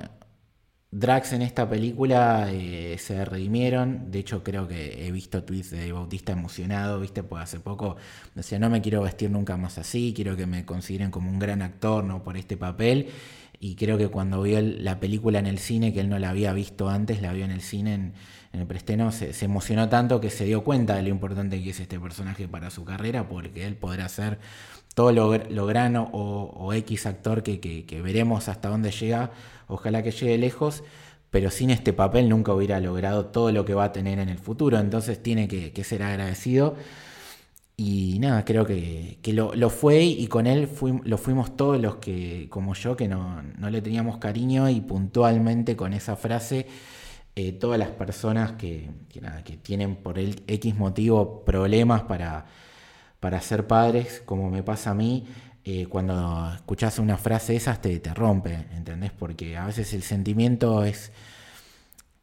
Drax 0.91 1.33
en 1.33 1.43
esta 1.43 1.69
película 1.69 2.47
eh, 2.51 2.97
se 2.99 3.23
redimieron. 3.23 4.09
De 4.11 4.19
hecho, 4.19 4.43
creo 4.43 4.67
que 4.67 5.07
he 5.07 5.11
visto 5.11 5.43
tweets 5.43 5.69
de 5.71 5.91
Bautista 5.91 6.31
emocionado, 6.31 6.99
¿viste? 6.99 7.21
Pues 7.23 7.43
hace 7.43 7.59
poco 7.59 7.95
decía, 8.33 8.57
no 8.59 8.69
me 8.69 8.81
quiero 8.81 9.01
vestir 9.03 9.29
nunca 9.29 9.55
más 9.55 9.77
así, 9.77 10.13
quiero 10.15 10.35
que 10.35 10.47
me 10.47 10.65
consideren 10.65 11.11
como 11.11 11.29
un 11.29 11.37
gran 11.39 11.61
actor, 11.61 12.03
¿no? 12.03 12.23
Por 12.23 12.37
este 12.37 12.57
papel. 12.57 13.09
Y 13.59 13.75
creo 13.75 13.97
que 13.97 14.07
cuando 14.07 14.41
vio 14.41 14.61
la 14.61 14.99
película 14.99 15.39
en 15.39 15.47
el 15.47 15.59
cine, 15.59 15.93
que 15.93 15.99
él 15.99 16.09
no 16.09 16.17
la 16.17 16.29
había 16.29 16.53
visto 16.53 16.89
antes, 16.89 17.21
la 17.21 17.33
vio 17.33 17.43
en 17.43 17.51
el 17.51 17.61
cine, 17.61 17.93
en, 17.93 18.13
el 18.53 18.65
presteno, 18.65 19.11
se, 19.11 19.33
emocionó 19.43 19.89
tanto 19.89 20.21
que 20.21 20.29
se 20.29 20.45
dio 20.45 20.63
cuenta 20.63 20.95
de 20.95 21.03
lo 21.03 21.09
importante 21.09 21.61
que 21.61 21.71
es 21.71 21.79
este 21.79 21.99
personaje 21.99 22.47
para 22.47 22.69
su 22.69 22.85
carrera, 22.85 23.27
porque 23.27 23.65
él 23.65 23.75
podrá 23.75 24.07
ser 24.07 24.39
todo 24.95 25.11
lo, 25.11 25.37
lo 25.37 25.65
grano 25.65 26.09
o, 26.13 26.73
X 26.73 27.05
actor 27.05 27.43
que, 27.43 27.59
que 27.59 28.01
veremos 28.01 28.47
hasta 28.47 28.69
dónde 28.69 28.91
llega 28.91 29.31
ojalá 29.69 30.03
que 30.03 30.11
llegue 30.11 30.37
lejos, 30.37 30.83
pero 31.29 31.51
sin 31.51 31.69
este 31.69 31.93
papel 31.93 32.27
nunca 32.27 32.53
hubiera 32.53 32.79
logrado 32.79 33.27
todo 33.27 33.51
lo 33.51 33.63
que 33.63 33.75
va 33.75 33.85
a 33.85 33.91
tener 33.93 34.19
en 34.19 34.29
el 34.29 34.39
futuro, 34.39 34.77
entonces 34.79 35.23
tiene 35.23 35.47
que, 35.47 35.83
ser 35.83 36.03
agradecido. 36.03 36.75
Y 37.81 38.19
nada, 38.19 38.43
creo 38.43 38.65
que, 38.65 39.17
lo, 39.31 39.69
fue 39.69 40.03
y 40.03 40.27
con 40.27 40.47
él 40.47 40.67
lo 41.05 41.17
fuimos 41.17 41.55
todos 41.55 41.79
los 41.79 41.95
que, 41.95 42.47
como 42.49 42.73
yo, 42.73 42.97
que 42.97 43.07
no, 43.07 43.41
le 43.57 43.81
teníamos 43.81 44.17
cariño 44.17 44.69
y 44.69 44.81
puntualmente 44.81 45.77
con 45.77 45.93
esa 45.93 46.17
frase, 46.17 46.67
eh, 47.37 47.53
todas 47.53 47.79
las 47.79 47.87
personas 47.87 48.51
que, 48.51 48.89
que, 49.45 49.55
tienen 49.55 49.95
por 49.95 50.19
el 50.19 50.43
X 50.45 50.75
motivo 50.75 51.45
problemas 51.45 52.01
para, 52.01 52.47
para 53.21 53.39
ser 53.39 53.65
padres, 53.65 54.21
como 54.25 54.49
me 54.49 54.61
pasa 54.61 54.91
a 54.91 54.93
mí, 54.93 55.25
eh, 55.63 55.85
cuando 55.85 56.51
escuchas 56.53 56.99
una 56.99 57.15
frase 57.15 57.55
esas 57.55 57.81
te, 57.81 57.97
te 57.99 58.13
rompe, 58.13 58.65
¿entendés? 58.75 59.13
Porque 59.13 59.55
a 59.55 59.67
veces 59.67 59.93
el 59.93 60.03
sentimiento 60.03 60.83
es, 60.83 61.13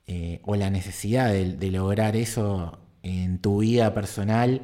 eh, 0.07 0.43
o 0.45 0.55
la 0.55 0.69
necesidad 0.69 1.33
de, 1.33 1.71
lograr 1.71 2.15
eso 2.15 2.79
en 3.03 3.39
tu 3.39 3.61
vida 3.61 3.95
personal 3.95 4.61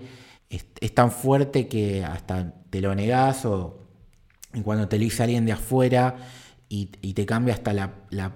es, 0.53 0.95
tan 0.95 1.11
fuerte 1.11 1.69
que 1.69 2.05
hasta 2.05 2.55
te 2.71 2.81
lo 2.81 2.95
negás 2.95 3.45
o 3.45 3.87
cuando 4.65 4.89
te 4.89 4.99
lo 4.99 5.05
dice 5.05 5.23
alguien 5.23 5.47
de 5.47 5.53
afuera 5.53 6.17
y, 6.69 6.87
te 6.87 7.27
cambia 7.27 7.55
hasta 7.55 7.73
la, 7.73 8.33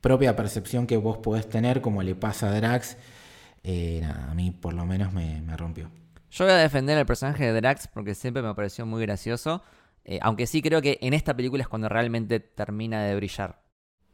propia 0.00 0.36
percepción 0.36 0.86
que 0.86 0.96
vos 0.96 1.18
podés 1.18 1.48
tener, 1.48 1.80
como 1.80 2.02
le 2.02 2.14
pasa 2.14 2.48
a 2.48 2.54
Drax, 2.54 2.96
eh, 3.64 4.04
a 4.04 4.32
mí 4.34 4.52
por 4.52 4.72
lo 4.72 4.86
menos 4.86 5.12
me, 5.12 5.40
me 5.42 5.56
rompió. 5.56 5.90
Yo 6.30 6.44
voy 6.44 6.52
a 6.52 6.58
defender 6.58 6.96
al 6.96 7.06
personaje 7.06 7.44
de 7.44 7.60
Drax 7.60 7.88
porque 7.88 8.14
siempre 8.14 8.42
me 8.42 8.54
pareció 8.54 8.86
muy 8.86 9.02
gracioso. 9.02 9.62
Eh, 10.04 10.18
aunque 10.22 10.46
sí 10.46 10.62
creo 10.62 10.80
que 10.80 10.98
en 11.02 11.12
esta 11.12 11.34
película 11.34 11.62
es 11.62 11.68
cuando 11.68 11.88
realmente 11.88 12.40
termina 12.40 13.02
de 13.04 13.16
brillar. 13.16 13.60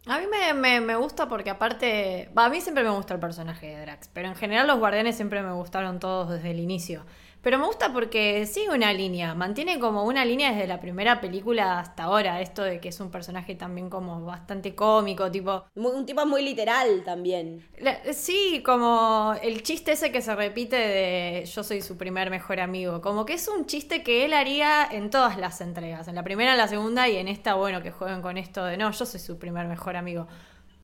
A 0.07 0.19
mí 0.19 0.25
me, 0.55 0.81
me, 0.81 0.97
gusta 0.97 1.29
porque 1.29 1.51
aparte, 1.51 2.31
a 2.35 2.49
mí 2.49 2.61
siempre 2.61 2.85
me 2.85 2.91
gusta 2.91 3.15
el 3.15 3.21
personaje 3.21 3.69
de 3.69 3.81
Drax, 3.81 4.11
pero 4.13 4.29
en 4.29 4.35
general 4.35 4.67
los 4.67 4.79
guardianes 4.79 5.17
siempre 5.17 5.43
me 5.43 5.53
gustaron 5.53 6.01
todos 6.01 6.31
desde 6.31 6.51
el 6.51 6.61
inicio. 6.61 7.05
Pero 7.45 7.59
me 7.59 7.67
gusta 7.67 7.93
porque 7.93 8.47
sigue 8.47 8.71
una 8.71 8.91
línea, 8.95 9.35
mantiene 9.35 9.79
como 9.79 10.05
una 10.05 10.25
línea 10.25 10.53
desde 10.53 10.67
la 10.67 10.81
primera 10.81 11.21
película 11.21 11.79
hasta 11.79 12.05
ahora, 12.05 12.41
esto 12.41 12.63
de 12.63 12.81
que 12.81 12.89
es 12.89 12.99
un 13.01 13.11
personaje 13.11 13.55
también 13.55 13.91
como 13.91 14.25
bastante 14.25 14.75
cómico, 14.75 15.31
tipo... 15.31 15.67
un 15.75 16.07
tipo 16.07 16.25
muy 16.25 16.43
literal 16.43 17.03
también. 17.05 17.69
sí, 18.15 18.63
como 18.65 19.35
el 19.43 19.63
chiste 19.63 19.93
ese 19.93 20.11
que 20.11 20.23
se 20.23 20.35
repite 20.35 20.77
de 20.77 21.45
yo 21.45 21.63
soy 21.63 21.83
su 21.83 21.99
primer 21.99 22.31
mejor 22.31 22.61
amigo, 22.61 23.03
como 23.03 23.27
que 23.27 23.35
es 23.35 23.47
un 23.47 23.67
chiste 23.67 24.03
que 24.03 24.25
él 24.25 24.33
haría 24.33 24.89
en 24.91 25.11
todas 25.11 25.37
las 25.37 25.61
entregas, 25.61 26.09
en 26.09 26.15
la 26.15 26.25
primera, 26.25 26.53
en 26.53 26.59
la 26.59 26.69
segunda 26.69 27.11
y 27.11 27.17
en 27.19 27.29
esta, 27.29 27.57
bueno, 27.57 27.83
que 27.83 27.91
jueguen 27.91 28.23
con 28.23 28.39
esto 28.39 28.65
de 28.65 28.79
no, 28.79 28.91
yo 28.91 29.05
soy 29.05 29.21
su 29.21 29.39
primer 29.39 29.69
mejor 29.69 29.97
amigo. 29.97 30.27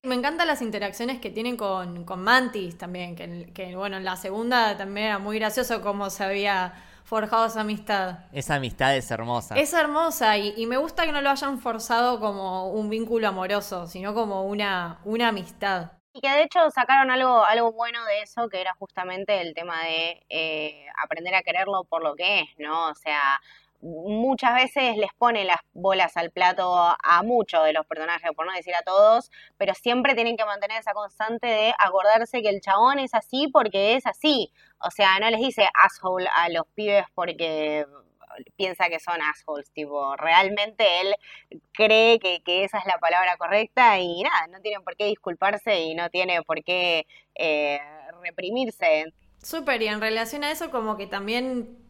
Me 0.03 0.15
encantan 0.15 0.47
las 0.47 0.63
interacciones 0.63 1.21
que 1.21 1.29
tienen 1.29 1.59
con, 1.59 2.07
Mantis 2.07 2.79
también, 2.79 3.15
que, 3.15 3.77
bueno, 3.77 3.99
en 3.99 4.05
la 4.05 4.17
segunda 4.17 4.75
también 4.79 5.09
era 5.09 5.19
muy 5.19 5.39
gracioso 5.39 5.83
cómo 5.83 6.09
se 6.09 6.25
había 6.25 6.73
forjado 7.05 7.45
esa 7.45 7.61
amistad. 7.61 8.21
Esa 8.33 8.55
amistad 8.55 8.97
es 8.97 9.11
hermosa. 9.11 9.57
Es 9.57 9.75
hermosa 9.75 10.39
y, 10.39 10.65
me 10.65 10.79
gusta 10.79 11.05
que 11.05 11.13
no 11.13 11.21
lo 11.21 11.29
hayan 11.29 11.59
forzado 11.59 12.19
como 12.19 12.71
un 12.71 12.89
vínculo 12.89 13.29
amoroso, 13.29 13.87
sino 13.87 14.15
como 14.15 14.45
una, 14.45 15.01
una 15.05 15.29
amistad. 15.29 15.93
Y 16.15 16.23
que 16.23 16.31
de 16.31 16.45
hecho 16.45 16.71
sacaron 16.71 17.11
algo, 17.11 17.45
algo 17.45 17.73
bueno 17.73 18.03
de 18.07 18.23
eso, 18.23 18.49
que 18.49 18.63
era 18.63 18.75
justamente 18.79 19.43
el 19.43 19.53
tema 19.53 19.83
de 19.83 20.25
eh, 20.31 20.87
aprender 20.97 21.35
a 21.35 21.43
quererlo 21.43 21.85
por 21.85 22.03
lo 22.03 22.17
que 22.17 22.41
es, 22.41 22.49
¿no? 22.57 22.89
O 22.89 22.95
sea, 22.95 23.39
muchas 23.83 24.55
veces 24.55 24.97
les 24.97 25.13
pone 25.15 25.45
las 25.45 25.59
bolas 25.73 26.17
al 26.17 26.31
plato 26.31 26.75
a 26.75 27.23
muchos 27.23 27.65
de 27.65 27.73
los 27.73 27.87
personajes, 27.87 28.31
por 28.37 28.47
no 28.47 28.53
decir 28.53 28.75
a 28.75 28.83
todos, 28.83 29.31
pero 29.57 29.75
siempre 29.75 30.15
tienen 30.15 30.37
que 30.37 30.45
mantener 30.45 30.81
esa 30.81 30.93
constante 30.93 31.47
de 31.47 31.75
acordarse 31.79 32.43
que 32.43 32.51
el 32.51 32.61
chabón 32.61 32.99
es 32.99 33.15
así 33.15 33.49
porque 33.49 33.95
es 33.97 34.07
así. 34.07 34.53
O 34.79 34.91
sea, 34.91 35.19
no 35.19 35.31
les 35.31 35.41
dice 35.41 35.69
asshole 35.83 36.29
a 36.35 36.49
los 36.51 36.67
pibes 36.75 37.05
porque 37.15 37.87
piensa 38.57 38.89
que 38.89 39.01
son 39.01 39.21
assholes, 39.23 39.71
tipo, 39.73 40.17
realmente 40.17 40.85
él 41.01 41.15
cree 41.73 42.19
que, 42.19 42.65
esa 42.65 42.79
es 42.79 42.87
la 42.87 42.99
palabra 42.99 43.37
correcta 43.37 43.99
y 43.99 44.23
nada, 44.23 44.47
no 44.49 44.61
tiene 44.61 44.81
por 44.81 44.97
qué 44.97 45.07
disculparse 45.07 45.81
y 45.81 45.95
no 45.95 46.11
tiene 46.11 46.43
por 46.43 46.63
qué 46.63 47.07
eh, 47.35 47.81
reprimirse. 48.23 49.13
Súper, 49.43 49.83
y 49.83 49.89
en 49.89 50.01
relación 50.01 50.45
a 50.45 50.51
eso 50.51 50.71
como 50.71 50.97
que 50.97 51.07
también 51.07 51.90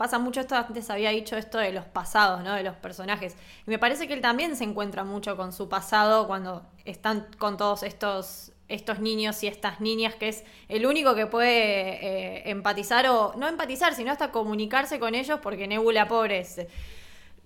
pasa 0.00 0.18
mucho 0.18 0.40
esto, 0.40 0.56
antes 0.56 0.88
había 0.88 1.10
dicho 1.10 1.36
esto 1.36 1.58
de 1.58 1.72
los 1.72 1.84
pasados, 1.84 2.42
¿no? 2.42 2.54
De 2.54 2.62
los 2.62 2.74
personajes. 2.74 3.36
Y 3.66 3.70
me 3.70 3.78
parece 3.78 4.08
que 4.08 4.14
él 4.14 4.22
también 4.22 4.56
se 4.56 4.64
encuentra 4.64 5.04
mucho 5.04 5.36
con 5.36 5.52
su 5.52 5.68
pasado 5.68 6.26
cuando 6.26 6.64
están 6.86 7.26
con 7.36 7.58
todos 7.58 7.82
estos, 7.82 8.50
estos 8.68 9.00
niños 9.00 9.42
y 9.42 9.46
estas 9.46 9.78
niñas, 9.82 10.14
que 10.14 10.30
es 10.30 10.42
el 10.68 10.86
único 10.86 11.14
que 11.14 11.26
puede 11.26 11.50
eh, 11.50 12.50
empatizar 12.50 13.08
o 13.08 13.34
no 13.36 13.46
empatizar, 13.46 13.94
sino 13.94 14.10
hasta 14.10 14.32
comunicarse 14.32 14.98
con 14.98 15.14
ellos 15.14 15.38
porque 15.42 15.68
Nebula, 15.68 16.08
pobre, 16.08 16.46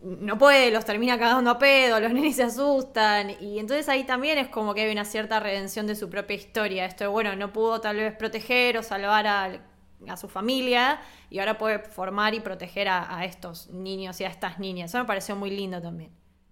no 0.00 0.38
puede, 0.38 0.70
los 0.70 0.84
termina 0.84 1.18
cagando 1.18 1.50
a 1.50 1.58
pedo, 1.58 1.98
los 1.98 2.12
nenes 2.14 2.36
se 2.36 2.44
asustan. 2.44 3.32
Y 3.40 3.58
entonces 3.58 3.88
ahí 3.88 4.04
también 4.04 4.38
es 4.38 4.46
como 4.46 4.74
que 4.74 4.82
hay 4.82 4.92
una 4.92 5.04
cierta 5.04 5.40
redención 5.40 5.88
de 5.88 5.96
su 5.96 6.08
propia 6.08 6.36
historia. 6.36 6.86
Esto 6.86 7.02
de, 7.02 7.08
bueno, 7.08 7.34
no 7.34 7.52
pudo 7.52 7.80
tal 7.80 7.96
vez 7.96 8.14
proteger 8.16 8.78
o 8.78 8.84
salvar 8.84 9.26
al 9.26 9.73
a 10.08 10.16
su 10.16 10.28
familia 10.28 11.00
y 11.30 11.38
ahora 11.38 11.58
puede 11.58 11.78
formar 11.78 12.34
y 12.34 12.40
proteger 12.40 12.88
a, 12.88 13.24
estos 13.24 13.70
niños 13.70 14.20
y 14.20 14.24
a 14.24 14.28
estas 14.28 14.58
niñas. 14.58 14.90
Eso 14.90 14.98
me 14.98 15.04
pareció 15.04 15.36
muy 15.36 15.50
lindo 15.50 15.80
también. 15.80 16.10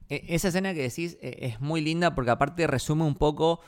E, 0.09 0.25
esa 0.29 0.49
escena 0.49 0.75
que 0.75 0.83
decís 0.83 1.19
eh, 1.21 1.39
es 1.41 1.61
muy 1.61 1.81
linda 1.81 2.15
porque 2.15 2.31
aparte 2.31 2.67
resume 2.67 3.05
un 3.05 3.15
poco 3.15 3.61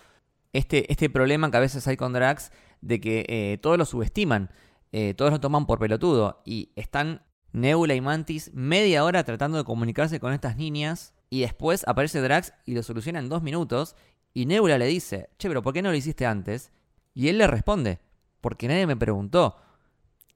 este, 0.52 0.90
este 0.90 1.10
problema 1.10 1.50
que 1.50 1.56
a 1.56 1.60
veces 1.60 1.86
hay 1.86 1.96
con 1.96 2.12
Drax 2.12 2.52
de 2.80 3.00
que 3.00 3.26
eh, 3.28 3.58
todos 3.60 3.78
lo 3.78 3.84
subestiman, 3.84 4.50
eh, 4.92 5.14
todos 5.14 5.30
lo 5.30 5.40
toman 5.40 5.66
por 5.66 5.78
pelotudo 5.78 6.42
y 6.44 6.70
están 6.76 7.22
Nebula 7.52 7.94
y 7.94 8.00
Mantis 8.00 8.52
media 8.52 9.04
hora 9.04 9.24
tratando 9.24 9.58
de 9.58 9.64
comunicarse 9.64 10.20
con 10.20 10.32
estas 10.32 10.56
niñas 10.56 11.14
y 11.30 11.40
después 11.40 11.86
aparece 11.86 12.20
Drax 12.20 12.52
y 12.66 12.74
lo 12.74 12.82
soluciona 12.82 13.18
en 13.18 13.28
dos 13.28 13.42
minutos 13.42 13.96
y 14.34 14.46
Nebula 14.46 14.78
le 14.78 14.86
dice, 14.86 15.30
che, 15.38 15.48
pero 15.48 15.62
¿por 15.62 15.72
qué 15.72 15.80
no 15.80 15.90
lo 15.90 15.96
hiciste 15.96 16.26
antes? 16.26 16.72
Y 17.14 17.28
él 17.28 17.38
le 17.38 17.46
responde, 17.46 18.00
porque 18.40 18.66
nadie 18.66 18.86
me 18.86 18.96
preguntó. 18.96 19.56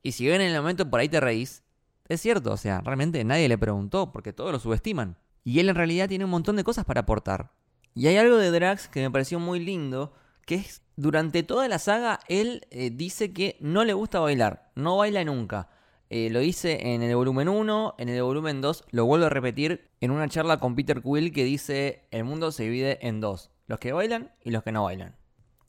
Y 0.03 0.13
si 0.13 0.27
ven 0.27 0.41
en 0.41 0.53
el 0.53 0.61
momento 0.61 0.89
por 0.89 1.01
ahí 1.01 1.09
te 1.09 1.21
reís, 1.21 1.65
es 2.09 2.21
cierto, 2.21 2.53
o 2.53 2.57
sea, 2.57 2.81
realmente 2.81 3.23
nadie 3.25 3.49
le 3.49 3.59
preguntó 3.59 4.13
porque 4.13 4.33
todos 4.33 4.53
lo 4.53 4.59
subestiman. 4.59 5.19
Y 5.45 5.61
él 5.61 5.69
en 5.69 5.75
realidad 5.75 6.09
tiene 6.09 6.25
un 6.25 6.31
montón 6.31 6.57
de 6.57 6.65
cosas 6.65 6.85
para 6.85 7.01
aportar. 7.01 7.53
Y 7.95 8.07
hay 8.07 8.17
algo 8.17 8.37
de 8.37 8.51
Drax 8.51 8.89
que 8.89 9.01
me 9.01 9.11
pareció 9.11 9.39
muy 9.39 9.61
lindo, 9.61 10.13
que 10.47 10.57
es 10.57 10.83
durante 10.97 11.43
toda 11.43 11.69
la 11.69 11.79
saga 11.79 12.21
él 12.29 12.67
eh, 12.71 12.91
dice 12.91 13.33
que 13.33 13.57
no 13.61 13.85
le 13.85 13.93
gusta 13.93 14.21
bailar, 14.21 14.71
no 14.75 14.97
baila 14.97 15.25
nunca. 15.25 15.69
Eh, 16.11 16.31
lo 16.31 16.41
dice 16.41 16.95
en 16.95 17.03
el 17.03 17.15
volumen 17.15 17.49
1, 17.49 17.97
en 17.99 18.09
el 18.09 18.23
volumen 18.23 18.63
2 18.63 18.85
lo 18.91 19.05
vuelvo 19.05 19.27
a 19.27 19.31
repetir 19.31 19.91
en 20.01 20.11
una 20.11 20.29
charla 20.29 20.59
con 20.59 20.75
Peter 20.75 21.03
Quill 21.03 21.33
que 21.33 21.45
dice 21.45 22.09
el 22.11 22.25
mundo 22.25 22.51
se 22.51 22.63
divide 22.63 23.07
en 23.07 23.21
dos, 23.21 23.51
los 23.67 23.79
que 23.79 23.93
bailan 23.93 24.33
y 24.43 24.51
los 24.51 24.63
que 24.63 24.73
no 24.73 24.85
bailan. 24.85 25.17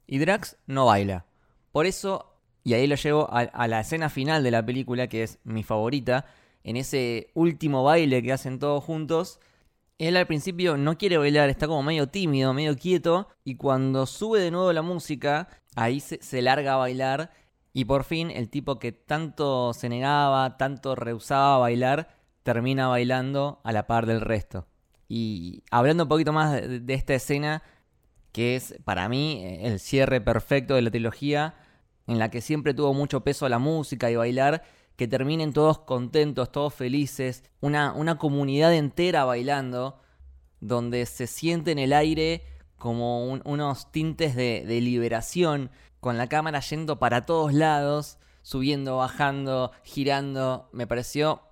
Y 0.06 0.18
Drax 0.18 0.56
no 0.66 0.86
baila. 0.86 1.26
Por 1.72 1.86
eso, 1.86 2.29
y 2.62 2.74
ahí 2.74 2.86
lo 2.86 2.96
llevo 2.96 3.28
a, 3.32 3.68
la 3.68 3.80
escena 3.80 4.10
final 4.10 4.42
de 4.42 4.50
la 4.50 4.64
película, 4.64 5.08
que 5.08 5.22
es 5.22 5.38
mi 5.44 5.62
favorita, 5.62 6.26
en 6.62 6.76
ese 6.76 7.30
último 7.34 7.84
baile 7.84 8.22
que 8.22 8.32
hacen 8.32 8.58
todos 8.58 8.84
juntos, 8.84 9.40
él 9.98 10.16
al 10.16 10.26
principio 10.26 10.76
no 10.76 10.96
quiere 10.98 11.18
bailar, 11.18 11.48
está 11.50 11.66
como 11.66 11.82
medio 11.82 12.08
tímido, 12.08 12.52
medio 12.54 12.76
quieto, 12.76 13.28
y 13.44 13.56
cuando 13.56 14.06
sube 14.06 14.40
de 14.40 14.50
nuevo 14.50 14.72
la 14.72 14.82
música, 14.82 15.48
ahí 15.74 16.00
se, 16.00 16.42
larga 16.42 16.74
a 16.74 16.76
bailar, 16.76 17.30
y 17.72 17.84
por 17.84 18.04
fin 18.04 18.30
el 18.30 18.48
tipo 18.48 18.78
que 18.78 18.92
tanto 18.92 19.72
se 19.72 19.88
negaba, 19.88 20.56
tanto 20.56 20.94
rehusaba 20.94 21.56
a 21.56 21.58
bailar, 21.58 22.08
termina 22.42 22.88
bailando 22.88 23.60
a 23.64 23.72
la 23.72 23.86
par 23.86 24.06
del 24.06 24.20
resto. 24.20 24.66
Y 25.08 25.62
hablando 25.70 26.04
un 26.04 26.08
poquito 26.08 26.32
más 26.32 26.52
de 26.52 26.94
esta 26.94 27.14
escena, 27.14 27.62
que 28.32 28.56
es 28.56 28.74
para 28.84 29.08
mí 29.08 29.42
el 29.60 29.80
cierre 29.80 30.20
perfecto 30.20 30.74
de 30.74 30.82
la 30.82 30.90
trilogía, 30.90 31.54
en 32.10 32.18
la 32.18 32.28
que 32.28 32.40
siempre 32.40 32.74
tuvo 32.74 32.92
mucho 32.92 33.20
peso 33.22 33.48
la 33.48 33.60
música 33.60 34.10
y 34.10 34.16
bailar, 34.16 34.64
que 34.96 35.06
terminen 35.06 35.52
todos 35.52 35.78
contentos, 35.78 36.50
todos 36.50 36.74
felices, 36.74 37.44
una, 37.60 37.92
una 37.92 38.18
comunidad 38.18 38.74
entera 38.74 39.24
bailando, 39.24 40.00
donde 40.58 41.06
se 41.06 41.28
siente 41.28 41.70
en 41.70 41.78
el 41.78 41.92
aire 41.92 42.42
como 42.76 43.24
unos 43.26 43.92
tintes 43.92 44.34
de, 44.34 44.64
liberación, 44.80 45.70
con 46.00 46.18
la 46.18 46.28
cámara 46.28 46.58
yendo 46.60 46.98
para 46.98 47.26
todos 47.26 47.54
lados, 47.54 48.18
subiendo, 48.42 48.96
bajando, 48.96 49.70
girando. 49.84 50.68
Me 50.72 50.88
pareció 50.88 51.42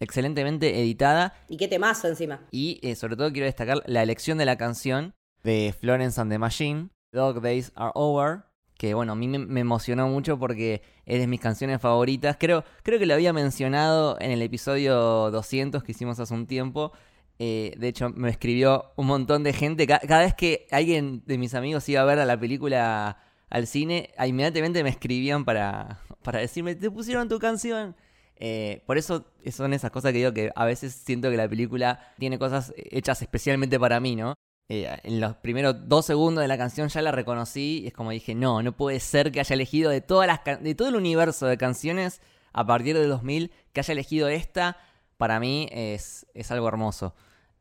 excelentemente 0.00 0.80
editada. 0.80 1.34
Y 1.48 1.58
qué 1.58 1.68
temazo 1.68 2.08
encima. 2.08 2.46
Y 2.50 2.80
eh, 2.82 2.94
sobre 2.94 3.16
todo 3.16 3.30
quiero 3.30 3.46
destacar 3.46 3.82
la 3.84 4.02
elección 4.02 4.38
de 4.38 4.46
la 4.46 4.56
canción 4.56 5.12
de 5.42 5.74
Florence 5.78 6.18
and 6.18 6.32
the 6.32 6.38
Machine, 6.38 6.88
Dog 7.12 7.42
Days 7.42 7.72
Are 7.74 7.92
Over, 7.94 8.47
que 8.78 8.94
bueno, 8.94 9.12
a 9.12 9.16
mí 9.16 9.26
me, 9.26 9.60
emocionó 9.60 10.08
mucho 10.08 10.38
porque 10.38 10.82
es 11.04 11.18
de 11.18 11.26
mis 11.26 11.40
canciones 11.40 11.80
favoritas. 11.80 12.36
Creo, 12.38 12.64
creo 12.84 12.98
que 13.00 13.06
lo 13.06 13.14
había 13.14 13.32
mencionado 13.32 14.16
en 14.20 14.30
el 14.30 14.40
episodio 14.40 15.30
200 15.32 15.82
que 15.82 15.92
hicimos 15.92 16.18
hace 16.20 16.32
un 16.32 16.46
tiempo. 16.46 16.92
Eh, 17.40 17.74
de 17.76 17.88
hecho, 17.88 18.08
me 18.10 18.30
escribió 18.30 18.92
un 18.96 19.08
montón 19.08 19.42
de 19.42 19.52
gente. 19.52 19.86
Cada, 19.86 20.20
vez 20.20 20.34
que 20.34 20.68
alguien 20.70 21.24
de 21.26 21.38
mis 21.38 21.54
amigos 21.54 21.88
iba 21.88 22.00
a 22.02 22.04
ver 22.04 22.20
a 22.20 22.24
la 22.24 22.38
película 22.38 23.18
al 23.50 23.66
cine, 23.66 24.10
inmediatamente 24.24 24.84
me 24.84 24.90
escribían 24.90 25.44
para, 25.44 26.00
para 26.22 26.38
decirme, 26.38 26.76
te 26.76 26.88
pusieron 26.88 27.28
tu 27.28 27.40
canción. 27.40 27.96
Eh, 28.36 28.84
por 28.86 28.96
eso 28.96 29.24
son 29.50 29.74
esas 29.74 29.90
cosas 29.90 30.12
que 30.12 30.18
digo 30.18 30.32
que 30.32 30.52
a 30.54 30.64
veces 30.64 30.92
siento 30.94 31.30
que 31.30 31.36
la 31.36 31.48
película 31.48 32.12
tiene 32.18 32.38
cosas 32.38 32.72
hechas 32.76 33.20
especialmente 33.22 33.80
para 33.80 33.98
mí, 33.98 34.14
¿no? 34.14 34.34
Eh, 34.70 34.98
en 35.02 35.20
los 35.20 35.36
primeros 35.36 35.88
dos 35.88 36.04
segundos 36.04 36.42
de 36.42 36.48
la 36.48 36.58
canción 36.58 36.88
ya 36.88 37.00
la 37.00 37.10
reconocí 37.10 37.80
y 37.84 37.86
es 37.86 37.94
como 37.94 38.10
dije, 38.10 38.34
no, 38.34 38.62
no 38.62 38.72
puede 38.76 39.00
ser 39.00 39.32
que 39.32 39.40
haya 39.40 39.54
elegido 39.54 39.90
de, 39.90 40.02
todas 40.02 40.26
las 40.26 40.62
de 40.62 40.74
todo 40.74 40.88
el 40.88 40.96
universo 40.96 41.46
de 41.46 41.56
canciones 41.56 42.20
a 42.52 42.66
partir 42.66 42.96
de 42.96 43.06
2000, 43.06 43.50
que 43.72 43.80
haya 43.80 43.92
elegido 43.92 44.28
esta, 44.28 44.76
para 45.16 45.40
mí 45.40 45.68
es, 45.72 46.26
es 46.34 46.50
algo 46.50 46.68
hermoso. 46.68 47.14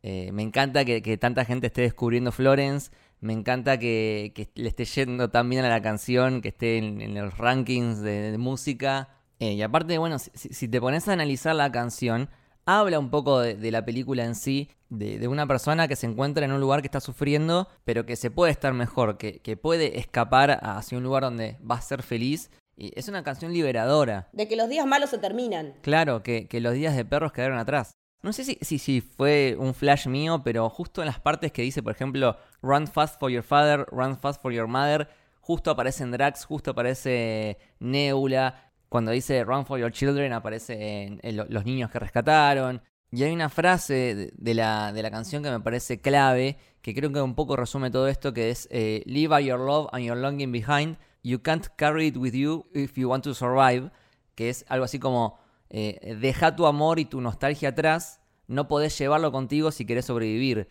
Eh, 0.04 0.32
me 0.32 0.44
encanta 0.44 0.86
que, 0.86 1.18
tanta 1.18 1.46
gente 1.46 1.68
esté 1.68 1.82
descubriendo 1.82 2.32
Florence, 2.32 2.92
me 3.20 3.34
encanta 3.34 3.78
que, 3.78 4.50
le 4.56 4.70
esté 4.70 4.86
yendo 4.86 5.30
tan 5.30 5.50
bien 5.50 5.66
a 5.66 5.70
la 5.70 5.82
canción, 5.82 6.42
que 6.42 6.50
esté 6.50 6.78
en, 6.78 7.14
los 7.16 7.38
rankings 7.38 8.02
de, 8.02 8.38
música. 8.38 9.10
Eh, 9.40 9.54
y 9.54 9.62
aparte, 9.62 9.98
bueno, 9.98 10.18
si 10.20 10.68
te 10.68 10.80
pones 10.80 11.08
a 11.08 11.14
analizar 11.14 11.56
la 11.56 11.72
canción, 11.72 12.30
habla 12.68 12.99
un 12.99 13.10
poco 13.10 13.39
de, 13.39 13.72
la 13.72 13.84
película 13.84 14.26
en 14.26 14.35
sí, 14.35 14.69
de, 14.89 15.27
una 15.27 15.48
persona 15.48 15.88
que 15.88 15.95
se 15.95 16.06
encuentra 16.06 16.45
en 16.45 16.52
un 16.52 16.60
lugar 16.60 16.81
que 16.81 16.88
está 16.88 16.99
sufriendo, 16.99 17.68
pero 17.85 18.06
que 18.06 18.15
se 18.15 18.30
puede 18.30 18.52
estar 18.52 18.73
mejor, 18.73 19.18
que, 19.18 19.57
puede 19.57 19.98
escapar 19.98 20.60
hacia 20.61 20.98
un 20.98 21.03
lugar 21.03 21.23
donde 21.23 21.57
va 21.60 21.76
a 21.76 21.81
ser 21.81 22.03
feliz. 22.03 22.52
Y 22.76 22.91
es 22.99 23.07
una 23.07 23.23
canción 23.23 23.53
liberadora. 23.53 24.27
De 24.34 24.48
que 24.48 24.56
los 24.56 24.69
días 24.69 24.85
malos 24.85 25.10
se 25.10 25.18
terminan. 25.18 25.73
Claro, 25.81 26.22
que, 26.22 26.48
los 26.52 26.73
días 26.73 26.95
de 26.95 27.06
perros 27.06 27.31
quedaron 27.31 27.57
atrás. 27.57 27.94
No 28.22 28.34
sé 28.34 28.44
si, 28.44 28.57
si, 28.61 28.77
si, 28.77 29.02
fue 29.02 29.56
un 29.57 29.73
flash 29.73 30.07
mío, 30.07 30.41
pero 30.44 30.69
justo 30.69 31.02
en 31.02 31.07
las 31.07 31.19
partes 31.19 31.52
que 31.52 31.61
dice, 31.61 31.81
por 31.81 31.94
ejemplo, 31.94 32.38
Run 32.61 32.88
fast 32.88 33.19
for 33.19 33.31
your 33.31 33.44
father, 33.44 33.88
run 33.91 34.18
fast 34.18 34.41
for 34.41 34.52
your 34.52 34.68
mother, 34.68 35.07
justo 35.39 35.72
aparecen 35.72 36.11
Drax, 36.11 36.44
justo 36.44 36.72
aparece 36.72 37.57
Nebula, 37.80 38.66
cuando 38.89 39.11
dice 39.11 39.43
Run 39.43 39.65
for 39.65 39.80
Your 39.80 39.91
Children 39.91 40.34
aparecen 40.34 41.19
los 41.23 41.65
niños 41.65 41.91
que 41.91 41.99
rescataron. 41.99 42.81
Y 43.11 43.23
hay 43.23 43.31
una 43.31 43.49
frase 43.49 44.34
de, 44.35 44.53
la, 44.53 44.91
de, 44.91 45.01
la, 45.01 45.09
canción 45.09 45.41
que 45.41 45.49
me 45.49 45.61
parece 45.61 46.01
clave, 46.01 46.57
que 46.81 46.93
creo 46.93 47.11
que 47.11 47.22
un 47.22 47.35
poco 47.35 47.55
resume 47.55 47.89
todo 47.89 48.09
esto, 48.09 48.34
que 48.34 48.49
es 48.49 48.68
eh, 48.69 49.01
Leave 49.05 49.45
your 49.45 49.59
love 49.59 49.88
and 49.93 50.03
your 50.03 50.18
longing 50.18 50.51
behind. 50.51 50.97
You 51.23 51.39
can't 51.39 51.65
carry 51.77 52.07
it 52.07 52.18
with 52.18 52.34
you 52.34 52.65
if 52.73 52.97
you 52.97 53.09
want 53.09 53.23
to 53.23 53.34
survive. 53.34 53.91
Que 54.35 54.49
es 54.49 54.65
algo 54.68 54.85
así 54.85 54.99
como 54.99 55.39
eh, 55.69 56.18
deja 56.19 56.55
tu 56.55 56.65
amor 56.65 56.99
y 56.99 57.05
tu 57.05 57.22
nostalgia 57.22 57.69
atrás. 57.69 58.19
No 58.47 58.68
podés 58.68 58.97
llevarlo 58.97 59.31
contigo 59.31 59.72
si 59.72 59.85
querés 59.85 60.05
sobrevivir. 60.05 60.68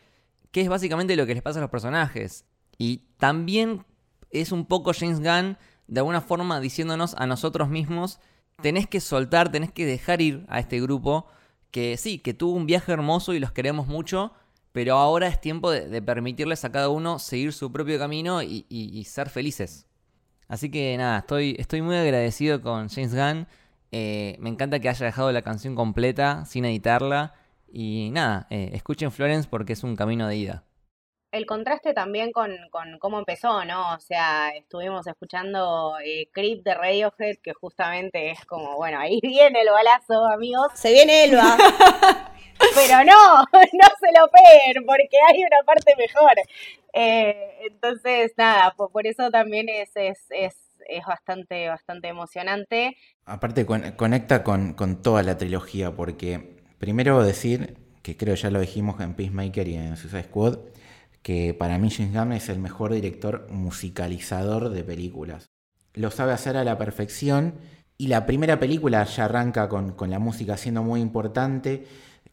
Que 0.50 0.60
es 0.60 0.68
básicamente 0.68 1.16
lo 1.16 1.26
que 1.26 1.34
les 1.34 1.42
pasa 1.42 1.58
a 1.58 1.62
los 1.62 1.70
personajes. 1.70 2.44
Y 2.76 2.98
también 3.16 3.86
es 4.30 4.52
un 4.52 4.66
poco 4.66 4.92
James 4.92 5.20
Gunn 5.20 5.56
de 5.88 6.00
alguna 6.00 6.20
forma 6.20 6.60
diciéndonos 6.60 7.14
a 7.18 7.26
nosotros 7.26 7.68
mismos, 7.68 8.18
tenés 8.60 8.86
que 8.86 9.00
soltar, 9.00 9.50
tenés 9.50 9.72
que 9.72 9.86
dejar 9.86 10.20
ir 10.20 10.44
a 10.48 10.58
este 10.58 10.80
grupo 10.80 11.26
que 11.70 11.96
sí, 11.96 12.18
que 12.18 12.34
tuvo 12.34 12.56
un 12.56 12.66
viaje 12.66 12.92
hermoso 12.92 13.34
y 13.34 13.38
los 13.38 13.52
queremos 13.52 13.86
mucho, 13.86 14.32
pero 14.72 14.96
ahora 14.96 15.28
es 15.28 15.40
tiempo 15.40 15.70
de, 15.70 16.02
permitirles 16.02 16.64
a 16.64 16.72
cada 16.72 16.88
uno 16.88 17.18
seguir 17.18 17.52
su 17.52 17.72
propio 17.72 17.98
camino 17.98 18.42
y, 18.42 19.04
ser 19.06 19.30
felices. 19.30 19.86
Así 20.48 20.70
que 20.70 20.96
nada, 20.96 21.18
estoy, 21.18 21.56
estoy 21.58 21.82
muy 21.82 21.96
agradecido 21.96 22.62
con 22.62 22.88
James 22.88 23.14
Gunn. 23.14 23.46
Eh, 23.90 24.36
me 24.38 24.48
encanta 24.48 24.78
que 24.78 24.88
haya 24.88 25.06
dejado 25.06 25.32
la 25.32 25.42
canción 25.42 25.74
completa 25.74 26.44
sin 26.44 26.64
editarla. 26.64 27.34
Y 27.72 28.10
nada, 28.12 28.46
eh, 28.50 28.70
escuchen 28.74 29.10
Florence 29.10 29.48
porque 29.48 29.72
es 29.72 29.82
un 29.82 29.96
camino 29.96 30.28
de 30.28 30.36
ida 30.36 30.65
el 31.36 31.46
contraste 31.46 31.92
también 31.92 32.32
con, 32.32 32.52
con, 32.70 32.98
cómo 32.98 33.18
empezó, 33.18 33.64
¿no? 33.64 33.94
O 33.94 34.00
sea, 34.00 34.50
estuvimos 34.50 35.06
escuchando 35.06 35.96
eh, 36.04 36.28
Creep 36.32 36.62
de 36.62 36.74
Radiohead, 36.74 37.36
que 37.42 37.52
justamente 37.52 38.30
es 38.30 38.44
como, 38.44 38.76
bueno, 38.76 38.98
ahí 38.98 39.20
viene 39.22 39.62
el 39.62 39.70
balazo, 39.70 40.26
amigos. 40.26 40.68
Se 40.74 40.92
viene 40.92 41.24
Elba. 41.24 41.56
Pero 42.74 43.04
no, 43.04 43.38
no 43.52 43.88
se 44.00 44.18
lo 44.18 44.28
peguen, 44.30 44.86
porque 44.86 45.16
hay 45.28 45.40
una 45.40 45.62
parte 45.64 45.94
mejor. 45.96 46.32
Eh, 46.92 47.66
entonces, 47.70 48.32
nada, 48.36 48.74
por, 48.74 49.06
eso 49.06 49.30
también 49.30 49.68
es, 49.68 49.90
es, 49.94 50.24
es, 50.30 50.56
es, 50.88 51.04
bastante, 51.04 51.68
bastante 51.68 52.08
emocionante. 52.08 52.96
Aparte, 53.26 53.66
conecta 53.66 54.42
con, 54.42 54.72
con 54.72 55.02
toda 55.02 55.22
la 55.22 55.36
trilogía, 55.36 55.90
porque 55.92 56.56
primero 56.78 57.22
decir, 57.22 57.76
que 58.02 58.16
creo 58.16 58.36
ya 58.36 58.50
lo 58.50 58.60
dijimos 58.60 59.00
en 59.00 59.14
Peacemaker 59.14 59.68
y 59.68 59.74
en 59.74 59.96
Suicide 59.96 60.22
Squad, 60.22 60.58
que 61.26 61.54
para 61.54 61.76
mí 61.76 61.90
James 61.90 62.14
Gunn 62.14 62.32
es 62.34 62.48
el 62.48 62.60
mejor 62.60 62.92
director 62.92 63.48
musicalizador 63.50 64.70
de 64.70 64.84
películas. 64.84 65.50
Lo 65.92 66.12
sabe 66.12 66.32
hacer 66.32 66.56
a 66.56 66.62
la 66.62 66.78
perfección 66.78 67.54
y 67.98 68.06
la 68.06 68.26
primera 68.26 68.60
película 68.60 69.02
ya 69.02 69.24
arranca 69.24 69.68
con, 69.68 69.96
la 70.08 70.20
música 70.20 70.56
siendo 70.56 70.84
muy 70.84 71.00
importante, 71.00 71.84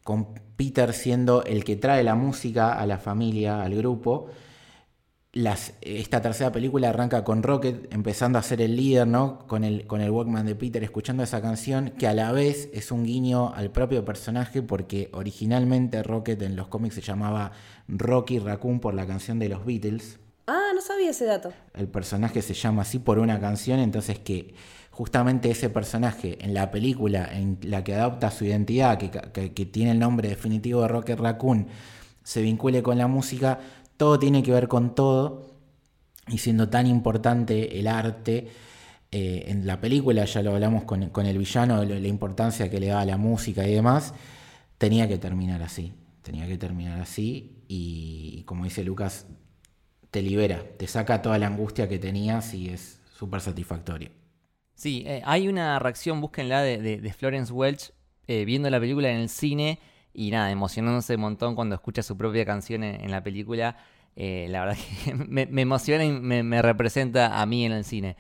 con 0.04 0.36
Peter 0.56 0.94
siendo 0.94 1.44
el 1.44 1.64
que 1.64 1.76
trae 1.76 2.04
la 2.04 2.14
música 2.14 2.74
a 2.74 2.86
la 2.86 3.00
familia, 3.00 3.64
al 3.64 3.74
grupo. 3.74 4.28
Las, 5.34 5.74
esta 5.82 6.22
tercera 6.22 6.52
película 6.52 6.90
arranca 6.90 7.24
con 7.24 7.42
Rocket 7.42 7.92
empezando 7.92 8.38
a 8.38 8.44
ser 8.44 8.62
el 8.62 8.76
líder, 8.76 9.08
¿no? 9.08 9.40
Con 9.48 9.64
el, 9.64 9.88
con 9.88 10.00
el 10.00 10.12
Walkman 10.12 10.46
de 10.46 10.54
Peter 10.54 10.84
escuchando 10.84 11.24
esa 11.24 11.42
canción, 11.42 11.90
que 11.98 12.08
a 12.08 12.14
la 12.14 12.32
vez 12.32 12.70
es 12.72 12.92
un 12.92 13.04
guiño 13.04 13.52
al 13.56 13.72
propio 13.72 14.06
personaje, 14.06 14.62
porque 14.62 15.10
originalmente 15.12 16.04
Rocket 16.04 16.40
en 16.44 16.56
los 16.56 16.68
cómics 16.68 16.96
se 16.96 17.02
llamaba 17.02 17.52
Rocky 17.88 18.38
Raccoon 18.38 18.80
por 18.80 18.94
la 18.94 19.08
canción 19.08 19.40
de 19.40 19.50
los 19.50 19.66
Beatles. 19.66 20.20
Ah, 20.46 20.72
no 20.76 20.82
sabía 20.82 21.10
ese 21.10 21.26
dato. 21.26 21.52
El 21.74 21.88
personaje 21.88 22.44
se 22.44 22.54
llama 22.54 22.84
así 22.84 23.00
por 23.00 23.18
una 23.18 23.40
canción, 23.40 23.80
entonces 23.80 24.20
que 24.20 24.54
justamente 24.92 25.50
ese 25.50 25.72
personaje 25.72 26.38
en 26.46 26.54
la 26.54 26.70
película 26.70 27.28
en 27.32 27.58
la 27.64 27.84
que 27.84 27.96
adopta 27.96 28.30
su 28.30 28.46
identidad, 28.46 29.00
que, 29.00 29.10
que, 29.10 29.52
que 29.52 29.66
tiene 29.66 29.92
el 29.92 30.00
nombre 30.00 30.30
definitivo 30.30 30.84
de 30.84 30.90
Rocket 30.90 31.20
Raccoon, 31.20 31.68
se 32.22 32.42
vincule 32.42 32.84
con 32.84 32.98
la 32.98 33.08
música, 33.08 33.60
todo 33.98 34.20
tiene 34.20 34.44
que 34.44 34.52
ver 34.52 34.68
con 34.68 34.96
todo, 34.96 35.54
y 36.28 36.38
siendo 36.38 36.70
tan 36.70 36.88
importante 36.88 37.80
el 37.80 37.88
arte, 37.88 38.48
eh, 39.12 39.46
en 39.48 39.68
la 39.68 39.80
película 39.80 40.26
ya 40.26 40.42
lo 40.42 40.54
hablamos 40.54 40.86
con, 40.86 41.10
con 41.10 41.26
el 41.26 41.38
villano, 41.38 41.84
la 41.84 42.08
importancia 42.08 42.70
que 42.70 42.80
le 42.80 42.88
da 42.88 43.02
a 43.02 43.06
la 43.06 43.18
música 43.18 43.68
y 43.68 43.74
demás, 43.74 44.14
tenía 44.78 45.08
que 45.08 45.18
terminar 45.18 45.62
así, 45.62 45.94
tenía 46.22 46.48
que 46.48 46.58
terminar 46.58 47.00
así, 47.00 47.64
y 47.68 48.44
como 48.46 48.64
dice 48.64 48.84
Lucas, 48.84 49.28
te 50.12 50.22
libera, 50.22 50.64
te 50.78 50.88
saca 50.88 51.22
toda 51.22 51.38
la 51.40 51.48
angustia 51.48 51.90
que 51.90 52.00
tenías 52.00 52.54
y 52.54 52.70
es 52.70 53.00
súper 53.18 53.42
satisfactorio. 53.42 54.12
Sí, 54.76 55.04
eh, 55.08 55.22
hay 55.26 55.48
una 55.48 55.80
reacción, 55.80 56.22
búsquenla, 56.22 56.62
de, 56.62 57.00
de, 57.00 57.14
Florence 57.14 57.52
Welch 57.52 57.94
eh, 58.28 58.46
viendo 58.46 58.70
la 58.70 58.80
película 58.80 59.10
en 59.10 59.22
el 59.22 59.30
cine 59.30 59.80
y 60.14 60.32
nada, 60.32 60.52
emocionándose 60.52 61.16
un 61.16 61.22
montón 61.22 61.56
cuando 61.56 61.76
escucha 61.76 62.04
su 62.04 62.18
propia 62.18 62.46
canción 62.46 62.84
en, 62.84 63.10
la 63.12 63.24
película. 63.24 63.78
Eh, 64.16 64.48
la 64.50 64.66
verdad 64.66 64.78
que 65.06 65.16
me, 65.16 65.62
emociona 65.62 66.06
y 66.06 66.12
me, 66.12 66.44
me, 66.44 66.62
representa 66.62 67.42
a 67.42 67.46
mí 67.46 67.66
en 67.66 67.72
el 67.72 67.84
cine. 67.84 68.16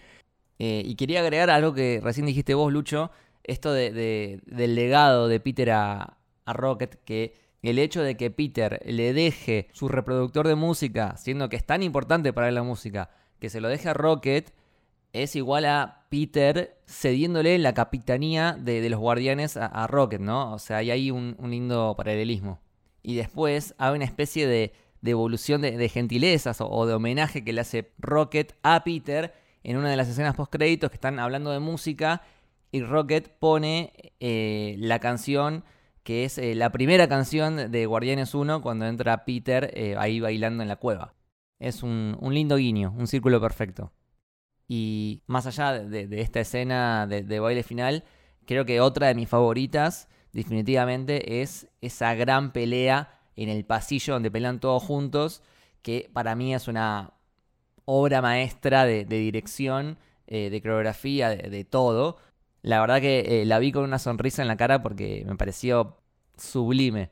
Eh, 0.60 0.84
y 0.86 0.96
quería 0.96 1.22
agregar 1.22 1.50
algo 1.50 1.74
que 1.74 2.00
recién 2.04 2.26
dijiste 2.26 2.54
vos, 2.54 2.72
Lucho, 2.72 3.12
esto 3.44 3.74
de, 3.74 3.92
de, 3.92 4.40
del 4.46 4.76
legado 4.76 5.28
de 5.28 5.40
Peter 5.40 5.72
a, 5.72 6.18
a, 6.46 6.54
Rocket, 6.54 7.04
que 7.04 7.34
el 7.62 7.80
hecho 7.80 8.02
de 8.02 8.18
que 8.18 8.32
Peter 8.32 8.82
le 8.86 9.14
deje 9.14 9.68
su 9.74 9.88
reproductor 9.88 10.48
de 10.48 10.56
música, 10.56 11.16
siendo 11.18 11.50
que 11.50 11.56
es 11.56 11.66
tan 11.66 11.84
importante 11.84 12.34
para 12.34 12.50
él 12.50 12.56
la 12.56 12.64
música, 12.64 13.10
que 13.40 13.50
se 13.50 13.62
lo 13.62 13.68
deje 13.68 13.90
a 13.90 13.94
Rocket, 13.94 14.54
es 15.14 15.36
igual 15.36 15.66
a 15.66 16.06
Peter 16.10 16.78
cediéndole 16.88 17.58
la 17.60 17.74
capitanía 17.74 18.58
de, 18.60 18.90
los 18.90 19.00
guardianes 19.00 19.58
a, 19.58 19.88
Rocket, 19.88 20.20
¿no? 20.20 20.54
O 20.54 20.60
sea, 20.60 20.78
hay 20.78 20.92
ahí 20.92 21.12
un, 21.12 21.38
lindo 21.44 21.94
paralelismo. 21.96 22.60
Y 23.04 23.16
después 23.16 23.76
hay 23.78 23.96
una 23.96 24.06
especie 24.06 24.48
de, 24.48 24.74
evolución 25.04 25.62
de, 25.62 25.90
gentilezas 25.90 26.58
o, 26.62 26.86
de 26.88 26.96
homenaje 26.96 27.44
que 27.44 27.54
le 27.54 27.62
hace 27.62 27.92
Rocket 28.00 28.56
a 28.64 28.84
Peter 28.84 29.34
en 29.64 29.78
una 29.78 29.90
de 29.90 29.98
las 29.98 30.10
escenas 30.10 30.36
post 30.36 30.52
créditos 30.52 30.90
que 30.90 30.96
están 30.96 31.20
hablando 31.20 31.52
de 31.52 31.60
música 31.60 32.24
y 32.72 32.82
Rocket 32.82 33.30
pone 33.38 33.94
eh, 34.20 34.76
la 34.80 35.00
canción 35.00 35.64
que 36.04 36.26
es 36.26 36.38
eh, 36.38 36.56
la 36.56 36.72
primera 36.72 37.08
canción 37.08 37.72
de 37.72 37.86
Guardianes 37.86 38.34
1 38.34 38.62
cuando 38.62 38.86
entra 38.88 39.26
Peter 39.26 39.72
eh, 39.74 39.96
ahí 39.98 40.20
bailando 40.20 40.64
en 40.64 40.70
la 40.70 40.76
cueva. 40.78 41.14
Es 41.60 41.84
un 41.84 42.18
lindo 42.32 42.58
guiño, 42.58 42.94
un 42.98 43.08
círculo 43.08 43.40
perfecto. 43.40 43.92
Y 44.68 45.22
más 45.28 45.46
allá 45.46 45.74
de, 45.80 46.08
esta 46.22 46.40
escena 46.40 47.08
de, 47.08 47.40
baile 47.40 47.64
final, 47.64 48.04
creo 48.46 48.66
que 48.66 48.82
otra 48.82 49.08
de 49.08 49.16
mis 49.16 49.30
favoritas 49.30 50.08
definitivamente 50.32 51.42
es 51.42 51.68
esa 51.82 52.14
gran 52.16 52.54
pelea 52.54 53.20
en 53.36 53.50
el 53.50 53.66
pasillo 53.66 54.14
donde 54.14 54.32
pelean 54.32 54.60
todos 54.60 54.84
juntos, 54.84 55.42
que 55.82 56.10
para 56.14 56.36
mí 56.36 56.54
es 56.54 56.68
una 56.68 57.14
obra 57.86 58.22
maestra 58.22 58.86
de, 58.86 59.06
dirección, 59.06 59.98
eh, 60.28 60.50
de 60.50 60.62
coreografía, 60.62 61.30
de, 61.30 61.50
de, 61.50 61.66
todo. 61.66 62.18
La 62.62 62.80
verdad 62.80 63.02
que 63.02 63.42
eh, 63.42 63.46
la 63.46 63.60
vi 63.60 63.72
con 63.72 63.84
una 63.84 64.00
sonrisa 64.00 64.42
en 64.42 64.48
la 64.48 64.58
cara 64.58 64.82
porque 64.82 65.24
me 65.28 65.36
pareció 65.36 65.98
sublime. 66.38 67.12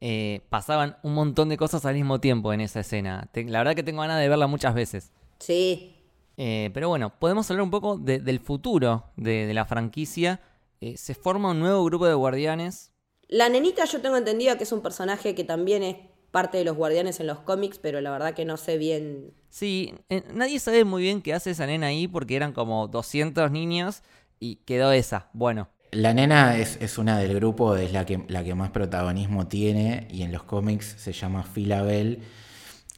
Eh, 0.00 0.42
pasaban 0.50 0.98
un 1.02 1.14
montón 1.14 1.48
de 1.48 1.56
cosas 1.56 1.84
al 1.86 1.94
mismo 1.94 2.20
tiempo 2.20 2.52
en 2.52 2.60
esa 2.60 2.80
escena. 2.80 3.28
La 3.34 3.58
verdad 3.58 3.74
que 3.74 3.82
tengo 3.82 4.02
ganas 4.02 4.20
de 4.20 4.28
verla 4.28 4.46
muchas 4.46 4.74
veces. 4.74 5.12
Sí, 5.38 5.95
eh, 6.36 6.70
pero 6.74 6.88
bueno, 6.88 7.18
podemos 7.18 7.50
hablar 7.50 7.62
un 7.62 7.70
poco 7.70 7.96
de, 7.96 8.18
del 8.18 8.40
futuro 8.40 9.12
de, 9.16 9.46
de 9.46 9.54
la 9.54 9.64
franquicia. 9.64 10.40
Eh, 10.80 10.96
se 10.96 11.14
forma 11.14 11.50
un 11.50 11.60
nuevo 11.60 11.84
grupo 11.84 12.06
de 12.06 12.14
guardianes. 12.14 12.92
La 13.28 13.48
nenita 13.48 13.84
yo 13.86 14.00
tengo 14.00 14.16
entendido 14.16 14.56
que 14.56 14.64
es 14.64 14.72
un 14.72 14.82
personaje 14.82 15.34
que 15.34 15.44
también 15.44 15.82
es 15.82 15.96
parte 16.30 16.58
de 16.58 16.64
los 16.64 16.76
guardianes 16.76 17.18
en 17.20 17.26
los 17.26 17.38
cómics, 17.38 17.78
pero 17.78 18.00
la 18.00 18.10
verdad 18.10 18.34
que 18.34 18.44
no 18.44 18.56
sé 18.56 18.76
bien. 18.76 19.32
Sí, 19.48 19.94
eh, 20.10 20.22
nadie 20.34 20.60
sabe 20.60 20.84
muy 20.84 21.02
bien 21.02 21.22
qué 21.22 21.32
hace 21.32 21.52
esa 21.52 21.66
nena 21.66 21.86
ahí 21.86 22.08
porque 22.08 22.36
eran 22.36 22.52
como 22.52 22.88
200 22.88 23.50
niños 23.50 24.02
y 24.38 24.56
quedó 24.56 24.92
esa. 24.92 25.30
Bueno. 25.32 25.70
La 25.92 26.12
nena 26.12 26.58
es, 26.58 26.76
es 26.82 26.98
una 26.98 27.18
del 27.18 27.34
grupo, 27.36 27.74
es 27.76 27.92
la 27.92 28.04
que, 28.04 28.22
la 28.28 28.44
que 28.44 28.54
más 28.54 28.70
protagonismo 28.70 29.46
tiene 29.46 30.08
y 30.10 30.22
en 30.22 30.32
los 30.32 30.42
cómics 30.42 30.96
se 30.98 31.12
llama 31.12 31.42
Phila 31.42 31.82
Bell, 31.82 32.20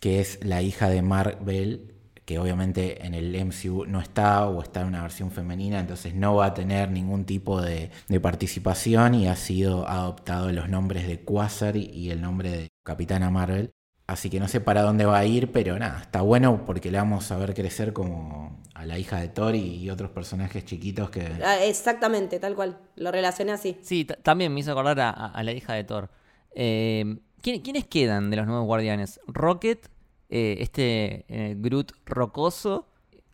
que 0.01 0.21
es 0.21 0.45
la 0.45 0.63
hija 0.63 0.89
de 0.89 1.03
Mark 1.03 1.39
Bell, 1.43 1.95
que 2.29 2.39
obviamente 2.39 3.07
en 3.07 3.15
el 3.15 3.35
MCU 3.43 3.87
no 3.87 4.03
está 4.03 4.47
o 4.47 4.61
está 4.61 4.83
en 4.83 4.89
una 4.89 5.01
versión 5.01 5.31
femenina, 5.31 5.81
entonces 5.81 6.15
no 6.15 6.35
va 6.35 6.45
a 6.45 6.53
tener 6.53 6.91
ningún 6.91 7.25
tipo 7.25 7.63
de, 7.63 7.91
de 8.07 8.21
participación 8.21 9.15
y 9.15 9.29
ha 9.29 9.35
sido 9.35 9.89
adoptado 9.89 10.53
los 10.53 10.69
nombres 10.69 11.09
de 11.09 11.25
Quasar 11.25 11.79
y 11.79 12.11
el 12.11 12.21
nombre 12.21 12.51
de 12.51 12.69
Capitana 12.85 13.31
Marvel. 13.31 13.71
Así 14.07 14.29
que 14.29 14.41
no 14.41 14.47
sé 14.47 14.61
para 14.61 14.83
dónde 14.83 15.07
va 15.07 15.17
a 15.17 15.25
ir, 15.25 15.53
pero 15.53 15.79
nada, 15.79 16.03
está 16.03 16.21
bueno 16.21 16.67
porque 16.67 16.91
le 16.91 16.99
vamos 16.99 17.33
a 17.33 17.39
ver 17.39 17.55
crecer 17.55 17.95
como 17.95 18.63
a 18.75 18.85
la 18.85 18.99
hija 18.99 19.19
de 19.21 19.29
Thor 19.29 19.55
y, 19.55 19.89
otros 19.89 20.11
personajes 20.11 20.67
chiquitos 20.67 21.09
que... 21.09 21.33
Ah, 21.43 21.65
exactamente, 21.65 22.39
tal 22.39 22.55
cual, 22.55 22.79
lo 22.97 23.11
relacioné 23.11 23.53
así. 23.53 23.79
Sí, 23.81 24.07
también 24.23 24.53
me 24.53 24.61
hizo 24.61 24.73
acordar 24.73 25.01
a, 25.01 25.11
a 25.11 25.43
la 25.43 25.53
hija 25.53 25.73
de 25.73 25.85
Thor. 25.85 26.11
Eh, 26.55 27.21
¿quién, 27.41 27.63
¿Quiénes 27.63 27.87
quedan 27.87 28.29
de 28.29 28.37
los 28.37 28.47
nuevos 28.47 28.67
guardianes? 28.67 29.19
Rocket, 29.27 29.89
eh, 30.29 30.57
este 30.61 31.25
eh, 31.29 31.55
Groot 31.59 31.93
rocoso, 32.07 32.87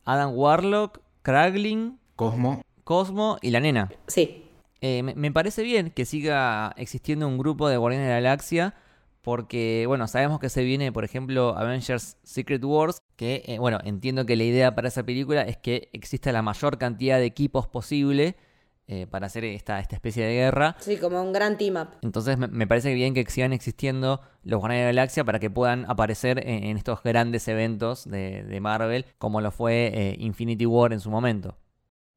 Adam 0.04 0.32
Warlock, 0.34 1.00
Kragling, 1.22 1.98
Cosmo. 2.16 2.62
Cosmo 2.84 3.38
y 3.42 3.50
la 3.50 3.60
nena. 3.60 3.90
Sí. 4.06 4.44
Eh, 4.80 5.02
me, 5.02 5.14
me, 5.14 5.32
parece 5.32 5.62
bien 5.62 5.90
que 5.90 6.04
siga 6.04 6.74
existiendo 6.76 7.26
un 7.26 7.38
grupo 7.38 7.68
de 7.68 7.76
Guardianes 7.76 8.08
de 8.08 8.14
la 8.14 8.20
Galaxia. 8.20 8.74
Porque, 9.24 9.84
bueno, 9.86 10.06
sabemos 10.06 10.38
que 10.38 10.50
se 10.50 10.62
viene, 10.64 10.92
por 10.92 11.02
ejemplo, 11.02 11.56
Avengers 11.56 12.18
Secret 12.22 12.62
Wars. 12.62 12.98
Que, 13.16 13.42
eh, 13.46 13.58
bueno, 13.58 13.78
entiendo 13.82 14.26
que 14.26 14.36
la 14.36 14.44
idea 14.44 14.74
para 14.74 14.88
esa 14.88 15.02
película 15.02 15.40
es 15.40 15.56
que 15.56 15.88
exista 15.94 16.30
la 16.30 16.42
mayor 16.42 16.76
cantidad 16.76 17.18
de 17.18 17.24
equipos 17.24 17.66
posible 17.66 18.36
eh, 18.86 19.06
para 19.06 19.26
hacer 19.26 19.44
esta, 19.44 19.80
esta 19.80 19.96
especie 19.96 20.26
de 20.26 20.34
guerra. 20.34 20.76
Sí, 20.78 20.98
como 20.98 21.22
un 21.22 21.32
gran 21.32 21.56
team 21.56 21.76
up. 21.76 21.88
Entonces 22.02 22.36
me, 22.36 22.48
me 22.48 22.66
parece 22.66 22.92
bien 22.92 23.14
que 23.14 23.24
sigan 23.24 23.54
existiendo 23.54 24.20
los 24.42 24.60
Guardianes 24.60 24.88
de 24.88 24.92
la 24.92 25.00
Galaxia 25.00 25.24
para 25.24 25.38
que 25.38 25.48
puedan 25.48 25.90
aparecer 25.90 26.46
en, 26.46 26.64
en 26.64 26.76
estos 26.76 27.02
grandes 27.02 27.48
eventos 27.48 28.04
de, 28.04 28.42
de, 28.42 28.60
Marvel, 28.60 29.06
como 29.16 29.40
lo 29.40 29.50
fue 29.52 29.90
eh, 29.94 30.16
Infinity 30.18 30.66
War 30.66 30.92
en 30.92 31.00
su 31.00 31.10
momento. 31.10 31.56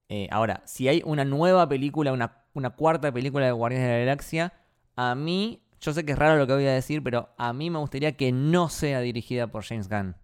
Eh, 0.10 0.28
ahora, 0.30 0.62
si 0.66 0.90
hay 0.90 1.02
una 1.06 1.24
nueva 1.24 1.70
película, 1.70 2.12
una, 2.12 2.44
una 2.54 2.72
cuarta 2.72 3.14
película 3.14 3.46
de 3.46 3.54
Guardianes 3.54 3.88
de 3.88 3.94
la 3.94 4.00
Galaxia, 4.00 4.54
a 4.98 5.16
mí, 5.16 5.64
yo 5.80 5.94
sé 5.94 6.04
que 6.04 6.12
es 6.12 6.20
raro 6.20 6.38
lo 6.38 6.48
que 6.48 6.54
voy 6.54 6.66
a 6.66 6.74
decir, 6.74 7.02
pero 7.02 7.30
a 7.38 7.54
mí 7.54 7.70
me 7.70 7.80
gustaría 7.80 8.18
que 8.18 8.34
no 8.34 8.68
sea 8.68 9.00
dirigida 9.00 9.48
por 9.48 9.64
James 9.64 9.88
Gunn. 9.88 10.16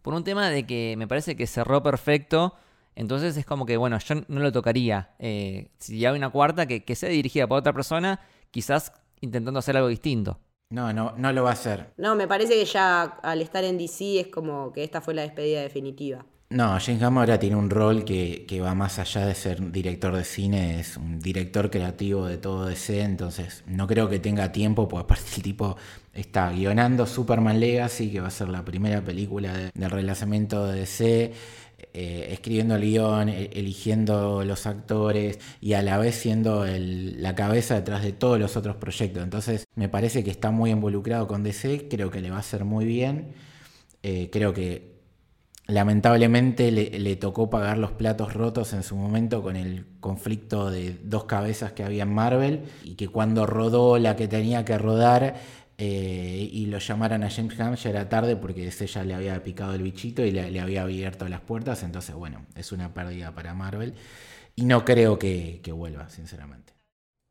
Por 0.00 0.14
un 0.14 0.24
tema 0.24 0.48
de 0.48 0.66
que 0.66 0.94
me 0.96 1.06
parece 1.06 1.36
que 1.36 1.46
cerró 1.46 1.82
perfecto 1.82 2.54
entonces 2.94 3.36
es 3.36 3.46
como 3.46 3.66
que, 3.66 3.76
bueno, 3.76 3.98
yo 3.98 4.16
no 4.28 4.40
lo 4.40 4.52
tocaría. 4.52 5.14
Eh, 5.18 5.70
si 5.78 6.04
hay 6.04 6.16
una 6.16 6.30
cuarta 6.30 6.66
que, 6.66 6.84
que 6.84 6.94
sea 6.94 7.08
dirigida 7.08 7.46
por 7.46 7.58
otra 7.58 7.72
persona, 7.72 8.20
quizás 8.50 8.92
intentando 9.20 9.58
hacer 9.58 9.76
algo 9.76 9.88
distinto. 9.88 10.38
No, 10.70 10.92
no, 10.92 11.14
no 11.16 11.32
lo 11.32 11.42
va 11.42 11.50
a 11.50 11.54
hacer. 11.54 11.92
No, 11.96 12.14
me 12.14 12.28
parece 12.28 12.54
que 12.54 12.64
ya 12.64 13.02
al 13.02 13.42
estar 13.42 13.64
en 13.64 13.76
DC 13.76 14.20
es 14.20 14.26
como 14.28 14.72
que 14.72 14.84
esta 14.84 15.00
fue 15.00 15.14
la 15.14 15.22
despedida 15.22 15.60
definitiva. 15.62 16.24
No, 16.50 16.78
James 16.80 17.00
Gunn 17.00 17.18
ahora 17.18 17.38
tiene 17.38 17.54
un 17.54 17.70
rol 17.70 18.04
que, 18.04 18.44
que, 18.46 18.60
va 18.60 18.74
más 18.74 18.98
allá 18.98 19.24
de 19.24 19.36
ser 19.36 19.70
director 19.70 20.16
de 20.16 20.24
cine, 20.24 20.80
es 20.80 20.96
un 20.96 21.20
director 21.20 21.70
creativo 21.70 22.26
de 22.26 22.38
todo 22.38 22.66
DC, 22.66 23.02
entonces 23.02 23.62
no 23.68 23.86
creo 23.86 24.08
que 24.08 24.18
tenga 24.18 24.50
tiempo, 24.50 24.88
porque 24.88 25.04
aparte 25.04 25.30
el 25.36 25.42
tipo 25.42 25.76
está 26.12 26.50
guionando 26.50 27.06
Superman 27.06 27.60
Legacy, 27.60 28.10
que 28.10 28.20
va 28.20 28.26
a 28.26 28.32
ser 28.32 28.48
la 28.48 28.64
primera 28.64 29.00
película 29.00 29.56
de, 29.56 29.70
del 29.72 29.90
relanzamiento 29.92 30.66
de 30.66 30.80
DC, 30.80 31.32
eh, 31.92 32.28
escribiendo 32.30 32.76
el 32.76 32.82
guion, 32.82 33.28
eligiendo 33.28 34.44
los 34.44 34.66
actores 34.66 35.38
y 35.60 35.74
a 35.74 35.82
la 35.82 35.98
vez 35.98 36.14
siendo 36.14 36.64
la 36.66 37.34
cabeza 37.34 37.74
detrás 37.74 38.02
de 38.02 38.12
todos 38.12 38.38
los 38.38 38.56
otros 38.56 38.76
proyectos. 38.76 39.22
Entonces 39.22 39.64
me 39.74 39.88
parece 39.88 40.24
que 40.24 40.30
está 40.30 40.50
muy 40.50 40.70
involucrado 40.70 41.26
con 41.26 41.42
DC, 41.42 41.88
creo 41.88 42.10
que 42.10 42.20
le 42.20 42.30
va 42.30 42.36
a 42.36 42.40
hacer 42.40 42.64
muy 42.64 42.84
bien, 42.84 43.34
eh, 44.02 44.30
creo 44.32 44.54
que 44.54 44.90
lamentablemente 45.66 46.72
le, 46.72 46.98
le, 46.98 47.16
tocó 47.16 47.48
pagar 47.48 47.78
los 47.78 47.92
platos 47.92 48.34
rotos 48.34 48.72
en 48.72 48.82
su 48.82 48.96
momento 48.96 49.42
con 49.42 49.56
el 49.56 49.86
conflicto 50.00 50.70
de 50.70 50.98
dos 51.04 51.24
cabezas 51.24 51.72
que 51.72 51.84
había 51.84 52.02
en 52.02 52.12
Marvel 52.12 52.64
y 52.82 52.94
que 52.94 53.08
cuando 53.08 53.46
rodó 53.46 53.98
la 53.98 54.16
que 54.16 54.26
tenía 54.26 54.64
que 54.64 54.78
rodar 54.78 55.36
eh, 55.82 56.50
y 56.52 56.66
lo 56.66 56.76
llamaran 56.76 57.24
a 57.24 57.30
James 57.30 57.56
Gunn 57.56 57.74
ya 57.74 57.88
era 57.88 58.06
tarde 58.06 58.36
porque 58.36 58.66
ese 58.66 58.86
ya 58.86 59.02
le 59.02 59.14
había 59.14 59.42
picado 59.42 59.72
el 59.72 59.82
bichito 59.82 60.22
y 60.22 60.30
le, 60.30 60.60
había 60.60 60.82
abierto 60.82 61.26
las 61.26 61.40
puertas, 61.40 61.82
entonces 61.82 62.14
bueno, 62.14 62.44
es 62.54 62.70
una 62.70 62.92
pérdida 62.92 63.34
para 63.34 63.54
Marvel 63.54 63.94
y 64.54 64.66
no 64.66 64.84
creo 64.84 65.18
que, 65.18 65.62
vuelva, 65.74 66.10
sinceramente. 66.10 66.74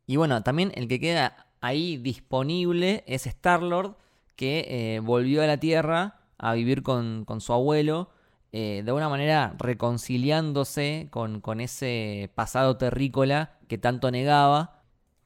Y 0.08 0.16
bueno, 0.16 0.42
también 0.42 0.72
el 0.74 0.88
que 0.88 1.00
queda 1.00 1.46
ahí 1.62 1.98
disponible 1.98 3.04
es 3.06 3.28
Star-Lord, 3.28 3.98
que 4.36 4.96
eh, 4.96 5.00
volvió 5.00 5.44
a 5.44 5.46
la 5.46 5.58
Tierra 5.58 6.22
a 6.40 6.56
vivir 6.56 6.82
con, 6.82 7.28
su 7.42 7.54
abuelo, 7.54 8.10
eh, 8.52 8.82
de 8.84 8.90
alguna 8.90 9.10
manera 9.10 9.54
reconciliándose 9.60 11.08
con, 11.12 11.40
con 11.40 11.62
ese 11.62 12.32
pasado 12.34 12.78
terrícola 12.78 13.60
que 13.68 13.78
tanto 13.78 14.10
negaba 14.10 14.79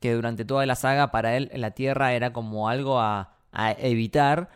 que 0.04 0.14
durante 0.14 0.44
toda 0.44 0.66
la 0.66 0.76
saga 0.76 1.12
para 1.12 1.38
él 1.38 1.50
la 1.56 1.72
Tierra 1.72 2.12
era 2.12 2.34
como 2.34 2.68
algo 2.68 3.00
a, 3.00 3.38
evitar, 3.78 4.50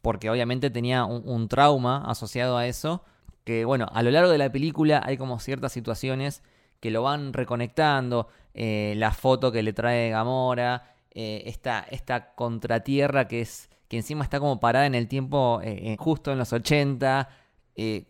porque 0.00 0.30
obviamente 0.30 0.70
tenía 0.70 1.04
un, 1.04 1.48
trauma 1.48 2.02
asociado 2.06 2.56
a 2.56 2.66
eso, 2.66 3.04
que 3.44 3.66
bueno, 3.66 3.88
a 3.92 4.02
lo 4.02 4.10
largo 4.10 4.30
de 4.30 4.38
la 4.38 4.50
película 4.50 5.02
hay 5.04 5.18
como 5.18 5.38
ciertas 5.38 5.72
situaciones 5.72 6.42
que 6.80 6.90
lo 6.90 7.02
van 7.02 7.34
reconectando, 7.34 8.28
eh, 8.54 8.94
la 8.96 9.10
foto 9.10 9.52
que 9.52 9.62
le 9.62 9.74
trae 9.74 10.08
Gamora, 10.08 10.94
eh, 11.10 11.42
esta, 11.44 12.34
contratierra 12.34 13.28
que 13.28 13.42
es 13.42 13.68
que 13.88 13.98
encima 13.98 14.24
está 14.24 14.40
como 14.40 14.60
parada 14.60 14.86
en 14.86 14.94
el 14.94 15.08
tiempo 15.08 15.60
eh, 15.62 15.94
justo 15.98 16.32
en 16.32 16.38
los 16.38 16.54
80, 16.54 17.28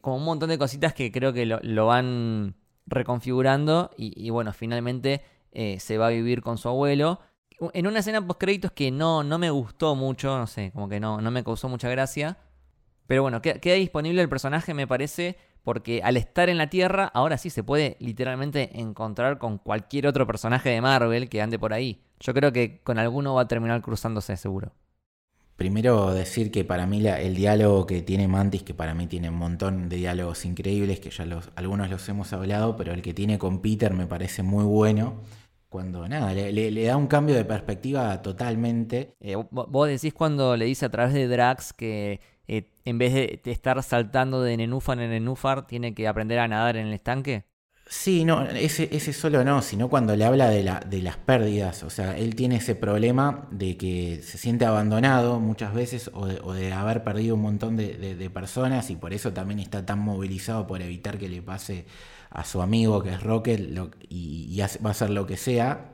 como 0.01 0.19
un 0.19 0.25
montón 0.25 0.51
de 0.51 0.59
cositas 0.59 0.95
que 0.95 1.11
creo 1.11 1.33
que 1.33 1.47
lo, 1.47 1.87
van 1.87 2.55
reconfigurando 2.87 3.91
y 3.97 4.31
bueno, 4.31 4.53
finalmente 4.53 5.23
eh, 5.59 5.81
se 5.81 5.97
va 5.97 6.09
a 6.09 6.11
vivir 6.11 6.43
con 6.43 6.59
su 6.59 6.69
abuelo. 6.69 7.19
En 7.73 7.87
una 7.87 8.01
escena 8.01 8.25
post 8.27 8.39
créditos 8.39 8.73
que 8.73 8.91
no, 8.91 9.25
no 9.25 9.39
me 9.39 9.49
gustó 9.49 9.95
mucho, 9.95 10.37
no 10.37 10.47
sé, 10.47 10.71
como 10.71 10.87
que 10.87 11.01
no, 11.01 11.23
no 11.23 11.31
me 11.31 11.43
causó 11.43 11.71
mucha 11.71 11.89
gracia. 11.89 12.37
Pero 13.07 13.23
bueno, 13.23 13.41
queda, 13.41 13.75
disponible 13.75 14.21
el 14.21 14.29
personaje, 14.29 14.75
me 14.75 14.87
parece, 14.87 15.39
porque 15.65 16.03
al 16.05 16.19
estar 16.19 16.51
en 16.51 16.59
la 16.59 16.69
Tierra, 16.69 17.07
ahora 17.07 17.39
sí 17.39 17.49
se 17.49 17.63
puede 17.63 17.97
literalmente 18.01 18.79
encontrar 18.79 19.39
con 19.39 19.57
cualquier 19.57 20.07
otro 20.07 20.27
personaje 20.27 20.69
de 20.69 20.83
Marvel 20.83 21.31
que 21.31 21.41
ande 21.41 21.59
por 21.59 21.73
ahí. 21.73 22.03
Yo 22.21 22.35
creo 22.35 22.53
que 22.53 22.83
con 22.83 22.99
alguno 22.99 23.33
va 23.33 23.43
a 23.43 23.49
terminar 23.49 23.81
cruzándose, 23.81 24.37
seguro. 24.37 24.73
Primero 25.57 26.13
decir 26.13 26.51
que 26.51 26.65
para 26.65 26.87
mí 26.87 27.07
el 27.07 27.35
diálogo 27.35 27.87
que 27.87 28.03
tiene 28.03 28.29
Mantis, 28.29 28.63
que 28.63 28.75
para 28.75 28.93
mí 28.93 29.07
tiene 29.07 29.31
un 29.31 29.37
montón 29.37 29.89
de 29.89 29.97
diálogos 29.97 30.45
increíbles, 30.45 31.01
que 31.01 31.09
ya 31.09 31.25
los, 31.25 31.49
algunos 31.57 31.89
los 31.89 32.07
hemos 32.11 32.35
hablado, 32.35 32.77
pero 32.77 32.93
el 32.93 33.01
que 33.01 33.15
tiene 33.15 33.39
con 33.39 33.63
Peter 33.63 33.95
me 33.95 34.07
parece 34.07 34.43
muy 34.43 34.65
bueno 34.65 35.23
cuando 35.69 36.09
nada, 36.09 36.33
le, 36.33 36.85
da 36.85 36.97
un 36.97 37.07
cambio 37.07 37.35
de 37.35 37.45
perspectiva 37.45 38.23
totalmente. 38.23 39.15
Eh, 39.21 39.37
vos 39.51 39.89
decís 39.89 40.15
cuando 40.15 40.57
le 40.57 40.65
dice 40.65 40.87
a 40.87 40.91
través 40.91 41.15
de 41.15 41.29
Drax 41.29 41.73
que 41.73 42.21
eh, 42.49 42.71
en 42.85 42.99
vez 42.99 43.13
de, 43.13 43.41
estar 43.45 43.83
saltando 43.83 44.43
de 44.43 44.57
nenúfar 44.57 45.01
en 45.01 45.11
nenúfar, 45.11 45.67
tiene 45.67 45.95
que 45.95 46.07
aprender 46.07 46.39
a 46.39 46.49
nadar 46.49 46.77
en 46.77 46.87
el 46.89 46.95
estanque. 46.95 47.45
Sí, 47.89 48.25
no, 48.25 48.45
ese, 48.45 48.89
ese 48.91 49.13
solo 49.13 49.45
no, 49.45 49.63
sino 49.63 49.89
cuando 49.89 50.17
le 50.17 50.25
habla 50.25 50.49
de, 50.51 50.65
la, 50.65 50.81
de 50.81 51.03
las 51.03 51.19
pérdidas. 51.19 51.85
O 51.85 51.91
sea, 51.91 52.17
él 52.19 52.35
tiene 52.35 52.57
ese 52.57 52.75
problema 52.75 53.47
de 53.53 53.77
que 53.77 54.23
se 54.25 54.39
siente 54.39 54.65
abandonado 54.65 55.39
muchas 55.39 55.73
veces 55.73 56.11
o 56.13 56.27
de, 56.27 56.73
haber 56.73 57.05
perdido 57.05 57.37
un 57.37 57.43
montón 57.43 57.77
de, 57.77 58.31
personas 58.35 58.91
y 58.91 58.97
por 58.97 59.13
eso 59.13 59.33
también 59.33 59.61
está 59.61 59.87
tan 59.87 60.01
movilizado 60.01 60.67
por 60.67 60.83
evitar 60.83 61.17
que 61.17 61.29
le 61.29 61.43
pase 61.43 61.87
a 62.37 62.45
su 62.45 62.61
amigo 62.61 63.03
que 63.03 63.11
es 63.11 63.23
Rocket 63.23 63.61
y, 64.11 64.61
va 64.61 64.91
a 64.91 64.91
hacer 64.91 65.09
lo 65.09 65.27
que 65.27 65.39
sea. 65.39 65.93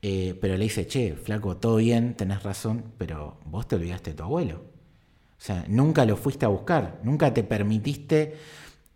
Eh, 0.00 0.36
pero 0.40 0.56
le 0.56 0.64
dice, 0.64 0.86
che, 0.86 1.14
flaco, 1.14 1.58
todo 1.58 1.76
bien, 1.76 2.14
tenés 2.14 2.42
razón, 2.42 2.84
pero 2.98 3.38
vos 3.44 3.68
te 3.68 3.76
olvidaste 3.76 4.10
de 4.10 4.16
tu 4.16 4.22
abuelo. 4.22 4.56
O 4.56 5.40
sea, 5.46 5.64
nunca 5.68 6.06
lo 6.06 6.16
fuiste 6.16 6.46
a 6.46 6.48
buscar, 6.48 7.00
nunca 7.04 7.34
te 7.34 7.42
permitiste 7.44 8.34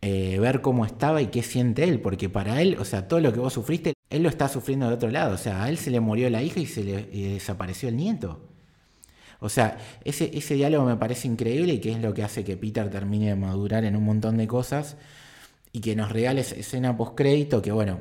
eh, 0.01 0.39
ver 0.40 0.62
cómo 0.62 0.86
estaba 0.86 1.20
y 1.20 1.27
qué 1.27 1.43
siente 1.43 1.85
él, 1.85 2.01
porque 2.01 2.31
para 2.31 2.62
él, 2.62 2.77
o 2.78 2.85
sea, 2.86 3.06
todo 3.06 3.20
lo 3.20 3.35
que 3.35 3.40
vos 3.40 3.52
sufriste, 3.52 3.93
él 4.09 4.23
lo 4.23 4.31
está 4.31 4.48
sufriendo 4.48 4.89
de 4.89 4.94
otro 4.94 5.10
lado. 5.10 5.35
O 5.35 5.39
sea, 5.39 5.65
a 5.65 5.69
él 5.69 5.77
se 5.77 5.90
le 5.90 6.01
murió 6.01 6.31
la 6.31 6.43
hija 6.43 6.60
y 6.60 6.66
se 6.66 6.85
le 6.85 7.05
desapareció 7.05 7.90
el 7.90 7.97
nieto. 7.97 8.40
O 9.40 9.51
sea, 9.51 9.77
ese, 10.05 10.31
ese 10.32 10.55
diálogo 10.55 10.86
me 10.86 10.97
parece 10.97 11.28
increíble 11.28 11.74
y 11.74 11.81
que 11.81 11.93
es 11.93 12.01
lo 12.01 12.15
que 12.15 12.23
hace 12.23 12.44
que 12.44 12.56
Peter 12.56 12.89
termine 12.90 13.28
de 13.28 13.36
madurar 13.36 13.85
en 13.85 13.94
un 13.94 14.05
montón 14.05 14.39
de 14.39 14.47
cosas 14.47 14.97
y 15.73 15.81
que 15.81 15.97
nos 15.97 16.12
regale 16.12 16.40
esa 16.40 16.55
escena 16.57 16.97
post-crédito 16.97 17.62
que, 17.62 17.73
bueno, 17.73 18.01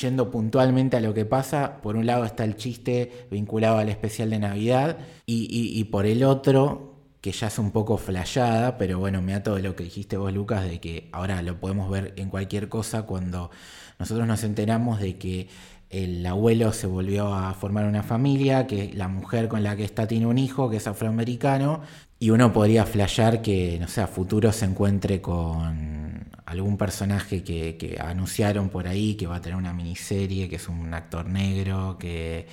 yendo 0.00 0.30
puntualmente 0.30 0.96
a 0.96 1.00
lo 1.00 1.14
que 1.14 1.24
pasa, 1.24 1.80
por 1.82 1.96
un 1.96 2.06
lado 2.06 2.24
está 2.24 2.44
el 2.44 2.56
chiste 2.56 3.26
vinculado 3.30 3.78
al 3.78 3.88
especial 3.88 4.30
de 4.30 4.38
Navidad 4.38 4.98
y, 5.26 5.84
por 5.84 6.06
el 6.06 6.24
otro, 6.24 6.96
que 7.20 7.32
ya 7.32 7.48
es 7.48 7.58
un 7.58 7.70
poco 7.70 7.98
flayada, 7.98 8.78
pero 8.78 8.98
bueno, 8.98 9.22
me 9.22 9.32
da 9.32 9.42
todo 9.42 9.58
lo 9.58 9.76
que 9.76 9.84
dijiste 9.84 10.16
vos, 10.16 10.32
Lucas, 10.32 10.64
de 10.64 10.80
que 10.80 11.08
ahora 11.12 11.42
lo 11.42 11.60
podemos 11.60 11.90
ver 11.90 12.14
en 12.16 12.30
cualquier 12.30 12.68
cosa 12.68 13.02
cuando 13.02 13.50
nosotros 13.98 14.26
nos 14.26 14.42
enteramos 14.44 14.98
de 14.98 15.18
que 15.18 15.48
el 15.90 16.24
abuelo 16.24 16.72
se 16.72 16.86
volvió 16.86 17.34
a 17.34 17.52
formar 17.52 17.84
una 17.84 18.02
familia, 18.02 18.66
que 18.66 18.92
la 18.94 19.08
mujer 19.08 19.48
con 19.48 19.62
la 19.62 19.76
que 19.76 19.84
está 19.84 20.06
tiene 20.06 20.26
un 20.26 20.38
hijo, 20.38 20.70
que 20.70 20.78
es 20.78 20.86
afroamericano, 20.86 21.82
y 22.22 22.30
uno 22.30 22.52
podría 22.52 22.86
flashear 22.86 23.42
que, 23.42 23.78
no 23.80 23.88
sé, 23.88 24.00
a 24.00 24.06
futuro 24.06 24.52
se 24.52 24.64
encuentre 24.64 25.20
con 25.20 26.30
algún 26.46 26.78
personaje 26.78 27.42
que, 27.42 27.98
anunciaron 28.00 28.68
por 28.68 28.86
ahí, 28.86 29.16
que 29.16 29.26
va 29.26 29.38
a 29.38 29.40
tener 29.40 29.58
una 29.58 29.72
miniserie, 29.72 30.48
que 30.48 30.54
es 30.54 30.68
un 30.68 30.94
actor 30.94 31.26
negro, 31.26 31.96
que, 31.98 32.46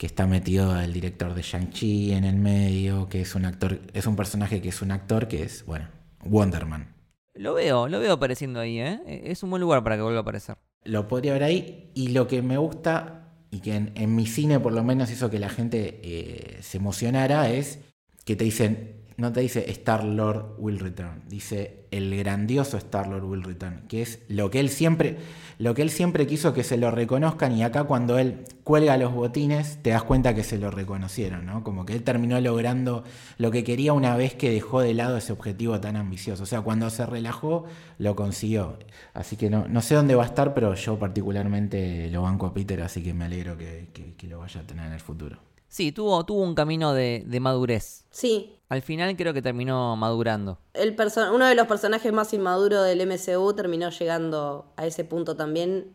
está 0.00 0.26
metido 0.26 0.80
el 0.80 0.94
director 0.94 1.34
de 1.34 1.42
Shang-Chi 1.42 2.12
en 2.12 2.24
el 2.24 2.36
medio, 2.36 3.06
que 3.10 3.20
es 3.20 3.34
un 3.34 3.44
actor, 3.44 3.82
es 3.92 4.06
un 4.06 4.16
personaje 4.16 4.62
que 4.62 4.70
es 4.70 4.80
un 4.80 4.90
actor 4.90 5.28
que 5.28 5.42
es, 5.42 5.66
bueno, 5.66 5.88
Wonderman. 6.24 6.94
Lo 7.34 7.52
veo, 7.52 7.88
lo 7.88 8.00
veo 8.00 8.14
apareciendo 8.14 8.60
ahí, 8.60 8.78
¿eh? 8.78 8.98
Es 9.06 9.42
un 9.42 9.50
buen 9.50 9.60
lugar 9.60 9.84
para 9.84 9.96
que 9.96 10.02
vuelva 10.04 10.20
a 10.20 10.22
aparecer. 10.22 10.56
Lo 10.84 11.06
podría 11.06 11.34
ver 11.34 11.42
ahí, 11.42 11.90
y 11.92 12.08
lo 12.08 12.26
que 12.26 12.40
me 12.40 12.56
gusta, 12.56 13.28
y 13.50 13.60
que 13.60 13.74
en, 13.76 14.14
mi 14.14 14.26
cine 14.26 14.58
por 14.58 14.72
lo 14.72 14.82
menos 14.82 15.10
hizo 15.10 15.28
que 15.28 15.38
la 15.38 15.50
gente 15.50 16.00
eh, 16.02 16.62
se 16.62 16.78
emocionara, 16.78 17.50
es 17.50 17.80
que 18.26 18.34
te 18.34 18.44
dicen, 18.44 18.96
no 19.16 19.32
te 19.32 19.40
dice 19.40 19.70
Star 19.70 20.04
Lord 20.04 20.56
will 20.58 20.80
return, 20.80 21.22
dice 21.28 21.86
el 21.92 22.14
grandioso 22.18 22.76
Star 22.76 23.06
Lord 23.06 23.24
will 23.24 23.44
return, 23.44 23.84
que 23.88 24.02
es 24.02 24.18
lo 24.28 24.50
que 24.50 24.58
él 24.58 24.68
siempre, 24.68 25.16
lo 25.58 25.74
que 25.74 25.82
él 25.82 25.90
siempre 25.90 26.26
quiso 26.26 26.52
que 26.52 26.64
se 26.64 26.76
lo 26.76 26.90
reconozcan 26.90 27.56
y 27.56 27.62
acá 27.62 27.84
cuando 27.84 28.18
él 28.18 28.44
cuelga 28.64 28.96
los 28.96 29.14
botines 29.14 29.78
te 29.80 29.90
das 29.90 30.02
cuenta 30.02 30.34
que 30.34 30.42
se 30.42 30.58
lo 30.58 30.72
reconocieron, 30.72 31.46
¿no? 31.46 31.62
Como 31.62 31.86
que 31.86 31.92
él 31.92 32.02
terminó 32.02 32.40
logrando 32.40 33.04
lo 33.38 33.52
que 33.52 33.62
quería 33.62 33.92
una 33.92 34.16
vez 34.16 34.34
que 34.34 34.50
dejó 34.50 34.80
de 34.80 34.92
lado 34.92 35.16
ese 35.16 35.32
objetivo 35.32 35.78
tan 35.80 35.94
ambicioso. 35.94 36.42
O 36.42 36.46
sea, 36.46 36.62
cuando 36.62 36.90
se 36.90 37.06
relajó 37.06 37.64
lo 37.98 38.16
consiguió. 38.16 38.76
Así 39.14 39.36
que 39.36 39.50
no, 39.50 39.68
no 39.68 39.82
sé 39.82 39.94
dónde 39.94 40.16
va 40.16 40.24
a 40.24 40.26
estar, 40.26 40.52
pero 40.52 40.74
yo 40.74 40.98
particularmente 40.98 42.10
lo 42.10 42.22
banco 42.22 42.46
a 42.46 42.52
Peter, 42.52 42.82
así 42.82 43.04
que 43.04 43.14
me 43.14 43.26
alegro 43.26 43.56
que, 43.56 43.86
que 44.16 44.26
lo 44.26 44.40
vaya 44.40 44.62
a 44.62 44.64
tener 44.64 44.86
en 44.88 44.94
el 44.94 45.00
futuro. 45.00 45.45
Sí, 45.68 45.92
tuvo, 45.92 46.24
tuvo 46.24 46.42
un 46.42 46.54
camino 46.54 46.94
de, 46.94 47.24
madurez. 47.40 48.04
Sí. 48.10 48.52
Al 48.68 48.82
final 48.82 49.16
creo 49.16 49.34
que 49.34 49.42
terminó 49.42 49.96
madurando. 49.96 50.58
El 50.74 50.96
uno 51.32 51.46
de 51.46 51.54
los 51.54 51.66
personajes 51.66 52.12
más 52.12 52.32
inmaduros 52.32 52.84
del 52.84 53.06
MCU 53.06 53.52
terminó 53.54 53.90
llegando 53.90 54.72
a 54.76 54.86
ese 54.86 55.04
punto 55.04 55.36
también 55.36 55.92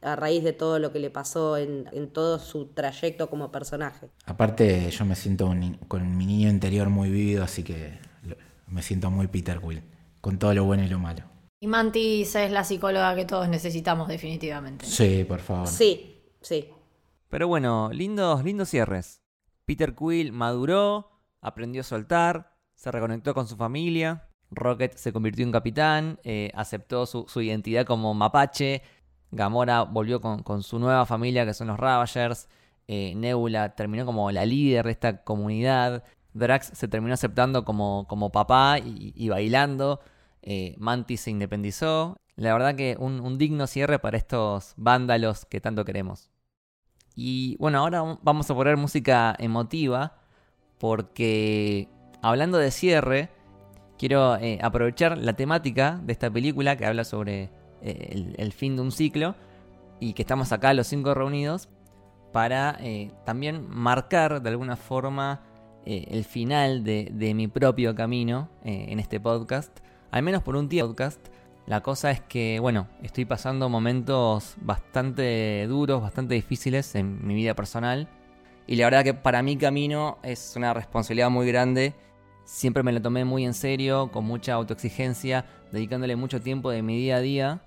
a 0.00 0.16
raíz 0.16 0.44
de 0.44 0.52
todo 0.52 0.78
lo 0.78 0.92
que 0.92 1.00
le 1.00 1.10
pasó 1.10 1.56
en, 1.56 1.84
todo 2.12 2.38
su 2.38 2.66
trayecto 2.66 3.28
como 3.28 3.50
personaje. 3.50 4.08
Aparte, 4.26 4.90
yo 4.90 5.04
me 5.04 5.16
siento 5.16 5.52
con 5.88 6.16
mi 6.16 6.26
niño 6.26 6.48
interior 6.48 6.88
muy 6.88 7.10
vivido, 7.10 7.42
así 7.42 7.62
que 7.62 7.98
me 8.68 8.82
siento 8.82 9.10
muy 9.10 9.26
Peter 9.26 9.60
Quill, 9.60 9.82
con 10.20 10.38
todo 10.38 10.54
lo 10.54 10.64
bueno 10.64 10.84
y 10.84 10.88
lo 10.88 10.98
malo. 10.98 11.24
Y 11.60 11.66
Mantis 11.66 12.36
es 12.36 12.52
la 12.52 12.62
psicóloga 12.62 13.16
que 13.16 13.24
todos 13.24 13.48
necesitamos 13.48 14.06
definitivamente. 14.06 14.86
Sí, 14.86 15.24
por 15.24 15.40
favor. 15.40 15.66
Sí, 15.66 16.22
sí. 16.40 16.68
Pero 17.28 17.46
bueno, 17.46 17.90
lindos, 17.92 18.42
lindos 18.42 18.70
cierres. 18.70 19.22
Peter 19.66 19.94
Quill 19.94 20.32
maduró, 20.32 21.10
aprendió 21.42 21.82
a 21.82 21.84
soltar, 21.84 22.56
se 22.74 22.90
reconectó 22.90 23.34
con 23.34 23.46
su 23.46 23.56
familia. 23.56 24.28
Rocket 24.50 24.96
se 24.96 25.12
convirtió 25.12 25.44
en 25.44 25.52
capitán, 25.52 26.18
eh, 26.24 26.50
aceptó 26.54 27.04
su, 27.04 27.26
identidad 27.42 27.84
como 27.84 28.14
mapache. 28.14 28.82
Gamora 29.30 29.82
volvió 29.82 30.22
con, 30.22 30.62
su 30.62 30.78
nueva 30.78 31.04
familia 31.04 31.44
que 31.44 31.52
son 31.52 31.66
los 31.66 31.78
Ravagers. 31.78 32.48
Eh, 32.86 33.12
Nebula 33.14 33.74
terminó 33.74 34.06
como 34.06 34.30
la 34.30 34.46
líder 34.46 34.86
de 34.86 34.92
esta 34.92 35.22
comunidad. 35.22 36.04
Drax 36.32 36.70
se 36.72 36.88
terminó 36.88 37.12
aceptando 37.12 37.64
como, 37.66 38.06
como 38.08 38.32
papá 38.32 38.78
y, 38.78 39.28
bailando. 39.28 40.00
Eh, 40.40 40.76
Mantis 40.78 41.22
se 41.22 41.30
independizó. 41.30 42.16
La 42.36 42.54
verdad 42.54 42.74
que 42.74 42.96
un 42.98 43.36
digno 43.36 43.66
cierre 43.66 43.98
para 43.98 44.16
estos 44.16 44.72
vándalos 44.76 45.44
que 45.44 45.60
tanto 45.60 45.84
queremos. 45.84 46.30
Y 47.20 47.56
bueno, 47.58 47.80
ahora 47.80 48.16
vamos 48.22 48.48
a 48.48 48.54
poner 48.54 48.76
música 48.76 49.34
emotiva 49.40 50.18
porque 50.78 51.88
hablando 52.22 52.58
de 52.58 52.70
cierre, 52.70 53.28
quiero 53.98 54.36
eh, 54.36 54.60
aprovechar 54.62 55.18
la 55.18 55.32
temática 55.32 56.00
de 56.04 56.12
esta 56.12 56.30
película 56.30 56.76
que 56.76 56.86
habla 56.86 57.02
sobre 57.02 57.50
eh, 57.82 58.34
el, 58.38 58.52
fin 58.52 58.76
de 58.76 58.82
un 58.82 58.92
ciclo 58.92 59.34
y 59.98 60.12
que 60.12 60.22
estamos 60.22 60.52
acá 60.52 60.72
los 60.74 60.86
cinco 60.86 61.12
reunidos 61.12 61.68
para 62.32 62.76
eh, 62.78 63.10
también 63.26 63.68
marcar 63.68 64.40
de 64.40 64.50
alguna 64.50 64.76
forma 64.76 65.42
el 65.84 66.22
final 66.24 66.84
de, 66.84 67.32
mi 67.34 67.48
propio 67.48 67.96
camino 67.96 68.48
en 68.62 69.00
este 69.00 69.18
podcast, 69.18 69.76
al 70.12 70.22
menos 70.22 70.42
por 70.44 70.54
un 70.54 70.68
tiempo 70.68 70.90
podcast. 70.90 71.18
La 71.68 71.82
cosa 71.82 72.10
es 72.10 72.22
que, 72.22 72.60
bueno, 72.60 72.88
estoy 73.02 73.26
pasando 73.26 73.68
momentos 73.68 74.54
bastante 74.62 75.66
duros, 75.68 76.00
bastante 76.00 76.34
difíciles 76.34 76.94
en 76.94 77.26
mi 77.26 77.34
vida 77.34 77.52
personal. 77.52 78.08
Y 78.66 78.76
la 78.76 78.86
verdad 78.86 79.04
que 79.04 79.12
para 79.12 79.42
mi 79.42 79.58
camino 79.58 80.16
es 80.22 80.54
una 80.56 80.72
responsabilidad 80.72 81.28
muy 81.28 81.46
grande. 81.46 81.92
Siempre 82.44 82.82
me 82.82 82.90
lo 82.90 83.02
tomé 83.02 83.26
muy 83.26 83.44
en 83.44 83.52
serio, 83.52 84.10
con 84.10 84.24
mucha 84.24 84.54
autoexigencia, 84.54 85.44
dedicándole 85.70 86.16
mucho 86.16 86.40
tiempo 86.40 86.70
de 86.70 86.80
mi 86.80 86.96
día 86.96 87.16
a 87.16 87.20
día. 87.20 87.60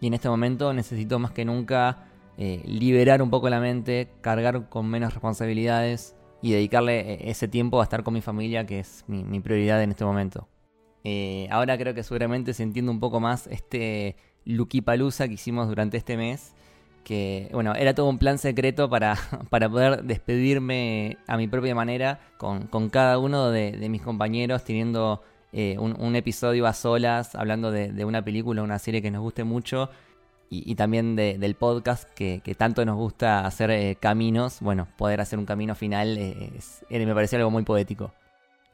Y 0.00 0.06
en 0.06 0.14
este 0.14 0.28
momento 0.28 0.72
necesito 0.72 1.18
más 1.18 1.32
que 1.32 1.44
nunca 1.44 2.06
eh, 2.36 2.62
liberar 2.64 3.22
un 3.22 3.30
poco 3.30 3.50
la 3.50 3.58
mente, 3.58 4.06
cargar 4.20 4.68
con 4.68 4.88
menos 4.88 5.12
responsabilidades 5.14 6.14
y 6.42 6.52
dedicarle 6.52 7.14
eh, 7.14 7.30
ese 7.30 7.48
tiempo 7.48 7.80
a 7.80 7.82
estar 7.82 8.04
con 8.04 8.14
mi 8.14 8.20
familia, 8.20 8.66
que 8.66 8.78
es 8.78 9.04
mi, 9.08 9.40
prioridad 9.40 9.82
en 9.82 9.90
este 9.90 10.04
momento. 10.04 10.46
Eh, 11.04 11.48
ahora 11.50 11.78
creo 11.78 11.94
que 11.94 12.02
seguramente 12.02 12.54
se 12.54 12.62
entiende 12.62 12.90
un 12.90 13.00
poco 13.00 13.20
más 13.20 13.46
este 13.46 14.16
Lucky 14.44 14.80
Palusa 14.80 15.28
que 15.28 15.34
hicimos 15.34 15.68
durante 15.68 15.96
este 15.96 16.16
mes. 16.16 16.54
Que, 17.04 17.48
bueno, 17.52 17.74
era 17.74 17.94
todo 17.94 18.08
un 18.08 18.18
plan 18.18 18.38
secreto 18.38 18.90
para, 18.90 19.16
para 19.50 19.68
poder 19.68 20.04
despedirme 20.04 21.16
a 21.26 21.36
mi 21.36 21.48
propia 21.48 21.74
manera 21.74 22.20
con, 22.36 22.68
cada 22.90 23.18
uno 23.18 23.50
de, 23.50 23.88
mis 23.88 24.02
compañeros, 24.02 24.64
teniendo 24.64 25.22
un, 25.52 26.16
episodio 26.16 26.66
a 26.66 26.74
solas, 26.74 27.34
hablando 27.34 27.70
de, 27.70 27.92
de 27.92 28.04
una 28.04 28.22
película, 28.22 28.62
una 28.62 28.78
serie 28.78 29.00
que 29.00 29.10
nos 29.10 29.22
guste 29.22 29.44
mucho 29.44 29.88
y, 30.50 30.74
también 30.76 31.16
del 31.16 31.54
podcast 31.54 32.08
que, 32.14 32.40
tanto 32.56 32.84
nos 32.84 32.96
gusta 32.96 33.46
hacer 33.46 33.70
eh, 33.70 33.96
caminos, 34.00 34.60
bueno, 34.60 34.88
poder 34.96 35.20
hacer 35.20 35.38
un 35.38 35.44
camino 35.44 35.74
final 35.74 36.16
eh, 36.18 36.50
me 36.90 37.14
pareció 37.14 37.38
algo 37.38 37.50
muy 37.50 37.64
poético. 37.64 38.12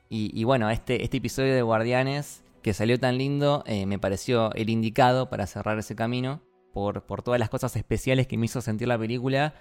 Y, 0.09 0.44
bueno, 0.44 0.70
este, 0.70 1.02
este 1.02 1.16
episodio 1.16 1.55
de 1.55 1.62
Guardianes 1.62 2.44
que 2.62 2.72
salió 2.72 2.98
tan 3.01 3.18
lindo 3.18 3.64
eh, 3.66 3.85
me 3.85 3.98
pareció 3.98 4.52
el 4.55 4.70
indicado 4.70 5.28
para 5.28 5.47
cerrar 5.47 5.76
ese 5.78 5.97
camino 5.97 6.40
por, 6.72 7.02
por 7.02 7.22
todas 7.22 7.40
las 7.40 7.51
cosas 7.51 7.74
especiales 7.74 8.26
que 8.28 8.39
me 8.39 8.47
hizo 8.47 8.60
sentir 8.60 8.86
la 8.89 8.98
película, 8.98 9.55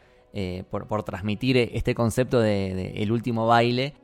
por, 0.69 0.87
por, 0.87 1.03
transmitir 1.03 1.57
este 1.57 1.93
concepto 1.95 2.39
de, 2.39 2.93
el 2.95 3.11
último 3.11 3.47
baile. 3.47 3.95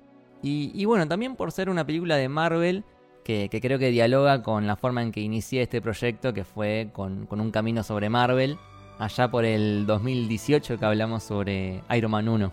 Y, 0.42 0.86
bueno, 0.86 1.08
también 1.08 1.36
por 1.36 1.52
ser 1.52 1.70
una 1.70 1.86
película 1.86 2.16
de 2.16 2.30
Marvel 2.30 2.84
que, 3.24 3.50
creo 3.62 3.78
que 3.78 3.92
dialoga 3.92 4.42
con 4.42 4.66
la 4.68 4.76
forma 4.76 5.02
en 5.02 5.12
que 5.12 5.20
inicié 5.20 5.62
este 5.62 5.82
proyecto, 5.82 6.34
que 6.34 6.44
fue 6.44 6.90
con, 6.94 7.28
un 7.30 7.52
camino 7.52 7.84
sobre 7.84 8.10
Marvel, 8.10 8.58
allá 8.98 9.30
por 9.30 9.46
el 9.46 9.86
2018 9.86 10.80
que 10.80 10.86
hablamos 10.86 11.24
sobre 11.24 11.84
Iron 11.96 12.12
Man 12.12 12.30
1. 12.30 12.52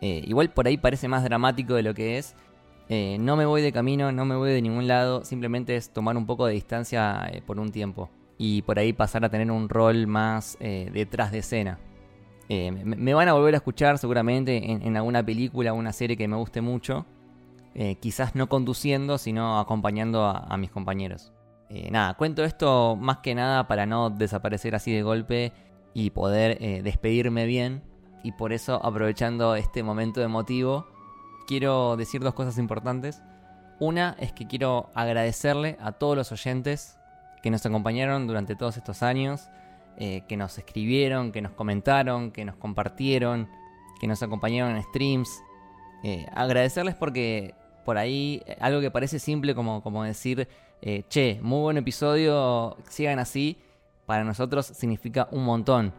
Eh, 0.00 0.22
igual 0.26 0.50
por 0.50 0.66
ahí 0.66 0.76
parece 0.76 1.06
más 1.06 1.22
dramático 1.22 1.74
de 1.74 1.82
lo 1.82 1.94
que 1.94 2.18
es. 2.18 2.34
Eh, 2.94 3.16
no 3.18 3.36
me 3.36 3.46
voy 3.46 3.62
de 3.62 3.72
camino, 3.72 4.12
no 4.12 4.26
me 4.26 4.36
voy 4.36 4.50
de 4.50 4.60
ningún 4.60 4.86
lado, 4.86 5.24
simplemente 5.24 5.76
es 5.76 5.94
tomar 5.94 6.14
un 6.18 6.26
poco 6.26 6.44
de 6.44 6.52
distancia 6.52 7.26
eh, 7.32 7.40
por 7.40 7.58
un 7.58 7.72
tiempo. 7.72 8.10
Y 8.36 8.60
por 8.62 8.78
ahí 8.78 8.92
pasar 8.92 9.24
a 9.24 9.30
tener 9.30 9.50
un 9.50 9.68
rol 9.68 10.06
más 10.06 10.58
detrás 10.58 11.30
de 11.30 11.38
escena. 11.38 11.78
Me, 12.48 13.14
van 13.14 13.28
a 13.28 13.34
volver 13.34 13.54
a 13.54 13.58
escuchar 13.58 13.98
seguramente 13.98 14.72
en, 14.72 14.96
alguna 14.96 15.24
película 15.24 15.72
o 15.72 15.76
una 15.76 15.92
serie 15.92 16.16
que 16.16 16.26
me 16.26 16.36
guste 16.36 16.60
mucho. 16.60 17.06
Eh, 17.74 17.96
quizás 17.96 18.34
no 18.34 18.48
conduciendo, 18.48 19.16
sino 19.16 19.58
acompañando 19.58 20.24
a, 20.26 20.56
mis 20.58 20.70
compañeros. 20.70 21.32
Eh, 21.70 21.90
nada, 21.90 22.14
cuento 22.14 22.44
esto 22.44 22.96
más 22.96 23.18
que 23.18 23.34
nada 23.34 23.66
para 23.66 23.86
no 23.86 24.10
desaparecer 24.10 24.74
así 24.74 24.92
de 24.92 25.02
golpe 25.02 25.52
y 25.94 26.10
poder 26.10 26.58
eh, 26.60 26.82
despedirme 26.82 27.46
bien. 27.46 27.82
Y 28.22 28.32
por 28.32 28.52
eso, 28.52 28.84
aprovechando 28.84 29.54
este 29.56 29.82
momento 29.82 30.20
emotivo, 30.22 30.86
quiero 31.46 31.96
decir 31.96 32.22
dos 32.22 32.34
cosas 32.34 32.58
importantes. 32.58 33.22
Una 33.78 34.16
es 34.18 34.32
que 34.32 34.46
quiero 34.46 34.90
agradecerle 34.94 35.76
a 35.80 35.92
todos 35.92 36.16
los 36.16 36.32
oyentes 36.32 36.98
que 37.42 37.50
nos 37.50 37.66
acompañaron 37.66 38.26
durante 38.26 38.54
todos 38.54 38.76
estos 38.76 39.02
años, 39.02 39.48
que 39.98 40.36
nos 40.36 40.56
escribieron, 40.58 41.32
que 41.32 41.42
nos 41.42 41.52
comentaron, 41.52 42.30
que 42.30 42.44
nos 42.44 42.56
compartieron, 42.56 43.48
que 44.00 44.06
nos 44.06 44.22
acompañaron 44.22 44.76
en 44.76 44.82
streams. 44.84 45.42
agradecerles 46.32 46.94
porque 46.94 47.54
por 47.84 47.98
ahí 47.98 48.42
eh, 48.46 48.56
algo 48.60 48.80
que 48.80 48.90
parece 48.90 49.18
simple 49.18 49.54
como, 49.54 49.82
como 49.82 50.04
decir, 50.04 50.48
eh, 50.80 51.04
che, 51.08 51.38
muy 51.42 51.60
buen 51.60 51.76
episodio, 51.76 52.76
sigan 52.88 53.18
así, 53.18 53.58
para 54.06 54.24
nosotros 54.24 54.66
significa 54.66 55.28
un 55.30 55.44
montón. 55.44 55.92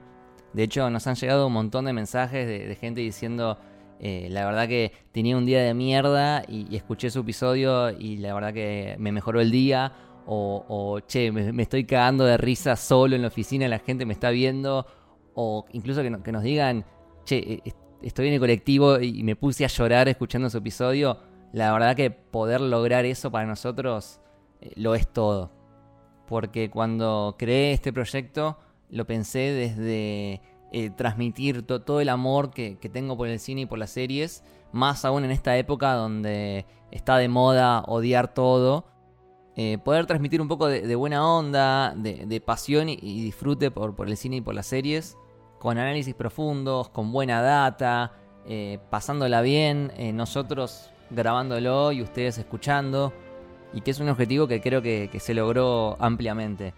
De 0.53 0.64
hecho, 0.64 0.90
nos 0.90 1.07
han 1.07 1.15
llegado 1.15 1.48
un 1.48 1.53
montón 1.53 1.86
de 1.86 1.94
mensajes 1.94 2.48
de, 2.48 2.76
gente 2.76 3.02
diciendo, 3.02 3.57
eh, 4.06 4.28
la 4.30 4.46
verdad 4.46 4.68
que 4.68 4.92
tenía 5.14 5.38
un 5.38 5.46
día 5.46 5.62
de 5.64 5.74
mierda 5.74 6.44
y, 6.48 6.76
escuché 6.76 7.10
su 7.10 7.22
episodio 7.22 7.90
y 7.90 8.18
la 8.18 8.34
verdad 8.34 8.54
que 8.54 8.98
me 9.00 9.14
mejoró 9.14 9.40
el 9.40 9.50
día. 9.50 9.94
O, 10.26 11.00
che, 11.08 11.32
me, 11.32 11.62
estoy 11.62 11.86
cagando 11.86 12.26
de 12.26 12.38
risa 12.38 12.76
solo 12.76 13.16
en 13.16 13.22
la 13.22 13.30
oficina, 13.30 13.68
la 13.68 13.80
gente 13.80 14.06
me 14.06 14.14
está 14.14 14.30
viendo. 14.30 14.86
O 15.36 15.66
incluso 15.72 16.02
que, 16.02 16.10
nos 16.10 16.44
digan, 16.44 16.86
che, 17.24 17.64
estoy 18.02 18.28
en 18.28 18.34
el 18.34 18.40
colectivo 18.40 19.00
y 19.00 19.24
me 19.24 19.36
puse 19.38 19.64
a 19.64 19.70
llorar 19.70 20.10
escuchando 20.10 20.50
su 20.50 20.58
episodio 20.58 21.18
la 21.54 21.72
verdad 21.72 21.96
que 21.96 22.10
poder 22.10 22.60
lograr 22.62 23.06
eso 23.06 23.32
para 23.32 23.46
nosotros 23.46 24.20
eh, 24.60 24.72
lo 24.76 24.96
es 24.96 25.08
todo. 25.08 25.52
Porque 26.28 26.70
cuando 26.70 27.36
creé 27.38 27.74
este 27.74 27.94
proyecto 27.94 28.58
lo 28.90 29.06
pensé 29.06 29.40
desde 29.40 30.42
eh, 30.74 30.90
transmitir 30.90 31.66
todo 31.66 32.02
el 32.02 32.10
amor 32.10 32.52
que, 32.52 32.76
tengo 32.91 33.16
por 33.16 33.28
el 33.28 33.40
cine 33.40 33.62
y 33.62 33.66
por 33.66 33.80
las 33.80 33.91
series, 33.91 34.44
más 34.72 35.06
aún 35.06 35.24
en 35.24 35.32
esta 35.32 35.58
época 35.58 35.94
donde 35.94 36.66
está 36.91 37.18
de 37.18 37.30
moda 37.30 37.84
odiar 37.88 38.34
todo. 38.34 38.86
Eh, 39.56 39.78
poder 39.78 40.08
transmitir 40.08 40.41
un 40.41 40.48
poco 40.48 40.68
de, 40.68 40.95
buena 40.95 41.26
onda, 41.26 41.94
de, 41.95 42.41
pasión 42.45 42.90
y, 42.90 42.98
disfrute 42.98 43.72
por, 43.72 43.95
por, 43.95 44.10
el 44.10 44.18
cine 44.18 44.38
y 44.38 44.41
por 44.41 44.56
las 44.56 44.66
series, 44.66 45.16
con 45.60 45.78
análisis 45.78 46.16
profundos, 46.16 46.90
con 46.90 47.12
buena 47.12 47.41
data, 47.41 48.14
pasándola 48.90 49.41
bien. 49.41 49.91
nosotros 50.16 50.90
grabándolo 51.14 51.91
y 51.91 52.02
ustedes 52.02 52.38
escuchando. 52.38 53.14
Y 53.74 53.82
que 53.82 53.91
es 53.91 54.00
un 54.00 54.10
objetivo 54.10 54.48
que 54.48 54.62
creo 54.62 54.82
que, 54.82 55.10
se 55.20 55.34
logró 55.34 55.98
ampliamente. 56.00 56.74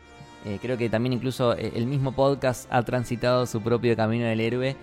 Eh, 0.45 0.59
creo 0.61 0.77
que 0.77 0.89
también 0.89 1.13
incluso 1.13 1.57
eh, 1.57 1.71
el 1.75 1.87
mismo 1.87 2.11
podcast 2.11 2.67
ha 2.71 2.83
transitado 2.83 3.45
su 3.45 3.61
propio 3.61 3.95
camino 3.95 4.25
del 4.25 4.39
héroe. 4.39 4.75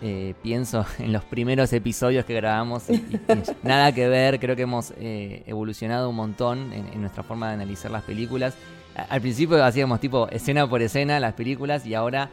Eh, 0.00 0.34
pienso 0.42 0.86
en 0.98 1.12
los 1.12 1.24
primeros 1.24 1.72
episodios 1.72 2.24
que 2.24 2.34
grabamos 2.34 2.84
nada 3.64 3.92
que 3.92 4.08
ver, 4.08 4.38
creo 4.38 4.54
que 4.54 4.62
hemos 4.62 4.92
evolucionado 4.98 6.08
un 6.10 6.16
montón 6.16 6.72
en, 6.72 7.00
nuestra 7.00 7.24
forma 7.24 7.48
de 7.48 7.54
analizar 7.54 7.90
las 7.90 8.04
películas. 8.04 8.56
al 8.94 9.20
principio 9.20 9.62
hacíamos 9.64 9.98
tipo 9.98 10.28
escena 10.28 10.68
por 10.68 10.82
escena 10.82 11.18
las 11.18 11.34
películas 11.34 11.84
y 11.84 11.94
ahora 11.94 12.30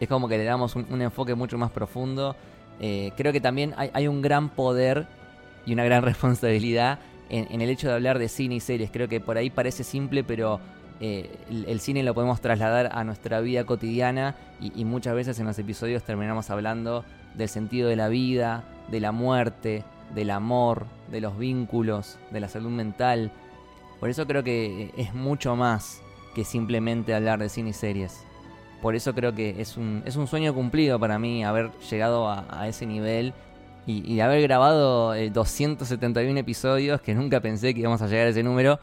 es 0.00 0.08
como 0.08 0.26
que 0.26 0.38
le 0.38 0.44
damos 0.44 0.74
un, 0.74 1.00
enfoque 1.00 1.36
mucho 1.36 1.56
más 1.56 1.70
profundo. 1.70 2.34
creo 2.80 3.32
que 3.32 3.40
también 3.40 3.74
hay, 3.76 3.90
hay 3.92 4.08
un 4.08 4.20
gran 4.20 4.48
poder 4.48 5.06
y 5.66 5.72
una 5.72 5.84
gran 5.84 6.02
responsabilidad 6.10 6.98
en, 7.28 7.60
el 7.60 7.70
hecho 7.70 7.88
de 7.88 7.94
hablar 7.94 8.18
de 8.18 8.28
cine 8.28 8.56
y 8.56 8.60
series. 8.60 8.90
Creo 8.90 9.08
que 9.08 9.20
por 9.20 9.36
ahí 9.36 9.50
parece 9.50 9.84
simple, 9.84 10.24
pero 10.24 10.60
eh, 11.00 11.36
el, 11.50 11.80
cine 11.80 12.02
lo 12.02 12.14
podemos 12.14 12.40
trasladar 12.40 12.90
a 12.92 13.04
nuestra 13.04 13.40
vida 13.40 13.64
cotidiana 13.64 14.36
y, 14.60 14.84
muchas 14.84 15.14
veces 15.14 15.38
en 15.38 15.46
los 15.46 15.58
episodios 15.58 16.02
terminamos 16.04 16.50
hablando 16.50 17.04
del 17.34 17.48
sentido 17.48 17.88
de 17.88 17.96
la 17.96 18.08
vida, 18.08 18.64
de 18.90 19.00
la 19.00 19.12
muerte, 19.12 19.84
del 20.14 20.30
amor, 20.30 20.86
de 21.10 21.20
los 21.20 21.36
vínculos, 21.36 22.18
de 22.30 22.40
la 22.40 22.48
salud 22.48 22.70
mental. 22.70 23.32
Por 24.00 24.08
eso 24.08 24.26
creo 24.26 24.44
que 24.44 24.92
es 24.96 25.14
mucho 25.14 25.56
más 25.56 26.00
que 26.34 26.44
simplemente 26.44 27.14
hablar 27.14 27.38
de 27.40 27.48
cine 27.48 27.70
y 27.70 27.74
series. 27.74 28.24
Por 28.80 28.94
eso 28.94 29.14
creo 29.14 29.34
que 29.34 29.60
es 29.60 29.76
un, 29.76 30.02
es 30.04 30.16
un 30.16 30.26
sueño 30.26 30.54
cumplido 30.54 30.98
para 30.98 31.18
mí 31.18 31.44
haber 31.44 31.70
llegado 31.90 32.28
a 32.28 32.68
ese 32.68 32.86
nivel 32.86 33.32
y, 33.86 34.20
haber 34.20 34.40
grabado 34.42 35.14
271 35.14 36.36
eh, 36.36 36.40
episodios, 36.40 37.00
que 37.02 37.14
nunca 37.14 37.40
pensé 37.40 37.74
que 37.74 37.80
íbamos 37.80 38.00
a 38.00 38.06
llegar 38.06 38.26
a 38.26 38.30
ese 38.30 38.42
número, 38.42 38.78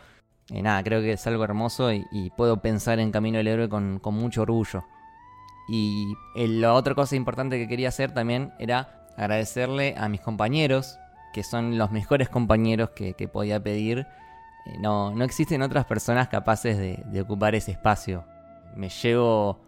eh, 0.52 0.62
nada, 0.62 0.84
creo 0.84 1.02
que 1.02 1.14
es 1.14 1.28
algo 1.28 1.44
hermoso 1.44 1.92
y, 1.94 2.32
puedo 2.36 2.62
pensar 2.62 3.00
en 3.00 3.12
Camino 3.12 3.38
del 3.38 3.48
Héroe 3.48 3.70
con, 3.70 4.02
mucho 4.04 4.42
orgullo. 4.42 4.84
Y 5.70 6.14
eh, 6.36 6.48
la 6.48 6.74
otra 6.74 6.94
cosa 6.94 7.16
importante 7.16 7.58
que 7.58 7.68
quería 7.68 7.88
hacer 7.88 8.14
también 8.14 8.52
era 8.60 9.08
agradecerle 9.16 9.96
a 9.98 10.10
mis 10.10 10.20
compañeros, 10.20 10.98
que 11.34 11.44
son 11.44 11.78
los 11.78 11.92
mejores 11.92 12.28
compañeros 12.28 12.90
que, 12.90 13.14
podía 13.32 13.64
pedir. 13.64 14.06
no, 14.80 15.16
no 15.16 15.24
existen 15.24 15.62
otras 15.62 15.86
personas 15.86 16.28
capaces 16.28 16.78
de, 16.78 17.22
ocupar 17.22 17.56
ese 17.56 17.72
espacio. 17.72 18.26
Me 18.76 18.90
llevo 18.90 19.60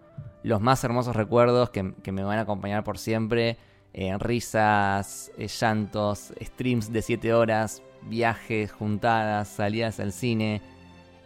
los 0.43 0.59
más 0.59 0.83
hermosos 0.83 1.15
recuerdos 1.15 1.69
que, 1.69 2.11
me 2.11 2.23
van 2.23 2.39
a 2.39 2.41
acompañar 2.41 2.83
por 2.83 2.97
siempre 2.97 3.57
eh, 3.93 4.17
risas, 4.17 5.31
eh, 5.37 5.47
llantos, 5.47 6.33
streams 6.41 6.91
de 6.91 7.01
7 7.01 7.33
horas, 7.33 7.81
viajes, 8.01 8.71
juntadas, 8.71 9.47
salidas 9.47 10.01
al 10.01 10.11
cine. 10.11 10.61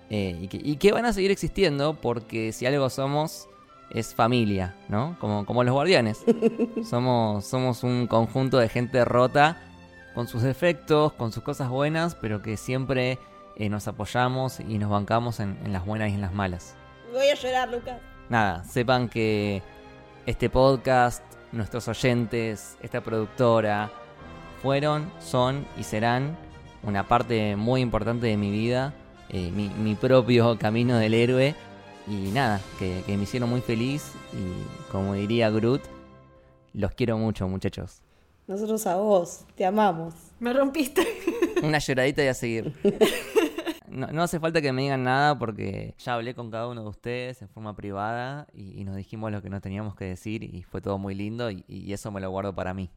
Eh, 0.09 0.47
y, 0.51 0.77
que, 0.77 0.91
van 0.91 1.05
a 1.05 1.13
seguir 1.13 1.31
existiendo 1.31 1.95
porque 1.95 2.53
si 2.53 2.65
algo 2.65 2.89
somos 2.89 3.49
es 3.89 4.15
familia, 4.15 4.75
¿no? 4.87 5.17
Como, 5.19 5.45
como 5.45 5.63
los 5.63 5.73
guardianes. 5.73 6.23
somos, 6.89 7.45
somos 7.45 7.83
un 7.83 8.07
conjunto 8.07 8.57
de 8.57 8.69
gente 8.69 9.03
rota 9.05 9.61
con 10.13 10.27
sus 10.27 10.41
defectos, 10.41 11.13
con 11.13 11.31
sus 11.31 11.43
cosas 11.43 11.69
buenas, 11.69 12.15
pero 12.15 12.41
que 12.41 12.57
siempre 12.57 13.19
eh, 13.55 13.69
nos 13.69 13.87
apoyamos 13.87 14.59
y 14.59 14.77
nos 14.77 14.89
bancamos 14.89 15.39
en, 15.39 15.57
en 15.63 15.73
las 15.73 15.85
buenas 15.85 16.09
y 16.09 16.13
en 16.13 16.21
las 16.21 16.33
malas. 16.33 16.75
Voy 17.11 17.27
a 17.27 17.35
llorar, 17.35 17.69
Lucas. 17.69 17.99
Nada, 18.29 18.63
sepan 18.63 19.09
que 19.09 19.61
este 20.25 20.49
podcast, 20.49 21.23
nuestros 21.51 21.87
oyentes, 21.87 22.77
esta 22.81 23.01
productora, 23.01 23.89
fueron, 24.61 25.11
son 25.19 25.65
y 25.77 25.83
serán 25.83 26.37
una 26.83 27.07
parte 27.07 27.55
muy 27.55 27.81
importante 27.81 28.27
de 28.27 28.37
mi 28.37 28.51
vida, 28.51 28.93
eh, 29.29 29.51
mi, 29.51 29.69
mi 29.69 29.95
propio 29.95 30.57
camino 30.57 30.97
del 30.97 31.13
héroe. 31.13 31.55
Y 32.07 32.31
nada, 32.31 32.61
que, 32.79 33.03
que 33.05 33.17
me 33.17 33.23
hicieron 33.23 33.49
muy 33.49 33.61
feliz 33.61 34.13
y 34.31 34.91
como 34.91 35.13
diría 35.13 35.49
Groot, 35.49 35.81
los 36.73 36.91
quiero 36.93 37.17
mucho 37.17 37.47
muchachos. 37.49 38.01
Nosotros 38.47 38.87
a 38.87 38.95
vos, 38.95 39.45
te 39.55 39.65
amamos. 39.65 40.13
Me 40.39 40.53
rompiste. 40.53 41.05
Una 41.63 41.79
lloradita 41.79 42.23
y 42.23 42.27
a 42.27 42.33
seguir. 42.33 42.73
No, 43.89 44.07
no 44.07 44.23
hace 44.23 44.39
falta 44.39 44.61
que 44.61 44.71
me 44.71 44.83
digan 44.83 45.03
nada 45.03 45.37
porque 45.37 45.95
ya 45.97 46.13
hablé 46.13 46.35
con 46.35 46.51
cada 46.51 46.67
uno 46.67 46.83
de 46.83 46.89
ustedes 46.89 47.41
en 47.41 47.49
forma 47.49 47.75
privada 47.75 48.47
y, 48.53 48.79
y 48.79 48.83
nos 48.83 48.95
dijimos 48.95 49.31
lo 49.31 49.41
que 49.41 49.49
nos 49.49 49.61
teníamos 49.61 49.95
que 49.95 50.05
decir 50.05 50.43
y 50.43 50.63
fue 50.63 50.81
todo 50.81 50.97
muy 50.97 51.15
lindo 51.15 51.49
y, 51.51 51.65
y 51.67 51.91
eso 51.93 52.11
me 52.11 52.21
lo 52.21 52.29
guardo 52.29 52.53
para 52.53 52.73
mí. 52.73 52.89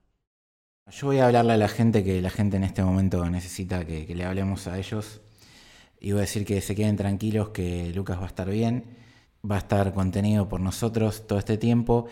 Yo 0.91 1.07
voy 1.07 1.19
a 1.19 1.27
hablarle 1.27 1.53
a 1.53 1.57
la 1.57 1.69
gente 1.69 2.05
que 2.05 2.21
la 2.21 2.31
gente 2.31 2.57
en 2.57 2.65
este 2.65 2.83
momento 2.83 3.25
necesita 3.31 3.85
que, 3.85 4.07
que 4.07 4.15
le 4.15 4.25
hablemos 4.25 4.67
a 4.67 4.79
ellos. 4.79 5.21
Y 6.01 6.13
voy 6.13 6.21
a 6.21 6.23
decir 6.23 6.47
que 6.47 6.61
se 6.63 6.75
queden 6.75 6.97
tranquilos, 6.97 7.51
que 7.51 7.93
Lucas 7.95 8.19
va 8.19 8.25
a 8.25 8.29
estar 8.29 8.49
bien, 8.49 8.85
va 9.49 9.57
a 9.57 9.59
estar 9.59 9.93
contenido 9.93 10.49
por 10.49 10.61
nosotros 10.61 11.27
todo 11.27 11.39
este 11.39 11.59
tiempo. 11.59 12.07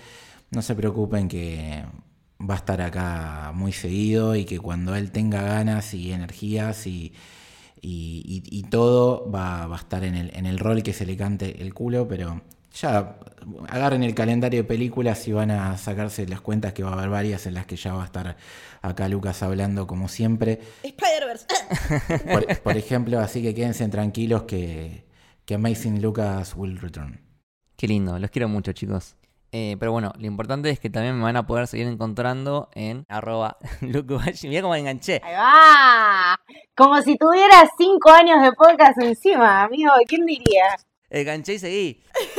No 0.50 0.62
se 0.62 0.74
preocupen 0.74 1.28
que 1.28 1.84
va 2.38 2.54
a 2.54 2.58
estar 2.58 2.80
acá 2.82 3.52
muy 3.54 3.72
seguido 3.72 4.36
y 4.36 4.44
que 4.44 4.58
cuando 4.58 4.94
él 4.94 5.10
tenga 5.10 5.42
ganas 5.42 5.94
y 5.94 6.12
energías 6.12 6.86
y, 6.86 7.14
y, 7.80 8.62
todo 8.70 9.30
va, 9.30 9.66
va 9.66 9.76
a 9.76 9.78
estar 9.78 10.04
en 10.04 10.14
el, 10.14 10.36
en 10.36 10.46
el 10.46 10.58
rol 10.58 10.82
que 10.82 10.92
se 10.92 11.06
le 11.06 11.16
cante 11.16 11.62
el 11.62 11.74
culo, 11.74 12.06
pero 12.06 12.42
ya 12.72 13.16
agarren 13.68 14.02
el 14.02 14.14
calendario 14.14 14.62
de 14.62 14.64
películas 14.64 15.26
y 15.28 15.32
van 15.32 15.50
a 15.50 15.76
sacarse 15.78 16.26
las 16.26 16.40
cuentas 16.40 16.72
que 16.72 16.82
va 16.82 16.90
a 16.90 16.92
haber 16.94 17.08
varias 17.08 17.46
en 17.46 17.54
las 17.54 17.66
que 17.66 17.76
ya 17.76 17.94
va 17.94 18.02
a 18.02 18.06
estar 18.06 18.36
acá 18.82 19.08
Lucas 19.08 19.42
hablando 19.42 19.86
como 19.86 20.08
siempre. 20.08 20.60
Spider-Verse. 20.82 21.46
Por, 22.32 22.60
por 22.60 22.76
ejemplo, 22.76 23.18
así 23.20 23.42
que 23.42 23.54
quédense 23.54 23.88
tranquilos 23.88 24.42
que, 24.44 25.06
que 25.44 25.54
Amazing 25.54 26.02
Lucas 26.02 26.54
will 26.56 26.78
return. 26.78 27.20
Qué 27.76 27.88
lindo, 27.88 28.18
los 28.18 28.30
quiero 28.30 28.48
mucho 28.48 28.72
chicos. 28.72 29.16
Eh, 29.50 29.76
pero 29.80 29.92
bueno, 29.92 30.12
lo 30.18 30.26
importante 30.26 30.68
es 30.68 30.78
que 30.78 30.90
también 30.90 31.16
me 31.16 31.22
van 31.22 31.36
a 31.36 31.46
poder 31.46 31.66
seguir 31.66 31.86
encontrando 31.86 32.68
en 32.74 33.06
arroba 33.08 33.56
lucubashi. 33.80 34.48
Mira 34.48 34.60
cómo 34.62 34.74
me 34.74 34.80
enganché. 34.80 35.20
Ahí 35.24 35.34
va. 35.34 36.38
Como 36.76 37.00
si 37.00 37.16
tuviera 37.16 37.68
cinco 37.78 38.10
años 38.10 38.42
de 38.42 38.52
podcast 38.52 39.00
encima, 39.00 39.62
amigo. 39.62 39.90
¿Quién 40.06 40.26
diría? 40.26 40.76
Enganché 41.10 41.54
y 41.54 41.58
seguí. 41.58 42.02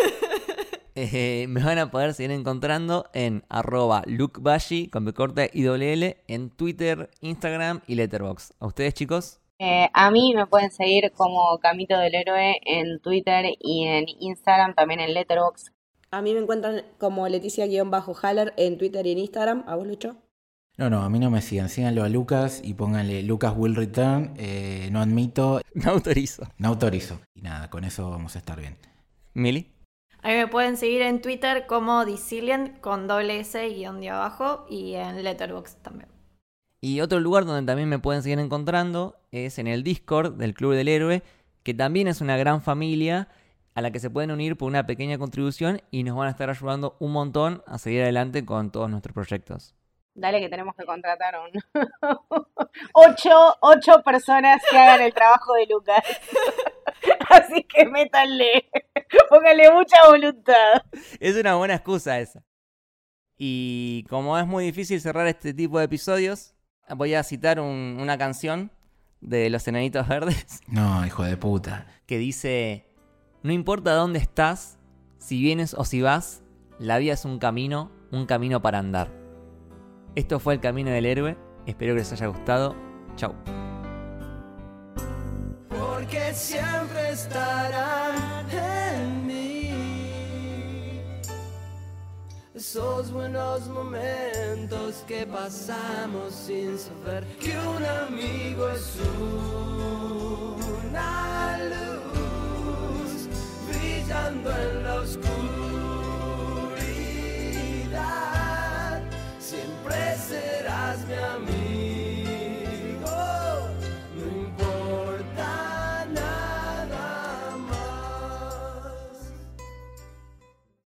Eh, 1.01 1.45
me 1.47 1.63
van 1.63 1.77
a 1.77 1.91
poder 1.91 2.13
seguir 2.13 2.31
encontrando 2.31 3.05
en 3.13 3.45
arroba 3.47 4.03
lukebashi 4.05 4.89
con 4.89 5.05
B 5.05 5.13
corta 5.13 5.43
y 5.49 5.61
doble 5.61 5.93
L 5.93 6.17
en 6.27 6.49
Twitter, 6.49 7.09
Instagram 7.21 7.79
y 7.87 7.95
Letterboxd. 7.95 8.55
¿A 8.59 8.67
ustedes 8.67 8.95
chicos? 8.95 9.39
Eh, 9.59 9.87
a 9.93 10.11
mí 10.11 10.33
me 10.35 10.45
pueden 10.47 10.71
seguir 10.71 11.13
como 11.13 11.57
Camito 11.59 11.97
del 11.97 12.15
Héroe 12.15 12.59
en 12.65 12.99
Twitter 12.99 13.45
y 13.59 13.85
en 13.85 14.05
Instagram, 14.19 14.75
también 14.75 14.99
en 14.99 15.13
Letterboxd. 15.13 15.71
A 16.11 16.21
mí 16.21 16.33
me 16.33 16.41
encuentran 16.41 16.83
como 16.97 17.27
Leticia-Haller 17.29 18.53
en 18.57 18.77
Twitter 18.77 19.05
y 19.05 19.11
en 19.11 19.19
Instagram. 19.19 19.63
¿A 19.67 19.75
vos, 19.75 19.87
Lucho? 19.87 20.17
No, 20.79 20.89
no, 20.89 21.01
a 21.01 21.09
mí 21.09 21.19
no 21.19 21.29
me 21.29 21.41
sigan. 21.41 21.67
Síganlo 21.67 22.05
a 22.05 22.07
Lucas 22.07 22.61
y 22.63 22.73
pónganle 22.73 23.21
Lucas 23.23 23.53
will 23.53 23.75
return. 23.75 24.33
eh, 24.37 24.87
no 24.93 25.01
admito, 25.01 25.59
No 25.75 25.91
autorizo. 25.91 26.47
no 26.57 26.69
autorizo. 26.69 27.19
Y 27.35 27.41
nada, 27.41 27.69
con 27.69 27.83
eso 27.83 28.09
vamos 28.09 28.37
a 28.37 28.39
estar 28.39 28.57
bien. 28.57 28.77
Mili. 29.33 29.73
A 30.21 30.29
mí 30.29 30.35
me 30.35 30.47
pueden 30.47 30.77
seguir 30.77 31.01
en 31.01 31.21
Twitter 31.21 31.65
como 31.67 32.05
Dicillian 32.05 32.77
con 32.79 33.07
doble 33.07 33.41
S 33.41 33.67
guion 33.67 33.99
de 33.99 34.09
abajo 34.11 34.65
y 34.69 34.93
en 34.93 35.21
Letterboxd 35.21 35.81
también. 35.81 36.07
Y 36.79 37.01
otro 37.01 37.19
lugar 37.19 37.43
donde 37.43 37.69
también 37.69 37.89
me 37.89 37.99
pueden 37.99 38.23
seguir 38.23 38.39
encontrando 38.39 39.17
es 39.31 39.59
en 39.59 39.67
el 39.67 39.83
Discord 39.83 40.35
del 40.37 40.53
Club 40.53 40.75
del 40.75 40.87
Héroe, 40.87 41.23
que 41.63 41.73
también 41.73 42.07
es 42.07 42.21
una 42.21 42.37
gran 42.37 42.61
familia 42.61 43.27
a 43.75 43.81
la 43.81 43.91
que 43.91 43.99
se 43.99 44.09
pueden 44.09 44.31
unir 44.31 44.55
por 44.57 44.69
una 44.69 44.85
pequeña 44.85 45.17
contribución 45.17 45.81
y 45.91 46.03
nos 46.03 46.15
van 46.15 46.27
a 46.27 46.31
estar 46.31 46.49
ayudando 46.49 46.95
un 46.99 47.11
montón 47.11 47.63
a 47.67 47.77
seguir 47.79 48.01
adelante 48.01 48.45
con 48.45 48.71
todos 48.71 48.89
nuestros 48.89 49.13
proyectos. 49.13 49.75
Dale 50.19 50.39
que 50.41 50.49
tenemos 50.49 50.75
que 50.75 50.85
contratar 50.85 51.35
un... 51.39 51.51
ocho, 52.93 53.55
ocho 53.61 54.01
personas 54.03 54.61
que 54.69 54.77
hagan 54.77 55.01
el 55.01 55.13
trabajo 55.13 55.53
de 55.55 55.65
Lucas. 55.67 56.03
Así 57.29 57.63
que 57.63 57.85
métanle, 57.85 58.69
pónganle 59.29 59.71
mucha 59.71 60.07
voluntad. 60.07 60.83
Es 61.19 61.35
una 61.37 61.55
buena 61.55 61.75
excusa 61.75 62.19
esa. 62.19 62.43
Y 63.37 64.05
como 64.09 64.37
es 64.37 64.45
muy 64.45 64.65
difícil 64.65 64.99
cerrar 64.99 65.27
este 65.27 65.53
tipo 65.53 65.79
de 65.79 65.85
episodios, 65.85 66.53
voy 66.89 67.13
a 67.13 67.23
citar 67.23 67.59
un- 67.59 67.97
una 68.01 68.17
canción 68.17 68.71
de 69.21 69.49
Los 69.49 69.67
Enanitos 69.67 70.07
Verdes 70.07 70.61
No, 70.67 71.05
hijo 71.05 71.23
de 71.23 71.37
puta. 71.37 71.85
que 72.05 72.17
dice, 72.17 72.85
no 73.43 73.53
importa 73.53 73.93
dónde 73.93 74.19
estás, 74.19 74.77
si 75.19 75.41
vienes 75.41 75.73
o 75.75 75.85
si 75.85 76.01
vas, 76.01 76.41
la 76.79 76.97
vida 76.97 77.13
es 77.13 77.23
un 77.25 77.39
camino, 77.39 77.91
un 78.11 78.25
camino 78.25 78.61
para 78.61 78.79
andar. 78.79 79.09
Esto 80.15 80.39
fue 80.39 80.55
el 80.55 80.59
Camino 80.59 80.91
del 80.91 81.05
Héroe, 81.05 81.37
espero 81.65 81.93
que 81.93 81.99
les 81.99 82.11
haya 82.11 82.27
gustado, 82.27 82.75
chau. 83.15 83.35
porque 85.99 86.33
siempre 86.33 87.11
estarán 87.11 88.49
en 88.49 89.27
mí. 89.27 91.01
Esos 92.55 93.11
buenos 93.11 93.67
momentos 93.67 95.03
que 95.07 95.27
pasamos 95.27 96.33
sin 96.33 96.79
saber 96.79 97.25
que 97.39 97.55
un 97.59 97.85
amigo 97.85 98.69
es 98.69 98.97
una 100.91 101.59
luz 101.59 103.29
brillando 103.67 104.49
en 104.51 104.83
la 104.83 104.95
oscuridad 104.95 105.39
siempre 109.49 110.15
serás 110.27 110.99
mi 111.07 111.15
amigo. 111.15 111.78